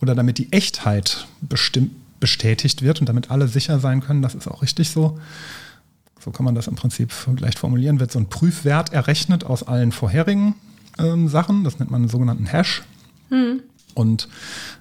oder 0.01 0.14
damit 0.14 0.39
die 0.39 0.53
Echtheit 0.53 1.27
bestimmt, 1.41 1.91
bestätigt 2.20 2.83
wird 2.83 3.01
und 3.01 3.09
damit 3.09 3.31
alle 3.31 3.49
sicher 3.49 3.81
sein 3.81 4.01
können, 4.01 4.23
das 4.23 4.35
ist 4.35 4.47
auch 4.47 4.62
richtig 4.62 4.91
so. 4.91 5.18
So 6.23 6.31
kann 6.31 6.45
man 6.45 6.55
das 6.55 6.68
im 6.68 6.77
Prinzip 6.77 7.12
leicht 7.39 7.59
formulieren, 7.59 7.99
wird 7.99 8.12
so 8.12 8.18
ein 8.18 8.29
Prüfwert 8.29 8.93
errechnet 8.93 9.45
aus 9.45 9.64
allen 9.64 9.91
vorherigen 9.91 10.55
ähm, 10.99 11.29
Sachen. 11.29 11.64
Das 11.64 11.79
nennt 11.79 11.91
man 11.91 12.03
einen 12.03 12.09
sogenannten 12.09 12.47
Hash. 12.47 12.83
Hm. 13.31 13.61
Und 13.95 14.29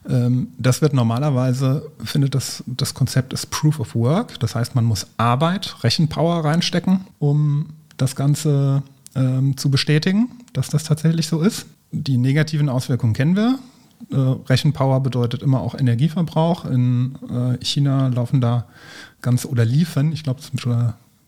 ähm, 0.07 0.49
das 0.57 0.81
wird 0.81 0.93
normalerweise, 0.93 1.89
findet 2.03 2.35
das, 2.35 2.63
das 2.67 2.93
Konzept 2.93 3.33
ist 3.33 3.49
Proof 3.49 3.79
of 3.79 3.95
Work. 3.95 4.39
Das 4.39 4.55
heißt, 4.55 4.75
man 4.75 4.85
muss 4.85 5.07
Arbeit, 5.17 5.83
Rechenpower 5.83 6.45
reinstecken, 6.45 7.01
um 7.19 7.71
das 7.97 8.15
Ganze 8.15 8.83
ähm, 9.15 9.57
zu 9.57 9.69
bestätigen, 9.69 10.29
dass 10.53 10.69
das 10.69 10.83
tatsächlich 10.83 11.27
so 11.27 11.41
ist. 11.41 11.65
Die 11.91 12.17
negativen 12.17 12.69
Auswirkungen 12.69 13.13
kennen 13.13 13.35
wir. 13.35 13.59
Äh, 14.11 14.15
Rechenpower 14.47 15.01
bedeutet 15.01 15.41
immer 15.41 15.59
auch 15.59 15.75
Energieverbrauch. 15.75 16.65
In 16.65 17.15
äh, 17.29 17.63
China 17.65 18.07
laufen 18.07 18.41
da 18.41 18.65
ganz 19.21 19.45
oder 19.45 19.65
liefen, 19.65 20.13
ich 20.13 20.23
glaube, 20.23 20.41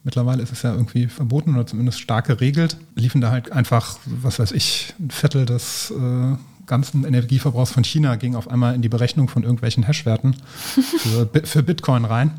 mittlerweile 0.03 0.43
ist 0.43 0.51
es 0.51 0.61
ja 0.61 0.73
irgendwie 0.73 1.07
verboten 1.07 1.55
oder 1.55 1.65
zumindest 1.65 1.99
stark 1.99 2.27
geregelt, 2.27 2.77
liefen 2.95 3.21
da 3.21 3.31
halt 3.31 3.51
einfach, 3.51 3.97
was 4.05 4.39
weiß 4.39 4.51
ich, 4.51 4.93
ein 4.99 5.11
Viertel 5.11 5.45
des 5.45 5.91
äh, 5.91 6.35
ganzen 6.65 7.03
Energieverbrauchs 7.03 7.71
von 7.71 7.83
China 7.83 8.15
ging 8.15 8.35
auf 8.35 8.49
einmal 8.49 8.75
in 8.75 8.81
die 8.81 8.89
Berechnung 8.89 9.27
von 9.27 9.43
irgendwelchen 9.43 9.83
Hashwerten 9.83 10.35
für, 10.99 11.29
für 11.43 11.63
Bitcoin 11.63 12.05
rein. 12.05 12.31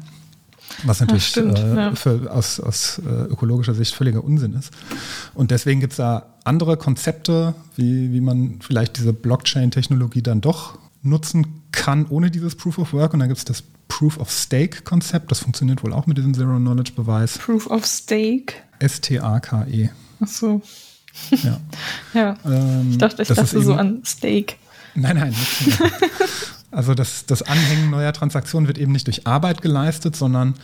Was 0.83 1.01
natürlich 1.01 1.27
stimmt, 1.27 1.59
äh, 1.59 1.77
ja. 1.77 1.95
für, 1.95 2.33
aus, 2.33 2.59
aus 2.59 3.01
äh, 3.05 3.25
ökologischer 3.31 3.75
Sicht 3.75 3.95
völliger 3.95 4.25
Unsinn 4.25 4.55
ist. 4.55 4.73
Und 5.35 5.51
deswegen 5.51 5.81
gibt 5.81 5.93
es 5.93 5.99
da 5.99 6.35
andere 6.43 6.77
Konzepte, 6.77 7.55
wie, 7.77 8.13
wie 8.13 8.21
man 8.21 8.57
vielleicht 8.61 8.99
diese 8.99 9.13
Blockchain-Technologie 9.13 10.23
dann 10.23 10.41
doch 10.41 10.79
nutzen 11.05 11.63
kann, 11.73 12.07
ohne 12.07 12.31
dieses 12.31 12.55
Proof 12.57 12.79
of 12.79 12.93
Work. 12.93 13.15
Und 13.15 13.21
dann 13.21 13.29
gibt 13.29 13.39
es 13.39 13.45
das 13.45 13.63
Proof 13.89 14.19
of 14.19 14.31
Stake-Konzept. 14.31 15.31
Das 15.31 15.41
funktioniert 15.41 15.83
wohl 15.85 15.93
auch 15.93 16.07
mit 16.07 16.19
diesem 16.19 16.35
Zero-Knowledge-Beweis. 16.35 17.39
Proof 17.39 17.67
of 17.69 17.85
Stake. 17.87 18.55
S-T-A-K-E. 18.79 19.91
Achso. 20.21 20.63
Ja. 21.43 21.61
Ja. 22.15 22.37
Ähm, 22.45 22.91
Ich 22.93 22.99
dachte, 22.99 23.23
ich 23.23 23.29
dachte 23.29 23.63
so 23.63 23.75
an 23.75 24.03
Steak. 24.05 24.57
Nein, 24.95 25.17
nein. 25.17 25.35
Also 26.71 26.93
das, 26.95 27.25
das 27.27 27.43
Anhängen 27.43 27.91
neuer 27.91 28.13
Transaktionen 28.13 28.67
wird 28.67 28.79
eben 28.79 28.91
nicht 28.91 29.07
durch 29.07 29.29
Arbeit 29.29 29.63
geleistet, 29.63 30.17
sondern 30.17 30.55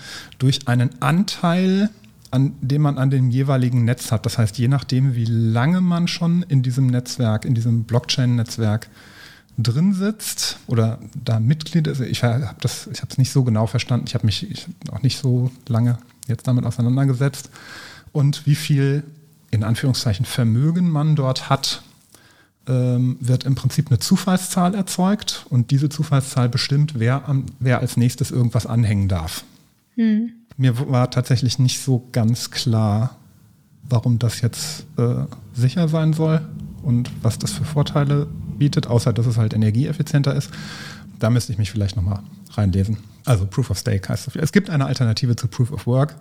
durch 0.41 0.67
einen 0.67 1.01
Anteil, 1.01 1.89
an 2.33 2.55
dem 2.61 2.83
man 2.83 2.99
an 2.99 3.11
dem 3.11 3.31
jeweiligen 3.31 3.85
Netz 3.85 4.11
hat. 4.11 4.27
Das 4.27 4.37
heißt, 4.37 4.59
je 4.59 4.67
nachdem, 4.67 5.15
wie 5.15 5.25
lange 5.25 5.81
man 5.81 6.09
schon 6.09 6.43
in 6.43 6.63
diesem 6.63 6.89
Netzwerk, 6.89 7.45
in 7.45 7.55
diesem 7.55 7.85
Blockchain-Netzwerk 7.85 8.89
drin 9.59 9.93
sitzt 9.93 10.59
oder 10.67 10.99
da 11.25 11.41
Mitglied 11.41 11.87
ist. 11.87 12.01
Ich 12.01 12.23
habe 12.23 12.55
das, 12.61 12.89
ich 12.93 13.03
habe 13.03 13.11
es 13.11 13.19
nicht 13.19 13.33
so 13.33 13.45
genau 13.45 13.67
verstanden. 13.67 14.07
Ich 14.09 14.15
habe 14.15 14.27
mich 14.27 14.51
ich 14.51 14.67
hab 14.67 14.99
auch 14.99 15.03
nicht 15.03 15.19
so 15.19 15.51
lange 15.69 15.99
jetzt 16.27 16.47
damit 16.47 16.65
auseinandergesetzt. 16.65 17.51
Und 18.13 18.47
wie 18.47 18.55
viel 18.55 19.05
in 19.51 19.65
Anführungszeichen 19.65 20.27
Vermögen 20.27 20.91
man 20.91 21.17
dort 21.17 21.51
hat, 21.51 21.83
ähm, 22.67 23.17
wird 23.21 23.45
im 23.45 23.55
Prinzip 23.55 23.89
eine 23.89 23.99
Zufallszahl 23.99 24.75
erzeugt 24.75 25.47
und 25.51 25.71
diese 25.71 25.89
Zufallszahl 25.89 26.49
bestimmt, 26.49 26.99
wer, 26.99 27.29
am, 27.29 27.47
wer 27.59 27.81
als 27.81 27.97
nächstes 27.97 28.31
irgendwas 28.31 28.67
anhängen 28.67 29.09
darf. 29.09 29.45
Mir 30.57 30.79
war 30.89 31.11
tatsächlich 31.11 31.59
nicht 31.59 31.81
so 31.83 32.09
ganz 32.13 32.51
klar, 32.51 33.17
warum 33.89 34.19
das 34.19 34.41
jetzt 34.41 34.85
äh, 34.99 35.25
sicher 35.55 35.89
sein 35.89 36.13
soll 36.13 36.43
und 36.83 37.11
was 37.23 37.39
das 37.39 37.53
für 37.53 37.65
Vorteile 37.65 38.27
bietet, 38.59 38.87
außer 38.87 39.13
dass 39.13 39.27
es 39.27 39.37
halt 39.37 39.55
energieeffizienter 39.55 40.35
ist. 40.35 40.51
Da 41.19 41.31
müsste 41.31 41.53
ich 41.53 41.59
mich 41.59 41.71
vielleicht 41.71 41.97
nochmal 41.97 42.21
reinlesen. 42.53 42.97
Also 43.27 43.47
Proof 43.47 43.71
of 43.71 43.79
Stake 43.79 44.09
heißt 44.09 44.25
so 44.25 44.31
viel. 44.31 44.41
Es 44.43 44.53
gibt 44.53 44.71
eine 44.71 44.87
Alternative 44.87 45.37
zu 45.37 45.49
Proof 45.49 45.71
of 45.73 45.87
Work. 45.87 46.15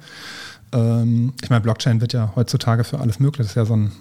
Ähm, 0.73 1.33
ich 1.41 1.49
meine, 1.49 1.61
Blockchain 1.61 2.01
wird 2.01 2.13
ja 2.13 2.33
heutzutage 2.35 2.83
für 2.83 2.99
alles 2.99 3.19
möglich. 3.19 3.45
Das 3.47 3.51
ist 3.51 3.55
ja 3.55 3.65
so 3.65 3.75
ein 3.75 3.91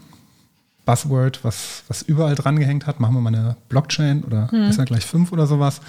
Buzzword, 0.84 1.44
was, 1.44 1.82
was 1.88 2.00
überall 2.02 2.34
dran 2.34 2.58
gehängt 2.58 2.86
hat. 2.86 2.98
Machen 2.98 3.14
wir 3.14 3.20
mal 3.20 3.34
eine 3.34 3.56
Blockchain 3.68 4.24
oder 4.24 4.48
ist 4.70 4.78
ja 4.78 4.84
gleich 4.84 5.04
fünf 5.04 5.32
oder 5.32 5.46
sowas. 5.46 5.80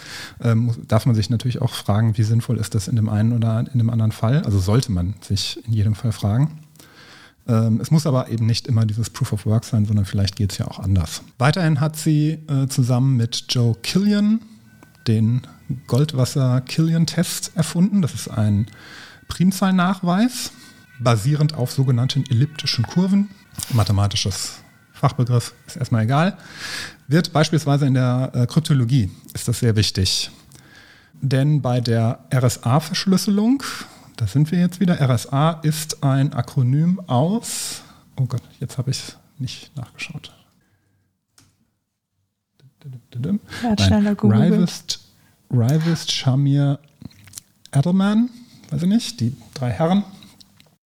Ähm, 0.44 0.60
muss- 0.60 0.78
darf 0.88 1.06
man 1.06 1.16
sich 1.16 1.30
natürlich 1.30 1.62
auch 1.62 1.72
fragen, 1.74 2.18
wie 2.18 2.24
sinnvoll 2.24 2.58
ist 2.58 2.76
das 2.76 2.88
in 2.90 2.96
dem 2.98 3.08
einen 3.10 3.32
oder 3.34 3.64
in 3.72 3.78
dem 3.80 3.90
anderen 3.90 4.12
Fall. 4.12 4.44
Also 4.44 4.60
sollte 4.60 4.92
man 4.92 5.14
sich 5.22 5.60
in 5.66 5.74
jedem 5.74 5.96
Fall 5.96 6.12
fragen. 6.12 6.60
Ähm, 7.50 7.80
es 7.82 7.90
muss 7.90 8.06
aber 8.06 8.30
eben 8.30 8.46
nicht 8.46 8.68
immer 8.68 8.86
dieses 8.86 9.10
Proof 9.10 9.34
of 9.34 9.46
Work 9.48 9.66
sein, 9.66 9.86
sondern 9.86 10.06
vielleicht 10.06 10.36
geht 10.36 10.52
es 10.52 10.60
ja 10.60 10.68
auch 10.68 10.80
anders. 10.80 11.24
Weiterhin 11.40 11.82
hat 11.82 11.98
sie 11.98 12.38
äh, 12.48 12.68
zusammen 12.68 13.18
mit 13.18 13.46
Joe 13.50 13.76
Killian 13.82 14.40
den 15.08 15.42
Goldwasser-Killian-Test 15.88 17.54
erfunden. 17.56 18.04
Das 18.04 18.14
ist 18.14 18.28
ein 18.28 18.68
Primzahlnachweis, 19.28 20.52
basierend 21.00 21.56
auf 21.56 21.72
sogenannten 21.72 22.24
elliptischen 22.30 22.86
Kurven. 22.86 23.30
Mathematisches 23.74 24.60
Fachbegriff 24.94 25.54
ist 25.66 25.78
erstmal 25.78 26.04
egal. 26.04 26.38
Wird 27.08 27.34
beispielsweise 27.34 27.88
in 27.88 27.96
der 27.96 28.32
äh, 28.36 28.46
Kryptologie 28.46 29.10
ist 29.34 29.48
das 29.48 29.60
sehr 29.60 29.76
wichtig. 29.76 30.30
Denn 31.22 31.62
bei 31.62 31.82
der 31.82 32.26
RSA-Verschlüsselung, 32.32 33.64
da 34.20 34.28
sind 34.28 34.52
wir 34.52 34.60
jetzt 34.60 34.82
wieder, 34.82 35.00
RSA 35.00 35.52
ist 35.64 36.04
ein 36.04 36.34
Akronym 36.34 37.00
aus, 37.08 37.84
oh 38.18 38.26
Gott, 38.26 38.42
jetzt 38.60 38.78
habe 38.78 38.92
ich 38.92 38.98
es 39.00 39.18
nicht 39.38 39.76
nachgeschaut. 39.78 40.34
Rivest, 44.22 45.00
Rivest, 45.50 46.12
Shamir, 46.12 46.80
Edelman, 47.72 48.30
weiß 48.70 48.84
ich 48.84 48.90
nicht, 48.90 49.22
die 49.22 49.34
drei 49.54 49.72
Herren. 49.72 50.04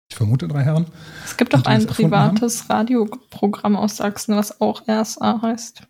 Ich 0.09 0.15
vermute 0.15 0.47
drei 0.47 0.61
Herren. 0.61 0.85
Es 1.25 1.35
gibt 1.35 1.55
auch 1.55 1.65
ein 1.65 1.87
privates 1.87 2.69
Radioprogramm 2.69 3.75
aus 3.75 3.97
Sachsen, 3.97 4.35
was 4.35 4.61
auch 4.61 4.87
RSA 4.87 5.41
heißt. 5.41 5.87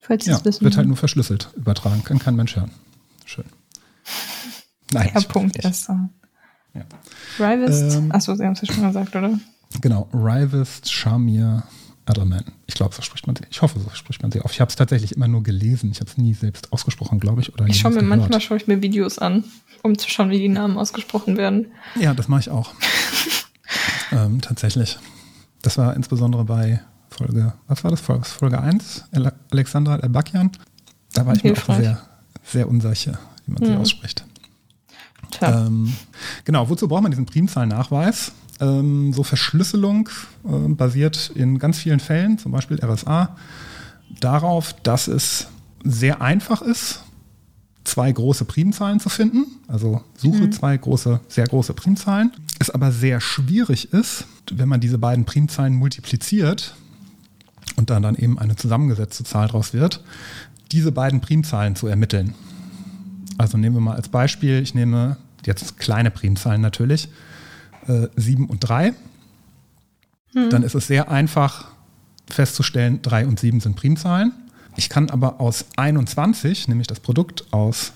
Falls 0.00 0.26
Ja, 0.26 0.44
wissen. 0.44 0.64
wird 0.64 0.76
halt 0.76 0.88
nur 0.88 0.96
verschlüsselt 0.96 1.50
übertragen, 1.54 2.02
kann 2.02 2.18
kein 2.18 2.34
Mensch 2.34 2.56
hören. 2.56 2.72
Schön. 3.26 3.44
Nein. 4.92 5.10
R.SA. 5.14 6.10
Ja. 6.74 6.82
Rivest. 7.38 7.96
Ähm, 7.96 8.12
Achso, 8.12 8.34
Sie 8.34 8.44
haben 8.44 8.52
es 8.52 8.62
ja 8.62 8.72
schon 8.72 8.86
gesagt, 8.86 9.14
oder? 9.14 9.38
Genau, 9.80 10.08
Rivest, 10.12 10.90
Shamir, 10.92 11.62
Edelman. 12.08 12.44
Ich 12.66 12.74
glaube, 12.74 12.94
so 12.94 13.02
spricht 13.02 13.26
man 13.26 13.36
sie. 13.36 13.44
Ich 13.50 13.62
hoffe, 13.62 13.78
so 13.78 13.88
spricht 13.94 14.22
man 14.22 14.30
sie 14.32 14.40
auf. 14.40 14.52
Ich 14.52 14.60
habe 14.60 14.68
es 14.70 14.76
tatsächlich 14.76 15.12
immer 15.16 15.28
nur 15.28 15.42
gelesen. 15.42 15.90
Ich 15.92 16.00
habe 16.00 16.10
es 16.10 16.16
nie 16.18 16.34
selbst 16.34 16.72
ausgesprochen, 16.72 17.20
glaube 17.20 17.40
ich. 17.42 17.52
Oder 17.52 17.66
Ich 17.66 17.78
schaue 17.78 17.90
mir 17.92 17.98
jemals 18.00 18.08
manchmal 18.20 18.28
gehört. 18.28 18.42
schaue 18.42 18.56
ich 18.56 18.66
mir 18.66 18.82
Videos 18.82 19.18
an, 19.18 19.44
um 19.82 19.96
zu 19.98 20.08
schauen, 20.10 20.30
wie 20.30 20.38
die 20.38 20.48
Namen 20.48 20.76
ausgesprochen 20.78 21.36
werden. 21.36 21.66
Ja, 21.98 22.12
das 22.14 22.28
mache 22.28 22.40
ich 22.40 22.50
auch. 22.50 22.74
ähm, 24.12 24.40
tatsächlich. 24.40 24.98
Das 25.62 25.78
war 25.78 25.94
insbesondere 25.96 26.44
bei 26.44 26.80
Folge, 27.10 27.52
was 27.68 27.84
war 27.84 27.90
das? 27.90 28.00
Folge, 28.00 28.24
Folge 28.24 28.60
1, 28.60 29.04
Ele- 29.12 29.32
Alexandra 29.50 29.96
Elbakian. 29.98 30.50
Da 31.12 31.24
war 31.26 31.34
ich 31.36 31.44
mir 31.44 31.52
auch 31.52 31.56
Hilfreich. 31.56 31.76
sehr, 31.78 32.02
sehr 32.44 32.68
unsicher, 32.68 33.18
wie 33.46 33.52
man 33.52 33.64
sie 33.64 33.70
Mhm. 33.72 33.78
ausspricht. 33.78 34.24
Ähm, 35.40 35.92
genau, 36.44 36.68
wozu 36.68 36.88
braucht 36.88 37.02
man 37.02 37.10
diesen 37.10 37.26
Primzahlnachweis? 37.26 38.32
Ähm, 38.60 39.12
so 39.12 39.22
Verschlüsselung 39.22 40.08
äh, 40.44 40.68
basiert 40.68 41.32
in 41.34 41.58
ganz 41.58 41.78
vielen 41.78 42.00
Fällen, 42.00 42.38
zum 42.38 42.52
Beispiel 42.52 42.78
RSA, 42.82 43.36
darauf, 44.20 44.74
dass 44.82 45.08
es 45.08 45.48
sehr 45.84 46.20
einfach 46.20 46.62
ist, 46.62 47.02
zwei 47.84 48.12
große 48.12 48.44
Primzahlen 48.44 49.00
zu 49.00 49.08
finden. 49.08 49.46
Also 49.68 50.02
suche 50.16 50.50
zwei 50.50 50.76
große, 50.76 51.20
sehr 51.28 51.46
große 51.46 51.74
Primzahlen. 51.74 52.32
Es 52.58 52.70
aber 52.70 52.92
sehr 52.92 53.20
schwierig 53.20 53.92
ist, 53.92 54.26
wenn 54.52 54.68
man 54.68 54.80
diese 54.80 54.98
beiden 54.98 55.24
Primzahlen 55.24 55.74
multipliziert 55.74 56.74
und 57.76 57.90
dann, 57.90 58.02
dann 58.02 58.14
eben 58.16 58.38
eine 58.38 58.56
zusammengesetzte 58.56 59.24
Zahl 59.24 59.48
daraus 59.48 59.72
wird, 59.72 60.02
diese 60.70 60.92
beiden 60.92 61.20
Primzahlen 61.20 61.76
zu 61.76 61.86
ermitteln. 61.86 62.34
Also 63.38 63.58
nehmen 63.58 63.76
wir 63.76 63.80
mal 63.80 63.96
als 63.96 64.08
Beispiel, 64.08 64.60
ich 64.62 64.74
nehme 64.74 65.16
jetzt 65.44 65.78
kleine 65.78 66.10
Primzahlen 66.10 66.60
natürlich, 66.60 67.08
äh, 67.88 68.06
7 68.16 68.46
und 68.46 68.60
3. 68.60 68.92
Dann 70.34 70.62
ist 70.62 70.74
es 70.74 70.86
sehr 70.86 71.10
einfach 71.10 71.68
festzustellen, 72.30 73.00
3 73.02 73.26
und 73.26 73.38
7 73.38 73.60
sind 73.60 73.76
Primzahlen. 73.76 74.32
Ich 74.76 74.88
kann 74.88 75.10
aber 75.10 75.40
aus 75.40 75.66
21, 75.76 76.68
nämlich 76.68 76.86
das 76.86 77.00
Produkt 77.00 77.52
aus 77.52 77.92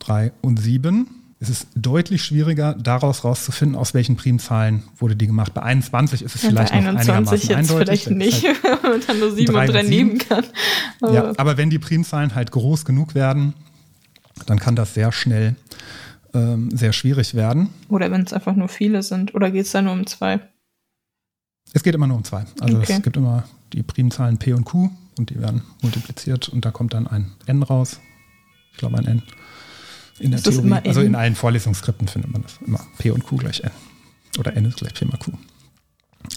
3 0.00 0.32
und 0.42 0.60
7, 0.60 1.06
ist 1.40 1.48
es 1.48 1.66
deutlich 1.74 2.22
schwieriger, 2.22 2.74
daraus 2.74 3.24
rauszufinden, 3.24 3.76
aus 3.76 3.94
welchen 3.94 4.16
Primzahlen 4.16 4.82
wurde 4.98 5.16
die 5.16 5.26
gemacht. 5.26 5.54
Bei 5.54 5.62
21 5.62 6.22
ist 6.22 6.34
es 6.36 6.42
Ja, 6.42 6.50
vielleicht 6.50 6.72
bei 6.72 6.80
noch 6.80 6.88
21 6.90 7.10
einigermaßen 7.10 7.48
jetzt 7.48 7.70
eindeutig. 7.70 8.04
vielleicht 8.04 8.10
nicht, 8.10 8.44
halt 8.44 8.62
wenn 8.82 8.90
man 8.90 9.00
dann 9.06 9.18
nur 9.18 9.32
7 9.32 9.52
drei 9.52 9.62
und 9.62 9.68
und 9.68 9.74
3 9.74 9.84
sieben. 9.84 9.90
nehmen 10.08 10.18
kann. 10.18 10.44
Aber 11.00 11.12
ja, 11.14 11.32
aber 11.38 11.56
wenn 11.56 11.70
die 11.70 11.78
Primzahlen 11.78 12.34
halt 12.34 12.50
groß 12.52 12.84
genug 12.84 13.14
werden, 13.14 13.54
dann 14.50 14.58
kann 14.58 14.76
das 14.76 14.94
sehr 14.94 15.12
schnell 15.12 15.56
ähm, 16.34 16.70
sehr 16.76 16.92
schwierig 16.92 17.34
werden. 17.34 17.70
Oder 17.88 18.10
wenn 18.10 18.22
es 18.22 18.32
einfach 18.32 18.56
nur 18.56 18.68
viele 18.68 19.02
sind. 19.02 19.34
Oder 19.34 19.50
geht 19.50 19.66
es 19.66 19.72
da 19.72 19.82
nur 19.82 19.92
um 19.92 20.06
zwei? 20.06 20.40
Es 21.74 21.82
geht 21.82 21.94
immer 21.94 22.06
nur 22.06 22.16
um 22.16 22.24
zwei. 22.24 22.44
Also 22.60 22.78
Okay. 22.78 22.94
es 22.96 23.02
gibt 23.02 23.16
immer 23.16 23.44
die 23.72 23.82
Primzahlen 23.82 24.38
P 24.38 24.52
und 24.52 24.64
Q 24.64 24.90
und 25.18 25.30
die 25.30 25.40
werden 25.40 25.62
multipliziert 25.82 26.48
und 26.48 26.64
da 26.64 26.70
kommt 26.70 26.94
dann 26.94 27.06
ein 27.06 27.32
N 27.46 27.62
raus. 27.62 28.00
Ich 28.72 28.78
glaube 28.78 28.98
ein 28.98 29.06
N. 29.06 29.22
In 30.18 30.30
der 30.30 30.38
Ist 30.38 30.46
das 30.46 30.56
Theorie. 30.56 30.72
Also 30.86 31.00
in 31.00 31.14
allen 31.14 31.34
Vorlesungsskripten 31.34 32.08
findet 32.08 32.30
man 32.30 32.42
das 32.42 32.58
immer. 32.66 32.80
P 32.98 33.10
und 33.10 33.24
Q 33.24 33.36
gleich 33.36 33.60
N. 33.60 33.70
Oder 34.38 34.56
N 34.56 34.64
ist 34.66 34.78
gleich 34.78 34.94
P 34.94 35.04
mal 35.04 35.18
Q. 35.18 35.32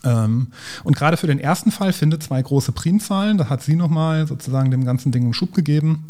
Ähm, 0.03 0.47
und 0.83 0.95
gerade 0.95 1.17
für 1.17 1.27
den 1.27 1.39
ersten 1.39 1.71
Fall 1.71 1.93
findet 1.93 2.23
zwei 2.23 2.41
große 2.41 2.71
Primzahlen. 2.71 3.37
Da 3.37 3.49
hat 3.49 3.63
sie 3.63 3.75
nochmal 3.75 4.27
sozusagen 4.27 4.71
dem 4.71 4.85
ganzen 4.85 5.11
Ding 5.11 5.23
einen 5.23 5.33
Schub 5.33 5.53
gegeben. 5.53 6.05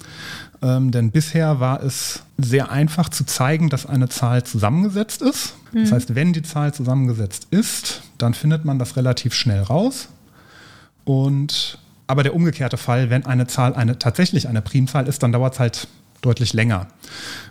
Ähm, 0.61 0.91
denn 0.91 1.11
bisher 1.11 1.59
war 1.59 1.83
es 1.83 2.23
sehr 2.37 2.71
einfach 2.71 3.09
zu 3.09 3.25
zeigen, 3.25 3.69
dass 3.69 3.85
eine 3.85 4.09
Zahl 4.09 4.43
zusammengesetzt 4.43 5.21
ist. 5.21 5.55
Das 5.73 5.91
heißt, 5.91 6.15
wenn 6.15 6.31
die 6.31 6.41
Zahl 6.43 6.73
zusammengesetzt 6.73 7.47
ist, 7.51 8.01
dann 8.17 8.33
findet 8.33 8.63
man 8.63 8.79
das 8.79 8.95
relativ 8.95 9.33
schnell 9.33 9.61
raus. 9.61 10.07
Und 11.03 11.79
aber 12.07 12.23
der 12.23 12.35
umgekehrte 12.35 12.77
Fall, 12.77 13.09
wenn 13.09 13.25
eine 13.25 13.47
Zahl 13.47 13.73
eine, 13.73 13.97
tatsächlich 13.97 14.47
eine 14.47 14.61
Primzahl 14.61 15.07
ist, 15.07 15.23
dann 15.23 15.31
dauert 15.31 15.53
es 15.53 15.59
halt 15.59 15.87
deutlich 16.21 16.53
länger. 16.53 16.87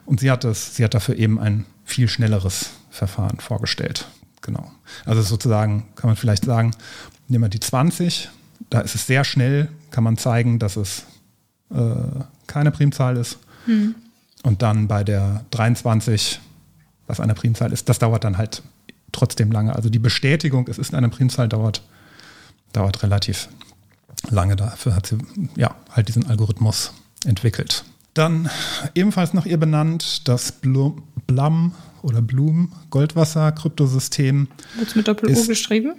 Und 0.07 0.20
sie 0.20 0.31
hat, 0.31 0.45
es, 0.45 0.77
sie 0.77 0.85
hat 0.85 0.95
dafür 0.95 1.16
eben 1.16 1.39
ein 1.39 1.64
viel 1.85 2.09
schnelleres 2.09 2.70
Verfahren 2.91 3.39
vorgestellt. 3.41 4.07
Genau. 4.45 4.71
Also 5.05 5.23
sozusagen 5.23 5.89
kann 5.97 6.09
man 6.09 6.17
vielleicht 6.17 6.45
sagen, 6.45 6.71
nehmen 7.29 7.45
wir 7.45 7.49
die 7.49 7.61
20, 7.61 8.31
da 8.71 8.81
ist 8.81 8.95
es 8.95 9.07
sehr 9.07 9.25
schnell, 9.25 9.69
kann 9.91 10.05
man 10.05 10.17
zeigen, 10.17 10.59
dass 10.59 10.77
es 10.77 11.05
äh, 11.71 11.95
keine 12.47 12.71
Primzahl 12.71 13.17
ist. 13.17 13.39
Und 14.43 14.63
dann 14.63 14.87
bei 14.87 15.03
der 15.03 15.45
23 15.51 16.41
was 17.07 17.21
eine 17.21 17.35
Primzahl 17.35 17.73
ist. 17.73 17.89
Das 17.89 17.99
dauert 17.99 18.25
dann 18.25 18.39
halt 18.39 18.63
trotzdem 19.13 19.53
lange. 19.53 19.75
Also 19.75 19.91
die 19.91 19.99
Bestätigung, 19.99 20.69
es 20.69 20.79
ist 20.79 20.95
eine 20.95 21.09
Primzahl, 21.09 21.49
dauert, 21.49 21.83
dauert 22.73 23.03
relativ 23.03 23.49
lange. 24.31 24.57
Dafür 24.57 24.97
hat 24.97 25.07
sie 25.07 25.19
ja 25.57 25.75
halt 25.91 26.09
diesen 26.09 26.27
Algorithmus 26.27 26.93
entwickelt. 27.25 27.85
Dann 28.15 28.49
ebenfalls 28.95 29.35
nach 29.35 29.47
ihr 29.47 29.59
benannt 29.59 30.29
das 30.29 30.53
Blum, 30.53 31.03
Blum 31.27 31.73
oder 32.05 32.23
Bloom 32.23 32.73
Goldwasser 32.91 33.51
Kryptosystem. 33.53 34.49
Wird 34.77 34.89
es 34.89 34.95
mit 34.95 35.09
Doppel-U 35.09 35.47
geschrieben? 35.47 35.95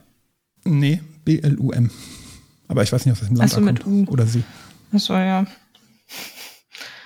Nee, 0.63 1.01
B-L-U-M. 1.25 1.89
Aber 2.67 2.83
ich 2.83 2.91
weiß 2.91 3.05
nicht, 3.05 3.13
ob 3.13 3.19
das 3.19 3.29
im 3.29 3.35
Land 3.35 3.61
mit 3.61 3.83
kommt. 3.83 4.09
U. 4.09 4.11
Oder 4.11 4.25
sie. 4.25 4.43
Achso, 4.91 5.13
ja. 5.13 5.45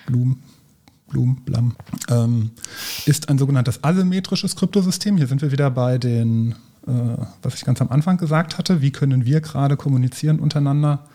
Blum, 0.06 0.40
Blum, 1.08 1.38
Blam, 1.46 1.76
ähm, 2.10 2.52
ist 3.06 3.30
ein 3.30 3.38
sogenanntes 3.38 3.84
asymmetrisches 3.84 4.56
Kryptosystem. 4.56 5.18
Hier 5.18 5.28
sind 5.28 5.42
wir 5.42 5.52
wieder 5.52 5.72
bei 5.72 5.98
den, 5.98 6.56
äh, 6.88 6.92
was 7.42 7.56
ich 7.56 7.66
ganz 7.66 7.82
am 7.82 7.90
Anfang 7.90 8.18
gesagt 8.18 8.58
hatte. 8.58 8.82
Wie 8.82 8.92
können 8.92 9.26
wir 9.26 9.42
gerade 9.42 9.78
kommunizieren 9.78 10.40
untereinander, 10.40 11.06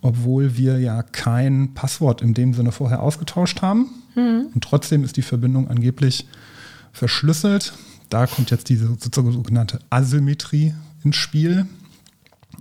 obwohl 0.00 0.56
wir 0.56 0.78
ja 0.78 1.02
kein 1.02 1.74
Passwort 1.74 2.22
in 2.22 2.34
dem 2.34 2.54
Sinne 2.54 2.72
vorher 2.72 3.02
ausgetauscht 3.02 3.62
haben? 3.62 3.90
Und 4.16 4.62
trotzdem 4.62 5.04
ist 5.04 5.18
die 5.18 5.22
Verbindung 5.22 5.68
angeblich 5.68 6.26
verschlüsselt. 6.96 7.74
Da 8.08 8.26
kommt 8.26 8.50
jetzt 8.50 8.68
diese 8.68 8.96
sogenannte 9.14 9.80
Asymmetrie 9.90 10.74
ins 11.04 11.16
Spiel. 11.16 11.66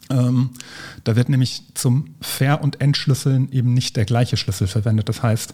Ähm, 0.09 0.49
da 1.03 1.15
wird 1.15 1.29
nämlich 1.29 1.63
zum 1.73 2.15
Ver- 2.21 2.61
und 2.61 2.81
Entschlüsseln 2.81 3.51
eben 3.51 3.73
nicht 3.73 3.95
der 3.95 4.05
gleiche 4.05 4.38
Schlüssel 4.38 4.67
verwendet. 4.67 5.09
Das 5.09 5.23
heißt, 5.23 5.53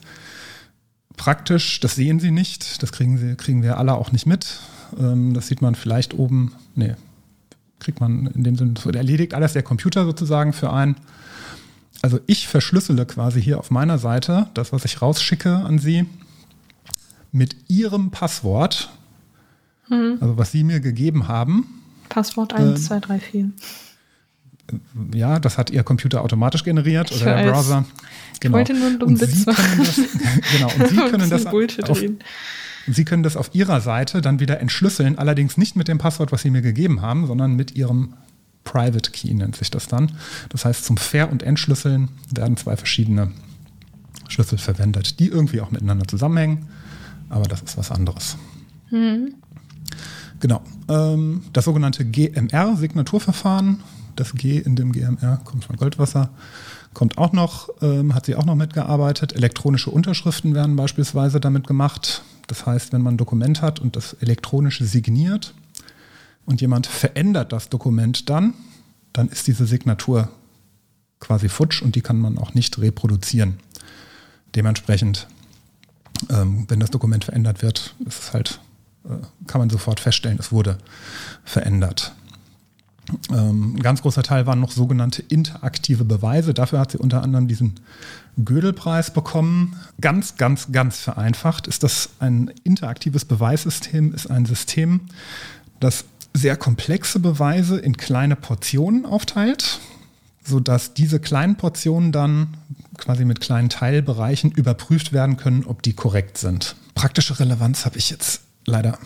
praktisch, 1.16 1.80
das 1.80 1.96
sehen 1.96 2.20
Sie 2.20 2.32
nicht, 2.32 2.82
das 2.82 2.92
kriegen, 2.92 3.18
Sie, 3.18 3.36
kriegen 3.36 3.62
wir 3.64 3.78
alle 3.78 3.94
auch 3.94 4.12
nicht 4.12 4.26
mit. 4.26 4.60
Ähm, 5.00 5.34
das 5.34 5.48
sieht 5.48 5.62
man 5.62 5.76
vielleicht 5.76 6.14
oben, 6.14 6.54
nee, 6.76 6.96
kriegt 7.80 8.00
man 8.00 8.28
in 8.28 8.44
dem 8.44 8.56
Sinne, 8.56 8.74
erledigt 8.94 9.34
alles 9.34 9.54
der 9.54 9.64
Computer 9.64 10.06
sozusagen 10.06 10.54
für 10.54 10.72
einen. 10.72 10.96
Also 12.02 12.20
ich 12.26 12.48
verschlüssele 12.48 13.06
quasi 13.06 13.42
hier 13.42 13.60
auf 13.60 13.70
meiner 13.70 14.00
Seite 14.00 14.48
das, 14.56 14.74
was 14.74 14.86
ich 14.86 15.02
rausschicke 15.02 15.56
an 15.56 15.78
Sie, 15.78 16.08
mit 17.32 17.56
Ihrem 17.68 18.12
Passwort, 18.12 18.90
also 19.90 20.38
was 20.38 20.52
Sie 20.52 20.64
mir 20.64 20.80
gegeben 20.80 21.28
haben. 21.28 21.82
Passwort 22.10 22.54
Ähm, 22.58 22.72
1, 22.72 22.86
2, 22.86 23.00
3, 23.00 23.20
4. 23.20 23.50
Ja, 25.14 25.40
das 25.40 25.58
hat 25.58 25.70
Ihr 25.70 25.84
Computer 25.84 26.22
automatisch 26.22 26.64
generiert 26.64 27.12
Ich 27.12 27.22
oder 27.22 27.36
der 27.36 27.46
weiß. 27.48 27.52
Browser. 27.52 27.86
Genau. 28.40 28.58
wollte 28.58 28.74
nur 28.74 28.88
einen 28.88 29.00
dummen 29.00 29.20
Witz 29.20 29.46
können 29.46 29.78
das, 29.78 29.96
genau, 30.52 30.72
und 30.74 30.90
Sie 30.90 30.96
können 31.10 31.30
das 31.30 31.46
auf. 31.46 32.04
Sie 32.88 33.06
können 33.06 33.22
das 33.22 33.38
auf 33.38 33.54
Ihrer 33.54 33.80
Seite 33.82 34.22
dann 34.22 34.40
wieder 34.40 34.60
entschlüsseln, 34.60 35.18
allerdings 35.18 35.58
nicht 35.58 35.76
mit 35.76 35.88
dem 35.88 36.00
Passwort, 36.00 36.32
was 36.32 36.42
Sie 36.42 36.50
mir 36.50 36.62
gegeben 36.62 37.02
haben, 37.02 37.28
sondern 37.28 37.56
mit 37.56 37.76
Ihrem 37.76 38.14
Private 38.64 39.12
Key 39.12 39.34
nennt 39.34 39.56
sich 39.56 39.70
das 39.70 39.88
dann. 39.88 40.12
Das 40.50 40.66
heißt, 40.66 40.86
zum 40.86 40.98
Ver- 40.98 41.30
und 41.30 41.44
Entschlüsseln 41.44 42.10
werden 42.34 42.58
zwei 42.58 42.76
verschiedene 42.78 43.32
Schlüssel 44.30 44.58
verwendet, 44.58 45.20
die 45.20 45.28
irgendwie 45.28 45.62
auch 45.62 45.72
miteinander 45.72 46.08
zusammenhängen, 46.08 46.70
aber 47.32 47.46
das 47.46 47.62
ist 47.62 47.78
was 47.78 47.92
anderes. 47.92 48.38
Genau. 50.40 50.62
Ähm, 50.90 51.44
das 51.54 51.66
sogenannte 51.66 52.06
GMR-Signaturverfahren, 52.06 53.82
das 54.16 54.34
G 54.34 54.58
in 54.58 54.76
dem 54.76 54.92
GMR 54.92 55.40
kommt 55.44 55.66
von 55.66 55.78
Goldwasser, 55.78 56.30
kommt 56.94 57.18
auch 57.18 57.32
noch, 57.32 57.70
ähm, 57.82 58.14
hat 58.14 58.26
sie 58.26 58.36
auch 58.36 58.46
noch 58.46 58.56
mitgearbeitet. 58.56 59.34
Elektronische 59.34 59.90
Unterschriften 59.90 60.54
werden 60.54 60.76
beispielsweise 60.76 61.40
damit 61.40 61.68
gemacht. 61.68 62.24
Das 62.48 62.66
heißt, 62.66 62.92
wenn 62.92 63.02
man 63.02 63.16
ein 63.16 63.18
Dokument 63.18 63.62
hat 63.62 63.80
und 63.80 63.96
das 63.96 64.14
elektronisch 64.14 64.80
signiert 64.80 65.54
und 66.46 66.60
jemand 66.60 66.88
verändert 66.88 67.54
das 67.54 67.70
Dokument 67.70 68.30
dann, 68.30 68.54
dann 69.14 69.30
ist 69.30 69.48
diese 69.48 69.66
Signatur 69.66 70.30
quasi 71.20 71.50
futsch 71.50 71.82
und 71.82 71.96
die 71.96 72.02
kann 72.02 72.20
man 72.20 72.38
auch 72.38 72.54
nicht 72.54 72.80
reproduzieren. 72.80 73.60
Dementsprechend, 74.56 75.28
ähm, 76.30 76.66
wenn 76.68 76.80
das 76.80 76.92
Dokument 76.92 77.26
verändert 77.26 77.62
wird, 77.62 77.96
ist 78.06 78.24
es 78.24 78.34
halt, 78.34 78.60
äh, 79.06 79.48
kann 79.48 79.60
man 79.60 79.70
sofort 79.70 80.00
feststellen, 80.00 80.38
es 80.40 80.52
wurde 80.52 80.78
verändert. 81.44 82.14
Ähm, 83.32 83.76
ein 83.76 83.82
ganz 83.82 84.02
großer 84.02 84.24
Teil 84.24 84.46
waren 84.46 84.60
noch 84.60 84.72
sogenannte 84.72 85.22
interaktive 85.22 86.06
Beweise. 86.06 86.54
Dafür 86.54 86.80
hat 86.80 86.92
sie 86.92 86.98
unter 86.98 87.24
anderem 87.24 87.48
diesen 87.48 87.76
Gödelpreis 88.44 89.12
bekommen. 89.12 89.76
Ganz, 90.00 90.38
ganz, 90.38 90.72
ganz 90.72 91.00
vereinfacht 91.00 91.68
ist 91.68 91.84
das 91.84 92.10
ein 92.20 92.52
interaktives 92.64 93.26
Beweissystem, 93.26 94.14
ist 94.14 94.30
ein 94.30 94.46
System, 94.46 95.02
das 95.80 96.06
sehr 96.34 96.56
komplexe 96.56 97.20
Beweise 97.20 97.78
in 97.78 97.98
kleine 97.98 98.36
Portionen 98.36 99.06
aufteilt, 99.06 99.80
sodass 100.46 100.94
diese 100.94 101.20
kleinen 101.20 101.58
Portionen 101.58 102.12
dann 102.12 102.56
quasi 103.02 103.26
mit 103.26 103.42
kleinen 103.42 103.68
Teilbereichen 103.70 104.52
überprüft 104.52 105.12
werden 105.12 105.36
können, 105.36 105.66
ob 105.66 105.82
die 105.84 105.94
korrekt 105.94 106.38
sind. 106.38 106.76
Praktische 106.96 107.40
Relevanz 107.40 107.86
habe 107.86 107.98
ich 107.98 108.10
jetzt 108.10 108.42
leider 108.66 108.98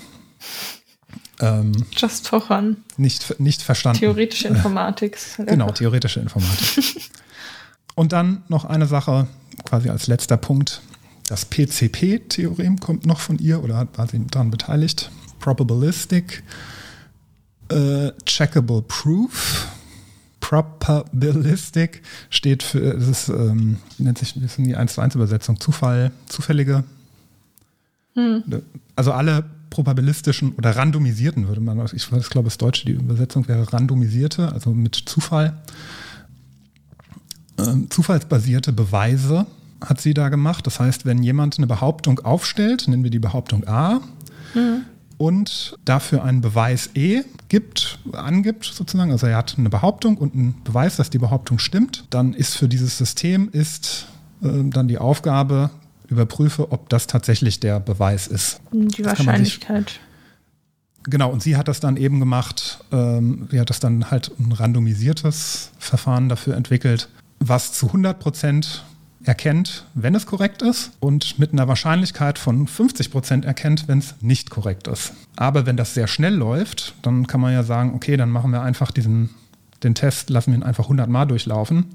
ähm, 1.39 1.71
Just 1.95 2.27
for 2.27 2.41
fun. 2.41 2.77
nicht, 2.97 3.39
nicht 3.39 3.61
verstanden. 3.61 3.99
Theoretische 3.99 4.47
Informatik. 4.49 5.15
ist 5.15 5.37
halt 5.37 5.49
Genau, 5.49 5.71
theoretische 5.71 6.19
Informatik. 6.19 6.83
Und 7.95 8.11
dann 8.11 8.43
noch 8.49 8.65
eine 8.65 8.85
Sache, 8.85 9.27
quasi 9.65 9.89
als 9.89 10.07
letzter 10.07 10.37
Punkt. 10.37 10.81
Das 11.27 11.45
PCP-Theorem 11.45 12.79
kommt 12.79 13.05
noch 13.05 13.19
von 13.19 13.39
ihr 13.39 13.63
oder 13.63 13.77
hat- 13.77 13.97
war 13.97 14.07
sie 14.07 14.25
daran 14.27 14.51
beteiligt. 14.51 15.09
Probabilistic 15.39 16.43
äh, 17.69 18.11
Checkable 18.25 18.81
Proof. 18.83 19.67
Probabilistic 20.45 22.03
steht 22.29 22.61
für, 22.61 22.93
das 22.93 23.07
ist, 23.07 23.29
ähm, 23.29 23.77
wie 23.97 24.03
nennt 24.03 24.19
sich 24.19 24.35
das 24.39 24.57
die 24.57 24.75
1 24.75 24.93
zu 24.93 25.01
1 25.01 25.15
Übersetzung, 25.15 25.59
Zufall, 25.59 26.11
zufällige. 26.27 26.83
Also 28.95 29.11
alle 29.11 29.45
probabilistischen 29.71 30.53
oder 30.53 30.75
randomisierten 30.75 31.47
würde 31.47 31.61
man, 31.61 31.83
ich 31.93 32.11
weiß, 32.11 32.29
glaube 32.29 32.45
das 32.45 32.59
Deutsche, 32.59 32.85
die 32.85 32.93
Übersetzung 32.93 33.47
wäre 33.47 33.73
randomisierte, 33.73 34.51
also 34.51 34.69
mit 34.69 34.95
Zufall. 34.95 35.57
Ähm, 37.57 37.89
zufallsbasierte 37.89 38.71
Beweise 38.71 39.47
hat 39.83 39.99
sie 39.99 40.13
da 40.13 40.29
gemacht. 40.29 40.67
Das 40.67 40.79
heißt, 40.79 41.05
wenn 41.05 41.23
jemand 41.23 41.57
eine 41.57 41.67
Behauptung 41.67 42.19
aufstellt, 42.19 42.87
nennen 42.87 43.03
wir 43.03 43.11
die 43.11 43.19
Behauptung 43.19 43.67
A, 43.67 44.01
und 45.17 45.77
dafür 45.85 46.23
einen 46.23 46.41
Beweis 46.41 46.89
E 46.93 47.23
gibt, 47.49 47.99
angibt 48.11 48.65
sozusagen, 48.65 49.11
also 49.11 49.27
er 49.27 49.37
hat 49.37 49.55
eine 49.57 49.69
Behauptung 49.69 50.17
und 50.17 50.33
einen 50.33 50.63
Beweis, 50.63 50.97
dass 50.97 51.09
die 51.09 51.19
Behauptung 51.19 51.59
stimmt, 51.59 52.05
dann 52.09 52.33
ist 52.33 52.55
für 52.55 52.67
dieses 52.67 52.97
System 52.97 53.49
ist 53.51 54.07
äh, 54.41 54.47
dann 54.65 54.87
die 54.87 54.97
Aufgabe, 54.97 55.69
überprüfe, 56.07 56.71
ob 56.71 56.89
das 56.89 57.07
tatsächlich 57.07 57.59
der 57.59 57.79
Beweis 57.79 58.27
ist. 58.27 58.61
Die 58.71 59.01
Das 59.01 59.17
Wahrscheinlichkeit. 59.17 59.99
Genau, 61.03 61.29
und 61.31 61.43
sie 61.43 61.55
hat 61.55 61.67
das 61.67 61.79
dann 61.79 61.97
eben 61.97 62.19
gemacht, 62.19 62.83
ähm, 62.91 63.47
sie 63.51 63.59
hat 63.59 63.69
das 63.69 63.79
dann 63.79 64.09
halt 64.09 64.31
ein 64.39 64.51
randomisiertes 64.51 65.71
Verfahren 65.77 66.29
dafür 66.29 66.55
entwickelt, 66.55 67.09
was 67.39 67.73
zu 67.73 67.87
100 67.87 68.19
Prozent 68.19 68.83
erkennt, 69.27 69.85
wenn 69.93 70.15
es 70.15 70.25
korrekt 70.25 70.61
ist 70.61 70.91
und 70.99 71.39
mit 71.39 71.53
einer 71.53 71.67
Wahrscheinlichkeit 71.67 72.39
von 72.39 72.67
50 72.67 73.11
Prozent 73.11 73.45
erkennt, 73.45 73.87
wenn 73.87 73.99
es 73.99 74.15
nicht 74.21 74.49
korrekt 74.49 74.87
ist. 74.87 75.13
Aber 75.35 75.65
wenn 75.65 75.77
das 75.77 75.93
sehr 75.93 76.07
schnell 76.07 76.35
läuft, 76.35 76.93
dann 77.01 77.27
kann 77.27 77.41
man 77.41 77.53
ja 77.53 77.63
sagen, 77.63 77.93
okay, 77.93 78.17
dann 78.17 78.29
machen 78.29 78.51
wir 78.51 78.61
einfach 78.61 78.91
diesen, 78.91 79.29
den 79.83 79.95
Test, 79.95 80.29
lassen 80.29 80.51
wir 80.51 80.59
ihn 80.59 80.63
einfach 80.63 80.85
100 80.85 81.09
Mal 81.09 81.25
durchlaufen. 81.25 81.85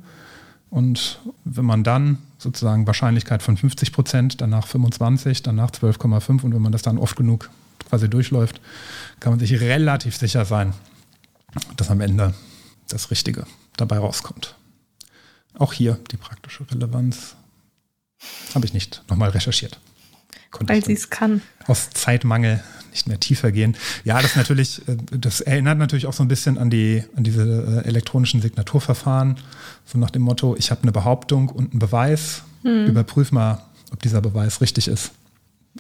Und 0.71 1.21
wenn 1.45 1.65
man 1.65 1.83
dann 1.83 2.19
sozusagen 2.39 2.87
Wahrscheinlichkeit 2.87 3.43
von 3.43 3.57
50 3.57 3.93
Prozent, 3.93 4.41
danach 4.41 4.67
25, 4.67 5.43
danach 5.43 5.71
12,5 5.71 6.43
und 6.43 6.55
wenn 6.55 6.63
man 6.63 6.73
das 6.73 6.83
dann 6.83 6.99
oft 6.99 7.17
genug 7.17 7.51
quasi 7.89 8.09
durchläuft, 8.09 8.61
kann 9.19 9.33
man 9.33 9.41
sich 9.41 9.61
relativ 9.61 10.17
sicher 10.17 10.45
sein, 10.45 10.75
dass 11.77 11.91
am 11.91 12.01
Ende 12.01 12.35
das 12.89 13.11
Richtige 13.11 13.47
dabei 13.77 13.99
rauskommt. 13.99 14.55
Auch 15.59 15.73
hier 15.73 15.99
die 16.11 16.17
praktische 16.17 16.65
Relevanz 16.71 17.35
habe 18.55 18.67
ich 18.67 18.73
nicht 18.73 19.03
nochmal 19.09 19.31
recherchiert. 19.31 19.79
Konnte 20.51 20.73
Weil 20.73 20.85
sie 20.85 20.93
es 20.95 21.11
kann. 21.11 21.43
aus 21.67 21.91
Zeitmangel 21.91 22.63
nicht 22.91 23.07
mehr 23.07 23.21
tiefer 23.21 23.53
gehen. 23.53 23.77
Ja, 24.05 24.21
das 24.21 24.35
natürlich, 24.35 24.87
äh, 24.89 24.97
das 25.17 25.41
erinnert 25.41 25.79
natürlich 25.79 26.07
auch 26.07 26.13
so 26.13 26.25
ein 26.25 26.29
bisschen 26.29 26.59
an 26.59 26.71
die, 26.71 27.05
an 27.15 27.23
diese 27.23 27.83
äh, 27.85 27.87
elektronischen 27.89 28.43
Signaturverfahren. 28.43 29.37
So 29.87 29.97
nach 29.99 30.11
dem 30.11 30.23
Motto, 30.23 30.57
ich 30.59 30.73
habe 30.73 30.83
eine 30.83 30.93
Behauptung 30.93 31.49
und 31.51 31.71
einen 31.71 31.79
Beweis, 31.79 32.43
überprüf 32.63 33.33
mal, 33.33 33.63
ob 33.93 34.03
dieser 34.03 34.21
Beweis 34.21 34.61
richtig 34.61 34.87
ist. 34.89 35.13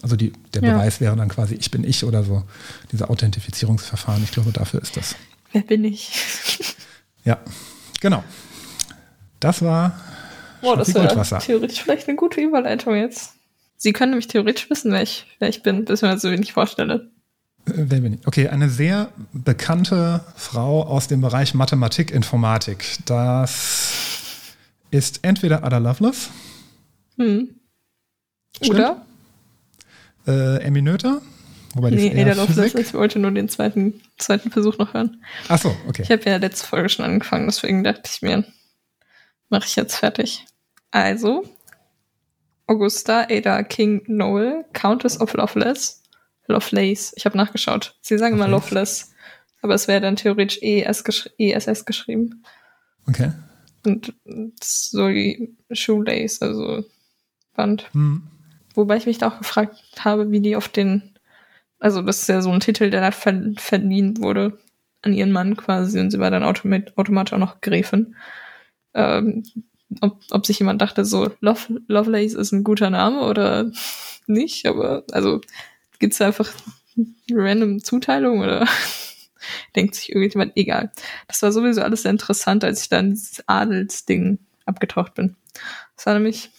Also 0.02 0.16
die, 0.16 0.32
der 0.54 0.62
Ja. 0.62 0.72
Beweis 0.74 1.00
wäre 1.00 1.14
dann 1.16 1.28
quasi, 1.28 1.56
ich 1.56 1.70
bin 1.70 1.84
ich 1.84 2.04
oder 2.04 2.22
so, 2.24 2.44
diese 2.92 3.10
Authentifizierungsverfahren. 3.10 4.22
Ich 4.24 4.30
glaube, 4.30 4.50
dafür 4.52 4.80
ist 4.80 4.96
das. 4.96 5.14
Wer 5.52 5.62
bin 5.62 5.84
ich? 5.84 6.10
Ja, 7.24 7.38
genau. 8.00 8.24
Das 9.40 9.62
war 9.62 9.98
Boah, 10.60 10.76
das 10.76 10.94
wäre 10.94 11.40
theoretisch 11.40 11.82
vielleicht 11.82 12.08
eine 12.08 12.16
gute 12.16 12.40
Überleitung 12.40 12.94
jetzt. 12.94 13.34
Sie 13.76 13.92
können 13.92 14.10
nämlich 14.10 14.28
theoretisch 14.28 14.68
wissen, 14.68 14.92
wer 14.92 15.02
ich, 15.02 15.26
wer 15.38 15.48
ich 15.48 15.62
bin, 15.62 15.86
bis 15.86 16.02
man 16.02 16.12
das 16.12 16.22
so 16.22 16.30
wenig 16.30 16.52
vorstelle. 16.52 17.10
Äh, 17.66 17.72
wer 17.76 18.00
bin 18.00 18.14
ich? 18.14 18.26
Okay, 18.26 18.48
eine 18.48 18.68
sehr 18.68 19.08
bekannte 19.32 20.20
Frau 20.36 20.82
aus 20.82 21.08
dem 21.08 21.22
Bereich 21.22 21.54
Mathematik, 21.54 22.10
Informatik. 22.10 22.98
Das 23.06 24.54
ist 24.90 25.20
entweder 25.22 25.64
Ada 25.64 25.78
Lovelace. 25.78 26.28
Hm. 27.16 27.54
Oder? 28.68 29.06
Äh, 30.26 30.62
Emmy 30.62 30.82
Noether. 30.82 31.22
Wobei 31.74 31.90
nee, 31.90 32.20
Ada 32.20 32.34
Lovelace, 32.34 32.74
ich 32.74 32.92
wollte 32.92 33.18
nur 33.18 33.30
den 33.30 33.48
zweiten, 33.48 34.02
zweiten 34.18 34.50
Versuch 34.50 34.76
noch 34.76 34.92
hören. 34.92 35.22
Ach 35.48 35.58
so, 35.58 35.74
okay. 35.88 36.02
Ich 36.02 36.10
habe 36.10 36.28
ja 36.28 36.36
letzte 36.36 36.66
Folge 36.66 36.90
schon 36.90 37.06
angefangen, 37.06 37.46
deswegen 37.46 37.82
dachte 37.82 38.10
ich 38.12 38.20
mir, 38.20 38.44
mache 39.50 39.66
ich 39.66 39.76
jetzt 39.76 39.96
fertig. 39.96 40.46
Also, 40.90 41.44
Augusta 42.66 43.26
Ada 43.28 43.62
King 43.62 44.02
Noel, 44.06 44.64
Countess 44.72 45.20
of 45.20 45.34
Loveless. 45.34 46.02
Lovelace. 46.46 47.12
Ich 47.16 47.26
habe 47.26 47.36
nachgeschaut. 47.36 47.96
Sie 48.00 48.18
sagen 48.18 48.34
immer 48.34 48.48
Loveless. 48.48 49.12
Aber 49.62 49.74
es 49.74 49.88
wäre 49.88 50.00
dann 50.00 50.16
theoretisch 50.16 50.58
ES 50.62 51.04
geschri 51.04 51.30
ESS 51.38 51.84
geschrieben. 51.84 52.42
Okay. 53.06 53.32
Und 53.84 54.14
so 54.62 55.08
wie 55.08 55.56
Shoelace, 55.70 56.42
also 56.42 56.84
Band. 57.54 57.88
Hm. 57.92 58.22
Wobei 58.74 58.96
ich 58.96 59.06
mich 59.06 59.18
da 59.18 59.28
auch 59.28 59.38
gefragt 59.38 59.76
habe, 59.98 60.30
wie 60.30 60.40
die 60.40 60.56
auf 60.56 60.68
den, 60.68 61.18
also 61.78 62.02
das 62.02 62.22
ist 62.22 62.28
ja 62.28 62.40
so 62.40 62.50
ein 62.50 62.60
Titel, 62.60 62.90
der 62.90 63.00
da 63.00 63.10
ver 63.10 63.34
verliehen 63.56 64.18
wurde 64.18 64.58
an 65.02 65.12
ihren 65.12 65.32
Mann 65.32 65.56
quasi 65.56 65.98
und 65.98 66.10
sie 66.10 66.18
war 66.18 66.30
dann 66.30 66.44
automat 66.44 66.96
automatisch 66.96 67.32
auch 67.32 67.38
noch 67.38 67.60
Gräfin. 67.60 68.16
Ähm, 68.94 69.44
ob, 70.00 70.20
ob 70.30 70.46
sich 70.46 70.58
jemand 70.58 70.80
dachte, 70.80 71.04
so 71.04 71.30
Love, 71.40 71.80
Lovelace 71.88 72.34
ist 72.34 72.52
ein 72.52 72.64
guter 72.64 72.90
Name 72.90 73.22
oder 73.22 73.70
nicht, 74.26 74.66
aber 74.66 75.04
also 75.10 75.40
gibt's 75.98 76.18
da 76.18 76.26
einfach 76.26 76.50
random 77.30 77.82
Zuteilung 77.82 78.40
oder 78.40 78.66
denkt 79.76 79.94
sich 79.94 80.10
irgendjemand, 80.10 80.56
egal. 80.56 80.92
Das 81.28 81.42
war 81.42 81.52
sowieso 81.52 81.82
alles 81.82 82.02
sehr 82.02 82.10
interessant, 82.10 82.64
als 82.64 82.82
ich 82.82 82.88
dann 82.88 83.10
dieses 83.10 83.42
Adelsding 83.48 84.38
abgetaucht 84.66 85.14
bin. 85.14 85.36
Das 85.96 86.06
war 86.06 86.14
nämlich 86.14 86.50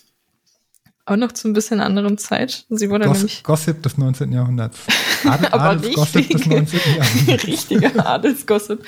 auch 1.05 1.15
noch 1.15 1.31
zu 1.31 1.47
ein 1.47 1.53
bisschen 1.53 1.79
anderen 1.79 2.17
Zeit. 2.17 2.65
Sie 2.69 2.89
wurde 2.89 3.05
Goss 3.05 3.17
nämlich 3.17 3.43
Gossip 3.43 3.81
des 3.83 3.97
19. 3.97 4.31
Jahrhunderts. 4.31 4.79
Adel, 5.25 5.47
Aber 5.47 5.63
Adelsgossip 5.63 6.29
des 6.29 6.45
19. 6.45 6.79
Jahrhunderts. 6.97 7.47
Richtiger 7.47 8.05
Adelsgossip. 8.05 8.83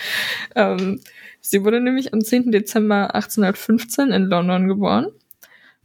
Ähm, 0.55 0.99
sie 1.43 1.63
wurde 1.63 1.79
nämlich 1.79 2.13
am 2.13 2.21
10. 2.21 2.51
Dezember 2.51 3.13
1815 3.13 4.11
in 4.11 4.23
London 4.23 4.67
geboren 4.67 5.07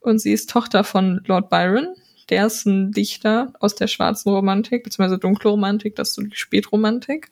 und 0.01 0.19
sie 0.21 0.33
ist 0.33 0.49
Tochter 0.51 0.85
von 0.85 1.21
Lord 1.27 1.51
Byron. 1.51 1.95
Der 2.31 2.47
ist 2.47 2.67
ein 2.67 2.93
Dichter 2.93 3.53
aus 3.61 3.75
der 3.75 3.87
schwarzen 3.87 4.31
Romantik, 4.31 4.85
beziehungsweise 4.85 5.19
dunkle 5.19 5.51
Romantik, 5.51 5.97
das 5.97 6.11
ist 6.11 6.15
so 6.15 6.23
die 6.23 6.37
Spätromantik. 6.37 7.31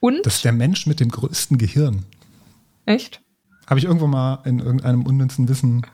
Und 0.00 0.24
das 0.24 0.36
ist 0.36 0.44
der 0.44 0.52
Mensch 0.52 0.86
mit 0.86 1.00
dem 1.00 1.10
größten 1.10 1.58
Gehirn. 1.58 2.04
Echt? 2.86 3.20
Habe 3.66 3.78
ich 3.78 3.84
irgendwo 3.84 4.06
mal 4.06 4.42
in 4.44 4.58
irgendeinem 4.58 5.06
unnützen 5.06 5.48
Wissen 5.48 5.86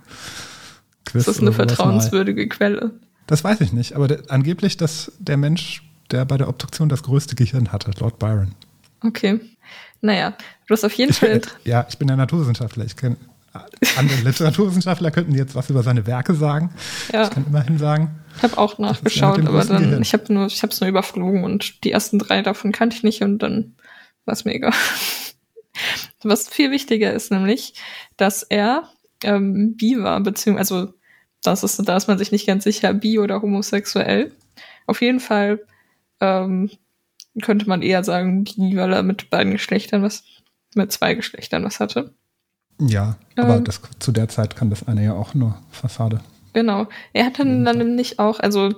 Quiz. 1.04 1.22
Ist 1.22 1.28
das 1.28 1.40
eine 1.40 1.52
vertrauenswürdige 1.52 2.42
mal. 2.42 2.48
Quelle? 2.48 3.00
Das 3.26 3.44
weiß 3.44 3.60
ich 3.60 3.72
nicht, 3.72 3.94
aber 3.94 4.08
der, 4.08 4.22
angeblich, 4.28 4.76
dass 4.76 5.12
der 5.18 5.36
Mensch, 5.36 5.82
der 6.10 6.24
bei 6.24 6.38
der 6.38 6.48
Obduktion 6.48 6.88
das 6.88 7.02
größte 7.02 7.34
Gehirn 7.34 7.72
hatte, 7.72 7.90
Lord 7.98 8.18
Byron. 8.18 8.54
Okay. 9.02 9.40
Naja, 10.00 10.34
du 10.66 10.72
hast 10.72 10.84
auf 10.84 10.92
jeden 10.92 11.12
Fall. 11.12 11.40
Ja, 11.64 11.86
ich 11.88 11.98
bin 11.98 12.08
ja 12.08 12.16
Naturwissenschaftler. 12.16 12.84
Ich 12.84 12.96
kenne 12.96 13.16
andere 13.96 14.20
Literaturwissenschaftler 14.20 15.10
könnten 15.10 15.34
jetzt 15.34 15.54
was 15.54 15.70
über 15.70 15.82
seine 15.82 16.06
Werke 16.06 16.34
sagen. 16.34 16.70
Ja. 17.12 17.24
Ich 17.24 17.30
kann 17.30 17.46
immerhin 17.46 17.78
sagen. 17.78 18.10
Ich 18.36 18.42
habe 18.42 18.58
auch 18.58 18.78
nachgeschaut, 18.78 19.40
aber 19.46 19.64
dann 19.64 19.84
Gehirn. 19.84 20.02
ich 20.02 20.12
habe 20.12 20.32
nur, 20.32 20.46
ich 20.46 20.62
habe 20.62 20.72
es 20.72 20.80
nur 20.80 20.88
überflogen 20.88 21.44
und 21.44 21.82
die 21.84 21.90
ersten 21.90 22.18
drei 22.18 22.42
davon 22.42 22.72
kannte 22.72 22.96
ich 22.96 23.02
nicht 23.02 23.22
und 23.22 23.38
dann 23.38 23.74
war 24.24 24.34
es 24.34 24.44
mega. 24.44 24.72
Was 26.22 26.48
viel 26.48 26.70
wichtiger 26.70 27.12
ist 27.12 27.30
nämlich, 27.30 27.74
dass 28.16 28.42
er 28.42 28.88
ähm, 29.24 29.76
bi 29.76 29.96
war, 29.98 30.20
beziehungsweise 30.20 30.74
also 30.74 30.94
das 31.42 31.62
ist, 31.62 31.88
da 31.88 31.96
ist 31.96 32.08
man 32.08 32.18
sich 32.18 32.32
nicht 32.32 32.46
ganz 32.46 32.64
sicher, 32.64 32.92
bi 32.92 33.18
oder 33.18 33.40
homosexuell. 33.40 34.32
Auf 34.86 35.00
jeden 35.00 35.20
Fall 35.20 35.60
ähm, 36.20 36.70
könnte 37.40 37.68
man 37.68 37.82
eher 37.82 38.04
sagen, 38.04 38.44
weil 38.46 38.92
er 38.92 39.02
mit 39.02 39.30
beiden 39.30 39.52
Geschlechtern 39.52 40.02
was, 40.02 40.24
mit 40.74 40.92
zwei 40.92 41.14
Geschlechtern 41.14 41.64
was 41.64 41.80
hatte. 41.80 42.14
Ja, 42.80 43.16
aber 43.36 43.56
ähm, 43.56 43.64
das, 43.64 43.80
zu 43.98 44.12
der 44.12 44.28
Zeit 44.28 44.56
kann 44.56 44.70
das 44.70 44.86
eine 44.86 45.04
ja 45.04 45.14
auch 45.14 45.34
nur 45.34 45.58
Fassade. 45.70 46.20
Genau. 46.52 46.86
Er 47.12 47.26
hat 47.26 47.38
dann, 47.38 47.64
dann 47.64 47.78
nämlich 47.78 48.18
auch, 48.18 48.40
also 48.40 48.68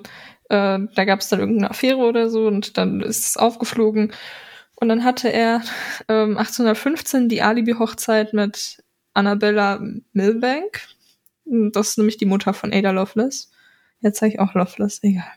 äh, 0.49 0.79
da 0.95 1.05
gab 1.05 1.21
es 1.21 1.29
dann 1.29 1.41
irgendeine 1.41 1.71
Affäre 1.71 1.99
oder 1.99 2.31
so 2.31 2.47
und 2.47 2.77
dann 2.77 3.01
ist 3.01 3.27
es 3.27 3.37
aufgeflogen. 3.37 4.13
Und 4.77 4.89
dann 4.89 5.05
hatte 5.05 5.31
er 5.31 5.63
ähm, 6.09 6.39
1815 6.39 7.29
die 7.29 7.43
Alibi-Hochzeit 7.43 8.33
mit 8.33 8.83
Annabella 9.13 9.81
Milbank. 10.13 10.89
Das 11.45 11.91
ist 11.91 11.99
nämlich 11.99 12.17
die 12.17 12.27
Mutter 12.27 12.55
von 12.55 12.73
Ada 12.73 12.91
Lovelace. 12.91 13.51
Jetzt 14.01 14.21
sage 14.21 14.33
ich 14.33 14.41
auch 14.41 14.55
Lovelace, 14.55 15.01
egal. 15.03 15.31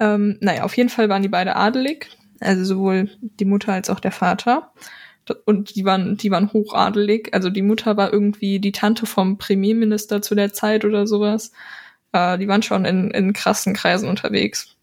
Ähm, 0.00 0.38
naja, 0.40 0.64
auf 0.64 0.76
jeden 0.76 0.88
Fall 0.88 1.08
waren 1.08 1.22
die 1.22 1.28
beide 1.28 1.54
adelig. 1.54 2.08
Also 2.40 2.64
sowohl 2.64 3.10
die 3.20 3.44
Mutter 3.44 3.72
als 3.72 3.90
auch 3.90 4.00
der 4.00 4.12
Vater 4.12 4.72
und 5.44 5.76
die 5.76 5.84
waren, 5.84 6.16
die 6.16 6.30
waren 6.30 6.52
hochadelig. 6.52 7.32
Also 7.32 7.50
die 7.50 7.62
Mutter 7.62 7.96
war 7.96 8.12
irgendwie 8.12 8.58
die 8.58 8.72
Tante 8.72 9.06
vom 9.06 9.38
Premierminister 9.38 10.22
zu 10.22 10.34
der 10.34 10.52
Zeit 10.52 10.84
oder 10.84 11.06
sowas. 11.06 11.52
Äh, 12.12 12.38
die 12.38 12.48
waren 12.48 12.62
schon 12.62 12.84
in, 12.84 13.10
in 13.10 13.32
krassen 13.32 13.74
Kreisen 13.74 14.08
unterwegs. 14.08 14.76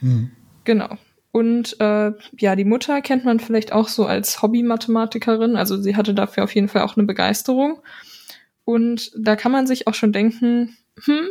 Mhm. 0.00 0.30
Genau. 0.64 0.98
Und 1.32 1.80
äh, 1.80 2.12
ja, 2.38 2.56
die 2.56 2.64
Mutter 2.64 3.00
kennt 3.00 3.24
man 3.24 3.40
vielleicht 3.40 3.72
auch 3.72 3.88
so 3.88 4.06
als 4.06 4.42
Hobby-Mathematikerin. 4.42 5.56
Also 5.56 5.80
sie 5.80 5.96
hatte 5.96 6.14
dafür 6.14 6.44
auf 6.44 6.54
jeden 6.54 6.68
Fall 6.68 6.82
auch 6.82 6.96
eine 6.96 7.06
Begeisterung. 7.06 7.80
Und 8.64 9.12
da 9.16 9.36
kann 9.36 9.52
man 9.52 9.66
sich 9.66 9.86
auch 9.86 9.94
schon 9.94 10.12
denken, 10.12 10.76
hm, 11.04 11.26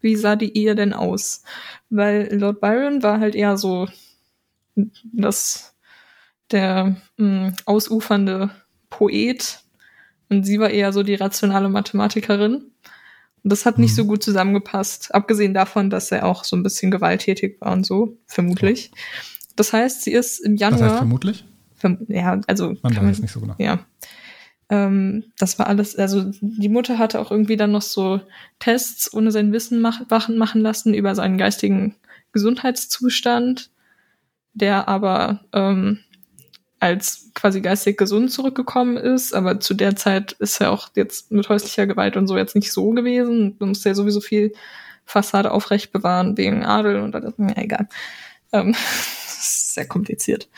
wie 0.00 0.16
sah 0.16 0.36
die 0.36 0.56
Ehe 0.56 0.74
denn 0.74 0.92
aus? 0.92 1.42
Weil 1.90 2.28
Lord 2.32 2.60
Byron 2.60 3.02
war 3.02 3.20
halt 3.20 3.34
eher 3.34 3.56
so 3.56 3.88
das 5.12 5.74
der 6.50 6.96
mh, 7.16 7.46
hm, 7.48 7.56
ausufernde 7.64 8.50
Poet 8.90 9.60
und 10.28 10.44
sie 10.44 10.58
war 10.58 10.70
eher 10.70 10.92
so 10.92 11.02
die 11.02 11.14
rationale 11.14 11.68
Mathematikerin. 11.68 12.54
Und 12.54 13.52
das 13.52 13.66
hat 13.66 13.78
mhm. 13.78 13.84
nicht 13.84 13.94
so 13.94 14.04
gut 14.04 14.22
zusammengepasst, 14.22 15.14
abgesehen 15.14 15.54
davon, 15.54 15.90
dass 15.90 16.12
er 16.12 16.26
auch 16.26 16.44
so 16.44 16.56
ein 16.56 16.62
bisschen 16.62 16.90
gewalttätig 16.90 17.60
war 17.60 17.72
und 17.72 17.84
so, 17.84 18.16
vermutlich. 18.26 18.92
Das 19.56 19.72
heißt, 19.72 20.02
sie 20.02 20.12
ist 20.12 20.38
im 20.38 20.56
Januar. 20.56 20.80
Das 20.80 20.88
heißt 20.88 20.98
vermutlich? 20.98 21.44
Verm 21.74 21.98
ja, 22.08 22.40
also. 22.46 22.74
Man 22.82 22.96
weiß 22.96 23.18
nicht 23.18 23.32
so 23.32 23.40
genau. 23.40 23.54
Ja. 23.58 23.84
Ähm, 24.70 25.24
das 25.38 25.58
war 25.58 25.66
alles, 25.66 25.96
also 25.96 26.30
die 26.40 26.68
Mutter 26.68 26.98
hatte 26.98 27.20
auch 27.20 27.30
irgendwie 27.30 27.56
dann 27.56 27.72
noch 27.72 27.82
so 27.82 28.20
Tests 28.58 29.12
ohne 29.12 29.30
sein 29.30 29.52
Wissen 29.52 29.80
mach, 29.82 30.08
machen 30.08 30.60
lassen 30.60 30.94
über 30.94 31.14
seinen 31.14 31.36
geistigen 31.36 31.96
Gesundheitszustand, 32.32 33.70
der 34.54 34.88
aber 34.88 35.40
ähm, 35.52 36.00
als 36.80 37.30
quasi 37.34 37.60
geistig 37.60 37.96
gesund 37.96 38.32
zurückgekommen 38.32 38.96
ist, 38.96 39.34
aber 39.34 39.60
zu 39.60 39.72
der 39.74 39.94
Zeit 39.94 40.32
ist 40.32 40.60
er 40.60 40.72
auch 40.72 40.90
jetzt 40.96 41.30
mit 41.30 41.48
häuslicher 41.48 41.86
Gewalt 41.86 42.16
und 42.16 42.26
so 42.26 42.36
jetzt 42.36 42.56
nicht 42.56 42.72
so 42.72 42.90
gewesen. 42.90 43.56
Da 43.58 43.66
musste 43.66 43.90
ja 43.90 43.94
sowieso 43.94 44.20
viel 44.20 44.52
Fassade 45.04 45.52
aufrecht 45.52 45.92
bewahren 45.92 46.36
wegen 46.36 46.64
Adel 46.64 47.00
und 47.00 47.14
alles. 47.14 47.34
Ja, 47.38 47.56
egal. 47.56 47.88
Ähm, 48.52 48.74
sehr 49.26 49.86
kompliziert. 49.86 50.48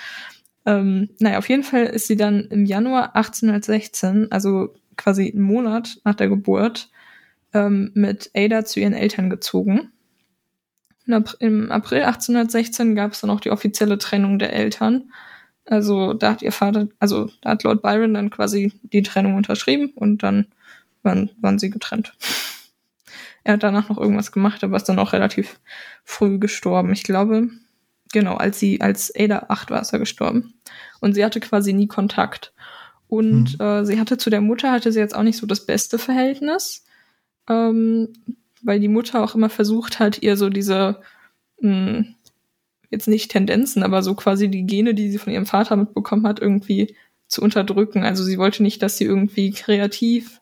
Ähm, 0.67 1.11
naja, 1.19 1.39
auf 1.39 1.49
jeden 1.49 1.63
Fall 1.63 1.85
ist 1.85 2.07
sie 2.07 2.17
dann 2.17 2.47
im 2.47 2.65
Januar 2.65 3.15
1816, 3.17 4.33
also 4.33 4.75
quasi 4.97 5.31
einen 5.31 5.43
Monat 5.43 6.01
nach 6.05 6.15
der 6.15 6.29
Geburt, 6.29 6.89
ähm, 7.53 7.91
mit 7.95 8.31
Ada 8.35 8.65
zu 8.65 8.81
ihren 8.81 8.95
Eltern 8.95 9.31
gezogen. 9.31 9.93
Im 11.07 11.71
April 11.71 12.03
1816 12.03 12.95
gab 12.95 13.13
es 13.13 13.21
dann 13.21 13.31
auch 13.31 13.41
die 13.41 13.51
offizielle 13.51 13.99
Trennung 13.99 14.39
der 14.39 14.53
Eltern. 14.53 15.13
Also 15.67 16.15
da 16.15 16.33
hat 16.33 16.43
ihr 16.43 16.53
Vater, 16.53 16.89
also 16.99 17.31
da 17.41 17.51
hat 17.51 17.63
Lord 17.63 17.83
Byron 17.83 18.15
dann 18.15 18.31
quasi 18.31 18.73
die 18.83 19.03
Trennung 19.03 19.35
unterschrieben 19.35 19.93
und 19.95 20.23
dann 20.23 20.47
waren, 21.03 21.31
waren 21.41 21.59
sie 21.59 21.71
getrennt. 21.71 22.15
Er 23.45 23.55
hat 23.55 23.63
danach 23.63 23.91
noch 23.91 23.99
irgendwas 23.99 24.33
gemacht, 24.33 24.65
aber 24.65 24.77
ist 24.77 24.89
dann 24.89 24.99
auch 24.99 25.13
relativ 25.13 25.61
früh 26.03 26.39
gestorben. 26.39 26.93
Ich 26.93 27.03
glaube, 27.03 27.51
genau, 28.13 28.37
als 28.37 28.59
sie, 28.59 28.81
als 28.81 29.13
Ada 29.15 29.47
acht 29.49 29.71
war, 29.71 29.83
ist 29.83 29.93
er 29.93 29.99
gestorben. 29.99 30.55
Und 31.01 31.15
sie 31.15 31.25
hatte 31.25 31.41
quasi 31.41 31.75
nie 31.75 31.87
Kontakt. 31.87 32.55
Und 33.07 33.59
mhm. 33.59 33.65
äh, 33.65 33.85
sie 33.85 34.01
hatte 34.01 34.17
zu 34.17 34.31
der 34.31 34.41
Mutter, 34.41 34.73
hatte 34.73 34.93
sie 34.93 34.99
jetzt 34.99 35.15
auch 35.15 35.23
nicht 35.23 35.37
so 35.37 35.47
das 35.47 35.67
beste 35.67 35.99
Verhältnis, 35.99 36.85
ähm, 37.49 38.13
weil 38.65 38.81
die 38.81 38.89
Mutter 38.89 39.23
auch 39.23 39.35
immer 39.35 39.51
versucht 39.51 39.99
hat, 40.01 40.23
ihr 40.23 40.37
so 40.37 40.49
diese 40.49 41.01
mh, 41.61 41.71
hm, 41.71 42.15
jetzt 42.91 43.09
nicht 43.09 43.31
Tendenzen, 43.31 43.83
aber 43.83 44.03
so 44.03 44.15
quasi 44.15 44.49
die 44.49 44.67
Gene, 44.67 44.95
die 44.95 45.11
sie 45.11 45.19
von 45.19 45.33
ihrem 45.33 45.47
Vater 45.47 45.77
mitbekommen 45.77 46.27
hat, 46.27 46.41
irgendwie 46.41 46.97
zu 47.29 47.43
unterdrücken. 47.43 48.05
Also 48.05 48.23
sie 48.23 48.39
wollte 48.39 48.63
nicht, 48.63 48.83
dass 48.83 48.97
sie 48.97 49.05
irgendwie 49.05 49.51
kreativ 49.51 50.41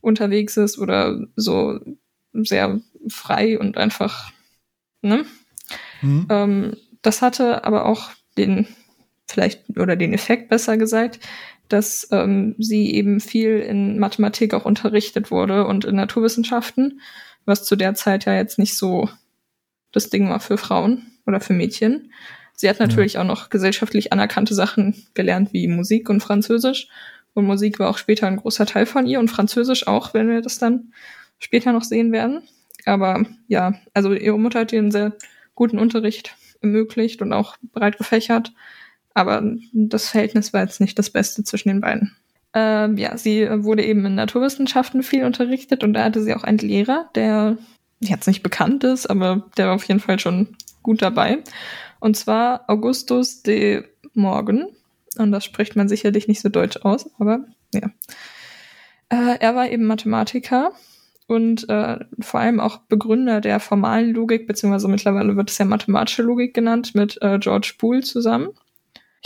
unterwegs 0.00 0.56
ist 0.56 0.78
oder 0.78 1.26
so 1.36 1.80
sehr 2.32 2.80
frei 3.08 3.58
und 3.58 3.78
einfach 3.78 4.32
Ne? 5.06 5.24
Mhm. 6.02 6.26
Ähm, 6.28 6.76
das 7.02 7.22
hatte 7.22 7.64
aber 7.64 7.86
auch 7.86 8.10
den, 8.36 8.66
vielleicht, 9.26 9.78
oder 9.78 9.96
den 9.96 10.12
Effekt 10.12 10.48
besser 10.48 10.76
gesagt, 10.76 11.20
dass 11.68 12.08
ähm, 12.10 12.54
sie 12.58 12.94
eben 12.94 13.20
viel 13.20 13.58
in 13.58 13.98
Mathematik 13.98 14.54
auch 14.54 14.64
unterrichtet 14.64 15.30
wurde 15.30 15.66
und 15.66 15.84
in 15.84 15.96
Naturwissenschaften, 15.96 17.00
was 17.46 17.64
zu 17.64 17.76
der 17.76 17.94
Zeit 17.94 18.26
ja 18.26 18.34
jetzt 18.34 18.58
nicht 18.58 18.76
so 18.76 19.08
das 19.92 20.10
Ding 20.10 20.28
war 20.28 20.40
für 20.40 20.58
Frauen 20.58 21.06
oder 21.26 21.40
für 21.40 21.54
Mädchen. 21.54 22.12
Sie 22.54 22.68
hat 22.68 22.80
natürlich 22.80 23.14
ja. 23.14 23.20
auch 23.20 23.26
noch 23.26 23.50
gesellschaftlich 23.50 24.12
anerkannte 24.12 24.54
Sachen 24.54 25.06
gelernt, 25.14 25.52
wie 25.52 25.68
Musik 25.68 26.08
und 26.08 26.20
Französisch. 26.20 26.88
Und 27.34 27.44
Musik 27.44 27.78
war 27.78 27.90
auch 27.90 27.98
später 27.98 28.26
ein 28.26 28.36
großer 28.36 28.66
Teil 28.66 28.86
von 28.86 29.06
ihr 29.06 29.20
und 29.20 29.30
Französisch 29.30 29.86
auch, 29.86 30.14
wenn 30.14 30.28
wir 30.28 30.40
das 30.40 30.58
dann 30.58 30.92
später 31.38 31.72
noch 31.72 31.84
sehen 31.84 32.12
werden. 32.12 32.42
Aber 32.86 33.24
ja, 33.46 33.74
also 33.92 34.12
ihre 34.12 34.38
Mutter 34.38 34.60
hat 34.60 34.72
ihr 34.72 34.78
einen 34.78 34.90
sehr 34.90 35.12
guten 35.54 35.78
Unterricht 35.78 36.34
ermöglicht 36.62 37.20
und 37.20 37.32
auch 37.32 37.56
breit 37.72 37.98
gefächert. 37.98 38.52
Aber 39.12 39.42
das 39.72 40.08
Verhältnis 40.08 40.52
war 40.52 40.62
jetzt 40.62 40.80
nicht 40.80 40.98
das 40.98 41.10
Beste 41.10 41.44
zwischen 41.44 41.68
den 41.68 41.80
beiden. 41.80 42.16
Ähm, 42.58 42.96
ja, 42.96 43.18
sie 43.18 43.46
wurde 43.64 43.84
eben 43.84 44.06
in 44.06 44.14
Naturwissenschaften 44.14 45.02
viel 45.02 45.24
unterrichtet 45.24 45.84
und 45.84 45.92
da 45.92 46.04
hatte 46.04 46.22
sie 46.22 46.34
auch 46.34 46.42
einen 46.42 46.56
Lehrer, 46.56 47.10
der 47.14 47.58
jetzt 48.00 48.26
nicht 48.26 48.42
bekannt 48.42 48.82
ist, 48.82 49.10
aber 49.10 49.46
der 49.58 49.66
war 49.66 49.74
auf 49.74 49.84
jeden 49.84 50.00
Fall 50.00 50.18
schon 50.18 50.56
gut 50.82 51.02
dabei. 51.02 51.42
Und 52.00 52.16
zwar 52.16 52.64
Augustus 52.70 53.42
de 53.42 53.84
Morgan. 54.14 54.68
Und 55.18 55.32
das 55.32 55.44
spricht 55.44 55.76
man 55.76 55.90
sicherlich 55.90 56.28
nicht 56.28 56.40
so 56.40 56.48
deutsch 56.48 56.78
aus, 56.78 57.10
aber 57.18 57.40
ja. 57.74 57.90
Äh, 59.10 59.38
er 59.38 59.54
war 59.54 59.68
eben 59.68 59.84
Mathematiker 59.84 60.72
und 61.26 61.68
äh, 61.68 61.98
vor 62.20 62.40
allem 62.40 62.58
auch 62.58 62.78
Begründer 62.88 63.42
der 63.42 63.60
formalen 63.60 64.14
Logik, 64.14 64.46
beziehungsweise 64.46 64.88
mittlerweile 64.88 65.36
wird 65.36 65.50
es 65.50 65.58
ja 65.58 65.66
mathematische 65.66 66.22
Logik 66.22 66.54
genannt, 66.54 66.94
mit 66.94 67.18
äh, 67.20 67.38
George 67.38 67.74
Boole 67.78 68.00
zusammen. 68.00 68.48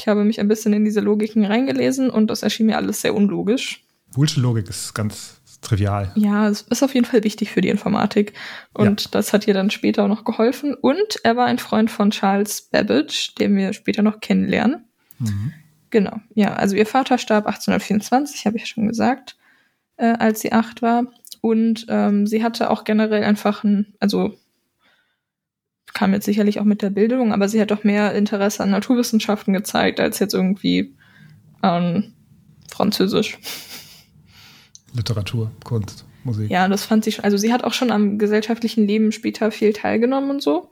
Ich 0.01 0.09
habe 0.09 0.25
mich 0.25 0.41
ein 0.41 0.49
bisschen 0.49 0.73
in 0.73 0.87
diese 0.87 1.01
Logiken 1.01 1.45
reingelesen 1.45 2.09
und 2.09 2.29
das 2.29 2.43
erschien 2.43 2.65
mir 2.67 2.79
alles 2.79 3.03
sehr 3.03 3.15
unlogisch. 3.15 3.85
Boolsche 4.15 4.41
Logik 4.41 4.67
ist 4.71 4.95
ganz 4.95 5.43
trivial. 5.61 6.11
Ja, 6.15 6.49
es 6.49 6.63
ist 6.63 6.83
auf 6.83 6.95
jeden 6.95 7.05
Fall 7.05 7.23
wichtig 7.23 7.51
für 7.51 7.61
die 7.61 7.69
Informatik 7.69 8.33
und 8.73 9.03
ja. 9.03 9.09
das 9.11 9.35
hat 9.35 9.47
ihr 9.47 9.53
dann 9.53 9.69
später 9.69 10.05
auch 10.05 10.09
noch 10.09 10.25
geholfen. 10.25 10.73
Und 10.75 11.21
er 11.23 11.37
war 11.37 11.45
ein 11.45 11.59
Freund 11.59 11.91
von 11.91 12.13
Charles 12.13 12.63
Babbage, 12.63 13.35
den 13.35 13.55
wir 13.57 13.75
später 13.75 14.01
noch 14.01 14.21
kennenlernen. 14.21 14.87
Mhm. 15.19 15.53
Genau, 15.91 16.17
ja, 16.35 16.55
also 16.55 16.77
ihr 16.77 16.87
Vater 16.87 17.19
starb 17.19 17.47
1824, 17.47 18.47
habe 18.47 18.57
ich 18.57 18.69
schon 18.69 18.89
gesagt, 18.89 19.37
äh, 19.99 20.15
als 20.19 20.41
sie 20.41 20.53
acht 20.53 20.81
war. 20.81 21.05
Und 21.43 21.85
ähm, 21.91 22.27
sie 22.27 22.43
hatte 22.43 22.71
auch 22.71 22.85
generell 22.85 23.25
einfach 23.25 23.65
ein, 23.65 23.95
also 24.01 24.35
kam 25.95 26.13
jetzt 26.13 26.25
sicherlich 26.25 26.61
auch 26.61 26.65
mit 26.65 26.83
der 26.83 26.91
Bildung, 26.91 27.33
aber 27.33 27.49
sie 27.49 27.61
hat 27.61 27.71
doch 27.71 27.85
mehr 27.85 28.15
Interesse 28.15 28.63
an 28.63 28.71
Naturwissenschaften 28.71 29.53
gezeigt, 29.53 30.01
als 30.01 30.19
jetzt 30.19 30.35
irgendwie 30.35 30.95
an 31.61 32.13
Französisch. 32.71 33.39
Literatur, 34.93 35.51
Kunst, 35.65 36.05
Musik. 36.25 36.51
Ja, 36.51 36.69
das 36.69 36.85
fand 36.85 37.05
sie 37.05 37.13
schon. 37.13 37.25
Also 37.25 37.37
sie 37.37 37.53
hat 37.53 37.65
auch 37.65 37.73
schon 37.73 37.91
am 37.91 38.19
gesellschaftlichen 38.19 38.87
Leben 38.87 39.13
später 39.13 39.51
viel 39.51 39.73
teilgenommen 39.73 40.31
und 40.31 40.43
so. 40.43 40.71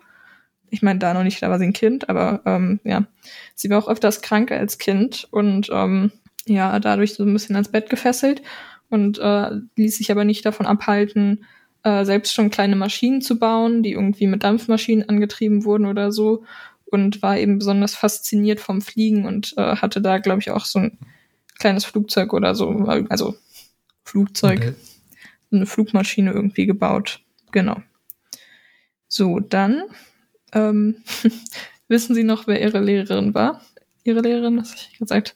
Ich 0.70 0.82
meine, 0.82 0.98
da 0.98 1.14
noch 1.14 1.22
nicht, 1.22 1.42
da 1.42 1.50
war 1.50 1.58
sie 1.58 1.66
ein 1.66 1.72
Kind, 1.72 2.08
aber 2.08 2.42
ähm, 2.44 2.80
ja. 2.84 3.06
Sie 3.54 3.70
war 3.70 3.78
auch 3.78 3.88
öfters 3.88 4.20
krank 4.22 4.50
als 4.52 4.78
Kind 4.78 5.26
und 5.30 5.68
ähm, 5.72 6.12
ja, 6.46 6.78
dadurch 6.80 7.14
so 7.14 7.24
ein 7.24 7.32
bisschen 7.32 7.56
ans 7.56 7.70
Bett 7.70 7.90
gefesselt 7.90 8.42
und 8.90 9.18
äh, 9.18 9.50
ließ 9.76 9.96
sich 9.96 10.10
aber 10.10 10.24
nicht 10.24 10.44
davon 10.44 10.66
abhalten, 10.66 11.44
äh, 11.88 12.04
selbst 12.04 12.34
schon 12.34 12.50
kleine 12.50 12.76
Maschinen 12.76 13.22
zu 13.22 13.38
bauen, 13.38 13.82
die 13.82 13.92
irgendwie 13.92 14.26
mit 14.26 14.42
Dampfmaschinen 14.42 15.08
angetrieben 15.08 15.64
wurden 15.64 15.86
oder 15.86 16.12
so 16.12 16.44
und 16.84 17.22
war 17.22 17.38
eben 17.38 17.58
besonders 17.58 17.94
fasziniert 17.94 18.60
vom 18.60 18.82
Fliegen 18.82 19.24
und 19.24 19.54
äh, 19.56 19.76
hatte 19.76 20.02
da, 20.02 20.18
glaube 20.18 20.40
ich, 20.40 20.50
auch 20.50 20.66
so 20.66 20.80
ein 20.80 20.98
kleines 21.58 21.86
Flugzeug 21.86 22.34
oder 22.34 22.54
so, 22.54 22.68
also 23.08 23.36
Flugzeug, 24.04 24.58
okay. 24.58 24.74
eine 25.50 25.64
Flugmaschine 25.64 26.32
irgendwie 26.32 26.66
gebaut. 26.66 27.22
Genau. 27.52 27.82
So, 29.08 29.40
dann 29.40 29.84
ähm, 30.52 30.96
wissen 31.88 32.14
Sie 32.14 32.24
noch, 32.24 32.46
wer 32.46 32.60
Ihre 32.60 32.80
Lehrerin 32.80 33.32
war? 33.32 33.62
Ihre 34.04 34.20
Lehrerin, 34.20 34.58
das 34.58 34.72
habe 34.72 34.80
ich 34.92 34.98
gesagt. 34.98 35.34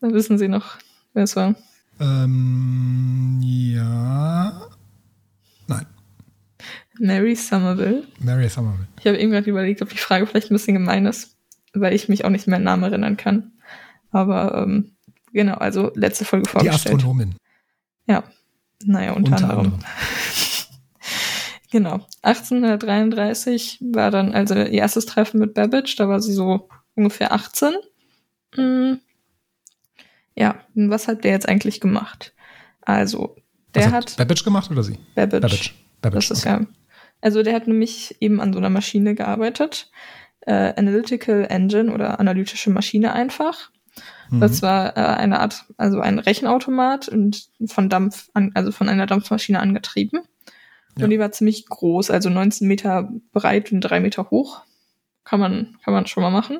Dann 0.00 0.14
wissen 0.14 0.38
Sie 0.38 0.48
noch, 0.48 0.78
wer 1.12 1.24
es 1.24 1.36
war. 1.36 1.54
Ähm, 2.00 3.40
ja. 3.42 4.70
Mary 6.98 7.34
Somerville. 7.34 8.04
Mary 8.18 8.48
Somerville. 8.48 8.88
Ich 9.00 9.06
habe 9.06 9.18
eben 9.18 9.32
gerade 9.32 9.48
überlegt, 9.48 9.82
ob 9.82 9.88
die 9.88 9.98
Frage 9.98 10.26
vielleicht 10.26 10.50
ein 10.50 10.54
bisschen 10.54 10.74
gemein 10.74 11.06
ist, 11.06 11.36
weil 11.72 11.94
ich 11.94 12.08
mich 12.08 12.24
auch 12.24 12.30
nicht 12.30 12.46
mehr 12.46 12.56
an 12.56 12.64
Namen 12.64 12.84
erinnern 12.84 13.16
kann. 13.16 13.52
Aber 14.10 14.62
ähm, 14.62 14.92
genau, 15.32 15.54
also 15.54 15.90
letzte 15.94 16.24
Folge 16.24 16.48
vorgestellt. 16.48 16.84
Die 16.84 16.96
Astronomin. 16.96 17.34
Ja, 18.06 18.24
naja, 18.84 19.12
unter, 19.12 19.32
unter 19.32 19.50
anderem. 19.50 19.58
anderem. 19.74 19.84
genau. 21.70 22.06
1833 22.22 23.78
war 23.92 24.10
dann 24.10 24.34
also 24.34 24.54
ihr 24.54 24.70
erstes 24.70 25.06
Treffen 25.06 25.40
mit 25.40 25.54
Babbage, 25.54 25.96
da 25.96 26.08
war 26.08 26.20
sie 26.20 26.32
so 26.32 26.68
ungefähr 26.94 27.32
18. 27.32 27.74
Hm. 28.54 29.00
Ja, 30.34 30.60
was 30.74 31.08
hat 31.08 31.24
der 31.24 31.32
jetzt 31.32 31.48
eigentlich 31.48 31.80
gemacht? 31.80 32.34
Also, 32.80 33.36
der 33.74 33.86
was 33.86 33.92
hat, 33.92 34.10
hat 34.10 34.16
Babbage 34.16 34.44
gemacht 34.44 34.70
oder 34.70 34.82
sie? 34.82 34.98
Babbage. 35.14 35.40
Babbage. 35.40 35.74
Babbage. 36.00 36.28
Das 36.28 36.38
ist 36.38 36.46
okay. 36.46 36.62
ja. 36.62 36.66
Also 37.22 37.42
der 37.42 37.54
hat 37.54 37.66
nämlich 37.66 38.16
eben 38.20 38.40
an 38.40 38.52
so 38.52 38.58
einer 38.58 38.68
Maschine 38.68 39.14
gearbeitet. 39.14 39.90
Äh, 40.40 40.74
Analytical 40.76 41.46
Engine 41.48 41.92
oder 41.92 42.20
analytische 42.20 42.70
Maschine 42.70 43.12
einfach. 43.14 43.70
Mhm. 44.28 44.40
Das 44.40 44.60
war 44.60 44.96
äh, 44.96 45.00
eine 45.00 45.40
Art, 45.40 45.64
also 45.76 46.00
ein 46.00 46.18
Rechenautomat 46.18 47.08
und 47.08 47.48
von 47.66 47.88
Dampf, 47.88 48.28
an, 48.34 48.50
also 48.54 48.72
von 48.72 48.88
einer 48.88 49.06
Dampfmaschine 49.06 49.60
angetrieben. 49.60 50.22
Ja. 50.98 51.04
Und 51.04 51.10
die 51.10 51.18
war 51.18 51.32
ziemlich 51.32 51.66
groß, 51.66 52.10
also 52.10 52.28
19 52.28 52.66
Meter 52.66 53.08
breit 53.32 53.72
und 53.72 53.80
3 53.80 54.00
Meter 54.00 54.30
hoch. 54.30 54.62
Kann 55.24 55.38
man, 55.40 55.78
kann 55.84 55.94
man 55.94 56.06
schon 56.06 56.22
mal 56.22 56.30
machen. 56.30 56.58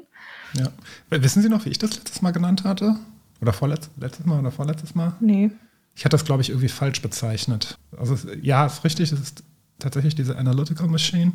Ja. 0.56 0.68
Wissen 1.10 1.42
Sie 1.42 1.48
noch, 1.48 1.64
wie 1.64 1.70
ich 1.70 1.78
das 1.78 1.96
letztes 1.96 2.22
Mal 2.22 2.30
genannt 2.30 2.64
hatte? 2.64 2.96
Oder 3.40 3.52
vorletztes 3.52 3.90
letztes 3.98 4.24
Mal 4.24 4.38
oder 4.38 4.52
vorletztes 4.52 4.94
Mal? 4.94 5.14
Nee. 5.18 5.50
Ich 5.94 6.04
hatte 6.04 6.14
das, 6.14 6.24
glaube 6.24 6.42
ich, 6.42 6.50
irgendwie 6.50 6.68
falsch 6.68 7.02
bezeichnet. 7.02 7.76
Also 7.96 8.16
ja, 8.40 8.64
ist 8.64 8.84
richtig, 8.84 9.10
es 9.12 9.20
ist 9.20 9.44
tatsächlich 9.83 10.14
diese 10.14 10.37
Analytical 10.37 10.89
Machine. 10.89 11.33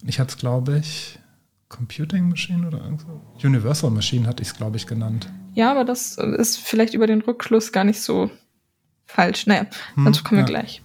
Und 0.00 0.08
ich 0.08 0.18
hatte 0.18 0.30
es, 0.30 0.36
glaube 0.38 0.78
ich, 0.78 1.18
Computing 1.68 2.28
Machine 2.28 2.66
oder 2.66 2.80
so. 2.98 3.46
Universal 3.46 3.90
Machine 3.90 4.26
hatte 4.26 4.42
ich 4.42 4.48
es, 4.48 4.56
glaube 4.56 4.76
ich, 4.76 4.86
genannt. 4.86 5.32
Ja, 5.54 5.70
aber 5.70 5.84
das 5.84 6.16
ist 6.18 6.58
vielleicht 6.58 6.94
über 6.94 7.06
den 7.06 7.22
Rückschluss 7.22 7.72
gar 7.72 7.84
nicht 7.84 8.00
so 8.00 8.30
falsch. 9.06 9.46
Naja, 9.46 9.66
hm, 9.94 10.04
dazu 10.04 10.22
kommen 10.22 10.40
wir 10.40 10.46
gleich. 10.46 10.82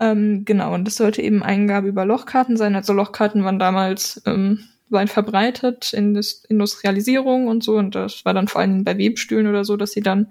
Ähm, 0.00 0.44
genau, 0.44 0.74
und 0.74 0.84
das 0.84 0.96
sollte 0.96 1.22
eben 1.22 1.42
Eingabe 1.42 1.88
über 1.88 2.04
Lochkarten 2.04 2.56
sein. 2.56 2.74
Also 2.74 2.92
Lochkarten 2.92 3.44
waren 3.44 3.58
damals 3.58 4.20
ähm, 4.26 4.64
weit 4.90 5.10
verbreitet 5.10 5.92
in 5.92 6.14
der 6.14 6.24
Industrialisierung 6.48 7.48
und 7.48 7.64
so. 7.64 7.76
Und 7.76 7.94
das 7.94 8.24
war 8.24 8.34
dann 8.34 8.48
vor 8.48 8.60
allem 8.60 8.84
bei 8.84 8.98
Webstühlen 8.98 9.46
oder 9.46 9.64
so, 9.64 9.76
dass 9.76 9.92
sie 9.92 10.02
dann 10.02 10.28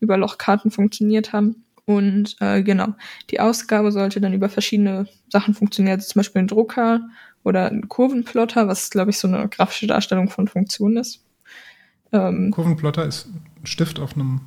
über 0.00 0.16
Lochkarten 0.16 0.70
funktioniert 0.70 1.32
haben. 1.32 1.64
Und 1.90 2.36
äh, 2.38 2.62
genau, 2.62 2.94
die 3.30 3.40
Ausgabe 3.40 3.90
sollte 3.90 4.20
dann 4.20 4.32
über 4.32 4.48
verschiedene 4.48 5.08
Sachen 5.28 5.54
funktionieren, 5.54 5.98
also 5.98 6.06
zum 6.06 6.20
Beispiel 6.20 6.42
ein 6.42 6.46
Drucker 6.46 7.00
oder 7.42 7.66
ein 7.68 7.88
Kurvenplotter, 7.88 8.68
was 8.68 8.90
glaube 8.90 9.10
ich 9.10 9.18
so 9.18 9.26
eine 9.26 9.48
grafische 9.48 9.88
Darstellung 9.88 10.30
von 10.30 10.46
Funktionen 10.46 10.98
ist. 10.98 11.24
Ähm, 12.12 12.52
Kurvenplotter 12.52 13.04
ist 13.04 13.26
ein 13.26 13.66
Stift 13.66 13.98
auf 13.98 14.14
einem, 14.14 14.42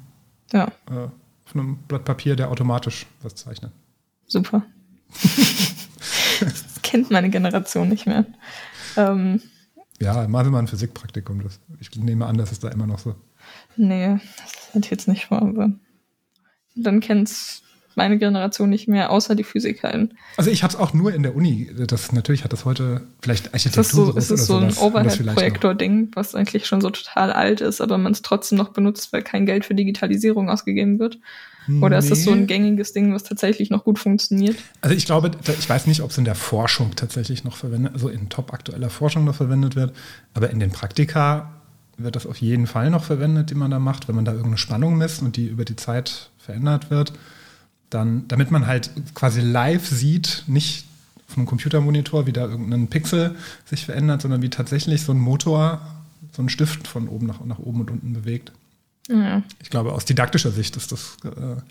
ja. 0.54 0.68
äh, 0.90 1.10
auf 1.46 1.54
einem 1.54 1.80
Blatt 1.90 2.06
Papier, 2.06 2.38
der 2.38 2.50
automatisch 2.50 3.08
was 3.22 3.36
zeichnet. 3.36 3.74
Super. 4.28 4.64
das 6.40 6.82
kennt 6.82 7.12
meine 7.12 7.30
Generation 7.30 7.90
nicht 7.90 8.06
mehr. 8.06 8.26
Ähm, 8.96 9.42
ja, 10.00 10.24
Sie 10.24 10.30
mal 10.30 10.60
ein 10.60 10.68
Physikpraktikum. 10.68 11.44
Das, 11.44 11.60
ich 11.82 11.94
nehme 11.98 12.26
an, 12.26 12.38
das 12.38 12.54
ist 12.54 12.64
da 12.64 12.70
immer 12.70 12.88
noch 12.88 13.00
so. 13.00 13.16
Nee, 13.76 14.18
das 14.38 14.70
hätte 14.72 14.86
ich 14.86 14.92
jetzt 14.92 15.10
nicht 15.10 15.26
vor, 15.26 15.42
aber 15.42 15.74
dann 16.76 17.00
kennt's 17.00 17.64
meine 17.96 18.18
Generation 18.18 18.70
nicht 18.70 18.88
mehr, 18.88 19.12
außer 19.12 19.36
die 19.36 19.44
Physiker. 19.44 19.94
Also 20.38 20.50
ich 20.50 20.64
habe 20.64 20.74
es 20.74 20.80
auch 20.80 20.94
nur 20.94 21.14
in 21.14 21.24
der 21.24 21.36
Uni. 21.36 21.70
Das 21.88 22.12
natürlich 22.12 22.44
hat 22.44 22.54
das 22.54 22.66
heute 22.66 23.02
vielleicht 23.22 23.54
Architektur. 23.54 23.82
Ist 23.82 23.92
so, 23.92 24.12
ist 24.18 24.32
es 24.32 24.48
so 24.48 24.58
ein 24.58 24.76
Overhead-Projektor-Ding, 24.76 26.12
was 26.16 26.34
eigentlich 26.36 26.66
schon 26.66 26.82
so 26.82 26.90
total 26.90 27.32
alt 27.32 27.62
ist, 27.62 27.82
aber 27.82 27.98
man 27.98 28.12
es 28.12 28.22
trotzdem 28.22 28.58
noch 28.58 28.70
benutzt, 28.70 29.14
weil 29.14 29.22
kein 29.22 29.46
Geld 29.46 29.66
für 29.66 29.76
Digitalisierung 29.76 30.50
ausgegeben 30.50 31.00
wird. 31.00 31.20
Oder 31.82 31.98
nee. 31.98 32.04
ist 32.04 32.12
das 32.12 32.24
so 32.24 32.32
ein 32.32 32.46
gängiges 32.46 32.92
Ding, 32.92 33.14
was 33.14 33.24
tatsächlich 33.24 33.70
noch 33.70 33.86
gut 33.86 33.98
funktioniert? 33.98 34.58
Also 34.82 34.96
ich 34.96 35.06
glaube, 35.06 35.32
ich 35.48 35.70
weiß 35.70 35.88
nicht, 35.88 36.02
ob 36.02 36.12
es 36.12 36.18
in 36.18 36.26
der 36.26 36.36
Forschung 36.36 36.96
tatsächlich 36.96 37.46
noch 37.46 37.56
verwendet, 37.56 37.94
also 37.94 38.10
in 38.10 38.28
top 38.28 38.54
aktueller 38.54 38.90
Forschung 38.90 39.24
noch 39.24 39.36
verwendet 39.36 39.78
wird, 39.78 39.94
aber 40.34 40.50
in 40.50 40.60
den 40.60 40.72
Praktika 40.72 41.62
wird 41.98 42.16
das 42.16 42.26
auf 42.26 42.38
jeden 42.38 42.68
Fall 42.68 42.90
noch 42.90 43.04
verwendet, 43.04 43.50
die 43.50 43.56
man 43.56 43.72
da 43.72 43.80
macht, 43.80 44.08
wenn 44.08 44.16
man 44.16 44.26
da 44.26 44.32
irgendeine 44.32 44.58
Spannung 44.58 44.98
misst 44.98 45.22
und 45.22 45.38
die 45.38 45.48
über 45.48 45.64
die 45.64 45.76
Zeit 45.76 46.32
verändert 46.44 46.92
wird. 46.92 47.14
Dann, 47.90 48.28
damit 48.28 48.52
man 48.52 48.68
halt 48.68 48.92
quasi 49.14 49.42
live 49.42 49.88
sieht, 49.88 50.44
nicht 50.48 50.86
auf 51.28 51.38
einem 51.38 51.46
Computermonitor, 51.46 52.28
wie 52.28 52.34
da 52.34 52.48
irgendein 52.48 52.88
Pixel 52.88 53.36
sich 53.66 53.86
verändert, 53.86 54.22
sondern 54.22 54.42
wie 54.42 54.50
tatsächlich 54.50 55.04
so 55.04 55.14
ein 55.14 55.20
Motor, 55.20 55.82
so 56.32 56.42
ein 56.42 56.50
Stift 56.50 56.88
von 56.88 57.08
oben 57.08 57.28
nach, 57.28 57.44
nach 57.46 57.60
oben 57.60 57.82
und 57.82 57.92
unten 57.92 58.14
bewegt. 58.14 58.52
Ja. 59.10 59.44
Ich 59.62 59.70
glaube, 59.70 59.94
aus 59.94 60.06
didaktischer 60.06 60.52
Sicht 60.52 60.76
ist 60.78 60.92
das 60.92 61.18
äh, 61.24 61.62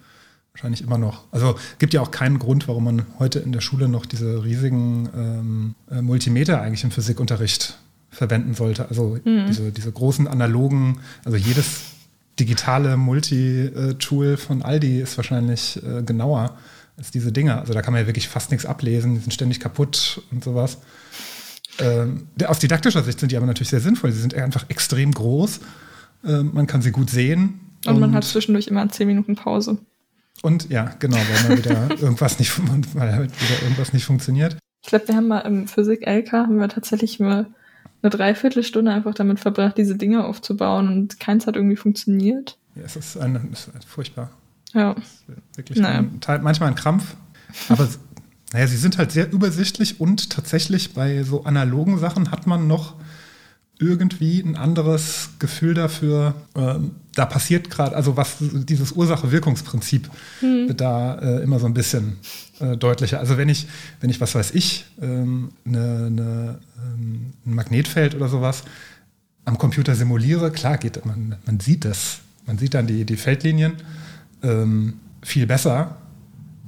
wahrscheinlich 0.52 0.82
immer 0.82 0.98
noch. 0.98 1.24
Also 1.30 1.56
gibt 1.78 1.94
ja 1.94 2.00
auch 2.00 2.10
keinen 2.10 2.38
Grund, 2.38 2.68
warum 2.68 2.84
man 2.84 3.06
heute 3.18 3.38
in 3.38 3.52
der 3.52 3.60
Schule 3.60 3.88
noch 3.88 4.06
diese 4.06 4.44
riesigen 4.44 5.08
ähm, 5.16 5.74
äh, 5.90 6.02
Multimeter 6.02 6.60
eigentlich 6.60 6.84
im 6.84 6.90
Physikunterricht 6.90 7.78
verwenden 8.10 8.54
sollte. 8.54 8.88
Also 8.88 9.18
diese, 9.24 9.72
diese 9.72 9.90
großen 9.90 10.28
analogen, 10.28 10.98
also 11.24 11.38
jedes 11.38 11.91
digitale 12.39 12.97
Multi-Tool 12.97 14.37
von 14.37 14.62
Aldi 14.62 15.01
ist 15.01 15.16
wahrscheinlich 15.16 15.83
äh, 15.83 16.03
genauer 16.03 16.57
als 16.97 17.11
diese 17.11 17.33
Dinger. 17.33 17.61
Also 17.61 17.72
da 17.72 17.83
kann 17.83 17.93
man 17.93 18.03
ja 18.03 18.07
wirklich 18.07 18.28
fast 18.28 18.51
nichts 18.51 18.66
ablesen, 18.66 19.14
die 19.14 19.20
sind 19.20 19.33
ständig 19.33 19.61
kaputt 19.61 20.22
und 20.30 20.45
sowas. 20.45 20.78
Ähm, 21.78 22.28
aus 22.47 22.59
didaktischer 22.59 23.03
Sicht 23.03 23.20
sind 23.20 23.33
die 23.33 23.37
aber 23.37 23.47
natürlich 23.47 23.70
sehr 23.70 23.80
sinnvoll. 23.80 24.12
Sie 24.12 24.20
sind 24.20 24.35
einfach 24.35 24.66
extrem 24.68 25.12
groß. 25.12 25.61
Ähm, 26.24 26.51
man 26.53 26.66
kann 26.66 26.83
sie 26.83 26.93
gut 26.93 27.11
sehen. 27.11 27.61
Und 27.87 27.99
man 27.99 28.14
hat 28.14 28.24
zwischendurch 28.24 28.68
immer 28.68 28.89
10 28.89 29.07
Minuten 29.07 29.35
Pause. 29.35 29.78
Und 30.43 30.70
ja, 30.70 30.95
genau, 30.99 31.16
weil 31.16 31.49
mal 31.49 31.59
wieder 31.59 31.91
irgendwas 32.01 32.39
nicht, 32.39 32.53
weil 32.95 33.12
halt 33.14 33.33
wieder 33.43 33.62
irgendwas 33.62 33.93
nicht 33.93 34.05
funktioniert. 34.05 34.57
Ich 34.83 34.89
glaube, 34.89 35.09
wir 35.09 35.16
haben 35.16 35.28
mal 35.28 35.41
im 35.41 35.66
Physik-LK 35.66 36.33
haben 36.33 36.59
wir 36.59 36.68
tatsächlich 36.68 37.20
mal 37.20 37.47
eine 38.03 38.11
Dreiviertelstunde 38.11 38.90
einfach 38.92 39.14
damit 39.14 39.40
verbracht, 39.40 39.78
diese 39.78 39.96
Dinge 39.96 40.24
aufzubauen 40.24 40.88
und 40.88 41.20
keins 41.20 41.46
hat 41.46 41.57
irgendwie 41.57 41.76
funktioniert. 41.76 42.59
Ja, 42.74 42.82
es 42.84 42.96
ist, 42.96 43.16
ein, 43.16 43.50
es 43.53 43.68
ist 43.68 43.84
furchtbar. 43.84 44.30
Ja. 44.72 44.94
Wirklich 45.55 45.78
Naja. 45.78 45.98
ein, 46.26 46.42
manchmal 46.42 46.70
ein 46.70 46.74
Krampf. 46.74 47.14
Aber 47.68 47.88
naja, 48.53 48.66
sie 48.66 48.76
sind 48.76 48.98
halt 48.98 49.12
sehr 49.12 49.30
übersichtlich 49.32 50.00
und 50.00 50.30
tatsächlich 50.30 50.94
bei 50.94 51.22
so 51.22 51.44
analogen 51.44 51.98
Sachen 51.98 52.30
hat 52.30 52.46
man 52.46 52.66
noch 52.66 52.94
irgendwie 53.83 54.41
ein 54.41 54.57
anderes 54.57 55.30
Gefühl 55.39 55.74
dafür, 55.74 56.35
ähm, 56.55 56.93
da 57.14 57.26
passiert 57.26 57.68
gerade, 57.68 57.95
also 57.95 58.16
was 58.16 58.37
dieses 58.41 58.93
Ursache-Wirkungsprinzip 58.93 60.09
wird 60.41 60.80
da 60.80 61.18
äh, 61.18 61.43
immer 61.43 61.59
so 61.59 61.66
ein 61.66 61.74
bisschen 61.74 62.16
äh, 62.61 62.76
deutlicher. 62.76 63.18
Also 63.18 63.37
wenn 63.37 63.49
ich, 63.49 63.66
wenn 64.01 64.09
ich, 64.09 64.20
was 64.20 64.35
weiß 64.35 64.53
ich, 64.53 64.87
ähm, 65.01 65.51
eine, 65.66 66.07
eine, 66.07 66.59
ähm, 66.78 67.33
ein 67.45 67.55
Magnetfeld 67.55 68.14
oder 68.14 68.28
sowas 68.28 68.62
am 69.45 69.59
Computer 69.59 69.95
simuliere, 69.95 70.51
klar 70.51 70.78
geht, 70.78 71.05
man, 71.05 71.37
man 71.45 71.61
sieht 71.61 71.85
das, 71.85 72.20
man 72.47 72.59
sieht 72.59 72.74
dann 72.74 72.87
die, 72.87 73.05
die 73.05 73.16
Feldlinien 73.16 73.74
ähm, 74.43 74.95
viel 75.22 75.47
besser, 75.47 75.97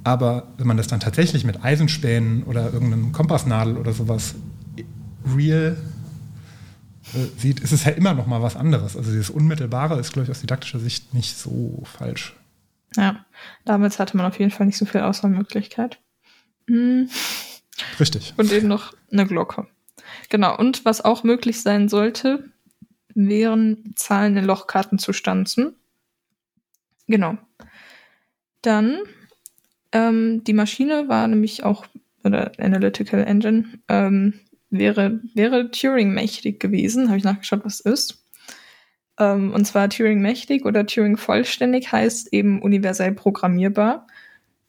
aber 0.03 0.47
wenn 0.57 0.67
man 0.67 0.77
das 0.77 0.87
dann 0.87 0.99
tatsächlich 0.99 1.43
mit 1.43 1.63
Eisenspänen 1.63 2.43
oder 2.43 2.71
irgendeinem 2.71 3.11
Kompassnadel 3.11 3.77
oder 3.77 3.93
sowas 3.93 4.35
real 5.35 5.75
äh, 7.13 7.39
sieht, 7.39 7.59
ist 7.59 7.71
es 7.71 7.85
ja 7.85 7.91
immer 7.91 8.13
noch 8.13 8.27
mal 8.27 8.41
was 8.41 8.55
anderes. 8.55 8.97
Also 8.97 9.11
dieses 9.11 9.29
Unmittelbare 9.29 9.99
ist, 9.99 10.13
glaube 10.13 10.25
ich, 10.25 10.31
aus 10.31 10.41
didaktischer 10.41 10.79
Sicht 10.79 11.13
nicht 11.13 11.37
so 11.37 11.83
falsch. 11.85 12.35
Ja. 12.95 13.25
Damals 13.65 13.99
hatte 13.99 14.17
man 14.17 14.25
auf 14.25 14.39
jeden 14.39 14.51
Fall 14.51 14.65
nicht 14.65 14.77
so 14.77 14.85
viel 14.85 15.01
Auswahlmöglichkeit. 15.01 15.99
Hm. 16.67 17.09
Richtig. 17.99 18.33
Und 18.37 18.51
eben 18.51 18.67
noch 18.67 18.93
eine 19.11 19.25
Glocke. 19.25 19.67
Genau. 20.29 20.57
Und 20.57 20.85
was 20.85 21.03
auch 21.03 21.23
möglich 21.23 21.61
sein 21.61 21.89
sollte, 21.89 22.49
wären 23.13 23.93
Zahlen 23.95 24.37
in 24.37 24.45
Lochkarten 24.45 24.99
zu 24.99 25.13
stanzen. 25.13 25.75
Genau. 27.07 27.37
Dann, 28.61 28.99
ähm, 29.91 30.43
die 30.43 30.53
Maschine 30.53 31.07
war 31.07 31.27
nämlich 31.27 31.63
auch, 31.63 31.85
oder 32.23 32.51
Analytical 32.57 33.23
Engine, 33.23 33.65
ähm, 33.87 34.39
wäre, 34.77 35.19
wäre 35.33 35.71
Turing 35.71 36.13
mächtig 36.13 36.59
gewesen. 36.59 37.07
Habe 37.07 37.17
ich 37.17 37.23
nachgeschaut, 37.23 37.65
was 37.65 37.79
ist. 37.79 38.23
Ähm, 39.17 39.53
und 39.53 39.65
zwar 39.65 39.89
Turing 39.89 40.21
mächtig 40.21 40.65
oder 40.65 40.85
Turing 40.85 41.17
vollständig 41.17 41.91
heißt 41.91 42.33
eben 42.33 42.61
universell 42.61 43.13
programmierbar. 43.13 44.07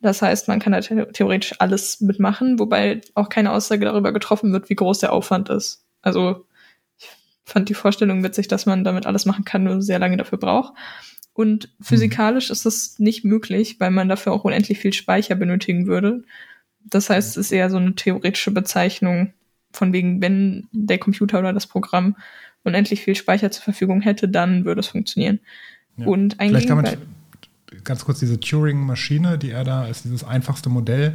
Das 0.00 0.22
heißt, 0.22 0.48
man 0.48 0.60
kann 0.60 0.72
da 0.72 0.82
the- 0.82 1.06
theoretisch 1.12 1.54
alles 1.58 2.00
mitmachen, 2.00 2.58
wobei 2.58 3.00
auch 3.14 3.28
keine 3.28 3.52
Aussage 3.52 3.84
darüber 3.84 4.12
getroffen 4.12 4.52
wird, 4.52 4.68
wie 4.68 4.76
groß 4.76 5.00
der 5.00 5.12
Aufwand 5.12 5.48
ist. 5.48 5.84
Also 6.02 6.46
ich 6.98 7.08
fand 7.44 7.68
die 7.68 7.74
Vorstellung 7.74 8.22
witzig, 8.22 8.46
dass 8.48 8.66
man 8.66 8.84
damit 8.84 9.06
alles 9.06 9.24
machen 9.24 9.44
kann, 9.44 9.64
nur 9.64 9.82
sehr 9.82 9.98
lange 9.98 10.16
dafür 10.16 10.38
braucht. 10.38 10.74
Und 11.32 11.74
physikalisch 11.80 12.50
ist 12.50 12.64
das 12.66 12.98
nicht 12.98 13.24
möglich, 13.24 13.80
weil 13.80 13.90
man 13.90 14.08
dafür 14.08 14.32
auch 14.32 14.44
unendlich 14.44 14.78
viel 14.78 14.92
Speicher 14.92 15.34
benötigen 15.34 15.86
würde. 15.86 16.22
Das 16.84 17.10
heißt, 17.10 17.30
es 17.30 17.36
ist 17.36 17.52
eher 17.52 17.68
so 17.68 17.78
eine 17.78 17.94
theoretische 17.94 18.52
Bezeichnung 18.52 19.32
von 19.76 19.92
wegen, 19.92 20.20
wenn 20.20 20.66
der 20.72 20.98
Computer 20.98 21.38
oder 21.38 21.52
das 21.52 21.66
Programm 21.66 22.16
unendlich 22.64 23.02
viel 23.02 23.14
Speicher 23.14 23.50
zur 23.50 23.62
Verfügung 23.62 24.00
hätte, 24.00 24.28
dann 24.28 24.64
würde 24.64 24.80
es 24.80 24.88
funktionieren. 24.88 25.38
Ja. 25.96 26.06
Und 26.06 26.40
ein 26.40 26.48
Vielleicht 26.48 26.68
kann 26.68 26.76
man 26.82 26.96
ganz 27.84 28.04
kurz 28.04 28.18
diese 28.18 28.40
Turing-Maschine, 28.40 29.38
die 29.38 29.50
er 29.50 29.64
da 29.64 29.82
als 29.82 30.02
dieses 30.02 30.24
einfachste 30.24 30.68
Modell 30.68 31.14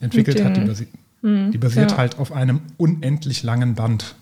entwickelt 0.00 0.38
Mit 0.38 0.44
hat, 0.46 0.56
die, 0.56 0.60
den- 0.60 0.68
basi 0.68 0.88
Hm, 1.22 1.52
die 1.52 1.58
basiert 1.58 1.92
ja. 1.92 1.96
halt 1.98 2.18
auf 2.18 2.32
einem 2.32 2.60
unendlich 2.78 3.44
langen 3.44 3.76
Band, 3.76 4.16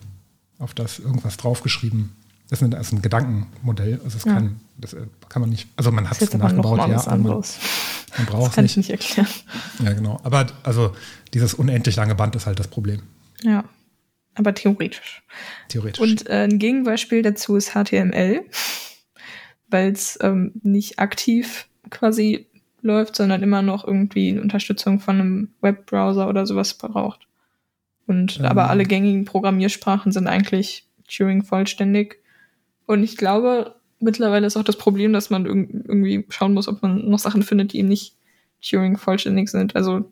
auf 0.58 0.74
das 0.74 0.98
irgendwas 0.98 1.38
draufgeschrieben. 1.38 2.10
Das 2.50 2.60
ist 2.60 2.64
ein, 2.66 2.70
das 2.72 2.88
ist 2.88 2.92
ein 2.92 3.00
Gedankenmodell. 3.00 4.00
Also 4.04 4.18
es 4.18 4.24
Ja. 4.24 4.34
kann, 4.34 4.56
das 4.76 4.92
äh, 4.92 5.06
kann 5.30 5.40
man 5.40 5.48
nicht, 5.48 5.68
also 5.76 5.90
man 5.92 6.04
hat 6.10 6.20
Das 6.20 6.28
es 6.28 6.34
nachgebaut, 6.36 6.78
ja, 6.78 6.88
man, 6.88 7.22
man 7.22 7.40
Das 7.40 7.58
braucht 8.26 8.48
es 8.48 8.54
kann 8.54 8.64
ich 8.66 8.76
nicht. 8.76 8.90
nicht 8.90 8.90
erklären. 8.90 9.28
Ja, 9.82 9.92
genau. 9.94 10.20
Aber 10.24 10.46
also 10.62 10.94
dieses 11.32 11.54
unendlich 11.54 11.96
lange 11.96 12.14
Band 12.14 12.36
ist 12.36 12.44
halt 12.46 12.58
das 12.58 12.68
Problem, 12.68 13.00
Ja, 13.42 13.64
aber 14.40 14.54
theoretisch. 14.54 15.22
theoretisch. 15.68 16.00
Und 16.00 16.28
äh, 16.28 16.44
ein 16.44 16.58
Gegenbeispiel 16.58 17.22
dazu 17.22 17.56
ist 17.56 17.74
HTML, 17.74 18.44
weil 19.68 19.92
es 19.92 20.18
ähm, 20.22 20.52
nicht 20.62 20.98
aktiv 20.98 21.68
quasi 21.90 22.46
läuft, 22.82 23.16
sondern 23.16 23.42
immer 23.42 23.62
noch 23.62 23.86
irgendwie 23.86 24.38
Unterstützung 24.38 25.00
von 25.00 25.20
einem 25.20 25.48
Webbrowser 25.60 26.28
oder 26.28 26.46
sowas 26.46 26.74
braucht. 26.74 27.26
Und 28.06 28.38
Ähm. 28.38 28.46
aber 28.46 28.70
alle 28.70 28.84
gängigen 28.84 29.24
Programmiersprachen 29.24 30.12
sind 30.12 30.26
eigentlich 30.26 30.88
Turing 31.06 31.42
vollständig. 31.42 32.18
Und 32.86 33.02
ich 33.04 33.16
glaube, 33.16 33.76
mittlerweile 34.00 34.46
ist 34.46 34.56
auch 34.56 34.64
das 34.64 34.76
Problem, 34.76 35.12
dass 35.12 35.30
man 35.30 35.46
irg 35.46 35.68
irgendwie 35.70 36.26
schauen 36.28 36.54
muss, 36.54 36.66
ob 36.68 36.82
man 36.82 37.08
noch 37.08 37.18
Sachen 37.18 37.42
findet, 37.42 37.72
die 37.72 37.78
eben 37.78 37.88
nicht 37.88 38.16
Turing 38.62 38.96
vollständig 38.96 39.48
sind. 39.50 39.76
Also 39.76 40.10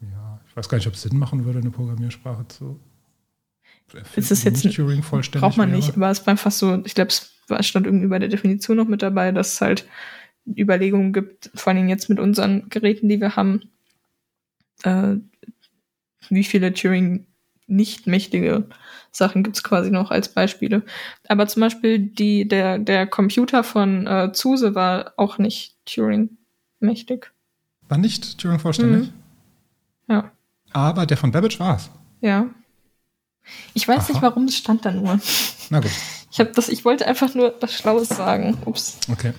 ja, 0.00 0.40
ich 0.48 0.56
weiß 0.56 0.68
gar 0.68 0.78
nicht, 0.78 0.86
ob 0.86 0.94
es 0.94 1.02
Sinn 1.02 1.18
machen 1.18 1.44
würde, 1.44 1.60
eine 1.60 1.70
Programmiersprache 1.70 2.46
zu. 2.48 2.80
Es 4.16 4.30
ist 4.30 4.42
die 4.42 4.48
jetzt 4.48 4.64
nicht 4.64 4.76
Turing 4.76 5.02
vollständig 5.02 5.40
braucht 5.40 5.56
man 5.56 5.70
wäre. 5.70 5.78
nicht, 5.78 5.96
aber 5.96 6.10
es 6.10 6.26
war 6.26 6.32
einfach 6.32 6.50
so, 6.50 6.82
ich 6.84 6.94
glaube, 6.94 7.10
es 7.10 7.66
stand 7.66 7.86
irgendwie 7.86 8.06
bei 8.06 8.18
der 8.18 8.28
Definition 8.28 8.76
noch 8.76 8.86
mit 8.86 9.02
dabei, 9.02 9.32
dass 9.32 9.54
es 9.54 9.60
halt 9.60 9.86
Überlegungen 10.46 11.12
gibt, 11.12 11.50
vor 11.54 11.72
allem 11.72 11.88
jetzt 11.88 12.08
mit 12.08 12.18
unseren 12.18 12.68
Geräten, 12.68 13.08
die 13.08 13.20
wir 13.20 13.36
haben, 13.36 13.62
äh, 14.82 15.16
wie 16.28 16.44
viele 16.44 16.72
Turing 16.72 17.26
nicht 17.66 18.06
mächtige 18.06 18.66
Sachen 19.12 19.42
gibt's 19.42 19.62
quasi 19.62 19.90
noch 19.90 20.10
als 20.10 20.28
Beispiele. 20.28 20.82
Aber 21.28 21.46
zum 21.46 21.60
Beispiel 21.60 21.98
die, 21.98 22.46
der, 22.46 22.78
der 22.78 23.06
Computer 23.06 23.64
von 23.64 24.06
äh, 24.06 24.32
Zuse 24.32 24.74
war 24.74 25.14
auch 25.16 25.38
nicht 25.38 25.76
Turing 25.86 26.36
mächtig. 26.80 27.32
War 27.88 27.98
nicht 27.98 28.38
Turing 28.38 28.58
vollständig. 28.58 29.08
Mhm. 29.08 29.12
Ja. 30.08 30.32
Aber 30.72 31.06
der 31.06 31.16
von 31.16 31.30
Babbage 31.30 31.58
war 31.60 31.76
es. 31.76 31.90
Ja. 32.20 32.46
Ich 33.74 33.86
weiß 33.86 34.04
Aha. 34.04 34.12
nicht, 34.12 34.22
warum 34.22 34.44
es 34.44 34.56
stand 34.56 34.84
da 34.84 34.92
nur. 34.92 35.20
Na 35.70 35.80
gut, 35.80 35.90
Ich 36.30 36.38
das, 36.38 36.68
ich 36.68 36.84
wollte 36.84 37.06
einfach 37.06 37.34
nur 37.34 37.54
was 37.60 37.74
Schlaues 37.74 38.08
sagen. 38.08 38.56
Ups. 38.64 38.98
okay. 39.10 39.32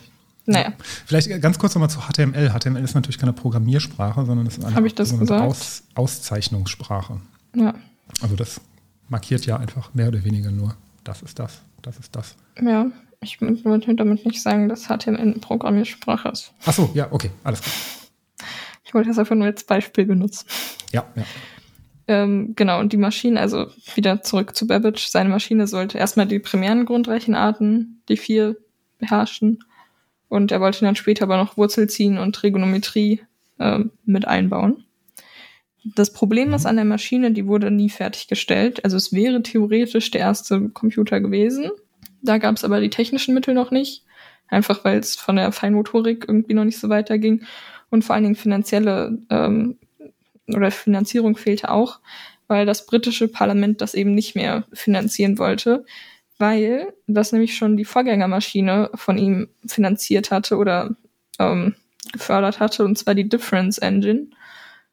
Naja. 0.46 0.74
Vielleicht 1.06 1.30
ganz 1.42 1.60
kurz 1.60 1.76
nochmal 1.76 1.90
zu 1.90 2.00
HTML. 2.00 2.50
HTML 2.50 2.84
ist 2.84 2.96
natürlich 2.96 3.20
keine 3.20 3.34
Programmiersprache, 3.34 4.26
sondern 4.26 4.48
es 4.48 4.58
ist 4.58 4.66
eine 4.66 5.06
sogenannte? 5.06 5.44
Aus, 5.44 5.84
Auszeichnungssprache. 5.94 7.22
Ja. 7.56 7.76
Also 8.22 8.36
das 8.36 8.60
markiert 9.08 9.46
ja 9.46 9.58
einfach 9.58 9.94
mehr 9.94 10.08
oder 10.08 10.24
weniger 10.24 10.52
nur, 10.52 10.76
das 11.04 11.22
ist 11.22 11.38
das, 11.38 11.62
das 11.82 11.98
ist 11.98 12.16
das. 12.16 12.36
Ja. 12.62 12.88
Ich 13.24 13.40
wollte 13.40 13.94
damit 13.94 14.26
nicht 14.26 14.42
sagen, 14.42 14.68
dass 14.68 14.88
HTML 14.88 15.20
eine 15.20 15.34
Programmiersprache 15.34 16.30
ist. 16.30 16.54
Ach 16.66 16.74
so, 16.74 16.90
ja, 16.96 17.08
okay, 17.12 17.30
alles 17.44 17.62
klar. 17.62 17.76
Ich 18.84 18.96
wollte 18.96 19.10
das 19.10 19.20
einfach 19.20 19.36
nur 19.36 19.46
als 19.46 19.64
Beispiel 19.64 20.06
benutzen. 20.06 20.48
Ja, 20.92 21.06
ja. 21.16 21.24
Ähm, 22.12 22.56
genau, 22.58 22.82
und 22.82 22.92
die 22.92 22.98
Maschine, 22.98 23.40
also 23.40 23.68
wieder 23.96 24.22
zurück 24.22 24.54
zu 24.54 24.68
Babbage, 24.68 25.08
seine 25.08 25.30
Maschine 25.30 25.66
sollte 25.66 25.98
erstmal 25.98 26.28
die 26.28 26.40
primären 26.40 26.84
Grundrechenarten, 26.86 28.04
die 28.10 28.18
vier, 28.18 28.58
beherrschen. 29.00 29.64
Und 30.28 30.52
er 30.52 30.60
wollte 30.60 30.82
dann 30.82 30.98
später 30.98 31.24
aber 31.24 31.38
noch 31.38 31.56
Wurzel 31.56 31.90
ziehen 31.90 32.18
und 32.18 32.36
Trigonometrie 32.36 33.22
ähm, 33.60 33.92
mit 34.04 34.28
einbauen. 34.28 34.84
Das 35.96 36.12
Problem 36.12 36.54
ist 36.54 36.66
an 36.66 36.76
der 36.76 36.84
Maschine, 36.84 37.32
die 37.32 37.48
wurde 37.48 37.72
nie 37.72 37.90
fertiggestellt. 37.90 38.84
Also 38.84 38.98
es 38.98 39.14
wäre 39.14 39.42
theoretisch 39.42 40.12
der 40.12 40.22
erste 40.22 40.70
Computer 40.70 41.22
gewesen. 41.22 41.72
Da 42.22 42.40
gab 42.40 42.58
es 42.58 42.66
aber 42.66 42.82
die 42.82 42.90
technischen 42.90 43.34
Mittel 43.34 43.54
noch 43.54 43.72
nicht. 43.72 44.04
Einfach 44.50 44.84
weil 44.84 45.00
es 45.00 45.16
von 45.16 45.38
der 45.38 45.54
Feinmotorik 45.54 46.26
irgendwie 46.28 46.56
noch 46.56 46.66
nicht 46.66 46.78
so 46.78 46.90
weiterging. 46.90 47.44
Und 47.90 48.04
vor 48.04 48.16
allen 48.16 48.26
Dingen 48.26 48.36
finanzielle 48.36 49.18
ähm, 49.30 49.78
oder 50.48 50.72
Finanzierung 50.72 51.38
fehlte 51.38 51.70
auch, 51.72 52.00
weil 52.48 52.66
das 52.66 52.86
britische 52.86 53.28
Parlament 53.28 53.82
das 53.82 53.94
eben 53.94 54.14
nicht 54.14 54.36
mehr 54.36 54.66
finanzieren 54.74 55.38
wollte, 55.38 55.86
weil 56.38 56.94
das 57.08 57.32
nämlich 57.32 57.56
schon 57.56 57.78
die 57.78 57.86
Vorgängermaschine 57.86 58.90
von 58.96 59.18
ihm 59.18 59.50
finanziert 59.66 60.32
hatte 60.32 60.58
oder 60.58 60.96
ähm, 61.40 61.76
gefördert 62.12 62.60
hatte, 62.60 62.84
und 62.84 62.98
zwar 62.98 63.16
die 63.16 63.30
Difference 63.30 63.78
Engine. 63.78 64.28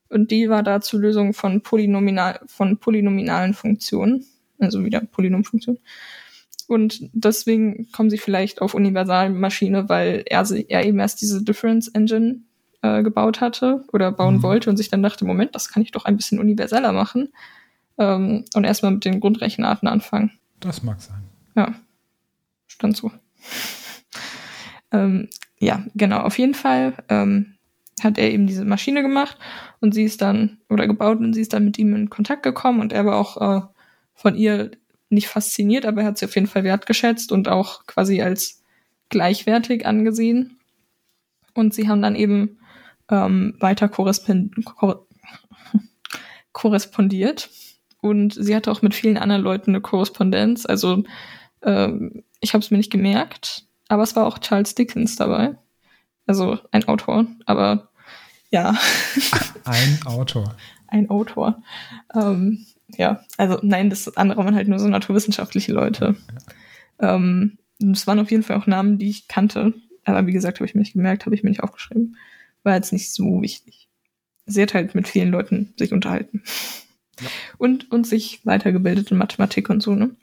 Und 0.08 0.30
die 0.30 0.48
war 0.48 0.62
da 0.62 0.80
zur 0.80 1.00
Lösung 1.00 1.34
von, 1.34 1.62
Polynominal, 1.62 2.40
von 2.46 2.78
polynominalen 2.78 3.54
Funktionen, 3.54 4.24
also 4.58 4.84
wieder 4.84 5.00
Polynomfunktionen. 5.00 5.80
Und 6.66 7.08
deswegen 7.12 7.90
kommen 7.92 8.10
sie 8.10 8.18
vielleicht 8.18 8.60
auf 8.60 8.74
Universalmaschine, 8.74 9.88
weil 9.88 10.22
er, 10.26 10.46
er 10.68 10.84
eben 10.84 10.98
erst 10.98 11.22
diese 11.22 11.42
Difference 11.42 11.88
Engine 11.88 12.42
äh, 12.82 13.02
gebaut 13.02 13.40
hatte 13.40 13.84
oder 13.92 14.12
bauen 14.12 14.36
mhm. 14.36 14.42
wollte 14.42 14.70
und 14.70 14.76
sich 14.76 14.88
dann 14.88 15.02
dachte, 15.02 15.24
Moment, 15.24 15.54
das 15.54 15.68
kann 15.68 15.82
ich 15.82 15.90
doch 15.90 16.04
ein 16.04 16.16
bisschen 16.16 16.38
universeller 16.38 16.92
machen. 16.92 17.32
Ähm, 17.98 18.44
und 18.54 18.64
erstmal 18.64 18.92
mit 18.92 19.04
den 19.04 19.20
Grundrechenarten 19.20 19.88
anfangen. 19.88 20.32
Das 20.60 20.82
mag 20.82 21.00
sein. 21.00 21.22
Ja, 21.56 21.74
stand 22.66 22.96
so. 22.96 23.10
ähm, 24.92 25.28
ja, 25.58 25.84
genau, 25.94 26.20
auf 26.20 26.38
jeden 26.38 26.54
Fall 26.54 26.94
ähm, 27.08 27.54
hat 28.02 28.18
er 28.18 28.30
eben 28.30 28.46
diese 28.46 28.64
Maschine 28.64 29.02
gemacht 29.02 29.36
und 29.80 29.92
sie 29.92 30.04
ist 30.04 30.22
dann, 30.22 30.58
oder 30.68 30.86
gebaut 30.86 31.18
und 31.18 31.34
sie 31.34 31.40
ist 31.40 31.52
dann 31.52 31.64
mit 31.64 31.78
ihm 31.78 31.94
in 31.94 32.10
Kontakt 32.10 32.44
gekommen 32.44 32.80
und 32.80 32.92
er 32.92 33.04
war 33.04 33.16
auch 33.16 33.36
äh, 33.40 33.66
von 34.14 34.36
ihr 34.36 34.70
nicht 35.10 35.28
fasziniert, 35.28 35.86
aber 35.86 36.02
er 36.02 36.08
hat 36.08 36.18
sie 36.18 36.26
auf 36.26 36.34
jeden 36.34 36.46
Fall 36.46 36.64
wertgeschätzt 36.64 37.32
und 37.32 37.48
auch 37.48 37.86
quasi 37.86 38.22
als 38.22 38.62
gleichwertig 39.08 39.86
angesehen. 39.86 40.58
Und 41.54 41.74
sie 41.74 41.88
haben 41.88 42.02
dann 42.02 42.14
eben 42.14 42.58
ähm, 43.10 43.54
weiter 43.60 43.88
korrespond 43.88 44.54
korrespondiert. 46.52 47.50
Und 48.00 48.34
sie 48.34 48.54
hatte 48.54 48.70
auch 48.70 48.82
mit 48.82 48.94
vielen 48.94 49.18
anderen 49.18 49.42
Leuten 49.42 49.70
eine 49.72 49.80
Korrespondenz. 49.80 50.66
Also 50.66 51.02
ähm, 51.62 52.22
ich 52.40 52.54
habe 52.54 52.62
es 52.62 52.70
mir 52.70 52.78
nicht 52.78 52.92
gemerkt, 52.92 53.64
aber 53.88 54.02
es 54.02 54.14
war 54.14 54.26
auch 54.26 54.38
Charles 54.38 54.74
Dickens 54.74 55.16
dabei. 55.16 55.56
Also 56.26 56.58
ein 56.70 56.86
Autor, 56.86 57.26
aber 57.46 57.88
ja. 58.50 58.74
Ein 59.64 59.98
Autor. 60.06 60.56
ein 60.86 61.10
Autor. 61.10 61.62
Ähm, 62.14 62.64
ja, 62.96 63.22
also 63.36 63.58
nein, 63.62 63.90
das 63.90 64.16
andere 64.16 64.42
waren 64.44 64.54
halt 64.54 64.68
nur 64.68 64.78
so 64.78 64.88
naturwissenschaftliche 64.88 65.72
Leute. 65.72 66.16
Ja. 67.00 67.16
Ähm, 67.16 67.58
es 67.92 68.06
waren 68.06 68.18
auf 68.18 68.30
jeden 68.30 68.42
Fall 68.42 68.56
auch 68.56 68.66
Namen, 68.66 68.98
die 68.98 69.10
ich 69.10 69.28
kannte. 69.28 69.74
Aber 70.04 70.26
wie 70.26 70.32
gesagt, 70.32 70.58
habe 70.58 70.66
ich 70.66 70.74
mir 70.74 70.80
nicht 70.80 70.94
gemerkt, 70.94 71.26
habe 71.26 71.34
ich 71.34 71.42
mir 71.42 71.50
nicht 71.50 71.62
aufgeschrieben. 71.62 72.16
War 72.62 72.74
jetzt 72.74 72.92
nicht 72.92 73.12
so 73.12 73.42
wichtig. 73.42 73.88
Sie 74.46 74.62
hat 74.62 74.74
halt 74.74 74.94
mit 74.94 75.08
vielen 75.08 75.30
Leuten 75.30 75.74
sich 75.76 75.92
unterhalten. 75.92 76.42
Ja. 77.20 77.28
Und, 77.58 77.90
und 77.90 78.06
sich 78.06 78.44
weitergebildet 78.44 79.10
in 79.10 79.18
Mathematik 79.18 79.68
und 79.70 79.82
so, 79.82 79.94
ne? 79.94 80.16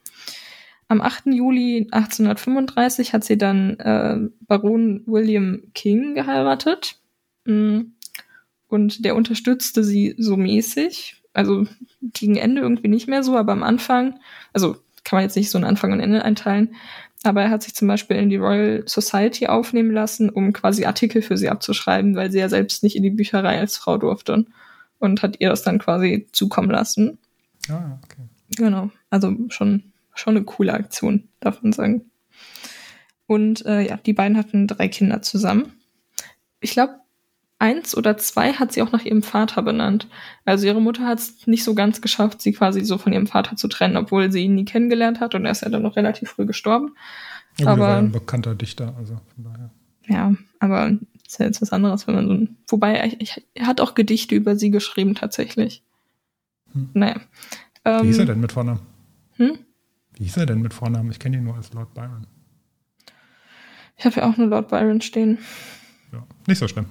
Am 0.87 1.01
8. 1.01 1.27
Juli 1.27 1.87
1835 1.91 3.13
hat 3.13 3.23
sie 3.23 3.37
dann 3.37 3.79
äh, 3.79 4.17
Baron 4.41 5.01
William 5.07 5.63
King 5.73 6.13
geheiratet. 6.13 6.99
Mm. 7.45 7.81
Und 8.67 9.05
der 9.05 9.15
unterstützte 9.15 9.83
sie 9.83 10.15
so 10.17 10.37
mäßig, 10.37 11.23
also 11.33 11.65
gegen 12.01 12.35
Ende 12.35 12.61
irgendwie 12.61 12.87
nicht 12.87 13.07
mehr 13.07 13.23
so, 13.23 13.35
aber 13.35 13.51
am 13.51 13.63
Anfang, 13.63 14.19
also 14.53 14.77
kann 15.03 15.17
man 15.17 15.23
jetzt 15.23 15.35
nicht 15.35 15.49
so 15.49 15.57
einen 15.57 15.65
Anfang 15.65 15.91
und 15.91 15.99
Ende 15.99 16.25
einteilen, 16.25 16.75
aber 17.23 17.41
er 17.43 17.49
hat 17.49 17.63
sich 17.63 17.73
zum 17.73 17.87
Beispiel 17.87 18.17
in 18.17 18.29
die 18.29 18.37
Royal 18.37 18.83
Society 18.85 19.47
aufnehmen 19.47 19.91
lassen, 19.91 20.29
um 20.29 20.53
quasi 20.53 20.85
Artikel 20.85 21.21
für 21.21 21.37
sie 21.37 21.49
abzuschreiben, 21.49 22.15
weil 22.15 22.31
sie 22.31 22.39
ja 22.39 22.49
selbst 22.49 22.83
nicht 22.83 22.95
in 22.95 23.03
die 23.03 23.09
Bücherei 23.09 23.59
als 23.59 23.77
Frau 23.77 23.97
durfte 23.97 24.45
und 24.99 25.23
hat 25.23 25.37
ihr 25.39 25.49
das 25.49 25.63
dann 25.63 25.79
quasi 25.79 26.27
zukommen 26.31 26.69
lassen. 26.69 27.17
Ah, 27.69 27.97
okay. 28.03 28.21
Genau, 28.57 28.91
also 29.09 29.35
schon, 29.49 29.91
schon 30.13 30.35
eine 30.35 30.45
coole 30.45 30.73
Aktion, 30.73 31.27
darf 31.39 31.61
man 31.63 31.73
sagen. 31.73 32.11
Und 33.27 33.65
äh, 33.65 33.81
ja, 33.81 33.97
die 33.97 34.13
beiden 34.13 34.37
hatten 34.37 34.67
drei 34.67 34.87
Kinder 34.87 35.21
zusammen. 35.21 35.73
Ich 36.59 36.71
glaube, 36.71 36.99
eins 37.59 37.95
oder 37.95 38.17
zwei 38.17 38.53
hat 38.53 38.73
sie 38.73 38.81
auch 38.81 38.91
nach 38.91 39.03
ihrem 39.03 39.23
Vater 39.23 39.61
benannt. 39.61 40.07
Also 40.43 40.67
ihre 40.67 40.81
Mutter 40.81 41.05
hat 41.05 41.19
es 41.19 41.47
nicht 41.47 41.63
so 41.63 41.73
ganz 41.73 42.01
geschafft, 42.01 42.41
sie 42.41 42.51
quasi 42.51 42.83
so 42.83 42.97
von 42.97 43.13
ihrem 43.13 43.27
Vater 43.27 43.55
zu 43.55 43.67
trennen, 43.67 43.97
obwohl 43.97 44.31
sie 44.31 44.43
ihn 44.43 44.55
nie 44.55 44.65
kennengelernt 44.65 45.19
hat 45.19 45.35
und 45.35 45.45
er 45.45 45.51
ist 45.51 45.61
ja 45.61 45.69
dann 45.69 45.83
noch 45.83 45.95
relativ 45.95 46.31
früh 46.31 46.45
gestorben. 46.45 46.95
Ja, 47.57 47.67
aber 47.67 47.81
war 47.81 47.97
ein 47.97 48.11
bekannter 48.11 48.55
Dichter, 48.55 48.93
also 48.97 49.19
von 49.35 49.43
daher. 49.43 49.71
Ja, 50.07 50.35
aber 50.59 50.97
ist 51.25 51.39
ja 51.39 51.45
jetzt 51.45 51.61
was 51.61 51.71
anderes, 51.71 52.07
wenn 52.07 52.15
man 52.15 52.27
so 52.27 52.33
ein. 52.33 52.57
Wobei, 52.67 53.17
er 53.53 53.65
hat 53.65 53.81
auch 53.81 53.95
Gedichte 53.95 54.35
über 54.35 54.55
sie 54.55 54.69
geschrieben, 54.69 55.15
tatsächlich. 55.15 55.83
Hm. 56.73 56.89
Naja. 56.93 57.15
Ähm, 57.85 58.03
Wie 58.03 58.07
hieß 58.07 58.19
er 58.19 58.25
denn 58.25 58.41
mit 58.41 58.51
Vornamen? 58.51 58.81
Hm? 59.37 59.57
Wie 60.13 60.23
hieß 60.23 60.37
er 60.37 60.45
denn 60.45 60.61
mit 60.61 60.73
Vornamen? 60.73 61.09
Ich 61.11 61.19
kenne 61.19 61.37
ihn 61.37 61.43
nur 61.43 61.55
als 61.55 61.73
Lord 61.73 61.93
Byron. 61.93 62.27
Ich 63.97 64.05
habe 64.05 64.17
ja 64.17 64.29
auch 64.29 64.37
nur 64.37 64.47
Lord 64.47 64.67
Byron 64.67 65.01
stehen. 65.01 65.39
Ja, 66.11 66.23
nicht 66.47 66.59
so 66.59 66.67
schlimm. 66.67 66.87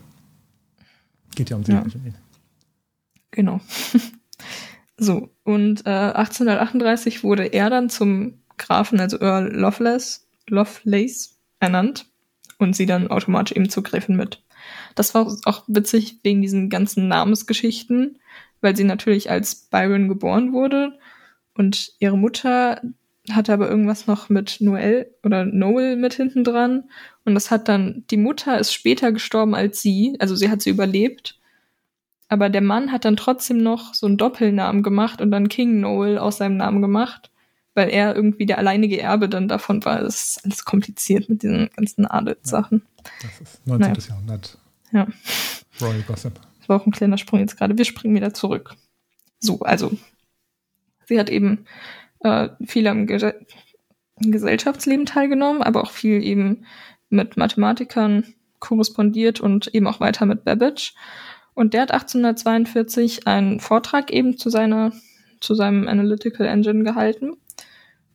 Geht 1.35 1.51
ja 1.51 1.57
um 1.57 1.64
sie, 1.64 1.72
ja. 1.72 1.85
Genau. 3.30 3.61
so, 4.97 5.30
und 5.43 5.87
äh, 5.87 5.91
1838 5.91 7.24
wurde 7.24 7.47
er 7.47 7.70
dann 7.70 7.91
zum 7.91 8.35
Grafen, 8.57 9.01
also 9.01 9.20
Earl 9.20 9.53
Lovelace, 9.53 10.26
Lovelace 10.49 11.37
ernannt 11.59 12.07
und 12.59 12.76
sie 12.76 12.87
dann 12.87 13.09
automatisch 13.09 13.57
eben 13.57 13.68
zur 13.68 13.82
Gräfin 13.82 14.16
mit. 14.16 14.43
Das 14.95 15.14
war 15.14 15.37
auch 15.45 15.64
witzig 15.66 16.20
wegen 16.22 16.43
diesen 16.43 16.70
ganzen 16.70 17.09
Namensgeschichten, 17.09 18.18
weil 18.61 18.76
sie 18.76 18.85
natürlich 18.85 19.30
als 19.30 19.66
Byron 19.68 20.09
geboren 20.09 20.53
wurde 20.53 20.99
und 21.55 21.93
ihre 21.99 22.16
Mutter 22.16 22.80
hatte 23.30 23.53
aber 23.53 23.68
irgendwas 23.68 24.07
noch 24.07 24.28
mit 24.28 24.61
Noel 24.61 25.11
oder 25.22 25.45
Noel 25.45 25.97
mit 25.97 26.14
hinten 26.14 26.45
dran. 26.45 26.85
Und 27.25 27.35
das 27.35 27.51
hat 27.51 27.68
dann, 27.68 28.05
die 28.11 28.16
Mutter 28.16 28.59
ist 28.59 28.72
später 28.72 29.12
gestorben 29.12 29.55
als 29.55 29.81
sie, 29.81 30.16
also 30.18 30.37
sie 30.37 30.51
hat 30.51 30.62
sie 30.62 30.70
überlebt. 30.70 31.39
Aber 32.29 32.51
der 32.51 32.61
Mann 32.61 32.93
hat 32.93 33.05
dann 33.05 33.16
trotzdem 33.16 33.59
noch 33.59 33.95
so 33.95 34.07
einen 34.07 34.16
Doppelnamen 34.16 34.83
gemacht 34.83 35.20
und 35.20 35.31
dann 35.31 35.49
King 35.49 35.81
Noel 35.81 36.18
aus 36.18 36.39
seinem 36.39 36.57
Namen 36.57 36.83
gemacht, 36.83 37.31
weil 37.75 37.91
er 37.91 38.14
irgendwie 38.14 38.47
der 38.47 38.59
alleinige 38.59 39.01
Erbe 39.01 39.29
dann 39.29 39.49
davon 39.49 39.85
war. 39.85 40.01
Das 40.01 40.37
ist 40.37 40.45
alles 40.45 40.64
kompliziert 40.64 41.29
mit 41.29 41.43
diesen 41.43 41.70
ganzen 41.77 42.07
Adelssachen. 42.07 42.83
Ja, 43.05 43.11
das 43.22 43.41
ist 43.41 43.66
19. 43.66 43.93
Naja. 43.93 44.03
Jahrhundert. 44.09 44.59
Ja. 44.93 45.07
Royal 45.81 46.03
Gossip. 46.03 46.41
Das 46.59 46.68
war 46.68 46.81
auch 46.81 46.87
ein 46.87 46.93
kleiner 46.93 47.18
Sprung 47.18 47.41
jetzt 47.41 47.57
gerade. 47.57 47.77
Wir 47.77 47.85
springen 47.85 48.14
wieder 48.14 48.33
zurück. 48.33 48.75
So, 49.39 49.61
also 49.61 49.93
sie 51.07 51.18
hat 51.18 51.29
eben 51.29 51.66
äh, 52.20 52.49
viel 52.64 52.87
am 52.87 53.07
Ge 53.07 53.35
Gesellschaftsleben 54.16 55.07
teilgenommen, 55.07 55.61
aber 55.61 55.83
auch 55.83 55.91
viel 55.91 56.22
eben 56.22 56.64
mit 57.15 57.37
Mathematikern 57.37 58.25
korrespondiert 58.59 59.41
und 59.41 59.75
eben 59.75 59.87
auch 59.87 60.01
weiter 60.01 60.27
mit 60.27 60.45
Babbage. 60.45 60.95
Und 61.55 61.75
der 61.75 61.83
hat 61.83 61.93
1842 61.93 63.27
einen 63.27 63.61
Vortrag 63.61 64.12
eben 64.12 64.37
zu 64.37 64.51
seiner, 64.51 64.93
zu 65.41 65.55
seinem 65.55 65.89
Analytical 65.89 66.47
Engine 66.47 66.85
gehalten. 66.85 67.33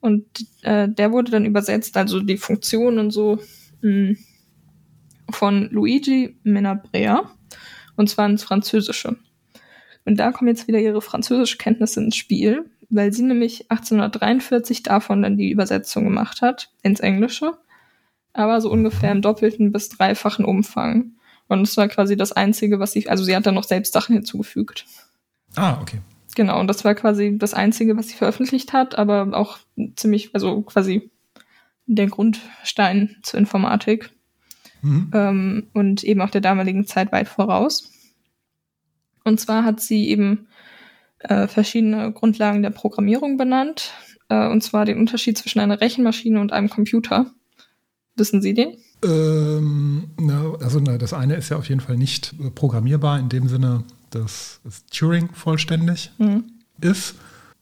Und 0.01 0.25
äh, 0.63 0.87
der 0.89 1.11
wurde 1.11 1.31
dann 1.31 1.45
übersetzt, 1.45 1.95
also 1.97 2.19
die 2.19 2.37
Funktion 2.37 2.99
und 2.99 3.11
so 3.11 3.39
mh, 3.81 3.81
hm, 3.81 4.17
von 5.31 5.69
Luigi 5.71 6.37
Menabrea. 6.43 7.31
Und 7.95 8.09
zwar 8.09 8.27
ins 8.29 8.43
Französische. 8.43 9.17
Und 10.05 10.19
da 10.19 10.31
kommen 10.31 10.47
jetzt 10.47 10.67
wieder 10.67 10.79
ihre 10.79 11.01
französische 11.01 11.57
Kenntnisse 11.57 12.01
ins 12.01 12.15
Spiel 12.15 12.65
weil 12.89 13.13
sie 13.13 13.23
nämlich 13.23 13.69
1843 13.69 14.83
davon 14.83 15.21
dann 15.21 15.37
die 15.37 15.51
Übersetzung 15.51 16.03
gemacht 16.05 16.41
hat 16.41 16.71
ins 16.81 16.99
Englische, 16.99 17.53
aber 18.33 18.61
so 18.61 18.71
ungefähr 18.71 19.11
im 19.11 19.21
doppelten 19.21 19.71
bis 19.71 19.89
dreifachen 19.89 20.45
Umfang. 20.45 21.13
Und 21.47 21.61
es 21.61 21.77
war 21.77 21.87
quasi 21.87 22.15
das 22.15 22.31
Einzige, 22.31 22.79
was 22.79 22.91
sie, 22.91 23.09
also 23.09 23.23
sie 23.23 23.35
hat 23.35 23.45
dann 23.45 23.55
noch 23.55 23.63
selbst 23.63 23.93
Sachen 23.93 24.13
hinzugefügt. 24.13 24.85
Ah, 25.55 25.79
okay. 25.81 25.99
Genau, 26.35 26.59
und 26.59 26.67
das 26.67 26.85
war 26.85 26.93
quasi 26.93 27.37
das 27.37 27.53
Einzige, 27.53 27.97
was 27.97 28.07
sie 28.07 28.15
veröffentlicht 28.15 28.71
hat, 28.71 28.97
aber 28.97 29.35
auch 29.37 29.57
ziemlich, 29.95 30.33
also 30.33 30.61
quasi 30.61 31.09
der 31.87 32.07
Grundstein 32.07 33.17
zur 33.23 33.39
Informatik. 33.39 34.11
Mhm. 34.81 35.11
Ähm, 35.13 35.67
und 35.73 36.03
eben 36.03 36.21
auch 36.21 36.29
der 36.29 36.41
damaligen 36.41 36.85
Zeit 36.85 37.11
weit 37.11 37.27
voraus. 37.27 37.91
Und 39.23 39.39
zwar 39.39 39.65
hat 39.65 39.81
sie 39.81 40.07
eben 40.07 40.47
äh, 41.19 41.47
verschiedene 41.47 42.13
Grundlagen 42.13 42.61
der 42.61 42.69
Programmierung 42.69 43.37
benannt, 43.37 43.91
äh, 44.29 44.47
und 44.47 44.61
zwar 44.61 44.85
den 44.85 44.97
Unterschied 44.97 45.37
zwischen 45.37 45.59
einer 45.59 45.81
Rechenmaschine 45.81 46.39
und 46.39 46.53
einem 46.53 46.69
Computer. 46.69 47.31
Wissen 48.19 48.41
Sie 48.41 48.53
den? 48.53 48.77
Ähm, 49.03 50.09
na, 50.19 50.53
also 50.61 50.79
na, 50.79 50.97
das 50.97 51.13
eine 51.13 51.35
ist 51.35 51.49
ja 51.49 51.57
auf 51.57 51.69
jeden 51.69 51.81
Fall 51.81 51.97
nicht 51.97 52.33
äh, 52.39 52.49
programmierbar 52.49 53.19
in 53.19 53.29
dem 53.29 53.47
Sinne, 53.47 53.83
dass 54.09 54.59
es 54.65 54.85
Turing 54.87 55.29
vollständig 55.33 56.11
mhm. 56.17 56.43
ist. 56.81 57.15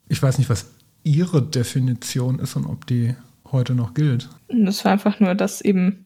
Ich 0.10 0.22
weiß 0.22 0.38
nicht, 0.38 0.50
was 0.50 0.72
Ihre 1.04 1.42
Definition 1.42 2.40
ist 2.40 2.56
und 2.56 2.66
ob 2.66 2.86
die 2.88 3.16
heute 3.52 3.76
noch 3.76 3.94
gilt. 3.94 4.30
Das 4.50 4.84
war 4.84 4.92
einfach 4.92 5.20
nur, 5.20 5.36
dass 5.36 5.62
eben 5.62 6.06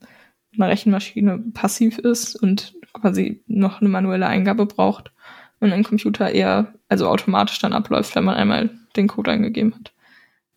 eine 0.54 0.68
Rechenmaschine 0.68 1.40
passiv 1.54 1.98
ist 1.98 2.36
und 2.36 2.74
quasi 2.94 3.42
noch 3.48 3.80
eine 3.80 3.90
manuelle 3.90 4.28
Eingabe 4.28 4.66
braucht 4.66 5.12
und 5.60 5.72
ein 5.72 5.84
Computer 5.84 6.30
eher, 6.30 6.74
also 6.90 7.08
automatisch 7.08 7.60
dann 7.60 7.74
abläuft, 7.74 8.16
wenn 8.16 8.26
man 8.26 8.36
einmal 8.36 8.70
den 8.96 9.08
Code 9.08 9.32
eingegeben 9.32 9.74
hat. 9.76 9.94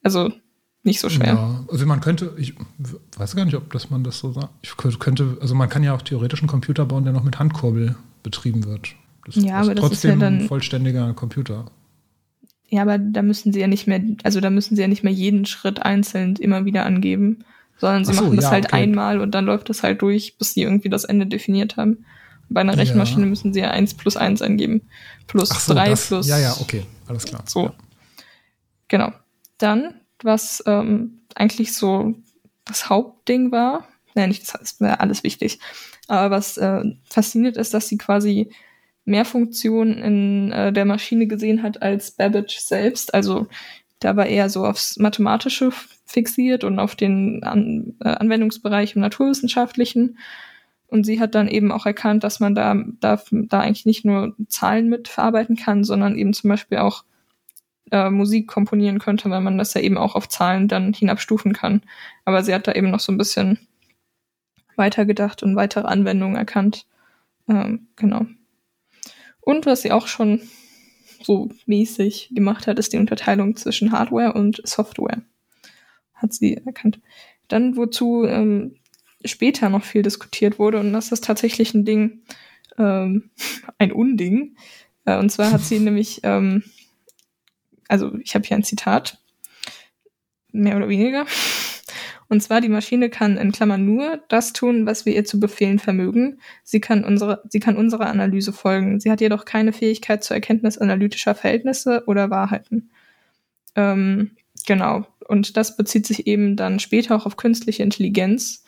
Also 0.03 0.33
nicht 0.85 1.01
so 1.01 1.09
schwer. 1.09 1.27
Ja, 1.27 1.65
also 1.71 1.87
man 1.87 2.01
könnte, 2.01 2.35
ich 2.37 2.55
weiß 3.17 3.35
gar 3.35 3.45
nicht, 3.45 3.57
ob 3.57 3.73
das 3.73 3.91
man 3.91 4.05
das 4.05 4.19
so 4.19 4.33
sagt. 4.33 4.51
Ich 4.63 4.77
könnte, 4.77 5.39
also 5.41 5.55
man 5.55 5.69
kann 5.69 5.83
ja 5.83 5.95
auch 5.95 6.03
theoretisch 6.03 6.41
einen 6.41 6.49
Computer 6.49 6.85
bauen, 6.85 7.05
der 7.05 7.13
noch 7.13 7.25
mit 7.25 7.39
Handkurbel 7.39 7.97
betrieben 8.23 8.65
wird. 8.65 8.95
Das 9.25 9.37
ja, 9.37 9.61
aber 9.61 9.75
das 9.75 9.91
ist 9.91 10.05
ja 10.05 10.15
dann 10.17 10.41
ein 10.41 10.49
vollständiger 10.49 11.15
Computer. 11.15 11.67
Ja, 12.69 12.83
aber 12.83 12.99
da 12.99 13.23
müssen 13.23 13.53
sie 13.53 13.61
ja 13.61 13.67
nicht 13.67 13.87
mehr, 13.87 14.03
also 14.25 14.41
da 14.41 14.51
müssen 14.51 14.77
sie 14.77 14.83
ja 14.83 14.89
nicht 14.89 15.05
mehr 15.05 15.13
jeden 15.13 15.47
Schritt 15.47 15.81
einzeln 15.83 16.37
immer 16.37 16.65
wieder 16.65 16.85
angeben, 16.85 17.45
sondern 17.79 18.05
sie 18.05 18.15
so, 18.15 18.25
machen 18.25 18.37
das 18.37 18.47
ja, 18.47 18.51
halt 18.51 18.67
okay. 18.67 18.77
einmal 18.77 19.21
und 19.21 19.33
dann 19.33 19.47
läuft 19.47 19.71
das 19.71 19.83
halt 19.83 20.03
durch, 20.03 20.37
bis 20.39 20.55
sie 20.55 20.63
irgendwie 20.63 20.89
das 20.89 21.05
Ende 21.05 21.27
definiert 21.27 21.77
haben. 21.77 22.05
Bei 22.49 22.61
einer 22.61 22.77
Rechenmaschine 22.77 23.23
ja. 23.23 23.29
müssen 23.29 23.55
sie 23.55 23.61
ja 23.61 23.71
1 23.71 23.95
plus 23.95 24.17
1 24.17 24.43
eingeben. 24.43 24.83
Plus 25.27 25.49
so, 25.49 25.73
3 25.73 25.89
das, 25.89 26.07
plus. 26.09 26.29
Ja, 26.29 26.39
ja, 26.39 26.55
okay, 26.61 26.85
alles 27.07 27.25
klar. 27.25 27.43
So. 27.47 27.65
Ja. 27.65 27.75
Genau. 28.89 29.13
Dann, 29.59 29.95
was 30.23 30.63
ähm, 30.67 31.21
eigentlich 31.35 31.75
so 31.75 32.15
das 32.65 32.89
Hauptding 32.89 33.53
war, 33.53 33.87
nein, 34.15 34.29
nicht 34.29 34.43
das 34.43 34.61
ist 34.61 34.83
alles 34.83 35.23
wichtig, 35.25 35.59
aber 36.09 36.37
was 36.37 36.57
äh, 36.57 36.83
fasziniert 37.05 37.57
ist, 37.57 37.75
dass 37.75 37.89
sie 37.89 37.99
quasi 37.99 38.51
mehr 39.05 39.25
Funktionen 39.25 39.99
in 39.99 40.53
äh, 40.53 40.73
der 40.73 40.85
Maschine 40.85 41.27
gesehen 41.27 41.63
hat 41.63 41.83
als 41.83 42.13
Babbage 42.13 42.59
selbst. 42.59 43.13
Also 43.13 43.47
da 44.01 44.17
war 44.17 44.27
eher 44.27 44.49
so 44.49 44.65
aufs 44.65 44.99
Mathematische 44.99 45.73
fixiert 46.07 46.65
und 46.65 46.79
auf 46.79 46.95
den 46.97 47.43
An 47.43 47.95
äh, 48.01 48.09
Anwendungsbereich 48.09 48.95
im 48.95 49.03
Naturwissenschaftlichen. 49.03 50.19
Und 50.87 51.05
sie 51.05 51.21
hat 51.21 51.35
dann 51.35 51.49
eben 51.49 51.73
auch 51.73 51.87
erkannt, 51.87 52.25
dass 52.25 52.41
man 52.41 52.55
da, 52.55 52.77
da, 53.01 53.21
da 53.31 53.61
eigentlich 53.61 53.87
nicht 53.87 54.05
nur 54.05 54.35
Zahlen 54.49 54.89
mit 54.89 55.09
verarbeiten 55.09 55.57
kann, 55.57 55.85
sondern 55.85 56.17
eben 56.17 56.33
zum 56.33 56.51
Beispiel 56.51 56.79
auch 56.79 57.05
äh, 57.91 58.11
Musik 58.11 58.47
komponieren 58.47 58.99
könnte, 58.99 59.31
weil 59.31 59.41
man 59.41 59.59
das 59.59 59.75
ja 59.75 59.81
eben 59.81 59.99
auch 59.99 60.15
auf 60.15 60.29
Zahlen 60.29 60.69
dann 60.69 60.93
hinabstufen 60.93 61.53
kann. 61.53 61.83
Aber 62.25 62.43
sie 62.43 62.55
hat 62.55 62.67
da 62.67 62.73
eben 62.73 62.91
noch 62.91 63.01
so 63.01 63.13
ein 63.13 63.19
bisschen 63.19 63.59
weitergedacht 64.77 65.43
und 65.43 65.57
weitere 65.57 65.87
Anwendungen 65.87 66.37
erkannt. 66.37 66.87
Ähm, 67.49 67.89
genau. 67.97 68.27
Und 69.41 69.67
was 69.67 69.83
sie 69.83 69.93
auch 69.93 70.07
schon 70.07 70.41
so 71.23 71.51
mäßig 71.67 72.31
gemacht 72.35 72.67
hat, 72.67 72.79
ist 72.79 72.93
die 72.93 72.99
Unterteilung 72.99 73.57
zwischen 73.57 73.93
Hardware 73.93 74.33
und 74.33 74.61
Software. 74.67 75.23
Hat 76.15 76.33
sie 76.33 76.57
erkannt. 76.57 77.01
Dann, 77.49 77.77
wozu 77.77 78.25
ähm, 78.25 78.77
später 79.25 79.69
noch 79.69 79.85
viel 79.85 80.03
diskutiert 80.03 80.59
wurde, 80.59 80.81
und 80.81 80.93
das 80.93 81.13
ist 81.13 81.25
tatsächlich 81.25 81.75
ein 81.75 81.85
Ding, 81.85 82.23
ähm, 82.79 83.31
ein 83.79 83.93
Unding. 83.93 84.57
Äh, 85.05 85.19
und 85.19 85.31
zwar 85.31 85.53
hat 85.53 85.63
sie 85.63 85.79
nämlich, 85.81 86.21
ähm, 86.23 86.63
also 87.89 88.15
ich 88.23 88.35
habe 88.35 88.47
hier 88.47 88.57
ein 88.57 88.65
Zitat, 88.65 89.19
mehr 90.53 90.77
oder 90.77 90.89
weniger. 90.89 91.27
Und 92.29 92.43
zwar, 92.43 92.61
die 92.61 92.69
Maschine 92.69 93.11
kann 93.11 93.37
in 93.37 93.53
Klammern 93.53 93.85
nur 93.85 94.23
das 94.29 94.53
tun, 94.53 94.87
was 94.87 95.05
wir 95.05 95.15
ihr 95.15 95.25
zu 95.25 95.39
befehlen 95.39 95.79
vermögen. 95.79 96.41
Sie 96.63 96.81
kann, 96.81 97.05
unsere, 97.05 97.43
sie 97.49 97.61
kann 97.61 97.77
unserer 97.77 98.07
Analyse 98.07 98.53
folgen. 98.53 98.99
Sie 98.99 99.11
hat 99.11 99.21
jedoch 99.21 99.45
keine 99.45 99.73
Fähigkeit 99.73 100.25
zur 100.25 100.35
Erkenntnis 100.35 100.79
analytischer 100.79 101.35
Verhältnisse 101.35 102.05
oder 102.07 102.31
Wahrheiten. 102.31 102.91
Ähm, 103.77 104.33
genau. 104.67 105.07
Und 105.29 105.57
das 105.57 105.77
bezieht 105.77 106.07
sich 106.07 106.27
eben 106.27 106.57
dann 106.57 106.81
später 106.81 107.15
auch 107.15 107.27
auf 107.27 107.37
künstliche 107.37 107.83
Intelligenz, 107.83 108.65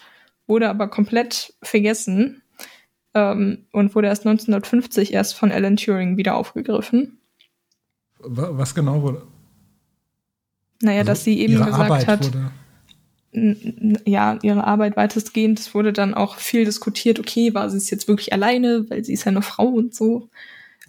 wurde 0.47 0.69
aber 0.69 0.89
komplett 0.89 1.55
vergessen 1.63 2.43
ähm, 3.15 3.67
und 3.73 3.95
wurde 3.95 4.09
erst 4.09 4.27
1950 4.27 5.13
erst 5.13 5.35
von 5.35 5.51
Alan 5.51 5.77
Turing 5.77 6.17
wieder 6.17 6.37
aufgegriffen. 6.37 7.19
Was 8.19 8.75
genau 8.75 9.03
wurde? 9.03 9.23
Naja, 10.83 11.01
also 11.01 11.13
dass 11.13 11.25
sie 11.25 11.41
eben 11.41 11.57
gesagt 11.57 11.75
Arbeit 11.75 12.07
hat. 12.07 12.31
Ja, 13.33 14.39
ihre 14.43 14.65
Arbeit 14.65 14.97
weitestgehend. 14.97 15.61
Es 15.61 15.75
wurde 15.75 15.93
dann 15.93 16.15
auch 16.15 16.37
viel 16.37 16.65
diskutiert, 16.65 17.19
okay, 17.19 17.53
war 17.55 17.69
sie 17.69 17.77
es 17.77 17.91
jetzt 17.91 18.09
wirklich 18.09 18.33
alleine, 18.33 18.89
weil 18.89 19.05
sie 19.05 19.13
ist 19.13 19.25
ja 19.25 19.31
eine 19.31 19.43
Frau 19.43 19.67
und 19.67 19.95
so. 19.95 20.31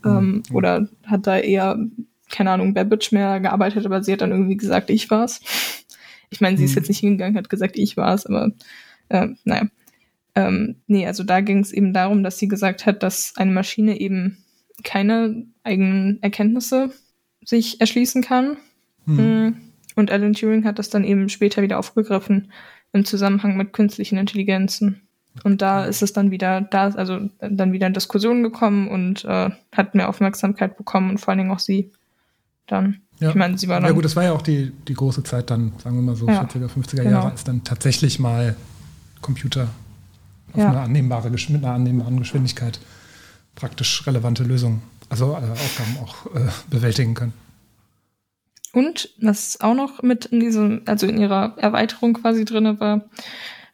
Mhm. 0.04 0.10
Ähm, 0.10 0.44
oder 0.54 0.88
hat 1.06 1.28
da 1.28 1.38
eher, 1.38 1.78
keine 2.30 2.52
Ahnung, 2.52 2.74
Babbage 2.74 3.12
mehr 3.12 3.40
gearbeitet, 3.40 3.86
aber 3.86 4.04
sie 4.04 4.14
hat 4.14 4.22
dann 4.22 4.32
irgendwie 4.32 4.58
gesagt, 4.58 4.90
ich 4.90 5.10
war's. 5.10 5.42
Ich 6.30 6.42
meine, 6.42 6.58
sie 6.58 6.64
mhm. 6.64 6.70
ist 6.70 6.76
jetzt 6.76 6.90
nicht 6.90 7.00
hingegangen, 7.00 7.38
hat 7.38 7.50
gesagt, 7.50 7.78
ich 7.78 7.96
war's, 7.96 8.26
aber 8.26 8.52
äh, 9.10 9.28
naja. 9.46 9.68
Ähm, 10.36 10.76
nee, 10.86 11.08
also 11.08 11.24
da 11.24 11.42
ging 11.42 11.60
es 11.60 11.72
eben 11.72 11.94
darum, 11.94 12.22
dass 12.22 12.38
sie 12.38 12.48
gesagt 12.48 12.86
hat, 12.86 13.02
dass 13.02 13.34
eine 13.38 13.52
Maschine 13.52 14.00
eben 14.00 14.38
keine 14.84 15.46
eigenen 15.64 16.22
Erkenntnisse 16.22 16.92
sich 17.44 17.80
erschließen 17.80 18.22
kann. 18.22 18.58
Mhm. 19.06 19.16
Mm. 19.18 19.58
Und 19.96 20.12
Alan 20.12 20.34
Turing 20.34 20.64
hat 20.64 20.78
das 20.78 20.90
dann 20.90 21.04
eben 21.04 21.28
später 21.30 21.62
wieder 21.62 21.80
aufgegriffen 21.80 22.52
im 22.94 23.04
Zusammenhang 23.04 23.58
mit 23.58 23.74
künstlichen 23.74 24.18
Intelligenzen. 24.18 25.02
Und 25.44 25.62
da 25.62 25.86
ist 25.86 26.02
es 26.02 26.14
dann 26.14 26.32
wieder, 26.32 26.62
da 26.62 26.88
ist 26.88 26.98
also 26.98 27.20
dann 27.40 27.72
wieder 27.72 27.88
in 27.88 27.94
Diskussionen 27.94 28.44
gekommen 28.44 28.88
und 28.88 29.26
äh, 29.26 29.50
hat 29.76 29.96
mehr 29.96 30.10
Aufmerksamkeit 30.10 30.78
bekommen 30.78 31.12
und 31.12 31.18
vor 31.20 31.30
allen 31.30 31.40
Dingen 31.40 31.52
auch 31.52 31.60
sie 31.60 31.92
dann. 32.66 33.02
Ja. 33.20 33.30
Ich 33.30 33.36
meine, 33.36 33.58
sie 33.58 33.68
war 33.68 33.80
dann. 33.80 33.90
Ja 33.90 33.94
gut, 33.94 34.06
das 34.06 34.16
war 34.16 34.24
ja 34.24 34.34
auch 34.34 34.42
die, 34.42 34.72
die 34.88 34.94
große 34.94 35.24
Zeit 35.24 35.50
dann, 35.50 35.74
sagen 35.84 35.96
wir 35.96 36.04
mal 36.04 36.16
so 36.16 36.28
ja, 36.28 36.44
40er, 36.44 36.68
50er 36.68 36.98
genau. 36.98 37.10
Jahre, 37.10 37.32
als 37.32 37.44
dann 37.44 37.64
tatsächlich 37.64 38.20
mal 38.20 38.56
Computer 39.22 39.70
auf 40.54 40.60
ja. 40.60 40.70
eine 40.70 40.82
annehmbare, 40.82 41.30
mit 41.30 41.50
einer 41.50 41.74
annehmbaren 41.74 42.20
Geschwindigkeit 42.20 42.80
praktisch 43.56 44.06
relevante 44.06 44.44
Lösungen, 44.44 44.82
also 45.10 45.36
alle 45.36 45.52
Aufgaben 45.52 45.98
auch 46.04 46.26
äh, 46.36 46.50
bewältigen 46.70 47.14
können. 47.14 47.34
Und 48.74 49.10
was 49.20 49.60
auch 49.62 49.74
noch 49.74 50.04
mit 50.04 50.26
in 50.26 50.40
diesem, 50.40 50.82
also 50.86 51.08
in 51.08 51.18
ihrer 51.18 51.58
Erweiterung 51.58 52.14
quasi 52.14 52.46
drin 52.46 52.80
war, 52.80 53.10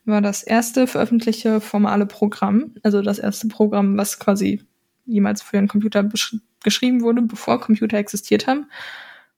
war 0.05 0.22
das 0.22 0.43
erste 0.43 0.88
veröffentlichte 0.88 1.61
formale 1.61 2.05
Programm, 2.05 2.76
also 2.84 3.01
das 3.01 3.19
erste 3.19 3.47
Programm, 3.47 3.97
was 3.97 4.19
quasi 4.19 4.61
jemals 5.05 5.41
für 5.41 5.57
einen 5.57 5.68
Computer 5.68 6.07
geschrieben 6.64 7.01
wurde, 7.01 7.22
bevor 7.22 7.60
Computer 7.60 7.97
existiert 7.97 8.47
haben. 8.47 8.68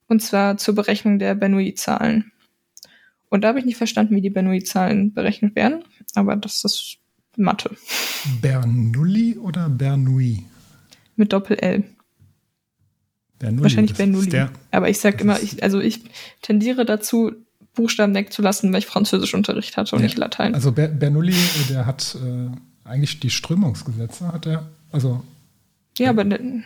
Und 0.07 0.21
zwar 0.21 0.57
zur 0.57 0.75
Berechnung 0.75 1.17
der 1.17 1.33
Bernoulli-Zahlen. 1.33 2.31
Und 3.29 3.41
da 3.41 3.47
habe 3.49 3.59
ich 3.59 3.65
nicht 3.65 3.77
verstanden, 3.77 4.15
wie 4.15 4.21
die 4.21 4.29
Bernoulli-Zahlen 4.29 5.13
berechnet 5.13 5.55
werden, 5.55 5.83
aber 6.13 6.35
das 6.35 6.63
ist 6.63 6.97
Mathe. 7.37 7.75
Bernoulli 8.41 9.37
oder 9.37 9.69
Bernoulli? 9.69 10.45
Mit 11.15 11.33
Doppel-L. 11.33 11.83
Bernoulli, 13.39 13.63
Wahrscheinlich 13.63 13.95
Bernoulli. 13.95 14.47
Aber 14.71 14.89
ich 14.89 14.99
sag 14.99 15.21
immer, 15.21 15.41
ich, 15.41 15.61
also 15.63 15.79
ich 15.79 16.01
tendiere 16.41 16.85
dazu, 16.85 17.31
Buchstaben 17.73 18.15
wegzulassen, 18.15 18.71
weil 18.71 18.79
ich 18.79 18.85
Französischunterricht 18.85 19.75
hatte 19.77 19.95
und 19.95 20.01
ja. 20.01 20.05
nicht 20.05 20.17
Latein. 20.17 20.55
Also 20.55 20.71
Ber 20.71 20.87
Bernoulli, 20.87 21.35
der 21.69 21.85
hat 21.85 22.17
äh, 22.23 22.87
eigentlich 22.87 23.19
die 23.19 23.29
Strömungsgesetze, 23.29 24.31
hat 24.31 24.45
er, 24.45 24.65
also 24.91 25.23
ja, 25.97 26.09
aber 26.09 26.23
ne, 26.23 26.63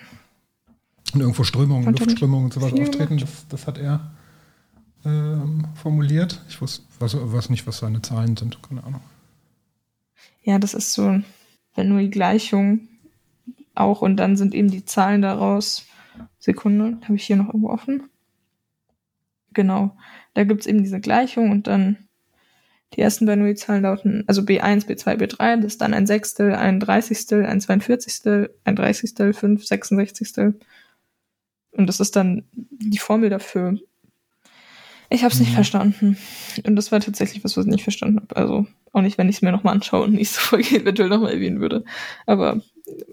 und 1.13 1.21
irgendwo 1.21 1.43
Strömungen, 1.43 1.95
Luftströmungen 1.95 2.45
und 2.45 2.53
sowas 2.53 2.71
auftreten, 2.73 3.17
das, 3.17 3.47
das, 3.49 3.67
hat 3.67 3.77
er 3.79 4.11
ähm, 5.05 5.65
formuliert. 5.75 6.39
Ich 6.49 6.61
weiß, 6.61 6.83
weiß, 6.99 7.17
weiß, 7.19 7.49
nicht, 7.49 7.65
was 7.65 7.79
seine 7.79 8.01
Zahlen 8.01 8.37
sind, 8.37 8.61
keine 8.61 8.83
Ahnung. 8.83 9.01
Ja, 10.43 10.59
das 10.59 10.73
ist 10.73 10.93
so 10.93 11.19
Bernoulli-Gleichung 11.75 12.87
auch 13.79 14.01
und 14.01 14.17
dann 14.17 14.35
sind 14.35 14.53
eben 14.53 14.69
die 14.69 14.85
Zahlen 14.85 15.21
daraus 15.21 15.85
Sekunde, 16.39 16.97
habe 17.03 17.15
ich 17.15 17.25
hier 17.25 17.35
noch 17.35 17.47
irgendwo 17.47 17.69
offen. 17.69 18.09
Genau, 19.53 19.95
da 20.33 20.43
gibt 20.43 20.61
es 20.61 20.67
eben 20.67 20.83
diese 20.83 20.99
Gleichung 20.99 21.51
und 21.51 21.67
dann 21.67 22.09
die 22.93 23.01
ersten 23.01 23.25
Bernoulli-Zahlen 23.25 23.83
lauten, 23.83 24.23
also 24.27 24.41
B1, 24.41 24.87
B2, 24.87 25.17
B3, 25.17 25.57
das 25.57 25.73
ist 25.73 25.81
dann 25.81 25.93
ein 25.93 26.07
Sechstel, 26.07 26.55
ein 26.55 26.79
Dreißigstel, 26.79 27.45
ein 27.45 27.61
Zweiundvierzigstel, 27.61 28.53
ein 28.63 28.75
Dreißigstel, 28.75 29.33
fünf 29.33 29.65
Sechsundsechzigstel. 29.65 30.59
Und 31.71 31.87
das 31.87 31.99
ist 31.99 32.15
dann 32.15 32.45
die 32.51 32.97
Formel 32.97 33.29
dafür. 33.29 33.77
Ich 35.11 35.23
habe 35.23 35.33
es 35.33 35.39
nicht 35.39 35.51
mhm. 35.51 35.55
verstanden. 35.55 36.17
Und 36.65 36.75
das 36.75 36.91
war 36.91 36.99
tatsächlich 36.99 37.43
was, 37.43 37.57
was 37.57 37.65
ich 37.65 37.71
nicht 37.71 37.83
verstanden 37.83 38.17
habe. 38.21 38.35
Also 38.35 38.65
auch 38.91 39.01
nicht, 39.01 39.17
wenn 39.17 39.29
ich 39.29 39.37
es 39.37 39.41
mir 39.41 39.51
nochmal 39.51 39.73
anschaue 39.73 40.03
und 40.03 40.13
nächste 40.13 40.39
Folge 40.39 40.81
eventuell 40.81 41.09
nochmal 41.09 41.33
erwähnen 41.33 41.61
würde. 41.61 41.83
Aber. 42.25 42.61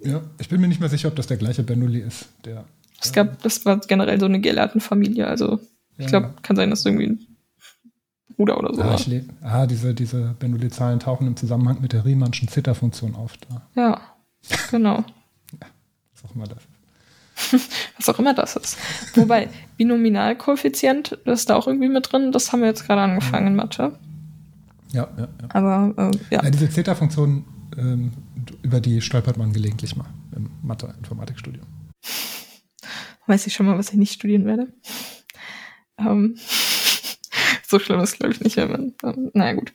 Ja, 0.02 0.22
ich 0.38 0.48
bin 0.48 0.60
mir 0.60 0.68
nicht 0.68 0.80
mehr 0.80 0.88
sicher, 0.88 1.08
ob 1.08 1.16
das 1.16 1.26
der 1.26 1.36
gleiche 1.36 1.62
Bernoulli 1.62 2.00
ist, 2.00 2.28
der 2.44 2.64
es 3.02 3.12
gab, 3.12 3.42
das 3.42 3.64
war 3.64 3.78
generell 3.78 4.18
so 4.18 4.26
eine 4.26 4.40
Gelehrtenfamilie, 4.40 5.26
also 5.26 5.60
ich 5.98 6.04
ja. 6.04 6.18
glaube, 6.18 6.34
kann 6.42 6.56
sein, 6.56 6.70
dass 6.70 6.84
irgendwie 6.84 7.08
ein 7.08 7.26
Bruder 8.36 8.58
oder 8.58 8.74
so 8.74 8.82
ah, 8.82 8.86
war. 8.86 9.00
Ah, 9.42 9.66
diese, 9.66 9.94
diese 9.94 10.34
Bernoulli-Zahlen 10.38 11.00
tauchen 11.00 11.26
im 11.26 11.36
Zusammenhang 11.36 11.80
mit 11.80 11.92
der 11.92 12.04
Riemannschen 12.04 12.48
Zitterfunktion 12.48 13.14
auf. 13.14 13.34
Da. 13.48 13.62
Ja, 13.74 14.00
genau. 14.70 14.96
ja, 15.52 15.68
was 16.12 16.24
auch 16.24 16.34
immer 16.34 16.46
das 16.46 16.58
ist. 16.58 17.70
was 17.98 18.08
auch 18.08 18.18
immer 18.18 18.34
das 18.34 18.56
ist. 18.56 18.78
Wobei, 19.14 19.48
Binominalkoeffizient, 19.76 21.18
das 21.24 21.40
ist 21.40 21.50
da 21.50 21.56
auch 21.56 21.66
irgendwie 21.66 21.88
mit 21.88 22.10
drin, 22.10 22.32
das 22.32 22.52
haben 22.52 22.60
wir 22.60 22.68
jetzt 22.68 22.86
gerade 22.86 23.02
angefangen 23.02 23.46
ja. 23.46 23.50
in 23.50 23.56
Mathe. 23.56 23.98
Ja, 24.92 25.08
ja, 25.16 25.28
ja. 25.42 25.48
Aber, 25.50 25.94
äh, 25.96 26.34
ja. 26.34 26.42
ja. 26.42 26.50
Diese 26.50 26.70
Zeta-Funktion, 26.70 27.44
ähm, 27.76 28.12
über 28.62 28.80
die 28.80 29.00
stolpert 29.00 29.36
man 29.36 29.52
gelegentlich 29.52 29.96
mal 29.96 30.08
im 30.34 30.50
Mathe-Informatikstudium. 30.62 31.66
weiß 33.26 33.46
ich 33.46 33.54
schon 33.54 33.66
mal, 33.66 33.78
was 33.78 33.90
ich 33.90 33.96
nicht 33.96 34.12
studieren 34.12 34.44
werde. 34.44 34.72
Ähm, 35.98 36.36
so 37.66 37.78
schlimm 37.78 38.00
ist, 38.00 38.18
glaube 38.18 38.34
ich, 38.34 38.40
nicht, 38.40 38.56
man, 38.56 38.94
ähm, 39.02 39.30
naja 39.34 39.54
gut. 39.54 39.72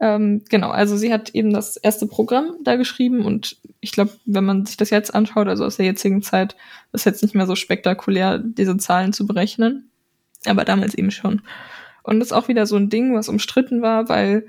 Ähm, 0.00 0.42
genau, 0.48 0.70
also 0.70 0.96
sie 0.96 1.12
hat 1.12 1.30
eben 1.34 1.52
das 1.52 1.76
erste 1.76 2.06
Programm 2.06 2.56
da 2.62 2.76
geschrieben 2.76 3.24
und 3.24 3.56
ich 3.80 3.92
glaube, 3.92 4.12
wenn 4.24 4.44
man 4.44 4.66
sich 4.66 4.76
das 4.76 4.90
jetzt 4.90 5.14
anschaut, 5.14 5.48
also 5.48 5.64
aus 5.64 5.76
der 5.76 5.86
jetzigen 5.86 6.22
Zeit, 6.22 6.56
ist 6.92 7.06
jetzt 7.06 7.22
nicht 7.22 7.34
mehr 7.34 7.46
so 7.46 7.56
spektakulär, 7.56 8.38
diese 8.38 8.76
Zahlen 8.76 9.12
zu 9.12 9.26
berechnen. 9.26 9.90
Aber 10.44 10.64
damals 10.64 10.94
eben 10.94 11.10
schon. 11.10 11.42
Und 12.02 12.18
das 12.18 12.28
ist 12.28 12.32
auch 12.32 12.48
wieder 12.48 12.66
so 12.66 12.76
ein 12.76 12.90
Ding, 12.90 13.14
was 13.14 13.28
umstritten 13.28 13.82
war, 13.82 14.08
weil 14.08 14.46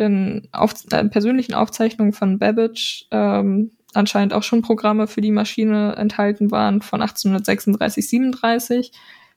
in 0.00 0.48
auf, 0.52 0.74
äh, 0.92 1.04
persönlichen 1.04 1.54
Aufzeichnungen 1.54 2.12
von 2.12 2.38
Babbage 2.38 3.06
ähm, 3.10 3.72
anscheinend 3.92 4.32
auch 4.32 4.42
schon 4.42 4.62
Programme 4.62 5.06
für 5.06 5.20
die 5.20 5.30
Maschine 5.30 5.94
enthalten 5.96 6.50
waren 6.50 6.80
von 6.80 7.02
1836, 7.02 8.08
37, 8.08 8.92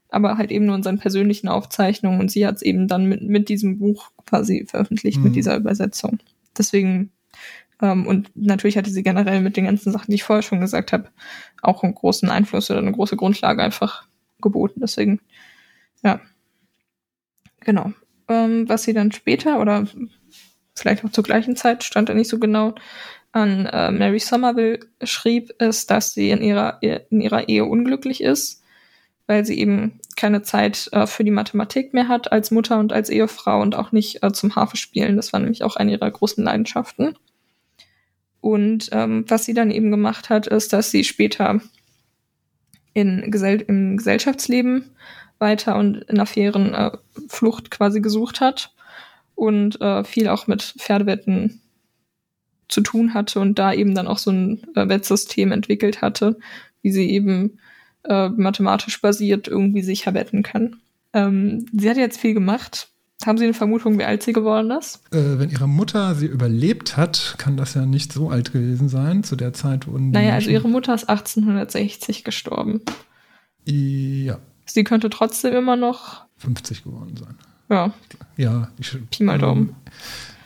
aber 0.10 0.38
halt 0.38 0.52
eben 0.52 0.66
nur 0.66 0.76
in 0.76 0.84
seinen 0.84 1.00
persönlichen 1.00 1.48
Aufzeichnungen 1.48 2.20
und 2.20 2.32
sie 2.32 2.46
hat 2.46 2.56
es 2.56 2.62
eben 2.62 2.88
dann 2.88 3.06
mit, 3.06 3.22
mit 3.24 3.50
diesem 3.50 3.80
Buch 3.80 4.12
quasi 4.26 4.66
veröffentlicht, 4.68 5.18
mhm. 5.18 5.24
mit 5.26 5.36
dieser 5.36 5.58
Übersetzung. 5.58 6.20
Deswegen, 6.58 7.12
ähm, 7.82 8.06
und 8.06 8.32
natürlich 8.36 8.78
hatte 8.78 8.92
sie 8.92 9.04
generell 9.04 9.42
mit 9.42 9.58
den 9.58 9.66
ganzen 9.66 9.92
Sachen, 9.92 10.12
die 10.12 10.16
ich 10.16 10.24
vorher 10.24 10.44
schon 10.44 10.62
gesagt 10.62 10.94
habe, 10.94 11.10
auch 11.62 11.84
einen 11.84 11.96
großen 11.96 12.30
Einfluss 12.30 12.70
oder 12.70 12.80
eine 12.80 12.92
große 12.92 13.18
Grundlage 13.18 13.64
einfach 13.64 14.08
geboten. 14.42 14.82
Deswegen, 14.82 15.20
ja. 16.04 16.22
Genau. 17.62 17.92
Ähm, 18.28 18.70
was 18.70 18.84
sie 18.84 18.94
dann 18.94 19.12
später 19.12 19.60
oder 19.60 19.88
vielleicht 20.76 21.06
auch 21.06 21.12
zur 21.12 21.24
gleichen 21.24 21.56
Zeit, 21.56 21.84
stand 21.84 22.10
da 22.10 22.14
nicht 22.14 22.30
so 22.30 22.40
genau, 22.40 22.76
an 23.32 23.66
äh, 23.66 23.92
Mary 23.92 24.20
Somerville 24.20 24.80
schrieb, 25.04 25.52
ist, 25.60 25.90
dass 25.90 26.14
sie 26.14 26.30
in 26.30 26.42
ihrer, 26.42 26.80
in 26.82 27.20
ihrer 27.20 27.50
Ehe 27.50 27.66
unglücklich 27.66 28.22
ist, 28.22 28.62
weil 29.26 29.46
sie 29.46 29.60
eben 29.60 30.00
keine 30.16 30.44
Zeit 30.44 30.90
äh, 30.92 31.08
für 31.08 31.24
die 31.24 31.32
Mathematik 31.32 31.94
mehr 31.94 32.08
hat 32.08 32.32
als 32.32 32.52
Mutter 32.52 32.78
und 32.80 32.94
als 32.94 33.10
Ehefrau 33.10 33.62
und 33.62 33.76
auch 33.76 33.92
nicht 33.92 34.22
äh, 34.24 34.32
zum 34.32 34.56
Harfe 34.56 34.78
spielen. 34.78 35.16
Das 35.16 35.34
war 35.34 35.40
nämlich 35.40 35.64
auch 35.64 35.76
eine 35.76 35.94
ihrer 35.94 36.12
großen 36.12 36.44
Leidenschaften. 36.44 37.18
Und 38.40 38.90
ähm, 38.92 39.26
was 39.28 39.46
sie 39.46 39.54
dann 39.54 39.72
eben 39.72 39.90
gemacht 39.90 40.30
hat, 40.30 40.48
ist, 40.48 40.74
dass 40.74 40.92
sie 40.92 41.04
später 41.04 41.62
in 42.94 43.32
Gesell 43.32 43.62
im 43.62 43.98
Gesellschaftsleben 43.98 44.92
weiter 45.40 45.76
und 45.76 46.04
in 46.04 46.20
Affären 46.20 46.74
äh, 46.76 46.92
Flucht 47.30 47.72
quasi 47.72 48.00
gesucht 48.00 48.42
hat 48.42 48.73
und 49.36 49.80
äh, 49.82 50.04
viel 50.04 50.28
auch 50.28 50.48
mit 50.48 50.62
Pferdewetten 50.78 51.62
zu 52.68 52.82
tun 52.82 53.14
hatte 53.14 53.40
und 53.40 53.60
da 53.60 53.74
eben 53.74 53.96
dann 53.96 54.08
auch 54.08 54.18
so 54.18 54.32
ein 54.32 54.64
äh, 54.76 54.88
Wettsystem 54.88 55.52
entwickelt 55.52 56.02
hatte, 56.02 56.38
wie 56.82 56.92
sie 56.92 57.10
eben 57.10 57.60
äh, 58.04 58.30
mathematisch 58.30 59.02
basiert 59.02 59.48
irgendwie 59.48 59.84
sicher 59.84 60.14
wetten 60.14 60.44
kann. 60.44 60.78
Ähm, 61.14 61.66
sie 61.72 61.90
hat 61.90 61.98
jetzt 61.98 62.20
viel 62.20 62.34
gemacht. 62.34 62.90
Haben 63.26 63.38
Sie 63.38 63.46
eine 63.46 63.54
Vermutung, 63.54 63.98
wie 64.00 64.04
alt 64.04 64.22
sie 64.22 64.34
geworden 64.34 64.72
ist? 64.72 65.02
Äh, 65.14 65.40
wenn 65.40 65.50
ihre 65.50 65.68
Mutter 65.68 66.14
sie 66.16 66.26
überlebt 66.26 66.98
hat, 66.98 67.36
kann 67.38 67.56
das 67.56 67.74
ja 67.74 67.86
nicht 67.86 68.12
so 68.12 68.30
alt 68.30 68.52
gewesen 68.52 68.90
sein, 68.90 69.24
zu 69.24 69.38
der 69.38 69.54
Zeit, 69.54 69.88
wo. 69.88 69.98
Naja, 69.98 70.34
also 70.34 70.50
ihre 70.50 70.68
Mutter 70.68 70.94
ist 70.94 71.08
1860 71.08 72.26
gestorben. 72.26 72.82
Ja. 73.66 74.40
Sie 74.66 74.84
könnte 74.84 75.10
trotzdem 75.10 75.54
immer 75.54 75.78
noch 75.78 76.26
50 76.38 76.84
geworden 76.84 77.16
sein. 77.16 77.38
Ja. 77.70 77.94
Ja, 78.38 78.70
ich, 78.78 78.98
Pi 79.10 79.24
mal 79.24 79.38
Daumen. 79.38 79.76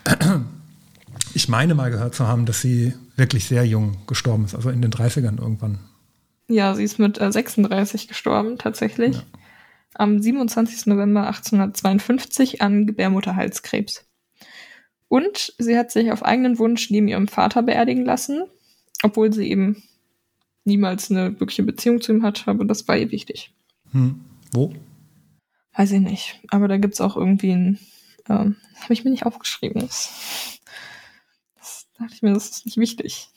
Ich 1.34 1.50
meine 1.50 1.76
mal 1.76 1.92
gehört 1.92 2.16
zu 2.16 2.28
haben, 2.28 2.48
dass 2.48 2.62
sie 2.62 2.94
wirklich 3.16 3.46
sehr 3.46 3.64
jung 3.64 3.98
gestorben 4.08 4.46
ist, 4.46 4.56
also 4.56 4.72
in 4.72 4.82
den 4.82 4.90
30ern 4.90 5.40
irgendwann. 5.40 5.78
Ja, 6.48 6.74
sie 6.74 6.84
ist 6.84 6.98
mit 6.98 7.20
äh, 7.22 7.32
36 7.32 8.08
gestorben, 8.08 8.58
tatsächlich. 8.58 9.18
Ja. 9.18 9.24
Am 9.94 10.20
27. 10.20 10.88
November 10.88 11.28
1852 11.28 12.62
an 12.62 12.88
Gebärmutterhalskrebs. 12.88 14.06
Und 15.10 15.54
sie 15.58 15.78
hat 15.78 15.92
sich 15.92 16.12
auf 16.12 16.24
eigenen 16.24 16.60
Wunsch 16.60 16.90
neben 16.90 17.08
ihrem 17.08 17.28
Vater 17.28 17.62
beerdigen 17.62 18.06
lassen, 18.06 18.44
obwohl 19.04 19.32
sie 19.32 19.50
eben 19.50 19.84
niemals 20.64 21.12
eine 21.12 21.40
wirkliche 21.40 21.64
Beziehung 21.64 22.02
zu 22.02 22.14
ihm 22.14 22.24
hat, 22.24 22.48
aber 22.48 22.66
das 22.66 22.88
war 22.88 22.98
ihr 22.98 23.12
wichtig. 23.12 23.54
Hm. 23.92 24.20
Wo? 24.52 24.74
Weiß 25.78 25.92
ich 25.92 26.02
nicht. 26.02 26.40
Aber 26.50 26.68
da 26.68 26.78
gibt 26.78 26.96
es 26.96 27.02
auch 27.02 27.16
irgendwie 27.16 27.52
ein. 27.52 27.80
Ähm, 28.28 28.56
Habe 28.82 28.94
ich 28.94 29.04
mir 29.04 29.12
nicht 29.12 29.28
aufgeschrieben. 29.28 29.82
Das, 29.82 30.60
das 31.56 31.88
dachte 31.98 32.16
ich 32.16 32.24
mir, 32.24 32.34
das 32.34 32.50
ist 32.50 32.66
nicht 32.66 32.78
wichtig. 32.78 33.30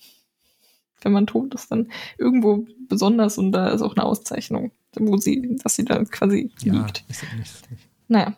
Wenn 1.02 1.12
man 1.12 1.26
tot 1.26 1.54
ist, 1.54 1.70
dann 1.70 1.92
irgendwo 2.18 2.66
besonders 2.88 3.38
und 3.38 3.52
da 3.52 3.68
ist 3.68 3.82
auch 3.82 3.94
eine 3.94 4.04
Auszeichnung, 4.04 4.72
wo 4.96 5.18
sie, 5.18 5.58
dass 5.62 5.76
sie 5.76 5.84
da 5.84 6.02
quasi 6.04 6.50
ja, 6.62 6.72
liegt. 6.72 7.04
Ist 7.08 7.22
nicht, 7.22 7.42
ist 7.42 7.70
nicht. 7.70 7.88
Naja. 8.08 8.34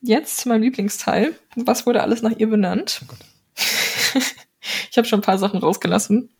Jetzt 0.00 0.38
zu 0.38 0.48
meinem 0.48 0.62
Lieblingsteil. 0.62 1.36
Was 1.56 1.84
wurde 1.84 2.02
alles 2.02 2.22
nach 2.22 2.36
ihr 2.36 2.48
benannt? 2.48 3.02
Oh 3.08 3.14
ich 4.90 4.96
habe 4.96 5.06
schon 5.06 5.18
ein 5.18 5.24
paar 5.24 5.38
Sachen 5.38 5.58
rausgelassen. 5.58 6.30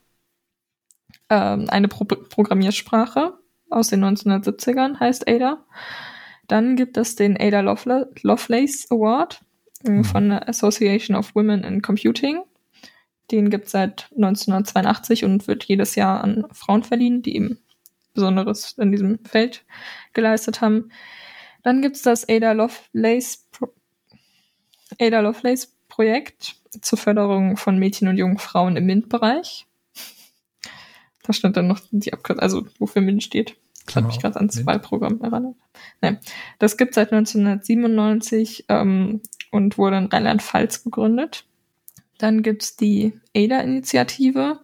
Ähm, 1.30 1.68
eine 1.68 1.88
Pro 1.88 2.04
Programmiersprache 2.04 3.36
aus 3.70 3.88
den 3.88 4.04
1970ern 4.04 5.00
heißt 5.00 5.28
Ada. 5.28 5.64
Dann 6.48 6.76
gibt 6.76 6.96
es 6.96 7.16
den 7.16 7.36
Ada 7.38 7.60
Lovela 7.60 8.06
Lovelace 8.22 8.90
Award 8.90 9.40
äh, 9.84 9.90
mhm. 9.90 10.04
von 10.04 10.28
der 10.28 10.48
Association 10.48 11.16
of 11.16 11.34
Women 11.34 11.64
in 11.64 11.82
Computing. 11.82 12.42
Den 13.30 13.50
gibt 13.50 13.66
es 13.66 13.72
seit 13.72 14.08
1982 14.12 15.24
und 15.24 15.48
wird 15.48 15.64
jedes 15.64 15.96
Jahr 15.96 16.22
an 16.22 16.46
Frauen 16.52 16.84
verliehen, 16.84 17.22
die 17.22 17.36
eben 17.36 17.58
Besonderes 18.14 18.74
in 18.78 18.92
diesem 18.92 19.18
Feld 19.24 19.64
geleistet 20.12 20.60
haben. 20.60 20.90
Dann 21.62 21.82
gibt 21.82 21.96
es 21.96 22.02
das 22.02 22.28
Ada 22.28 22.52
Lovelace, 22.52 23.44
Pro 23.50 23.68
Ada 25.00 25.20
Lovelace 25.20 25.74
Projekt 25.88 26.56
zur 26.80 26.98
Förderung 26.98 27.56
von 27.56 27.78
Mädchen 27.78 28.08
und 28.08 28.16
jungen 28.16 28.38
Frauen 28.38 28.76
im 28.76 28.86
MINT-Bereich. 28.86 29.66
Da 31.22 31.32
stand 31.32 31.56
dann 31.56 31.66
noch 31.66 31.80
die 31.90 32.12
Abkürzung, 32.12 32.42
also 32.42 32.66
wofür 32.78 33.02
MINT 33.02 33.22
steht. 33.22 33.56
Das 33.86 33.96
hat 33.96 34.06
mich 34.06 34.18
gerade 34.18 34.38
an 34.38 34.50
zwei 34.50 34.78
Programme 34.78 35.20
erinnert. 35.22 35.54
Nee. 36.02 36.16
Das 36.58 36.76
gibt 36.76 36.94
seit 36.94 37.12
1997 37.12 38.66
ähm, 38.68 39.20
und 39.50 39.78
wurde 39.78 39.98
in 39.98 40.06
Rheinland-Pfalz 40.06 40.84
gegründet. 40.84 41.44
Dann 42.18 42.42
gibt's 42.42 42.76
die 42.76 43.12
ADA-Initiative 43.36 44.58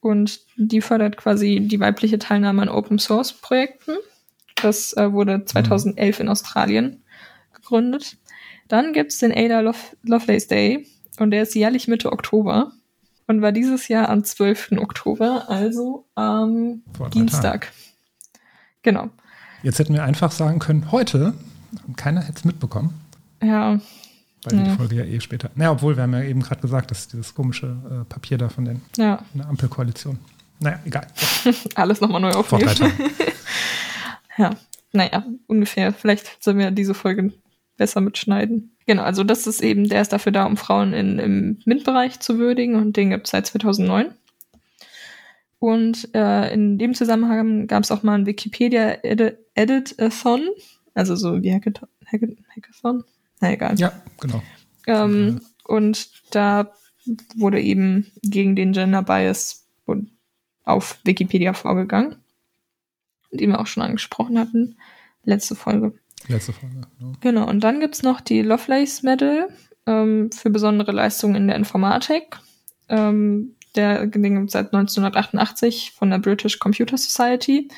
und 0.00 0.40
die 0.56 0.80
fördert 0.80 1.16
quasi 1.16 1.60
die 1.60 1.80
weibliche 1.80 2.18
Teilnahme 2.18 2.62
an 2.62 2.68
Open-Source-Projekten. 2.68 3.96
Das 4.54 4.96
äh, 4.96 5.12
wurde 5.12 5.44
2011 5.44 6.18
mhm. 6.18 6.22
in 6.22 6.28
Australien 6.28 7.04
gegründet. 7.52 8.16
Dann 8.68 8.92
gibt's 8.92 9.18
den 9.18 9.32
Ada 9.32 9.60
Love 9.60 9.78
Lovelace 10.02 10.48
Day 10.48 10.86
und 11.18 11.30
der 11.30 11.42
ist 11.42 11.54
jährlich 11.54 11.88
Mitte 11.88 12.12
Oktober 12.12 12.72
und 13.26 13.42
war 13.42 13.52
dieses 13.52 13.88
Jahr 13.88 14.08
am 14.08 14.24
12. 14.24 14.72
Oktober, 14.78 15.48
also 15.48 16.06
am 16.14 16.82
Dienstag. 17.12 17.72
Genau. 18.86 19.10
Jetzt 19.64 19.80
hätten 19.80 19.94
wir 19.94 20.04
einfach 20.04 20.30
sagen 20.30 20.60
können, 20.60 20.92
heute, 20.92 21.34
keiner 21.96 22.20
hätte 22.20 22.38
es 22.38 22.44
mitbekommen. 22.44 22.94
Ja. 23.42 23.80
Weil 24.44 24.58
nee. 24.58 24.70
die 24.70 24.76
Folge 24.76 24.94
ja 24.94 25.04
eh 25.04 25.20
später. 25.20 25.50
Naja, 25.56 25.72
obwohl 25.72 25.96
wir 25.96 26.04
haben 26.04 26.12
ja 26.12 26.22
eben 26.22 26.40
gerade 26.40 26.60
gesagt, 26.60 26.92
dass 26.92 27.08
dieses 27.08 27.34
komische 27.34 27.76
äh, 27.90 28.04
Papier 28.04 28.38
da 28.38 28.48
von 28.48 28.64
den 28.64 28.80
ja. 28.96 29.18
der 29.34 29.48
Ampelkoalition. 29.48 30.18
Naja, 30.60 30.78
egal. 30.84 31.04
Alles 31.74 32.00
nochmal 32.00 32.20
neu 32.20 32.30
aufnehmen. 32.30 32.70
ja, 34.38 34.50
naja, 34.92 35.24
ungefähr. 35.48 35.92
Vielleicht 35.92 36.40
sollen 36.40 36.58
wir 36.58 36.70
diese 36.70 36.94
Folge 36.94 37.32
besser 37.76 38.00
mitschneiden. 38.00 38.76
Genau, 38.86 39.02
also 39.02 39.24
das 39.24 39.48
ist 39.48 39.64
eben, 39.64 39.88
der 39.88 40.02
ist 40.02 40.12
dafür 40.12 40.30
da, 40.30 40.44
um 40.44 40.56
Frauen 40.56 40.92
in, 40.92 41.18
im 41.18 41.58
MINT-Bereich 41.64 42.20
zu 42.20 42.38
würdigen 42.38 42.76
und 42.76 42.96
den 42.96 43.10
gibt 43.10 43.26
es 43.26 43.32
seit 43.32 43.48
2009. 43.48 44.14
Und 45.58 46.14
äh, 46.14 46.52
in 46.52 46.78
dem 46.78 46.94
Zusammenhang 46.94 47.66
gab 47.66 47.82
es 47.82 47.90
auch 47.90 48.02
mal 48.02 48.14
ein 48.14 48.26
Wikipedia 48.26 48.98
Edit-a-thon, 49.02 50.48
also 50.94 51.16
so 51.16 51.42
wie 51.42 51.52
Hackathon. 51.52 51.88
Hackathon? 52.06 53.04
Na 53.40 53.52
egal. 53.52 53.78
Ja, 53.78 53.92
genau. 54.20 54.42
Ähm, 54.86 55.40
ja. 55.40 55.48
Und 55.74 56.10
da 56.34 56.72
wurde 57.36 57.60
eben 57.60 58.12
gegen 58.22 58.56
den 58.56 58.72
Gender 58.72 59.02
Bias 59.02 59.66
auf 60.64 60.98
Wikipedia 61.04 61.54
vorgegangen, 61.54 62.16
den 63.30 63.50
wir 63.50 63.60
auch 63.60 63.66
schon 63.66 63.82
angesprochen 63.84 64.38
hatten. 64.38 64.76
Letzte 65.24 65.54
Folge. 65.54 65.94
Letzte 66.28 66.52
Folge, 66.52 66.80
genau. 66.98 67.12
Genau, 67.20 67.48
und 67.48 67.60
dann 67.60 67.80
gibt's 67.80 68.02
noch 68.02 68.20
die 68.20 68.42
Lovelace 68.42 69.02
Medal 69.02 69.48
ähm, 69.86 70.30
für 70.32 70.50
besondere 70.50 70.92
Leistungen 70.92 71.36
in 71.36 71.46
der 71.46 71.56
Informatik. 71.56 72.38
Ähm, 72.88 73.55
der 73.76 74.06
ging 74.06 74.48
seit 74.48 74.66
1988 74.74 75.92
von 75.96 76.10
der 76.10 76.18
British 76.18 76.58
Computer 76.58 76.96
Society. 76.98 77.68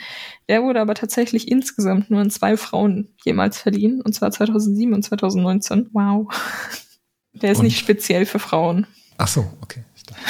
Der 0.48 0.62
wurde 0.62 0.80
aber 0.80 0.94
tatsächlich 0.94 1.48
insgesamt 1.48 2.10
nur 2.10 2.20
an 2.20 2.30
zwei 2.30 2.56
Frauen 2.56 3.08
jemals 3.24 3.58
verliehen, 3.58 4.00
und 4.00 4.14
zwar 4.14 4.30
2007 4.30 4.94
und 4.94 5.02
2019. 5.02 5.90
Wow. 5.92 6.28
Der 7.34 7.52
ist 7.52 7.58
und? 7.58 7.64
nicht 7.64 7.78
speziell 7.78 8.24
für 8.26 8.38
Frauen. 8.38 8.86
Ach 9.18 9.28
so, 9.28 9.46
okay. 9.60 9.82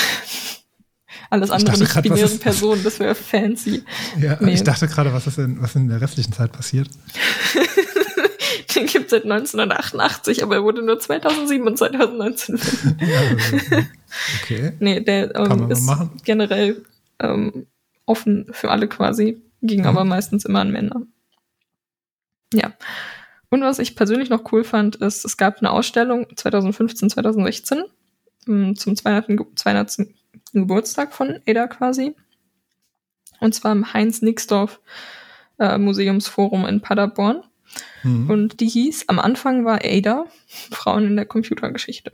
Alles 1.30 1.50
Ich 1.50 1.54
andere 1.54 1.78
dachte 1.78 1.82
nicht 2.00 2.02
binäre 2.02 2.26
ist- 2.26 2.40
Personen, 2.40 2.82
das 2.82 2.98
wäre 3.00 3.14
fancy. 3.14 3.82
Ja, 4.18 4.38
Nee. 4.40 4.54
ich 4.54 4.62
dachte 4.62 4.88
gerade, 4.88 5.12
was 5.12 5.26
ist 5.26 5.36
denn, 5.38 5.60
was 5.60 5.74
in 5.76 5.88
der 5.88 6.00
restlichen 6.00 6.32
Zeit 6.32 6.52
passiert? 6.52 6.88
Den 8.74 8.86
gibt 8.86 9.06
es 9.06 9.10
seit 9.10 9.24
1988, 9.24 10.42
aber 10.42 10.56
er 10.56 10.62
wurde 10.62 10.82
nur 10.82 10.98
2007 10.98 11.66
und 11.66 11.76
2019 11.78 12.58
Ja, 13.00 13.18
also, 13.20 13.86
okay. 14.42 14.72
Nee, 14.80 15.00
der 15.00 15.34
ähm, 15.34 15.70
ist 15.70 15.90
generell 16.24 16.84
ähm, 17.20 17.66
offen 18.06 18.46
für 18.52 18.70
alle 18.70 18.88
quasi, 18.88 19.42
ging 19.62 19.80
Mhm. 19.80 19.86
aber 19.86 20.04
meistens 20.04 20.44
immer 20.44 20.60
an 20.60 20.70
Männer. 20.72 21.02
Ja. 22.52 22.72
Und 23.50 23.62
was 23.62 23.78
ich 23.78 23.96
persönlich 23.96 24.28
noch 24.30 24.52
cool 24.52 24.64
fand, 24.64 24.96
ist, 24.96 25.24
es 25.24 25.36
gab 25.36 25.58
eine 25.58 25.70
Ausstellung 25.70 26.26
2015, 26.36 27.10
2016 27.10 27.84
ähm, 28.46 28.76
zum 28.76 28.94
200. 28.96 29.26
Ge- 29.28 29.46
200. 29.54 30.06
Geburtstag 30.52 31.12
von 31.12 31.40
Ada 31.46 31.66
quasi. 31.66 32.14
Und 33.40 33.54
zwar 33.54 33.72
im 33.72 33.92
Heinz-Nixdorf 33.92 34.80
äh, 35.58 35.76
Museumsforum 35.78 36.66
in 36.66 36.80
Paderborn. 36.80 37.42
Mhm. 38.02 38.30
Und 38.30 38.60
die 38.60 38.68
hieß, 38.68 39.08
am 39.08 39.18
Anfang 39.18 39.64
war 39.64 39.80
Ada, 39.84 40.24
Frauen 40.70 41.04
in 41.06 41.16
der 41.16 41.26
Computergeschichte. 41.26 42.12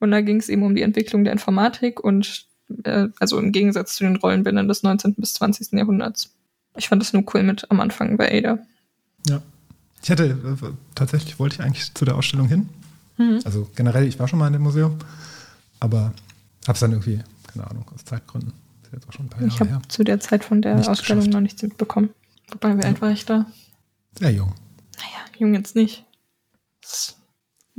Und 0.00 0.10
da 0.10 0.20
ging 0.20 0.38
es 0.38 0.48
eben 0.48 0.62
um 0.62 0.74
die 0.74 0.82
Entwicklung 0.82 1.24
der 1.24 1.32
Informatik 1.32 2.00
und 2.00 2.46
äh, 2.84 3.08
also 3.18 3.38
im 3.38 3.52
Gegensatz 3.52 3.96
zu 3.96 4.04
den 4.04 4.16
Rollenbildern 4.16 4.66
des 4.68 4.82
19. 4.82 5.14
bis 5.16 5.34
20. 5.34 5.72
Jahrhunderts. 5.72 6.30
Ich 6.76 6.88
fand 6.88 7.02
das 7.02 7.12
nur 7.12 7.24
cool 7.34 7.42
mit 7.42 7.70
am 7.70 7.80
Anfang 7.80 8.16
bei 8.16 8.30
Ada. 8.32 8.58
Ja. 9.28 9.42
Ich 10.02 10.08
hätte, 10.08 10.24
äh, 10.24 10.66
tatsächlich 10.94 11.38
wollte 11.38 11.56
ich 11.56 11.60
eigentlich 11.62 11.92
zu 11.92 12.04
der 12.04 12.16
Ausstellung 12.16 12.48
hin. 12.48 12.68
Mhm. 13.18 13.40
Also 13.44 13.68
generell, 13.76 14.06
ich 14.06 14.18
war 14.18 14.28
schon 14.28 14.38
mal 14.38 14.46
in 14.46 14.54
dem 14.54 14.62
Museum, 14.62 14.96
aber 15.78 16.12
habe 16.66 16.72
es 16.72 16.80
dann 16.80 16.92
irgendwie, 16.92 17.20
keine 17.46 17.68
Ahnung, 17.68 17.84
aus 17.94 18.04
Zeitgründen. 18.04 18.52
Das 18.82 18.88
ist 18.88 18.94
jetzt 18.94 19.08
auch 19.08 19.12
schon 19.12 19.26
ein 19.26 19.28
paar 19.28 19.42
Jahre 19.42 19.52
Ich 19.52 19.60
habe 19.60 19.88
zu 19.88 20.04
der 20.04 20.20
Zeit 20.20 20.44
von 20.44 20.62
der 20.62 20.76
Nicht 20.76 20.88
Ausstellung 20.88 21.20
geschafft. 21.20 21.34
noch 21.34 21.40
nichts 21.40 21.62
mitbekommen. 21.62 22.10
Wobei, 22.50 22.78
wie 22.78 22.84
alt 22.84 23.02
war 23.02 23.10
ich 23.10 23.26
da? 23.26 23.46
Sehr 24.18 24.30
jung. 24.30 24.54
Naja, 24.96 25.24
jung 25.38 25.54
jetzt 25.54 25.76
nicht. 25.76 26.04
Das 26.80 26.92
ist 26.92 27.19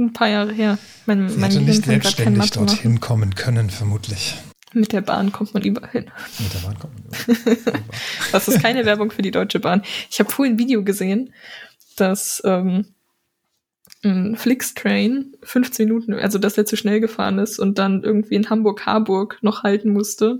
ein 0.02 0.14
paar 0.14 0.30
Jahre 0.30 0.52
her. 0.52 0.78
Mein, 1.06 1.30
Sie 1.30 1.38
mein 1.38 1.52
hätte 1.52 1.64
nicht 1.64 1.86
selbstständig 1.86 2.56
machen. 2.56 2.68
dorthin 2.68 2.99
kommen 2.99 3.36
können, 3.36 3.69
vermutlich. 3.69 4.36
Mit 4.73 4.94
der 4.94 5.02
Bahn 5.02 5.32
kommt 5.32 5.53
man 5.53 5.64
überall 5.64 5.90
hin. 5.90 6.06
Mit 6.40 6.53
der 6.53 6.60
Bahn 6.60 6.80
kommt 6.80 6.94
man 6.95 7.36
über. 7.36 7.80
Das 8.32 8.48
ist 8.48 8.61
keine 8.61 8.86
Werbung 8.86 9.11
für 9.11 9.22
die 9.22 9.32
Deutsche 9.32 9.60
Bahn. 9.60 9.84
Ich 10.10 10.19
habe 10.19 10.32
vorhin 10.32 10.56
ein 10.56 10.60
Video 10.60 10.84
gesehen, 10.84 11.34
dass 11.98 12.41
ähm, 12.45 12.86
ein 14.03 14.36
Flixtrain 14.36 15.34
15 15.44 15.88
Minuten, 15.88 16.14
also 16.14 16.40
dass 16.40 16.53
der 16.53 16.65
zu 16.65 16.78
schnell 16.78 17.02
gefahren 17.02 17.38
ist 17.40 17.60
und 17.60 17.78
dann 17.78 18.03
irgendwie 18.03 18.36
in 18.36 18.49
Hamburg-Harburg 18.49 19.40
noch 19.41 19.64
halten 19.64 19.91
musste, 19.91 20.40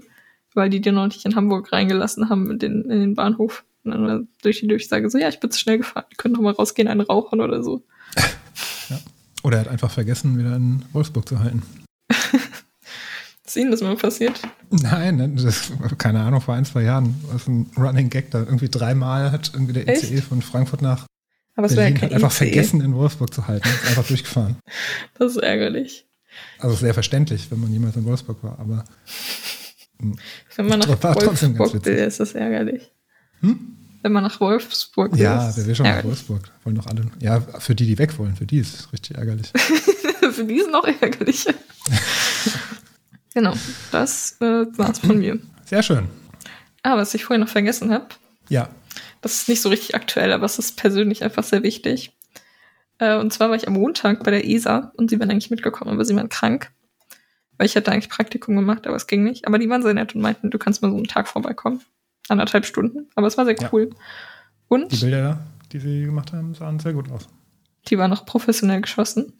weil 0.53 0.69
die 0.69 0.81
den 0.81 0.95
noch 0.95 1.07
nicht 1.07 1.25
in 1.25 1.35
Hamburg 1.35 1.71
reingelassen 1.71 2.29
haben 2.29 2.51
in 2.51 2.59
den, 2.59 2.81
in 2.89 2.99
den 2.99 3.15
Bahnhof. 3.15 3.63
Und 3.83 3.91
dann 3.91 4.27
durch 4.43 4.59
die 4.59 4.67
Durchsage 4.67 5.09
so, 5.09 5.17
ja, 5.17 5.29
ich 5.29 5.39
bin 5.39 5.51
zu 5.51 5.59
schnell 5.59 5.79
gefahren, 5.79 6.05
die 6.11 6.15
können 6.15 6.35
doch 6.35 6.41
mal 6.41 6.53
rausgehen, 6.53 6.88
einen 6.88 7.01
rauchen 7.01 7.41
oder 7.41 7.63
so. 7.63 7.83
Oder 9.43 9.57
er 9.57 9.61
hat 9.61 9.68
einfach 9.69 9.91
vergessen, 9.91 10.38
wieder 10.38 10.55
in 10.55 10.84
Wolfsburg 10.93 11.27
zu 11.27 11.39
halten. 11.39 11.63
Ist 13.45 13.57
Ihnen 13.57 13.72
das 13.72 13.81
mal 13.81 13.95
passiert? 13.95 14.39
Nein, 14.69 15.18
ne, 15.18 15.30
das, 15.30 15.72
keine 15.97 16.22
Ahnung, 16.22 16.39
vor 16.41 16.53
ein, 16.55 16.63
zwei 16.63 16.84
Jahren 16.84 17.15
war 17.27 17.35
es 17.35 17.47
ein 17.47 17.69
Running 17.76 18.09
Gag, 18.09 18.31
da 18.31 18.39
irgendwie 18.39 18.69
dreimal 18.69 19.31
hat 19.31 19.51
irgendwie 19.53 19.73
der 19.73 19.89
Echt? 19.89 20.03
ICE 20.03 20.22
von 20.22 20.41
Frankfurt 20.41 20.81
nach 20.81 21.05
Aber 21.55 21.65
es 21.65 21.73
ja 21.73 21.81
Berlin 21.81 21.95
kein 21.95 22.09
hat 22.09 22.15
einfach 22.15 22.31
ICE. 22.31 22.45
vergessen, 22.45 22.81
in 22.81 22.93
Wolfsburg 22.95 23.34
zu 23.34 23.47
halten. 23.47 23.68
Ist 23.68 23.88
einfach 23.88 24.07
durchgefahren. 24.07 24.55
Das 25.18 25.31
ist 25.35 25.43
ärgerlich. 25.43 26.07
Also 26.59 26.76
sehr 26.76 26.93
verständlich, 26.93 27.51
wenn 27.51 27.59
man 27.59 27.73
jemals 27.73 27.95
in 27.97 28.05
Wolfsburg 28.05 28.41
war, 28.43 28.57
aber 28.57 28.85
Wenn 30.55 30.68
man 30.68 30.80
nach 30.80 30.88
Wolfsburg 31.03 31.85
will, 31.85 31.95
ist 31.95 32.19
das 32.22 32.34
ärgerlich. 32.34 32.91
Hm? 33.41 33.77
Wenn 34.03 34.11
man 34.14 34.23
nach 34.23 34.40
Wolfsburg 34.40 35.15
ja, 35.15 35.49
ist 35.49 35.57
wer 35.57 35.65
will 35.68 35.76
schon 35.76 35.86
nach. 35.86 36.03
Wolfsburg? 36.03 36.41
Wollen 36.64 36.76
doch 36.76 36.88
alle. 36.88 37.03
Ja, 37.19 37.40
für 37.41 37.76
die, 37.76 37.86
die 37.86 37.98
weg 37.98 38.18
wollen, 38.18 38.36
für 38.36 38.45
die 38.45 38.57
ist 38.60 38.73
es 38.80 38.94
richtig 38.94 39.18
ärgerlich. 39.18 39.52
Für 40.32 40.45
die 40.45 40.60
ist 40.60 40.69
noch 40.72 40.86
ärgerlich. 40.86 41.45
genau, 43.34 43.53
das 43.91 44.38
äh, 44.40 44.65
war's 44.78 44.99
von 44.99 45.18
mir. 45.19 45.40
Sehr 45.65 45.84
schön. 45.84 46.07
Ah, 46.84 46.95
was 46.95 47.14
ich 47.14 47.26
vorhin 47.26 47.41
noch 47.41 47.49
vergessen 47.52 47.91
habe, 47.91 48.07
Ja. 48.49 48.69
das 49.22 49.34
ist 49.34 49.49
nicht 49.49 49.61
so 49.61 49.69
richtig 49.69 49.95
aktuell, 49.95 50.32
aber 50.32 50.45
es 50.45 50.57
ist 50.60 50.78
persönlich 50.78 51.23
einfach 51.23 51.44
sehr 51.44 51.64
wichtig. 51.64 52.11
Äh, 52.99 53.18
und 53.18 53.34
zwar 53.34 53.49
war 53.49 53.56
ich 53.56 53.68
am 53.68 53.73
Montag 53.73 54.23
bei 54.23 54.32
der 54.32 54.48
ESA 54.48 54.91
und 54.95 55.10
sie 55.10 55.19
waren 55.19 55.30
eigentlich 55.30 55.52
mitgekommen, 55.52 55.91
aber 55.91 56.06
sie 56.06 56.15
waren 56.15 56.30
krank. 56.30 56.72
Weil 57.57 57.65
ich 57.68 57.76
hatte 57.76 57.91
eigentlich 57.91 58.10
Praktikum 58.10 58.56
gemacht, 58.56 58.88
aber 58.88 58.95
es 58.95 59.07
ging 59.07 59.23
nicht. 59.23 59.48
Aber 59.48 59.60
die 59.60 59.69
waren 59.69 59.84
sehr 59.84 59.94
nett 59.94 60.15
und 60.15 60.22
meinten, 60.22 60.49
du 60.49 60.57
kannst 60.57 60.82
mal 60.82 60.90
so 60.91 60.98
einen 60.98 61.07
Tag 61.07 61.28
vorbeikommen. 61.28 61.82
Anderthalb 62.31 62.65
Stunden. 62.65 63.07
Aber 63.15 63.27
es 63.27 63.37
war 63.37 63.45
sehr 63.45 63.55
Ja. 63.59 63.69
cool. 63.71 63.89
Und 64.67 64.91
Die 64.91 64.97
Bilder, 64.97 65.45
die 65.71 65.79
sie 65.79 66.05
gemacht 66.05 66.31
haben, 66.33 66.53
sahen 66.55 66.79
sehr 66.79 66.93
gut 66.93 67.11
aus. 67.11 67.27
Die 67.87 67.97
war 67.97 68.07
noch 68.07 68.25
professionell 68.25 68.81
geschossen. 68.81 69.33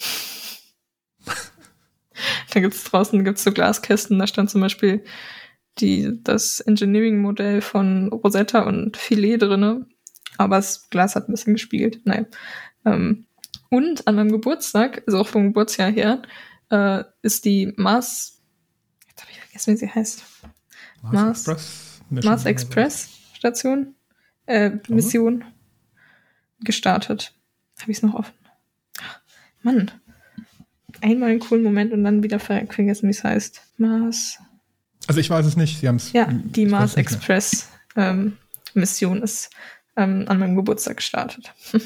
da 2.54 2.60
gibt's 2.60 2.84
draußen 2.84 3.24
gibt's 3.24 3.44
so 3.44 3.52
Glaskästen, 3.52 4.20
da 4.20 4.28
stand 4.28 4.50
zum 4.50 4.62
Beispiel 4.62 5.04
die, 5.80 6.20
das 6.24 6.60
Engineering-Modell 6.60 7.62
von 7.62 8.10
Rosetta 8.10 8.62
und 8.64 8.98
Filet 8.98 9.38
drinne. 9.38 9.86
Aber 10.38 10.58
das 10.58 10.90
Glas 10.90 11.16
hat 11.16 11.30
ein 11.30 11.32
bisschen 11.34 11.54
gespiegelt. 11.54 12.06
Naja. 12.06 12.26
Ähm, 12.86 13.26
und 13.70 14.08
an 14.08 14.16
meinem 14.16 14.32
Geburtstag, 14.32 15.04
also 15.08 15.20
auch 15.20 15.28
vom 15.28 15.48
Geburtsjahr 15.48 15.92
her, 15.92 16.22
äh, 16.70 17.04
ist 17.22 17.46
die 17.46 17.74
Mars, 17.78 18.42
jetzt 19.08 19.22
habe 19.22 19.32
ich 19.32 19.40
vergessen, 19.40 19.74
wie 19.74 19.78
sie 19.78 19.90
heißt. 19.90 20.24
Mars- 21.04 21.48
Express. 21.48 21.91
Mars. 22.12 22.46
Express 22.46 23.10
Station, 23.34 23.96
äh, 24.46 24.72
Mission 24.88 25.44
gestartet. 26.60 27.34
Habe 27.80 27.92
ich 27.92 27.98
es 27.98 28.04
noch 28.04 28.14
offen? 28.14 28.34
Ach, 29.02 29.22
Mann. 29.64 29.92
Einmal 31.02 31.32
einen 31.32 31.40
coolen 31.40 31.64
Moment 31.64 31.94
und 31.94 32.04
dann 32.04 32.22
wieder 32.22 32.40
ver 32.40 32.66
vergessen, 32.68 33.08
wie 33.08 33.12
es 33.12 33.24
heißt. 33.24 33.62
Mars. 33.78 34.40
Also 35.08 35.20
ich 35.20 35.30
weiß 35.30 35.46
es 35.46 35.56
nicht. 35.56 35.80
Sie 35.80 35.88
haben 35.88 35.96
es. 35.96 36.12
Ja, 36.12 36.28
die 36.32 36.66
Mars. 36.66 36.96
Express 36.96 37.70
ähm, 37.96 38.38
Mission 38.74 39.24
ist 39.24 39.50
ähm, 39.96 40.26
an 40.28 40.40
meinem 40.40 40.56
Geburtstag 40.56 40.98
gestartet. 40.98 41.54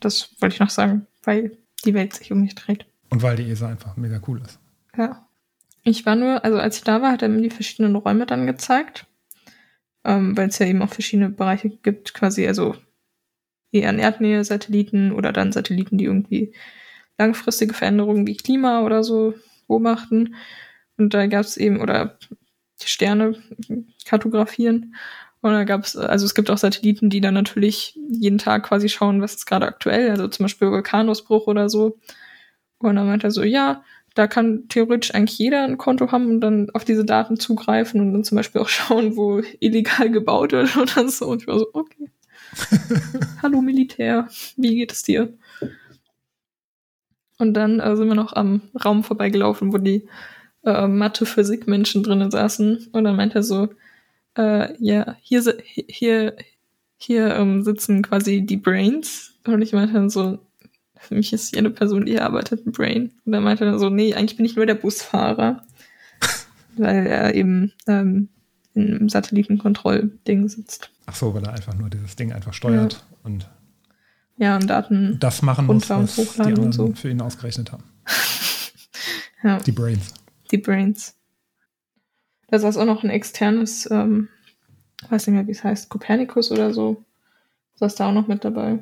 das 0.00 0.34
wollte 0.40 0.54
ich 0.54 0.60
noch 0.60 0.70
sagen, 0.70 1.06
weil 1.22 1.56
die 1.84 1.94
Welt 1.94 2.14
sich 2.14 2.32
um 2.32 2.40
mich 2.40 2.54
dreht. 2.54 2.86
Und 3.08 3.22
weil 3.22 3.36
die 3.36 3.50
ESA 3.50 3.68
einfach 3.68 3.96
mega 3.96 4.20
cool 4.26 4.42
ist. 4.42 4.58
Ja. 4.96 5.26
Ich 5.84 6.06
war 6.06 6.16
nur, 6.16 6.44
also 6.44 6.58
als 6.58 6.78
ich 6.78 6.84
da 6.84 7.02
war, 7.02 7.12
hat 7.12 7.22
er 7.22 7.28
mir 7.28 7.42
die 7.42 7.50
verschiedenen 7.50 7.94
Räume 7.94 8.26
dann 8.26 8.46
gezeigt. 8.46 9.06
Ähm, 10.04 10.36
weil 10.36 10.48
es 10.48 10.58
ja 10.58 10.66
eben 10.66 10.82
auch 10.82 10.92
verschiedene 10.92 11.30
Bereiche 11.30 11.70
gibt, 11.70 12.12
quasi, 12.12 12.46
also 12.46 12.74
eher 13.72 13.90
in 13.90 13.98
Erdnähe 13.98 14.44
Satelliten 14.44 15.12
oder 15.12 15.32
dann 15.32 15.52
Satelliten, 15.52 15.98
die 15.98 16.04
irgendwie 16.04 16.52
langfristige 17.18 17.74
Veränderungen 17.74 18.26
wie 18.26 18.36
Klima 18.36 18.82
oder 18.82 19.02
so 19.02 19.34
beobachten. 19.66 20.34
Und 20.96 21.14
da 21.14 21.26
gab 21.26 21.42
es 21.42 21.56
eben, 21.56 21.80
oder 21.80 22.18
die 22.82 22.88
Sterne 22.88 23.36
kartografieren. 24.04 24.94
Und 25.40 25.52
da 25.52 25.64
gab 25.64 25.84
es, 25.84 25.96
also 25.96 26.24
es 26.24 26.34
gibt 26.34 26.50
auch 26.50 26.58
Satelliten, 26.58 27.10
die 27.10 27.20
dann 27.20 27.34
natürlich 27.34 27.98
jeden 28.08 28.38
Tag 28.38 28.64
quasi 28.64 28.88
schauen, 28.88 29.20
was 29.20 29.34
ist 29.34 29.46
gerade 29.46 29.66
aktuell, 29.66 30.10
also 30.10 30.28
zum 30.28 30.44
Beispiel 30.44 30.70
Vulkanausbruch 30.70 31.46
oder 31.46 31.68
so. 31.68 31.98
Und 32.78 32.96
dann 32.96 33.06
meinte 33.06 33.26
er 33.26 33.30
so, 33.30 33.42
ja, 33.42 33.84
da 34.14 34.28
kann 34.28 34.68
theoretisch 34.68 35.14
eigentlich 35.14 35.38
jeder 35.38 35.64
ein 35.64 35.76
Konto 35.76 36.10
haben 36.12 36.28
und 36.28 36.40
dann 36.40 36.70
auf 36.70 36.84
diese 36.84 37.04
Daten 37.04 37.38
zugreifen 37.38 38.00
und 38.00 38.12
dann 38.12 38.24
zum 38.24 38.36
Beispiel 38.36 38.60
auch 38.60 38.68
schauen, 38.68 39.16
wo 39.16 39.42
illegal 39.60 40.10
gebaut 40.10 40.52
wird 40.52 40.76
oder 40.76 41.08
so. 41.08 41.26
Und 41.26 41.42
ich 41.42 41.48
war 41.48 41.58
so, 41.58 41.68
okay. 41.72 42.10
Hallo 43.42 43.60
Militär, 43.60 44.28
wie 44.56 44.76
geht 44.76 44.92
es 44.92 45.02
dir? 45.02 45.36
Und 47.38 47.54
dann 47.54 47.80
äh, 47.80 47.96
sind 47.96 48.06
wir 48.06 48.14
noch 48.14 48.32
am 48.32 48.60
Raum 48.84 49.02
vorbeigelaufen, 49.02 49.72
wo 49.72 49.78
die 49.78 50.06
äh, 50.64 50.86
Mathe-Physik-Menschen 50.86 52.04
drinnen 52.04 52.30
saßen. 52.30 52.90
Und 52.92 53.04
dann 53.04 53.16
meinte 53.16 53.40
er 53.40 53.42
so, 53.42 53.70
äh, 54.36 54.72
ja, 54.78 55.16
hier, 55.20 55.42
hier, 55.64 56.36
hier 56.96 57.34
ähm, 57.34 57.64
sitzen 57.64 58.02
quasi 58.02 58.42
die 58.42 58.56
Brains. 58.56 59.34
Und 59.46 59.62
ich 59.62 59.72
meinte 59.72 59.94
dann 59.94 60.10
so, 60.10 60.38
für 60.96 61.14
mich 61.14 61.32
ist 61.32 61.54
jede 61.54 61.70
Person, 61.70 62.06
die 62.06 62.12
hier 62.12 62.24
arbeitet, 62.24 62.66
ein 62.66 62.72
Brain. 62.72 63.12
Und 63.24 63.32
dann 63.32 63.42
meinte 63.44 63.64
er 63.64 63.70
dann 63.72 63.80
so, 63.80 63.90
nee, 63.90 64.14
eigentlich 64.14 64.36
bin 64.36 64.46
ich 64.46 64.56
nur 64.56 64.66
der 64.66 64.74
Busfahrer. 64.74 65.62
weil 66.76 67.06
er 67.06 67.34
eben 67.34 67.72
ähm, 67.86 68.28
im 68.74 69.08
Satellitenkontrollding 69.08 70.48
sitzt. 70.48 70.90
Ach 71.06 71.14
so, 71.14 71.32
weil 71.34 71.44
er 71.44 71.52
einfach 71.52 71.74
nur 71.74 71.88
dieses 71.90 72.16
Ding 72.16 72.32
einfach 72.32 72.52
steuert 72.52 73.04
und 73.22 73.48
Ja, 74.36 74.56
und 74.56 74.66
Daten. 74.68 75.18
das 75.20 75.42
machen 75.42 75.66
muss, 75.66 75.74
Runter 75.90 75.96
und 75.98 76.02
was 76.04 76.14
die 76.16 76.22
hochladen 76.22 76.58
und 76.58 76.72
so. 76.72 76.92
für 76.94 77.10
ihn 77.10 77.20
ausgerechnet 77.20 77.70
haben. 77.72 77.84
Ja, 79.42 79.58
Die 79.58 79.72
Brains. 79.72 80.14
die 80.50 80.56
Brains. 80.56 81.14
Da 82.48 82.58
saß 82.58 82.78
auch 82.78 82.86
noch 82.86 83.04
ein 83.04 83.10
externes, 83.10 83.86
ähm, 83.90 84.28
weiß 85.10 85.26
nicht 85.26 85.34
mehr, 85.36 85.46
wie 85.46 85.50
es 85.50 85.62
heißt, 85.62 85.90
Copernicus 85.90 86.50
oder 86.50 86.72
so. 86.72 87.04
Saß 87.74 87.94
da 87.96 88.08
auch 88.08 88.14
noch 88.14 88.26
mit 88.26 88.42
dabei. 88.42 88.78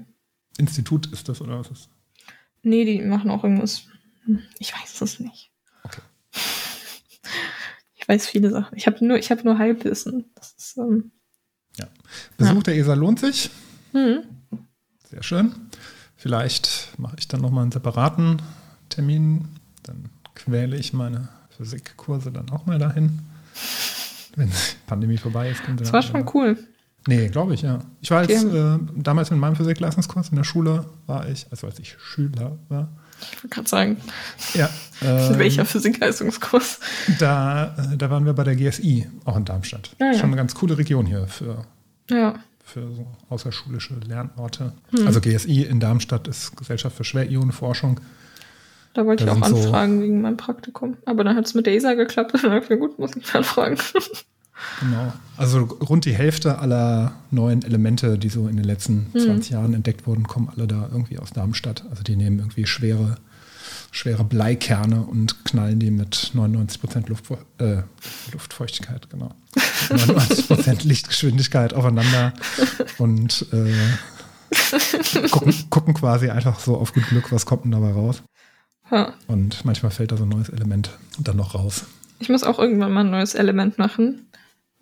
Institut 0.58 1.06
ist 1.12 1.28
das 1.28 1.40
oder 1.40 1.58
was 1.58 1.70
ist? 1.70 1.88
Nee, 2.62 2.84
die 2.84 3.00
machen 3.02 3.30
auch 3.30 3.44
irgendwas. 3.44 3.84
Ich 4.58 4.72
weiß 4.72 5.00
es 5.00 5.20
nicht. 5.20 5.50
Okay. 5.84 6.00
Ich 7.94 8.08
weiß 8.08 8.26
viele 8.26 8.50
Sachen. 8.50 8.76
Ich 8.76 8.86
habe 8.88 9.04
nur, 9.06 9.16
ich 9.16 9.30
habe 9.30 9.44
nur 9.44 9.58
Halbwissen. 9.58 10.24
Das 10.34 10.54
ist, 10.58 10.76
ähm, 10.76 11.12
Besuch 12.36 12.54
Ja. 12.56 12.60
der 12.62 12.76
ESA 12.76 12.94
lohnt 12.94 13.20
sich. 13.20 13.48
hm. 13.92 14.24
Sehr 15.08 15.22
schön. 15.22 15.54
Vielleicht 16.16 16.98
mache 16.98 17.14
ich 17.18 17.28
dann 17.28 17.40
nochmal 17.42 17.62
einen 17.62 17.70
separaten 17.70 18.42
Termin. 18.88 19.46
Dann 19.84 20.08
quäle 20.34 20.76
ich 20.76 20.92
meine 20.92 21.28
Physikkurse 21.56 22.32
dann 22.32 22.50
auch 22.50 22.66
mal 22.66 22.78
dahin. 22.80 23.20
Wenn 24.34 24.48
die 24.50 24.56
Pandemie 24.88 25.18
vorbei 25.18 25.50
ist. 25.50 25.62
Das 25.76 25.92
war 25.92 26.02
schon 26.02 26.28
cool. 26.34 26.58
Nee, 27.08 27.28
glaube 27.28 27.54
ich, 27.54 27.62
ja. 27.62 27.80
Ich 28.00 28.10
war 28.10 28.22
jetzt 28.28 28.44
äh, 28.44 28.78
damals 28.96 29.30
mit 29.30 29.40
meinem 29.40 29.56
Physikleistungskurs 29.56 30.28
in 30.28 30.36
der 30.36 30.44
Schule, 30.44 30.86
war 31.06 31.28
ich, 31.28 31.46
also 31.50 31.66
als 31.66 31.78
ich 31.78 31.96
Schüler 31.98 32.58
war. 32.68 32.88
Ich 33.32 33.36
wollte 33.38 33.48
gerade 33.48 33.68
sagen, 33.68 33.96
Ja. 34.54 34.68
Ähm, 35.04 35.36
welcher 35.36 35.64
Physikleistungskurs? 35.64 36.78
Da, 37.18 37.74
äh, 37.92 37.96
da 37.96 38.08
waren 38.08 38.24
wir 38.24 38.34
bei 38.34 38.44
der 38.44 38.54
GSI, 38.54 39.10
auch 39.24 39.36
in 39.36 39.44
Darmstadt. 39.44 39.90
Ja, 39.98 40.12
ja. 40.12 40.14
Schon 40.14 40.26
eine 40.28 40.36
ganz 40.36 40.54
coole 40.54 40.78
Region 40.78 41.06
hier 41.06 41.26
für, 41.26 41.64
Ja. 42.08 42.34
für 42.64 42.82
so 42.94 43.04
außerschulische 43.28 43.94
Lernorte. 44.06 44.74
Hm. 44.96 45.04
Also 45.08 45.20
GSI 45.20 45.62
in 45.64 45.80
Darmstadt 45.80 46.28
ist 46.28 46.56
Gesellschaft 46.56 46.96
für 46.96 47.02
Schwerionenforschung. 47.02 47.98
Da 48.94 49.04
wollte 49.04 49.24
Da 49.24 49.32
ich 49.34 49.42
auch 49.42 49.46
sind 49.46 49.56
so- 49.56 49.62
anfragen 49.64 50.02
wegen 50.02 50.20
meinem 50.20 50.36
Praktikum. 50.36 50.96
Aber 51.04 51.24
dann 51.24 51.34
hat 51.34 51.46
es 51.46 51.54
mit 51.54 51.66
der 51.66 51.74
ESA 51.74 51.94
geklappt. 51.94 52.34
Und 52.34 52.42
dann 52.44 52.52
dachte 52.52 52.64
ich 52.64 52.70
mir, 52.70 52.78
gut, 52.78 52.96
muss 53.00 53.16
ich 53.16 53.34
anfragen. 53.34 53.76
Genau. 54.80 55.12
Also 55.36 55.60
rund 55.60 56.04
die 56.04 56.14
Hälfte 56.14 56.58
aller 56.58 57.12
neuen 57.30 57.62
Elemente, 57.62 58.18
die 58.18 58.28
so 58.28 58.48
in 58.48 58.56
den 58.56 58.64
letzten 58.64 59.08
Hm. 59.12 59.20
20 59.20 59.50
Jahren 59.50 59.74
entdeckt 59.74 60.06
wurden, 60.06 60.24
kommen 60.26 60.48
alle 60.54 60.66
da 60.66 60.88
irgendwie 60.90 61.18
aus 61.18 61.30
Darmstadt. 61.30 61.84
Also 61.90 62.02
die 62.02 62.16
nehmen 62.16 62.38
irgendwie 62.38 62.66
schwere, 62.66 63.16
schwere 63.90 64.24
Bleikerne 64.24 65.02
und 65.02 65.44
knallen 65.44 65.78
die 65.78 65.90
mit 65.90 66.32
99% 66.34 67.08
Luftfu 67.08 67.36
äh, 67.58 67.82
Luftfeuchtigkeit, 68.32 69.08
genau. 69.10 69.34
99% 69.88 70.86
Lichtgeschwindigkeit 70.86 71.74
aufeinander 71.74 72.32
und 72.98 73.46
äh, 73.52 75.28
gucken, 75.30 75.54
gucken 75.70 75.94
quasi 75.94 76.30
einfach 76.30 76.60
so 76.60 76.76
auf 76.76 76.92
gut 76.92 77.06
Glück, 77.08 77.32
was 77.32 77.46
kommt 77.46 77.64
denn 77.64 77.72
dabei 77.72 77.92
raus. 77.92 78.22
Ja. 78.90 79.14
Und 79.26 79.64
manchmal 79.64 79.90
fällt 79.90 80.12
da 80.12 80.16
so 80.16 80.24
ein 80.24 80.28
neues 80.28 80.50
Element 80.50 80.90
dann 81.18 81.36
noch 81.36 81.54
raus. 81.54 81.84
Ich 82.18 82.28
muss 82.28 82.44
auch 82.44 82.58
irgendwann 82.58 82.92
mal 82.92 83.04
ein 83.04 83.10
neues 83.10 83.34
Element 83.34 83.78
machen, 83.78 84.26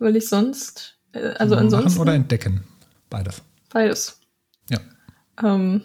weil 0.01 0.15
ich 0.15 0.27
sonst, 0.27 0.97
äh, 1.13 1.29
also 1.39 1.55
Machen 1.55 1.65
ansonsten 1.65 1.99
oder 2.01 2.13
entdecken. 2.13 2.63
Beides. 3.09 3.41
beides. 3.69 4.19
Ja. 4.69 4.79
Ähm, 5.41 5.83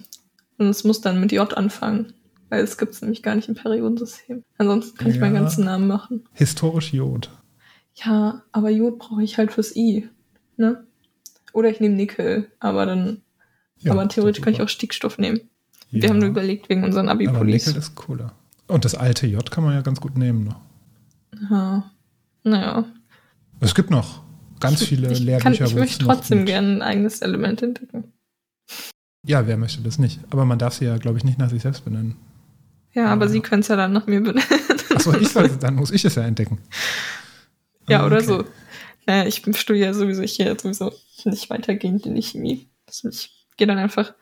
und 0.59 0.67
es 0.69 0.85
muss 0.85 1.01
dann 1.01 1.21
mit 1.21 1.33
J 1.33 1.53
anfangen, 1.57 2.13
weil 2.49 2.63
es 2.65 2.79
gibt 2.79 2.95
es 2.95 3.03
nämlich 3.03 3.23
gar 3.23 3.35
nicht 3.35 3.49
im 3.49 3.55
Periodensystem. 3.55 4.43
Ansonsten 4.59 4.97
kann 4.99 5.11
ich 5.11 5.19
meinen 5.21 5.35
Ja. 5.35 5.41
ganzen 5.43 5.65
Namen 5.65 5.87
machen. 5.87 6.25
Historisch 6.33 6.93
Jod. 6.93 7.31
Ja, 7.95 8.43
aber 8.53 8.71
Jod 8.71 8.99
brauche 8.99 9.23
ich 9.23 9.39
halt 9.39 9.53
fürs 9.53 9.75
I, 9.75 10.09
ne? 10.57 10.85
Oder 11.53 11.71
ich 11.71 11.81
nehme 11.81 11.95
Nickel, 11.97 12.51
aber 12.61 12.85
dann, 12.87 13.23
Ja, 13.79 13.93
aber 13.93 14.09
theoretisch 14.09 14.43
kann 14.43 14.53
ich 14.53 14.61
auch 14.63 14.69
Stickstoff 14.69 15.19
nehmen. 15.19 15.37
super. 15.39 15.51
Wir 16.03 16.09
haben 16.11 16.19
nur 16.19 16.29
überlegt 16.29 16.69
wegen 16.69 16.85
unseren 16.85 17.09
Aber 17.09 17.21
Abi-Pullis. 17.23 17.67
Nickel 17.67 17.79
ist 17.81 17.95
cooler. 17.95 18.33
Und 18.69 18.85
das 18.85 18.95
alte 18.95 19.27
J 19.27 19.51
kann 19.51 19.65
man 19.65 19.75
ja 19.75 19.81
ganz 19.83 20.01
gut 20.01 20.17
nehmen 20.19 20.45
noch. 20.45 20.61
Ja. 21.51 21.91
Naja. 22.45 22.85
Es 23.61 23.75
gibt 23.75 23.91
noch 23.91 24.23
ganz 24.61 24.83
viele 24.85 25.11
ich, 25.13 25.21
Lehrbücher. 25.21 25.57
kann, 25.59 25.67
ich 25.69 25.75
möchte 25.75 26.05
trotzdem 26.05 26.45
gerne 26.47 26.69
ein 26.77 26.83
eigenes 26.83 27.21
Element 27.23 27.63
entdecken. 27.63 28.13
Ja, 29.25 29.47
wer 29.47 29.57
möchte 29.57 29.83
das 29.83 29.99
nicht? 29.99 30.21
Aber 30.31 30.45
man 30.45 30.59
darf 30.59 30.75
sie 30.75 30.85
ja, 30.85 30.99
glaube 30.99 31.19
ich, 31.19 31.25
nicht 31.25 31.39
nach 31.39 31.51
sich 31.51 31.63
selbst 31.63 31.85
benennen. 31.85 32.17
Ja, 32.93 33.07
aber 33.07 33.27
Ja. 33.27 33.31
sie 33.33 33.41
können 33.41 33.61
es 33.61 33.69
ja 33.69 33.77
dann 33.77 33.93
nach 33.93 34.07
mir 34.07 34.21
benennen. 34.23 34.49
Achso, 34.95 35.13
ich 35.15 35.29
soll, 35.33 35.49
dann 35.61 35.75
muss 35.75 35.91
ich 35.91 36.05
es 36.05 36.15
ja 36.15 36.23
entdecken. 36.25 36.59
ja, 37.89 38.03
Ah, 38.03 38.07
oder 38.07 38.17
okay. 38.17 38.27
so. 38.27 38.45
Naja, 39.07 39.27
ich 39.27 39.37
studiere 39.57 39.87
ja 39.89 39.95
sowieso 39.95 40.23
hier 40.23 40.57
sowieso 40.59 40.93
nicht 41.25 41.51
weitergehend 41.51 42.07
in 42.07 42.15
die 42.15 42.23
Chemie. 42.23 42.69
Ich 43.11 43.47
gehe 43.57 43.67
dann 43.67 43.79
einfach, 43.79 44.15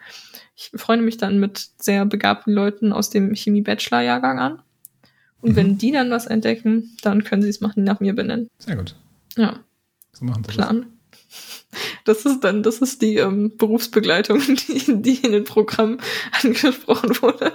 ich 0.57 0.71
freunde 0.75 1.05
mich 1.05 1.17
dann 1.17 1.39
mit 1.41 1.69
sehr 1.79 2.05
begabten 2.07 2.53
Leuten 2.53 2.93
aus 2.93 3.11
dem 3.11 3.35
Chemie-Bachelor-Jahrgang 3.35 4.39
an. 4.39 4.63
Und 5.41 5.53
Mhm. 5.53 5.57
wenn 5.57 5.79
die 5.79 5.93
dann 5.93 6.11
was 6.11 6.27
entdecken, 6.27 6.97
dann 7.03 7.25
können 7.25 7.43
sie 7.43 7.49
es 7.51 7.61
machen, 7.61 7.85
nach 7.85 8.01
mir 8.01 8.15
benennen. 8.15 8.49
Sehr 8.59 8.77
gut. 8.77 8.95
Ja, 9.37 9.61
So 10.13 10.25
machen 10.25 10.43
sie 10.45 10.49
das. 10.49 10.57
Plan. 10.57 10.87
Das 12.05 12.25
ist 12.25 12.41
dann, 12.45 12.63
das 12.63 12.79
ist 12.79 13.03
die 13.03 13.17
ähm, 13.17 13.53
Berufsbegleitung, 13.57 14.41
die, 14.69 15.03
die 15.03 15.17
in 15.25 15.33
dem 15.33 15.45
Programm 15.45 15.99
angesprochen 16.43 17.11
wurde. 17.21 17.53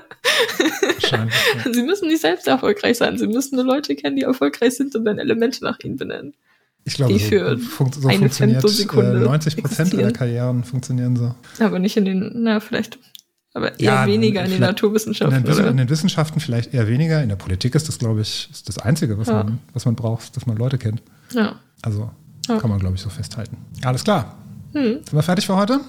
Ja. 1.11 1.27
Sie 1.71 1.83
müssen 1.83 2.07
nicht 2.09 2.21
selbst 2.21 2.47
erfolgreich 2.47 2.97
sein. 2.97 3.17
Sie 3.17 3.27
müssen 3.27 3.55
nur 3.55 3.65
Leute 3.65 3.95
kennen, 3.95 4.15
die 4.17 4.23
erfolgreich 4.23 4.75
sind 4.75 4.95
und 4.95 5.05
dann 5.05 5.19
Elemente 5.19 5.63
nach 5.63 5.79
ihnen 5.83 5.95
benennen. 5.97 6.33
Ich 6.83 6.95
glaube, 6.95 7.13
Die 7.13 7.19
so, 7.19 7.27
für 7.29 7.57
fun 7.57 7.91
so 7.93 8.07
eine 8.07 8.19
funktioniert 8.19 8.61
Femtosekunde 8.61 9.17
äh, 9.21 9.23
90 9.25 9.55
Prozent 9.57 9.79
aller 9.79 9.85
existieren. 9.87 10.13
Karrieren 10.13 10.63
funktionieren 10.63 11.15
so. 11.15 11.35
Aber 11.63 11.79
nicht 11.79 11.95
in 11.97 12.05
den, 12.05 12.31
na, 12.43 12.59
vielleicht, 12.59 12.97
aber 13.53 13.79
eher 13.79 13.85
Ja, 13.85 14.07
weniger 14.07 14.41
in 14.41 14.49
den 14.49 14.55
vielleicht- 14.55 14.55
In 14.55 14.61
Naturwissenschaften, 14.61 15.43
den, 15.43 15.65
in 15.67 15.77
den 15.77 15.89
Wissenschaften 15.89 16.39
vielleicht 16.39 16.73
eher 16.73 16.87
weniger. 16.87 17.21
In 17.21 17.29
der 17.29 17.35
Politik 17.35 17.75
ist 17.75 17.87
das, 17.87 17.99
glaube 17.99 18.21
ich, 18.21 18.49
ist 18.51 18.67
das 18.67 18.77
Einzige, 18.79 19.17
was, 19.17 19.27
Ja. 19.27 19.43
man, 19.43 19.59
was 19.73 19.85
man 19.85 19.95
braucht, 19.95 20.35
dass 20.35 20.45
man 20.45 20.57
Leute 20.57 20.77
kennt. 20.77 21.01
Ja. 21.31 21.59
Also 21.81 22.09
Ja. 22.47 22.57
kann 22.59 22.69
man, 22.69 22.79
glaube 22.79 22.95
ich, 22.95 23.01
so 23.01 23.09
festhalten. 23.09 23.57
Alles 23.83 24.03
klar. 24.03 24.35
Hm. 24.73 24.93
Sind 24.95 25.13
wir 25.13 25.23
fertig 25.23 25.45
für 25.45 25.55
heute? 25.55 25.79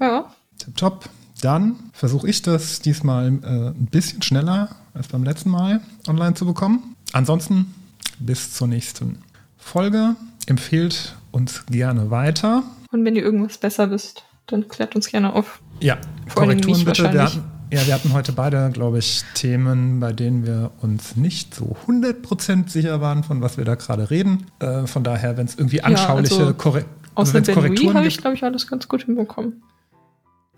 Ja. 0.00 0.26
Tipptopp. 0.58 1.08
Dann 1.42 1.76
versuche 1.92 2.28
ich 2.28 2.40
das 2.42 2.80
diesmal 2.80 3.26
äh, 3.26 3.28
ein 3.28 3.88
bisschen 3.90 4.22
schneller 4.22 4.70
als 4.94 5.08
beim 5.08 5.22
letzten 5.24 5.50
Mal 5.50 5.80
online 6.08 6.34
zu 6.34 6.46
bekommen. 6.46 6.96
Ansonsten 7.12 7.74
bis 8.18 8.54
zur 8.54 8.66
nächsten 8.68 9.18
Folge. 9.58 10.16
Empfehlt 10.46 11.14
uns 11.32 11.66
gerne 11.66 12.10
weiter. 12.10 12.62
Und 12.92 13.04
wenn 13.04 13.16
ihr 13.16 13.22
irgendwas 13.22 13.58
besser 13.58 13.90
wisst, 13.90 14.24
dann 14.46 14.68
klärt 14.68 14.94
uns 14.96 15.08
gerne 15.08 15.34
auf. 15.34 15.60
Ja, 15.80 15.98
Vor 16.28 16.44
Korrekturen 16.44 16.84
bitte. 16.84 17.12
Wir 17.12 17.22
hatten, 17.24 17.42
ja, 17.72 17.86
wir 17.86 17.94
hatten 17.94 18.12
heute 18.12 18.32
beide, 18.32 18.70
glaube 18.72 18.98
ich, 18.98 19.22
Themen, 19.34 19.98
bei 20.00 20.12
denen 20.12 20.46
wir 20.46 20.70
uns 20.82 21.16
nicht 21.16 21.54
so 21.54 21.76
100% 21.86 22.68
sicher 22.68 23.00
waren, 23.00 23.24
von 23.24 23.40
was 23.42 23.56
wir 23.56 23.64
da 23.64 23.74
gerade 23.74 24.10
reden. 24.10 24.46
Äh, 24.60 24.86
von 24.86 25.02
daher, 25.04 25.36
wenn 25.36 25.46
es 25.46 25.56
irgendwie 25.56 25.82
anschauliche 25.82 26.34
also 26.36 26.54
Korre 26.54 26.84
Louis 27.16 27.32
Korrekturen 27.54 27.96
habe 27.96 28.06
ich, 28.06 28.18
glaube 28.18 28.36
ich, 28.36 28.44
alles 28.44 28.66
ganz 28.66 28.86
gut 28.88 29.04
hinbekommen. 29.04 29.62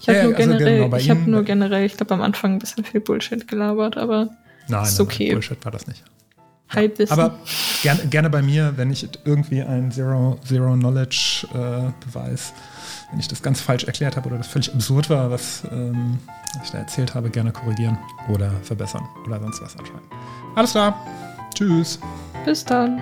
Ich 0.00 0.06
Ja, 0.06 0.14
habe 0.14 0.28
nur 0.28 0.36
also 0.36 0.48
generell, 0.50 0.84
genau, 0.84 0.96
ich 0.96 1.10
habe 1.10 1.20
Ihnen- 1.20 1.30
nur 1.30 1.42
generell, 1.44 1.84
ich 1.86 1.96
glaube 1.96 2.14
am 2.14 2.20
Anfang 2.22 2.54
ein 2.54 2.58
bisschen 2.58 2.84
viel 2.84 3.00
Bullshit 3.00 3.46
gelabert, 3.48 3.96
aber 3.96 4.28
Nein, 4.68 4.82
ist 4.84 4.98
nein, 4.98 5.06
okay. 5.06 5.24
nein, 5.26 5.32
Bullshit 5.34 5.64
war 5.64 5.72
das 5.72 5.86
nicht. 5.86 6.02
Halbwissen. 6.70 7.12
Aber 7.18 7.38
gerne, 7.82 8.06
gerne 8.08 8.28
bei 8.28 8.42
mir, 8.42 8.74
wenn 8.76 8.90
ich 8.90 9.08
irgendwie 9.24 9.62
einen 9.62 9.90
Zero, 9.90 10.38
Zero 10.46 10.74
Knowledge 10.74 11.46
äh, 11.54 11.90
Beweis, 12.04 12.52
wenn 13.10 13.20
ich 13.20 13.28
das 13.28 13.42
ganz 13.42 13.60
falsch 13.60 13.84
erklärt 13.84 14.16
habe 14.16 14.28
oder 14.28 14.38
das 14.38 14.46
völlig 14.46 14.72
absurd 14.72 15.10
war, 15.10 15.30
was 15.30 15.62
ähm, 15.70 16.18
ich 16.62 16.70
da 16.70 16.78
erzählt 16.78 17.14
habe, 17.14 17.30
gerne 17.30 17.52
korrigieren 17.52 17.98
oder 18.28 18.50
verbessern 18.62 19.06
oder 19.26 19.40
sonst 19.40 19.62
was 19.62 19.76
anschreiben. 19.76 20.08
Alles 20.54 20.72
klar. 20.72 20.94
Tschüss. 21.54 21.98
Bis 22.44 22.64
dann. 22.64 23.00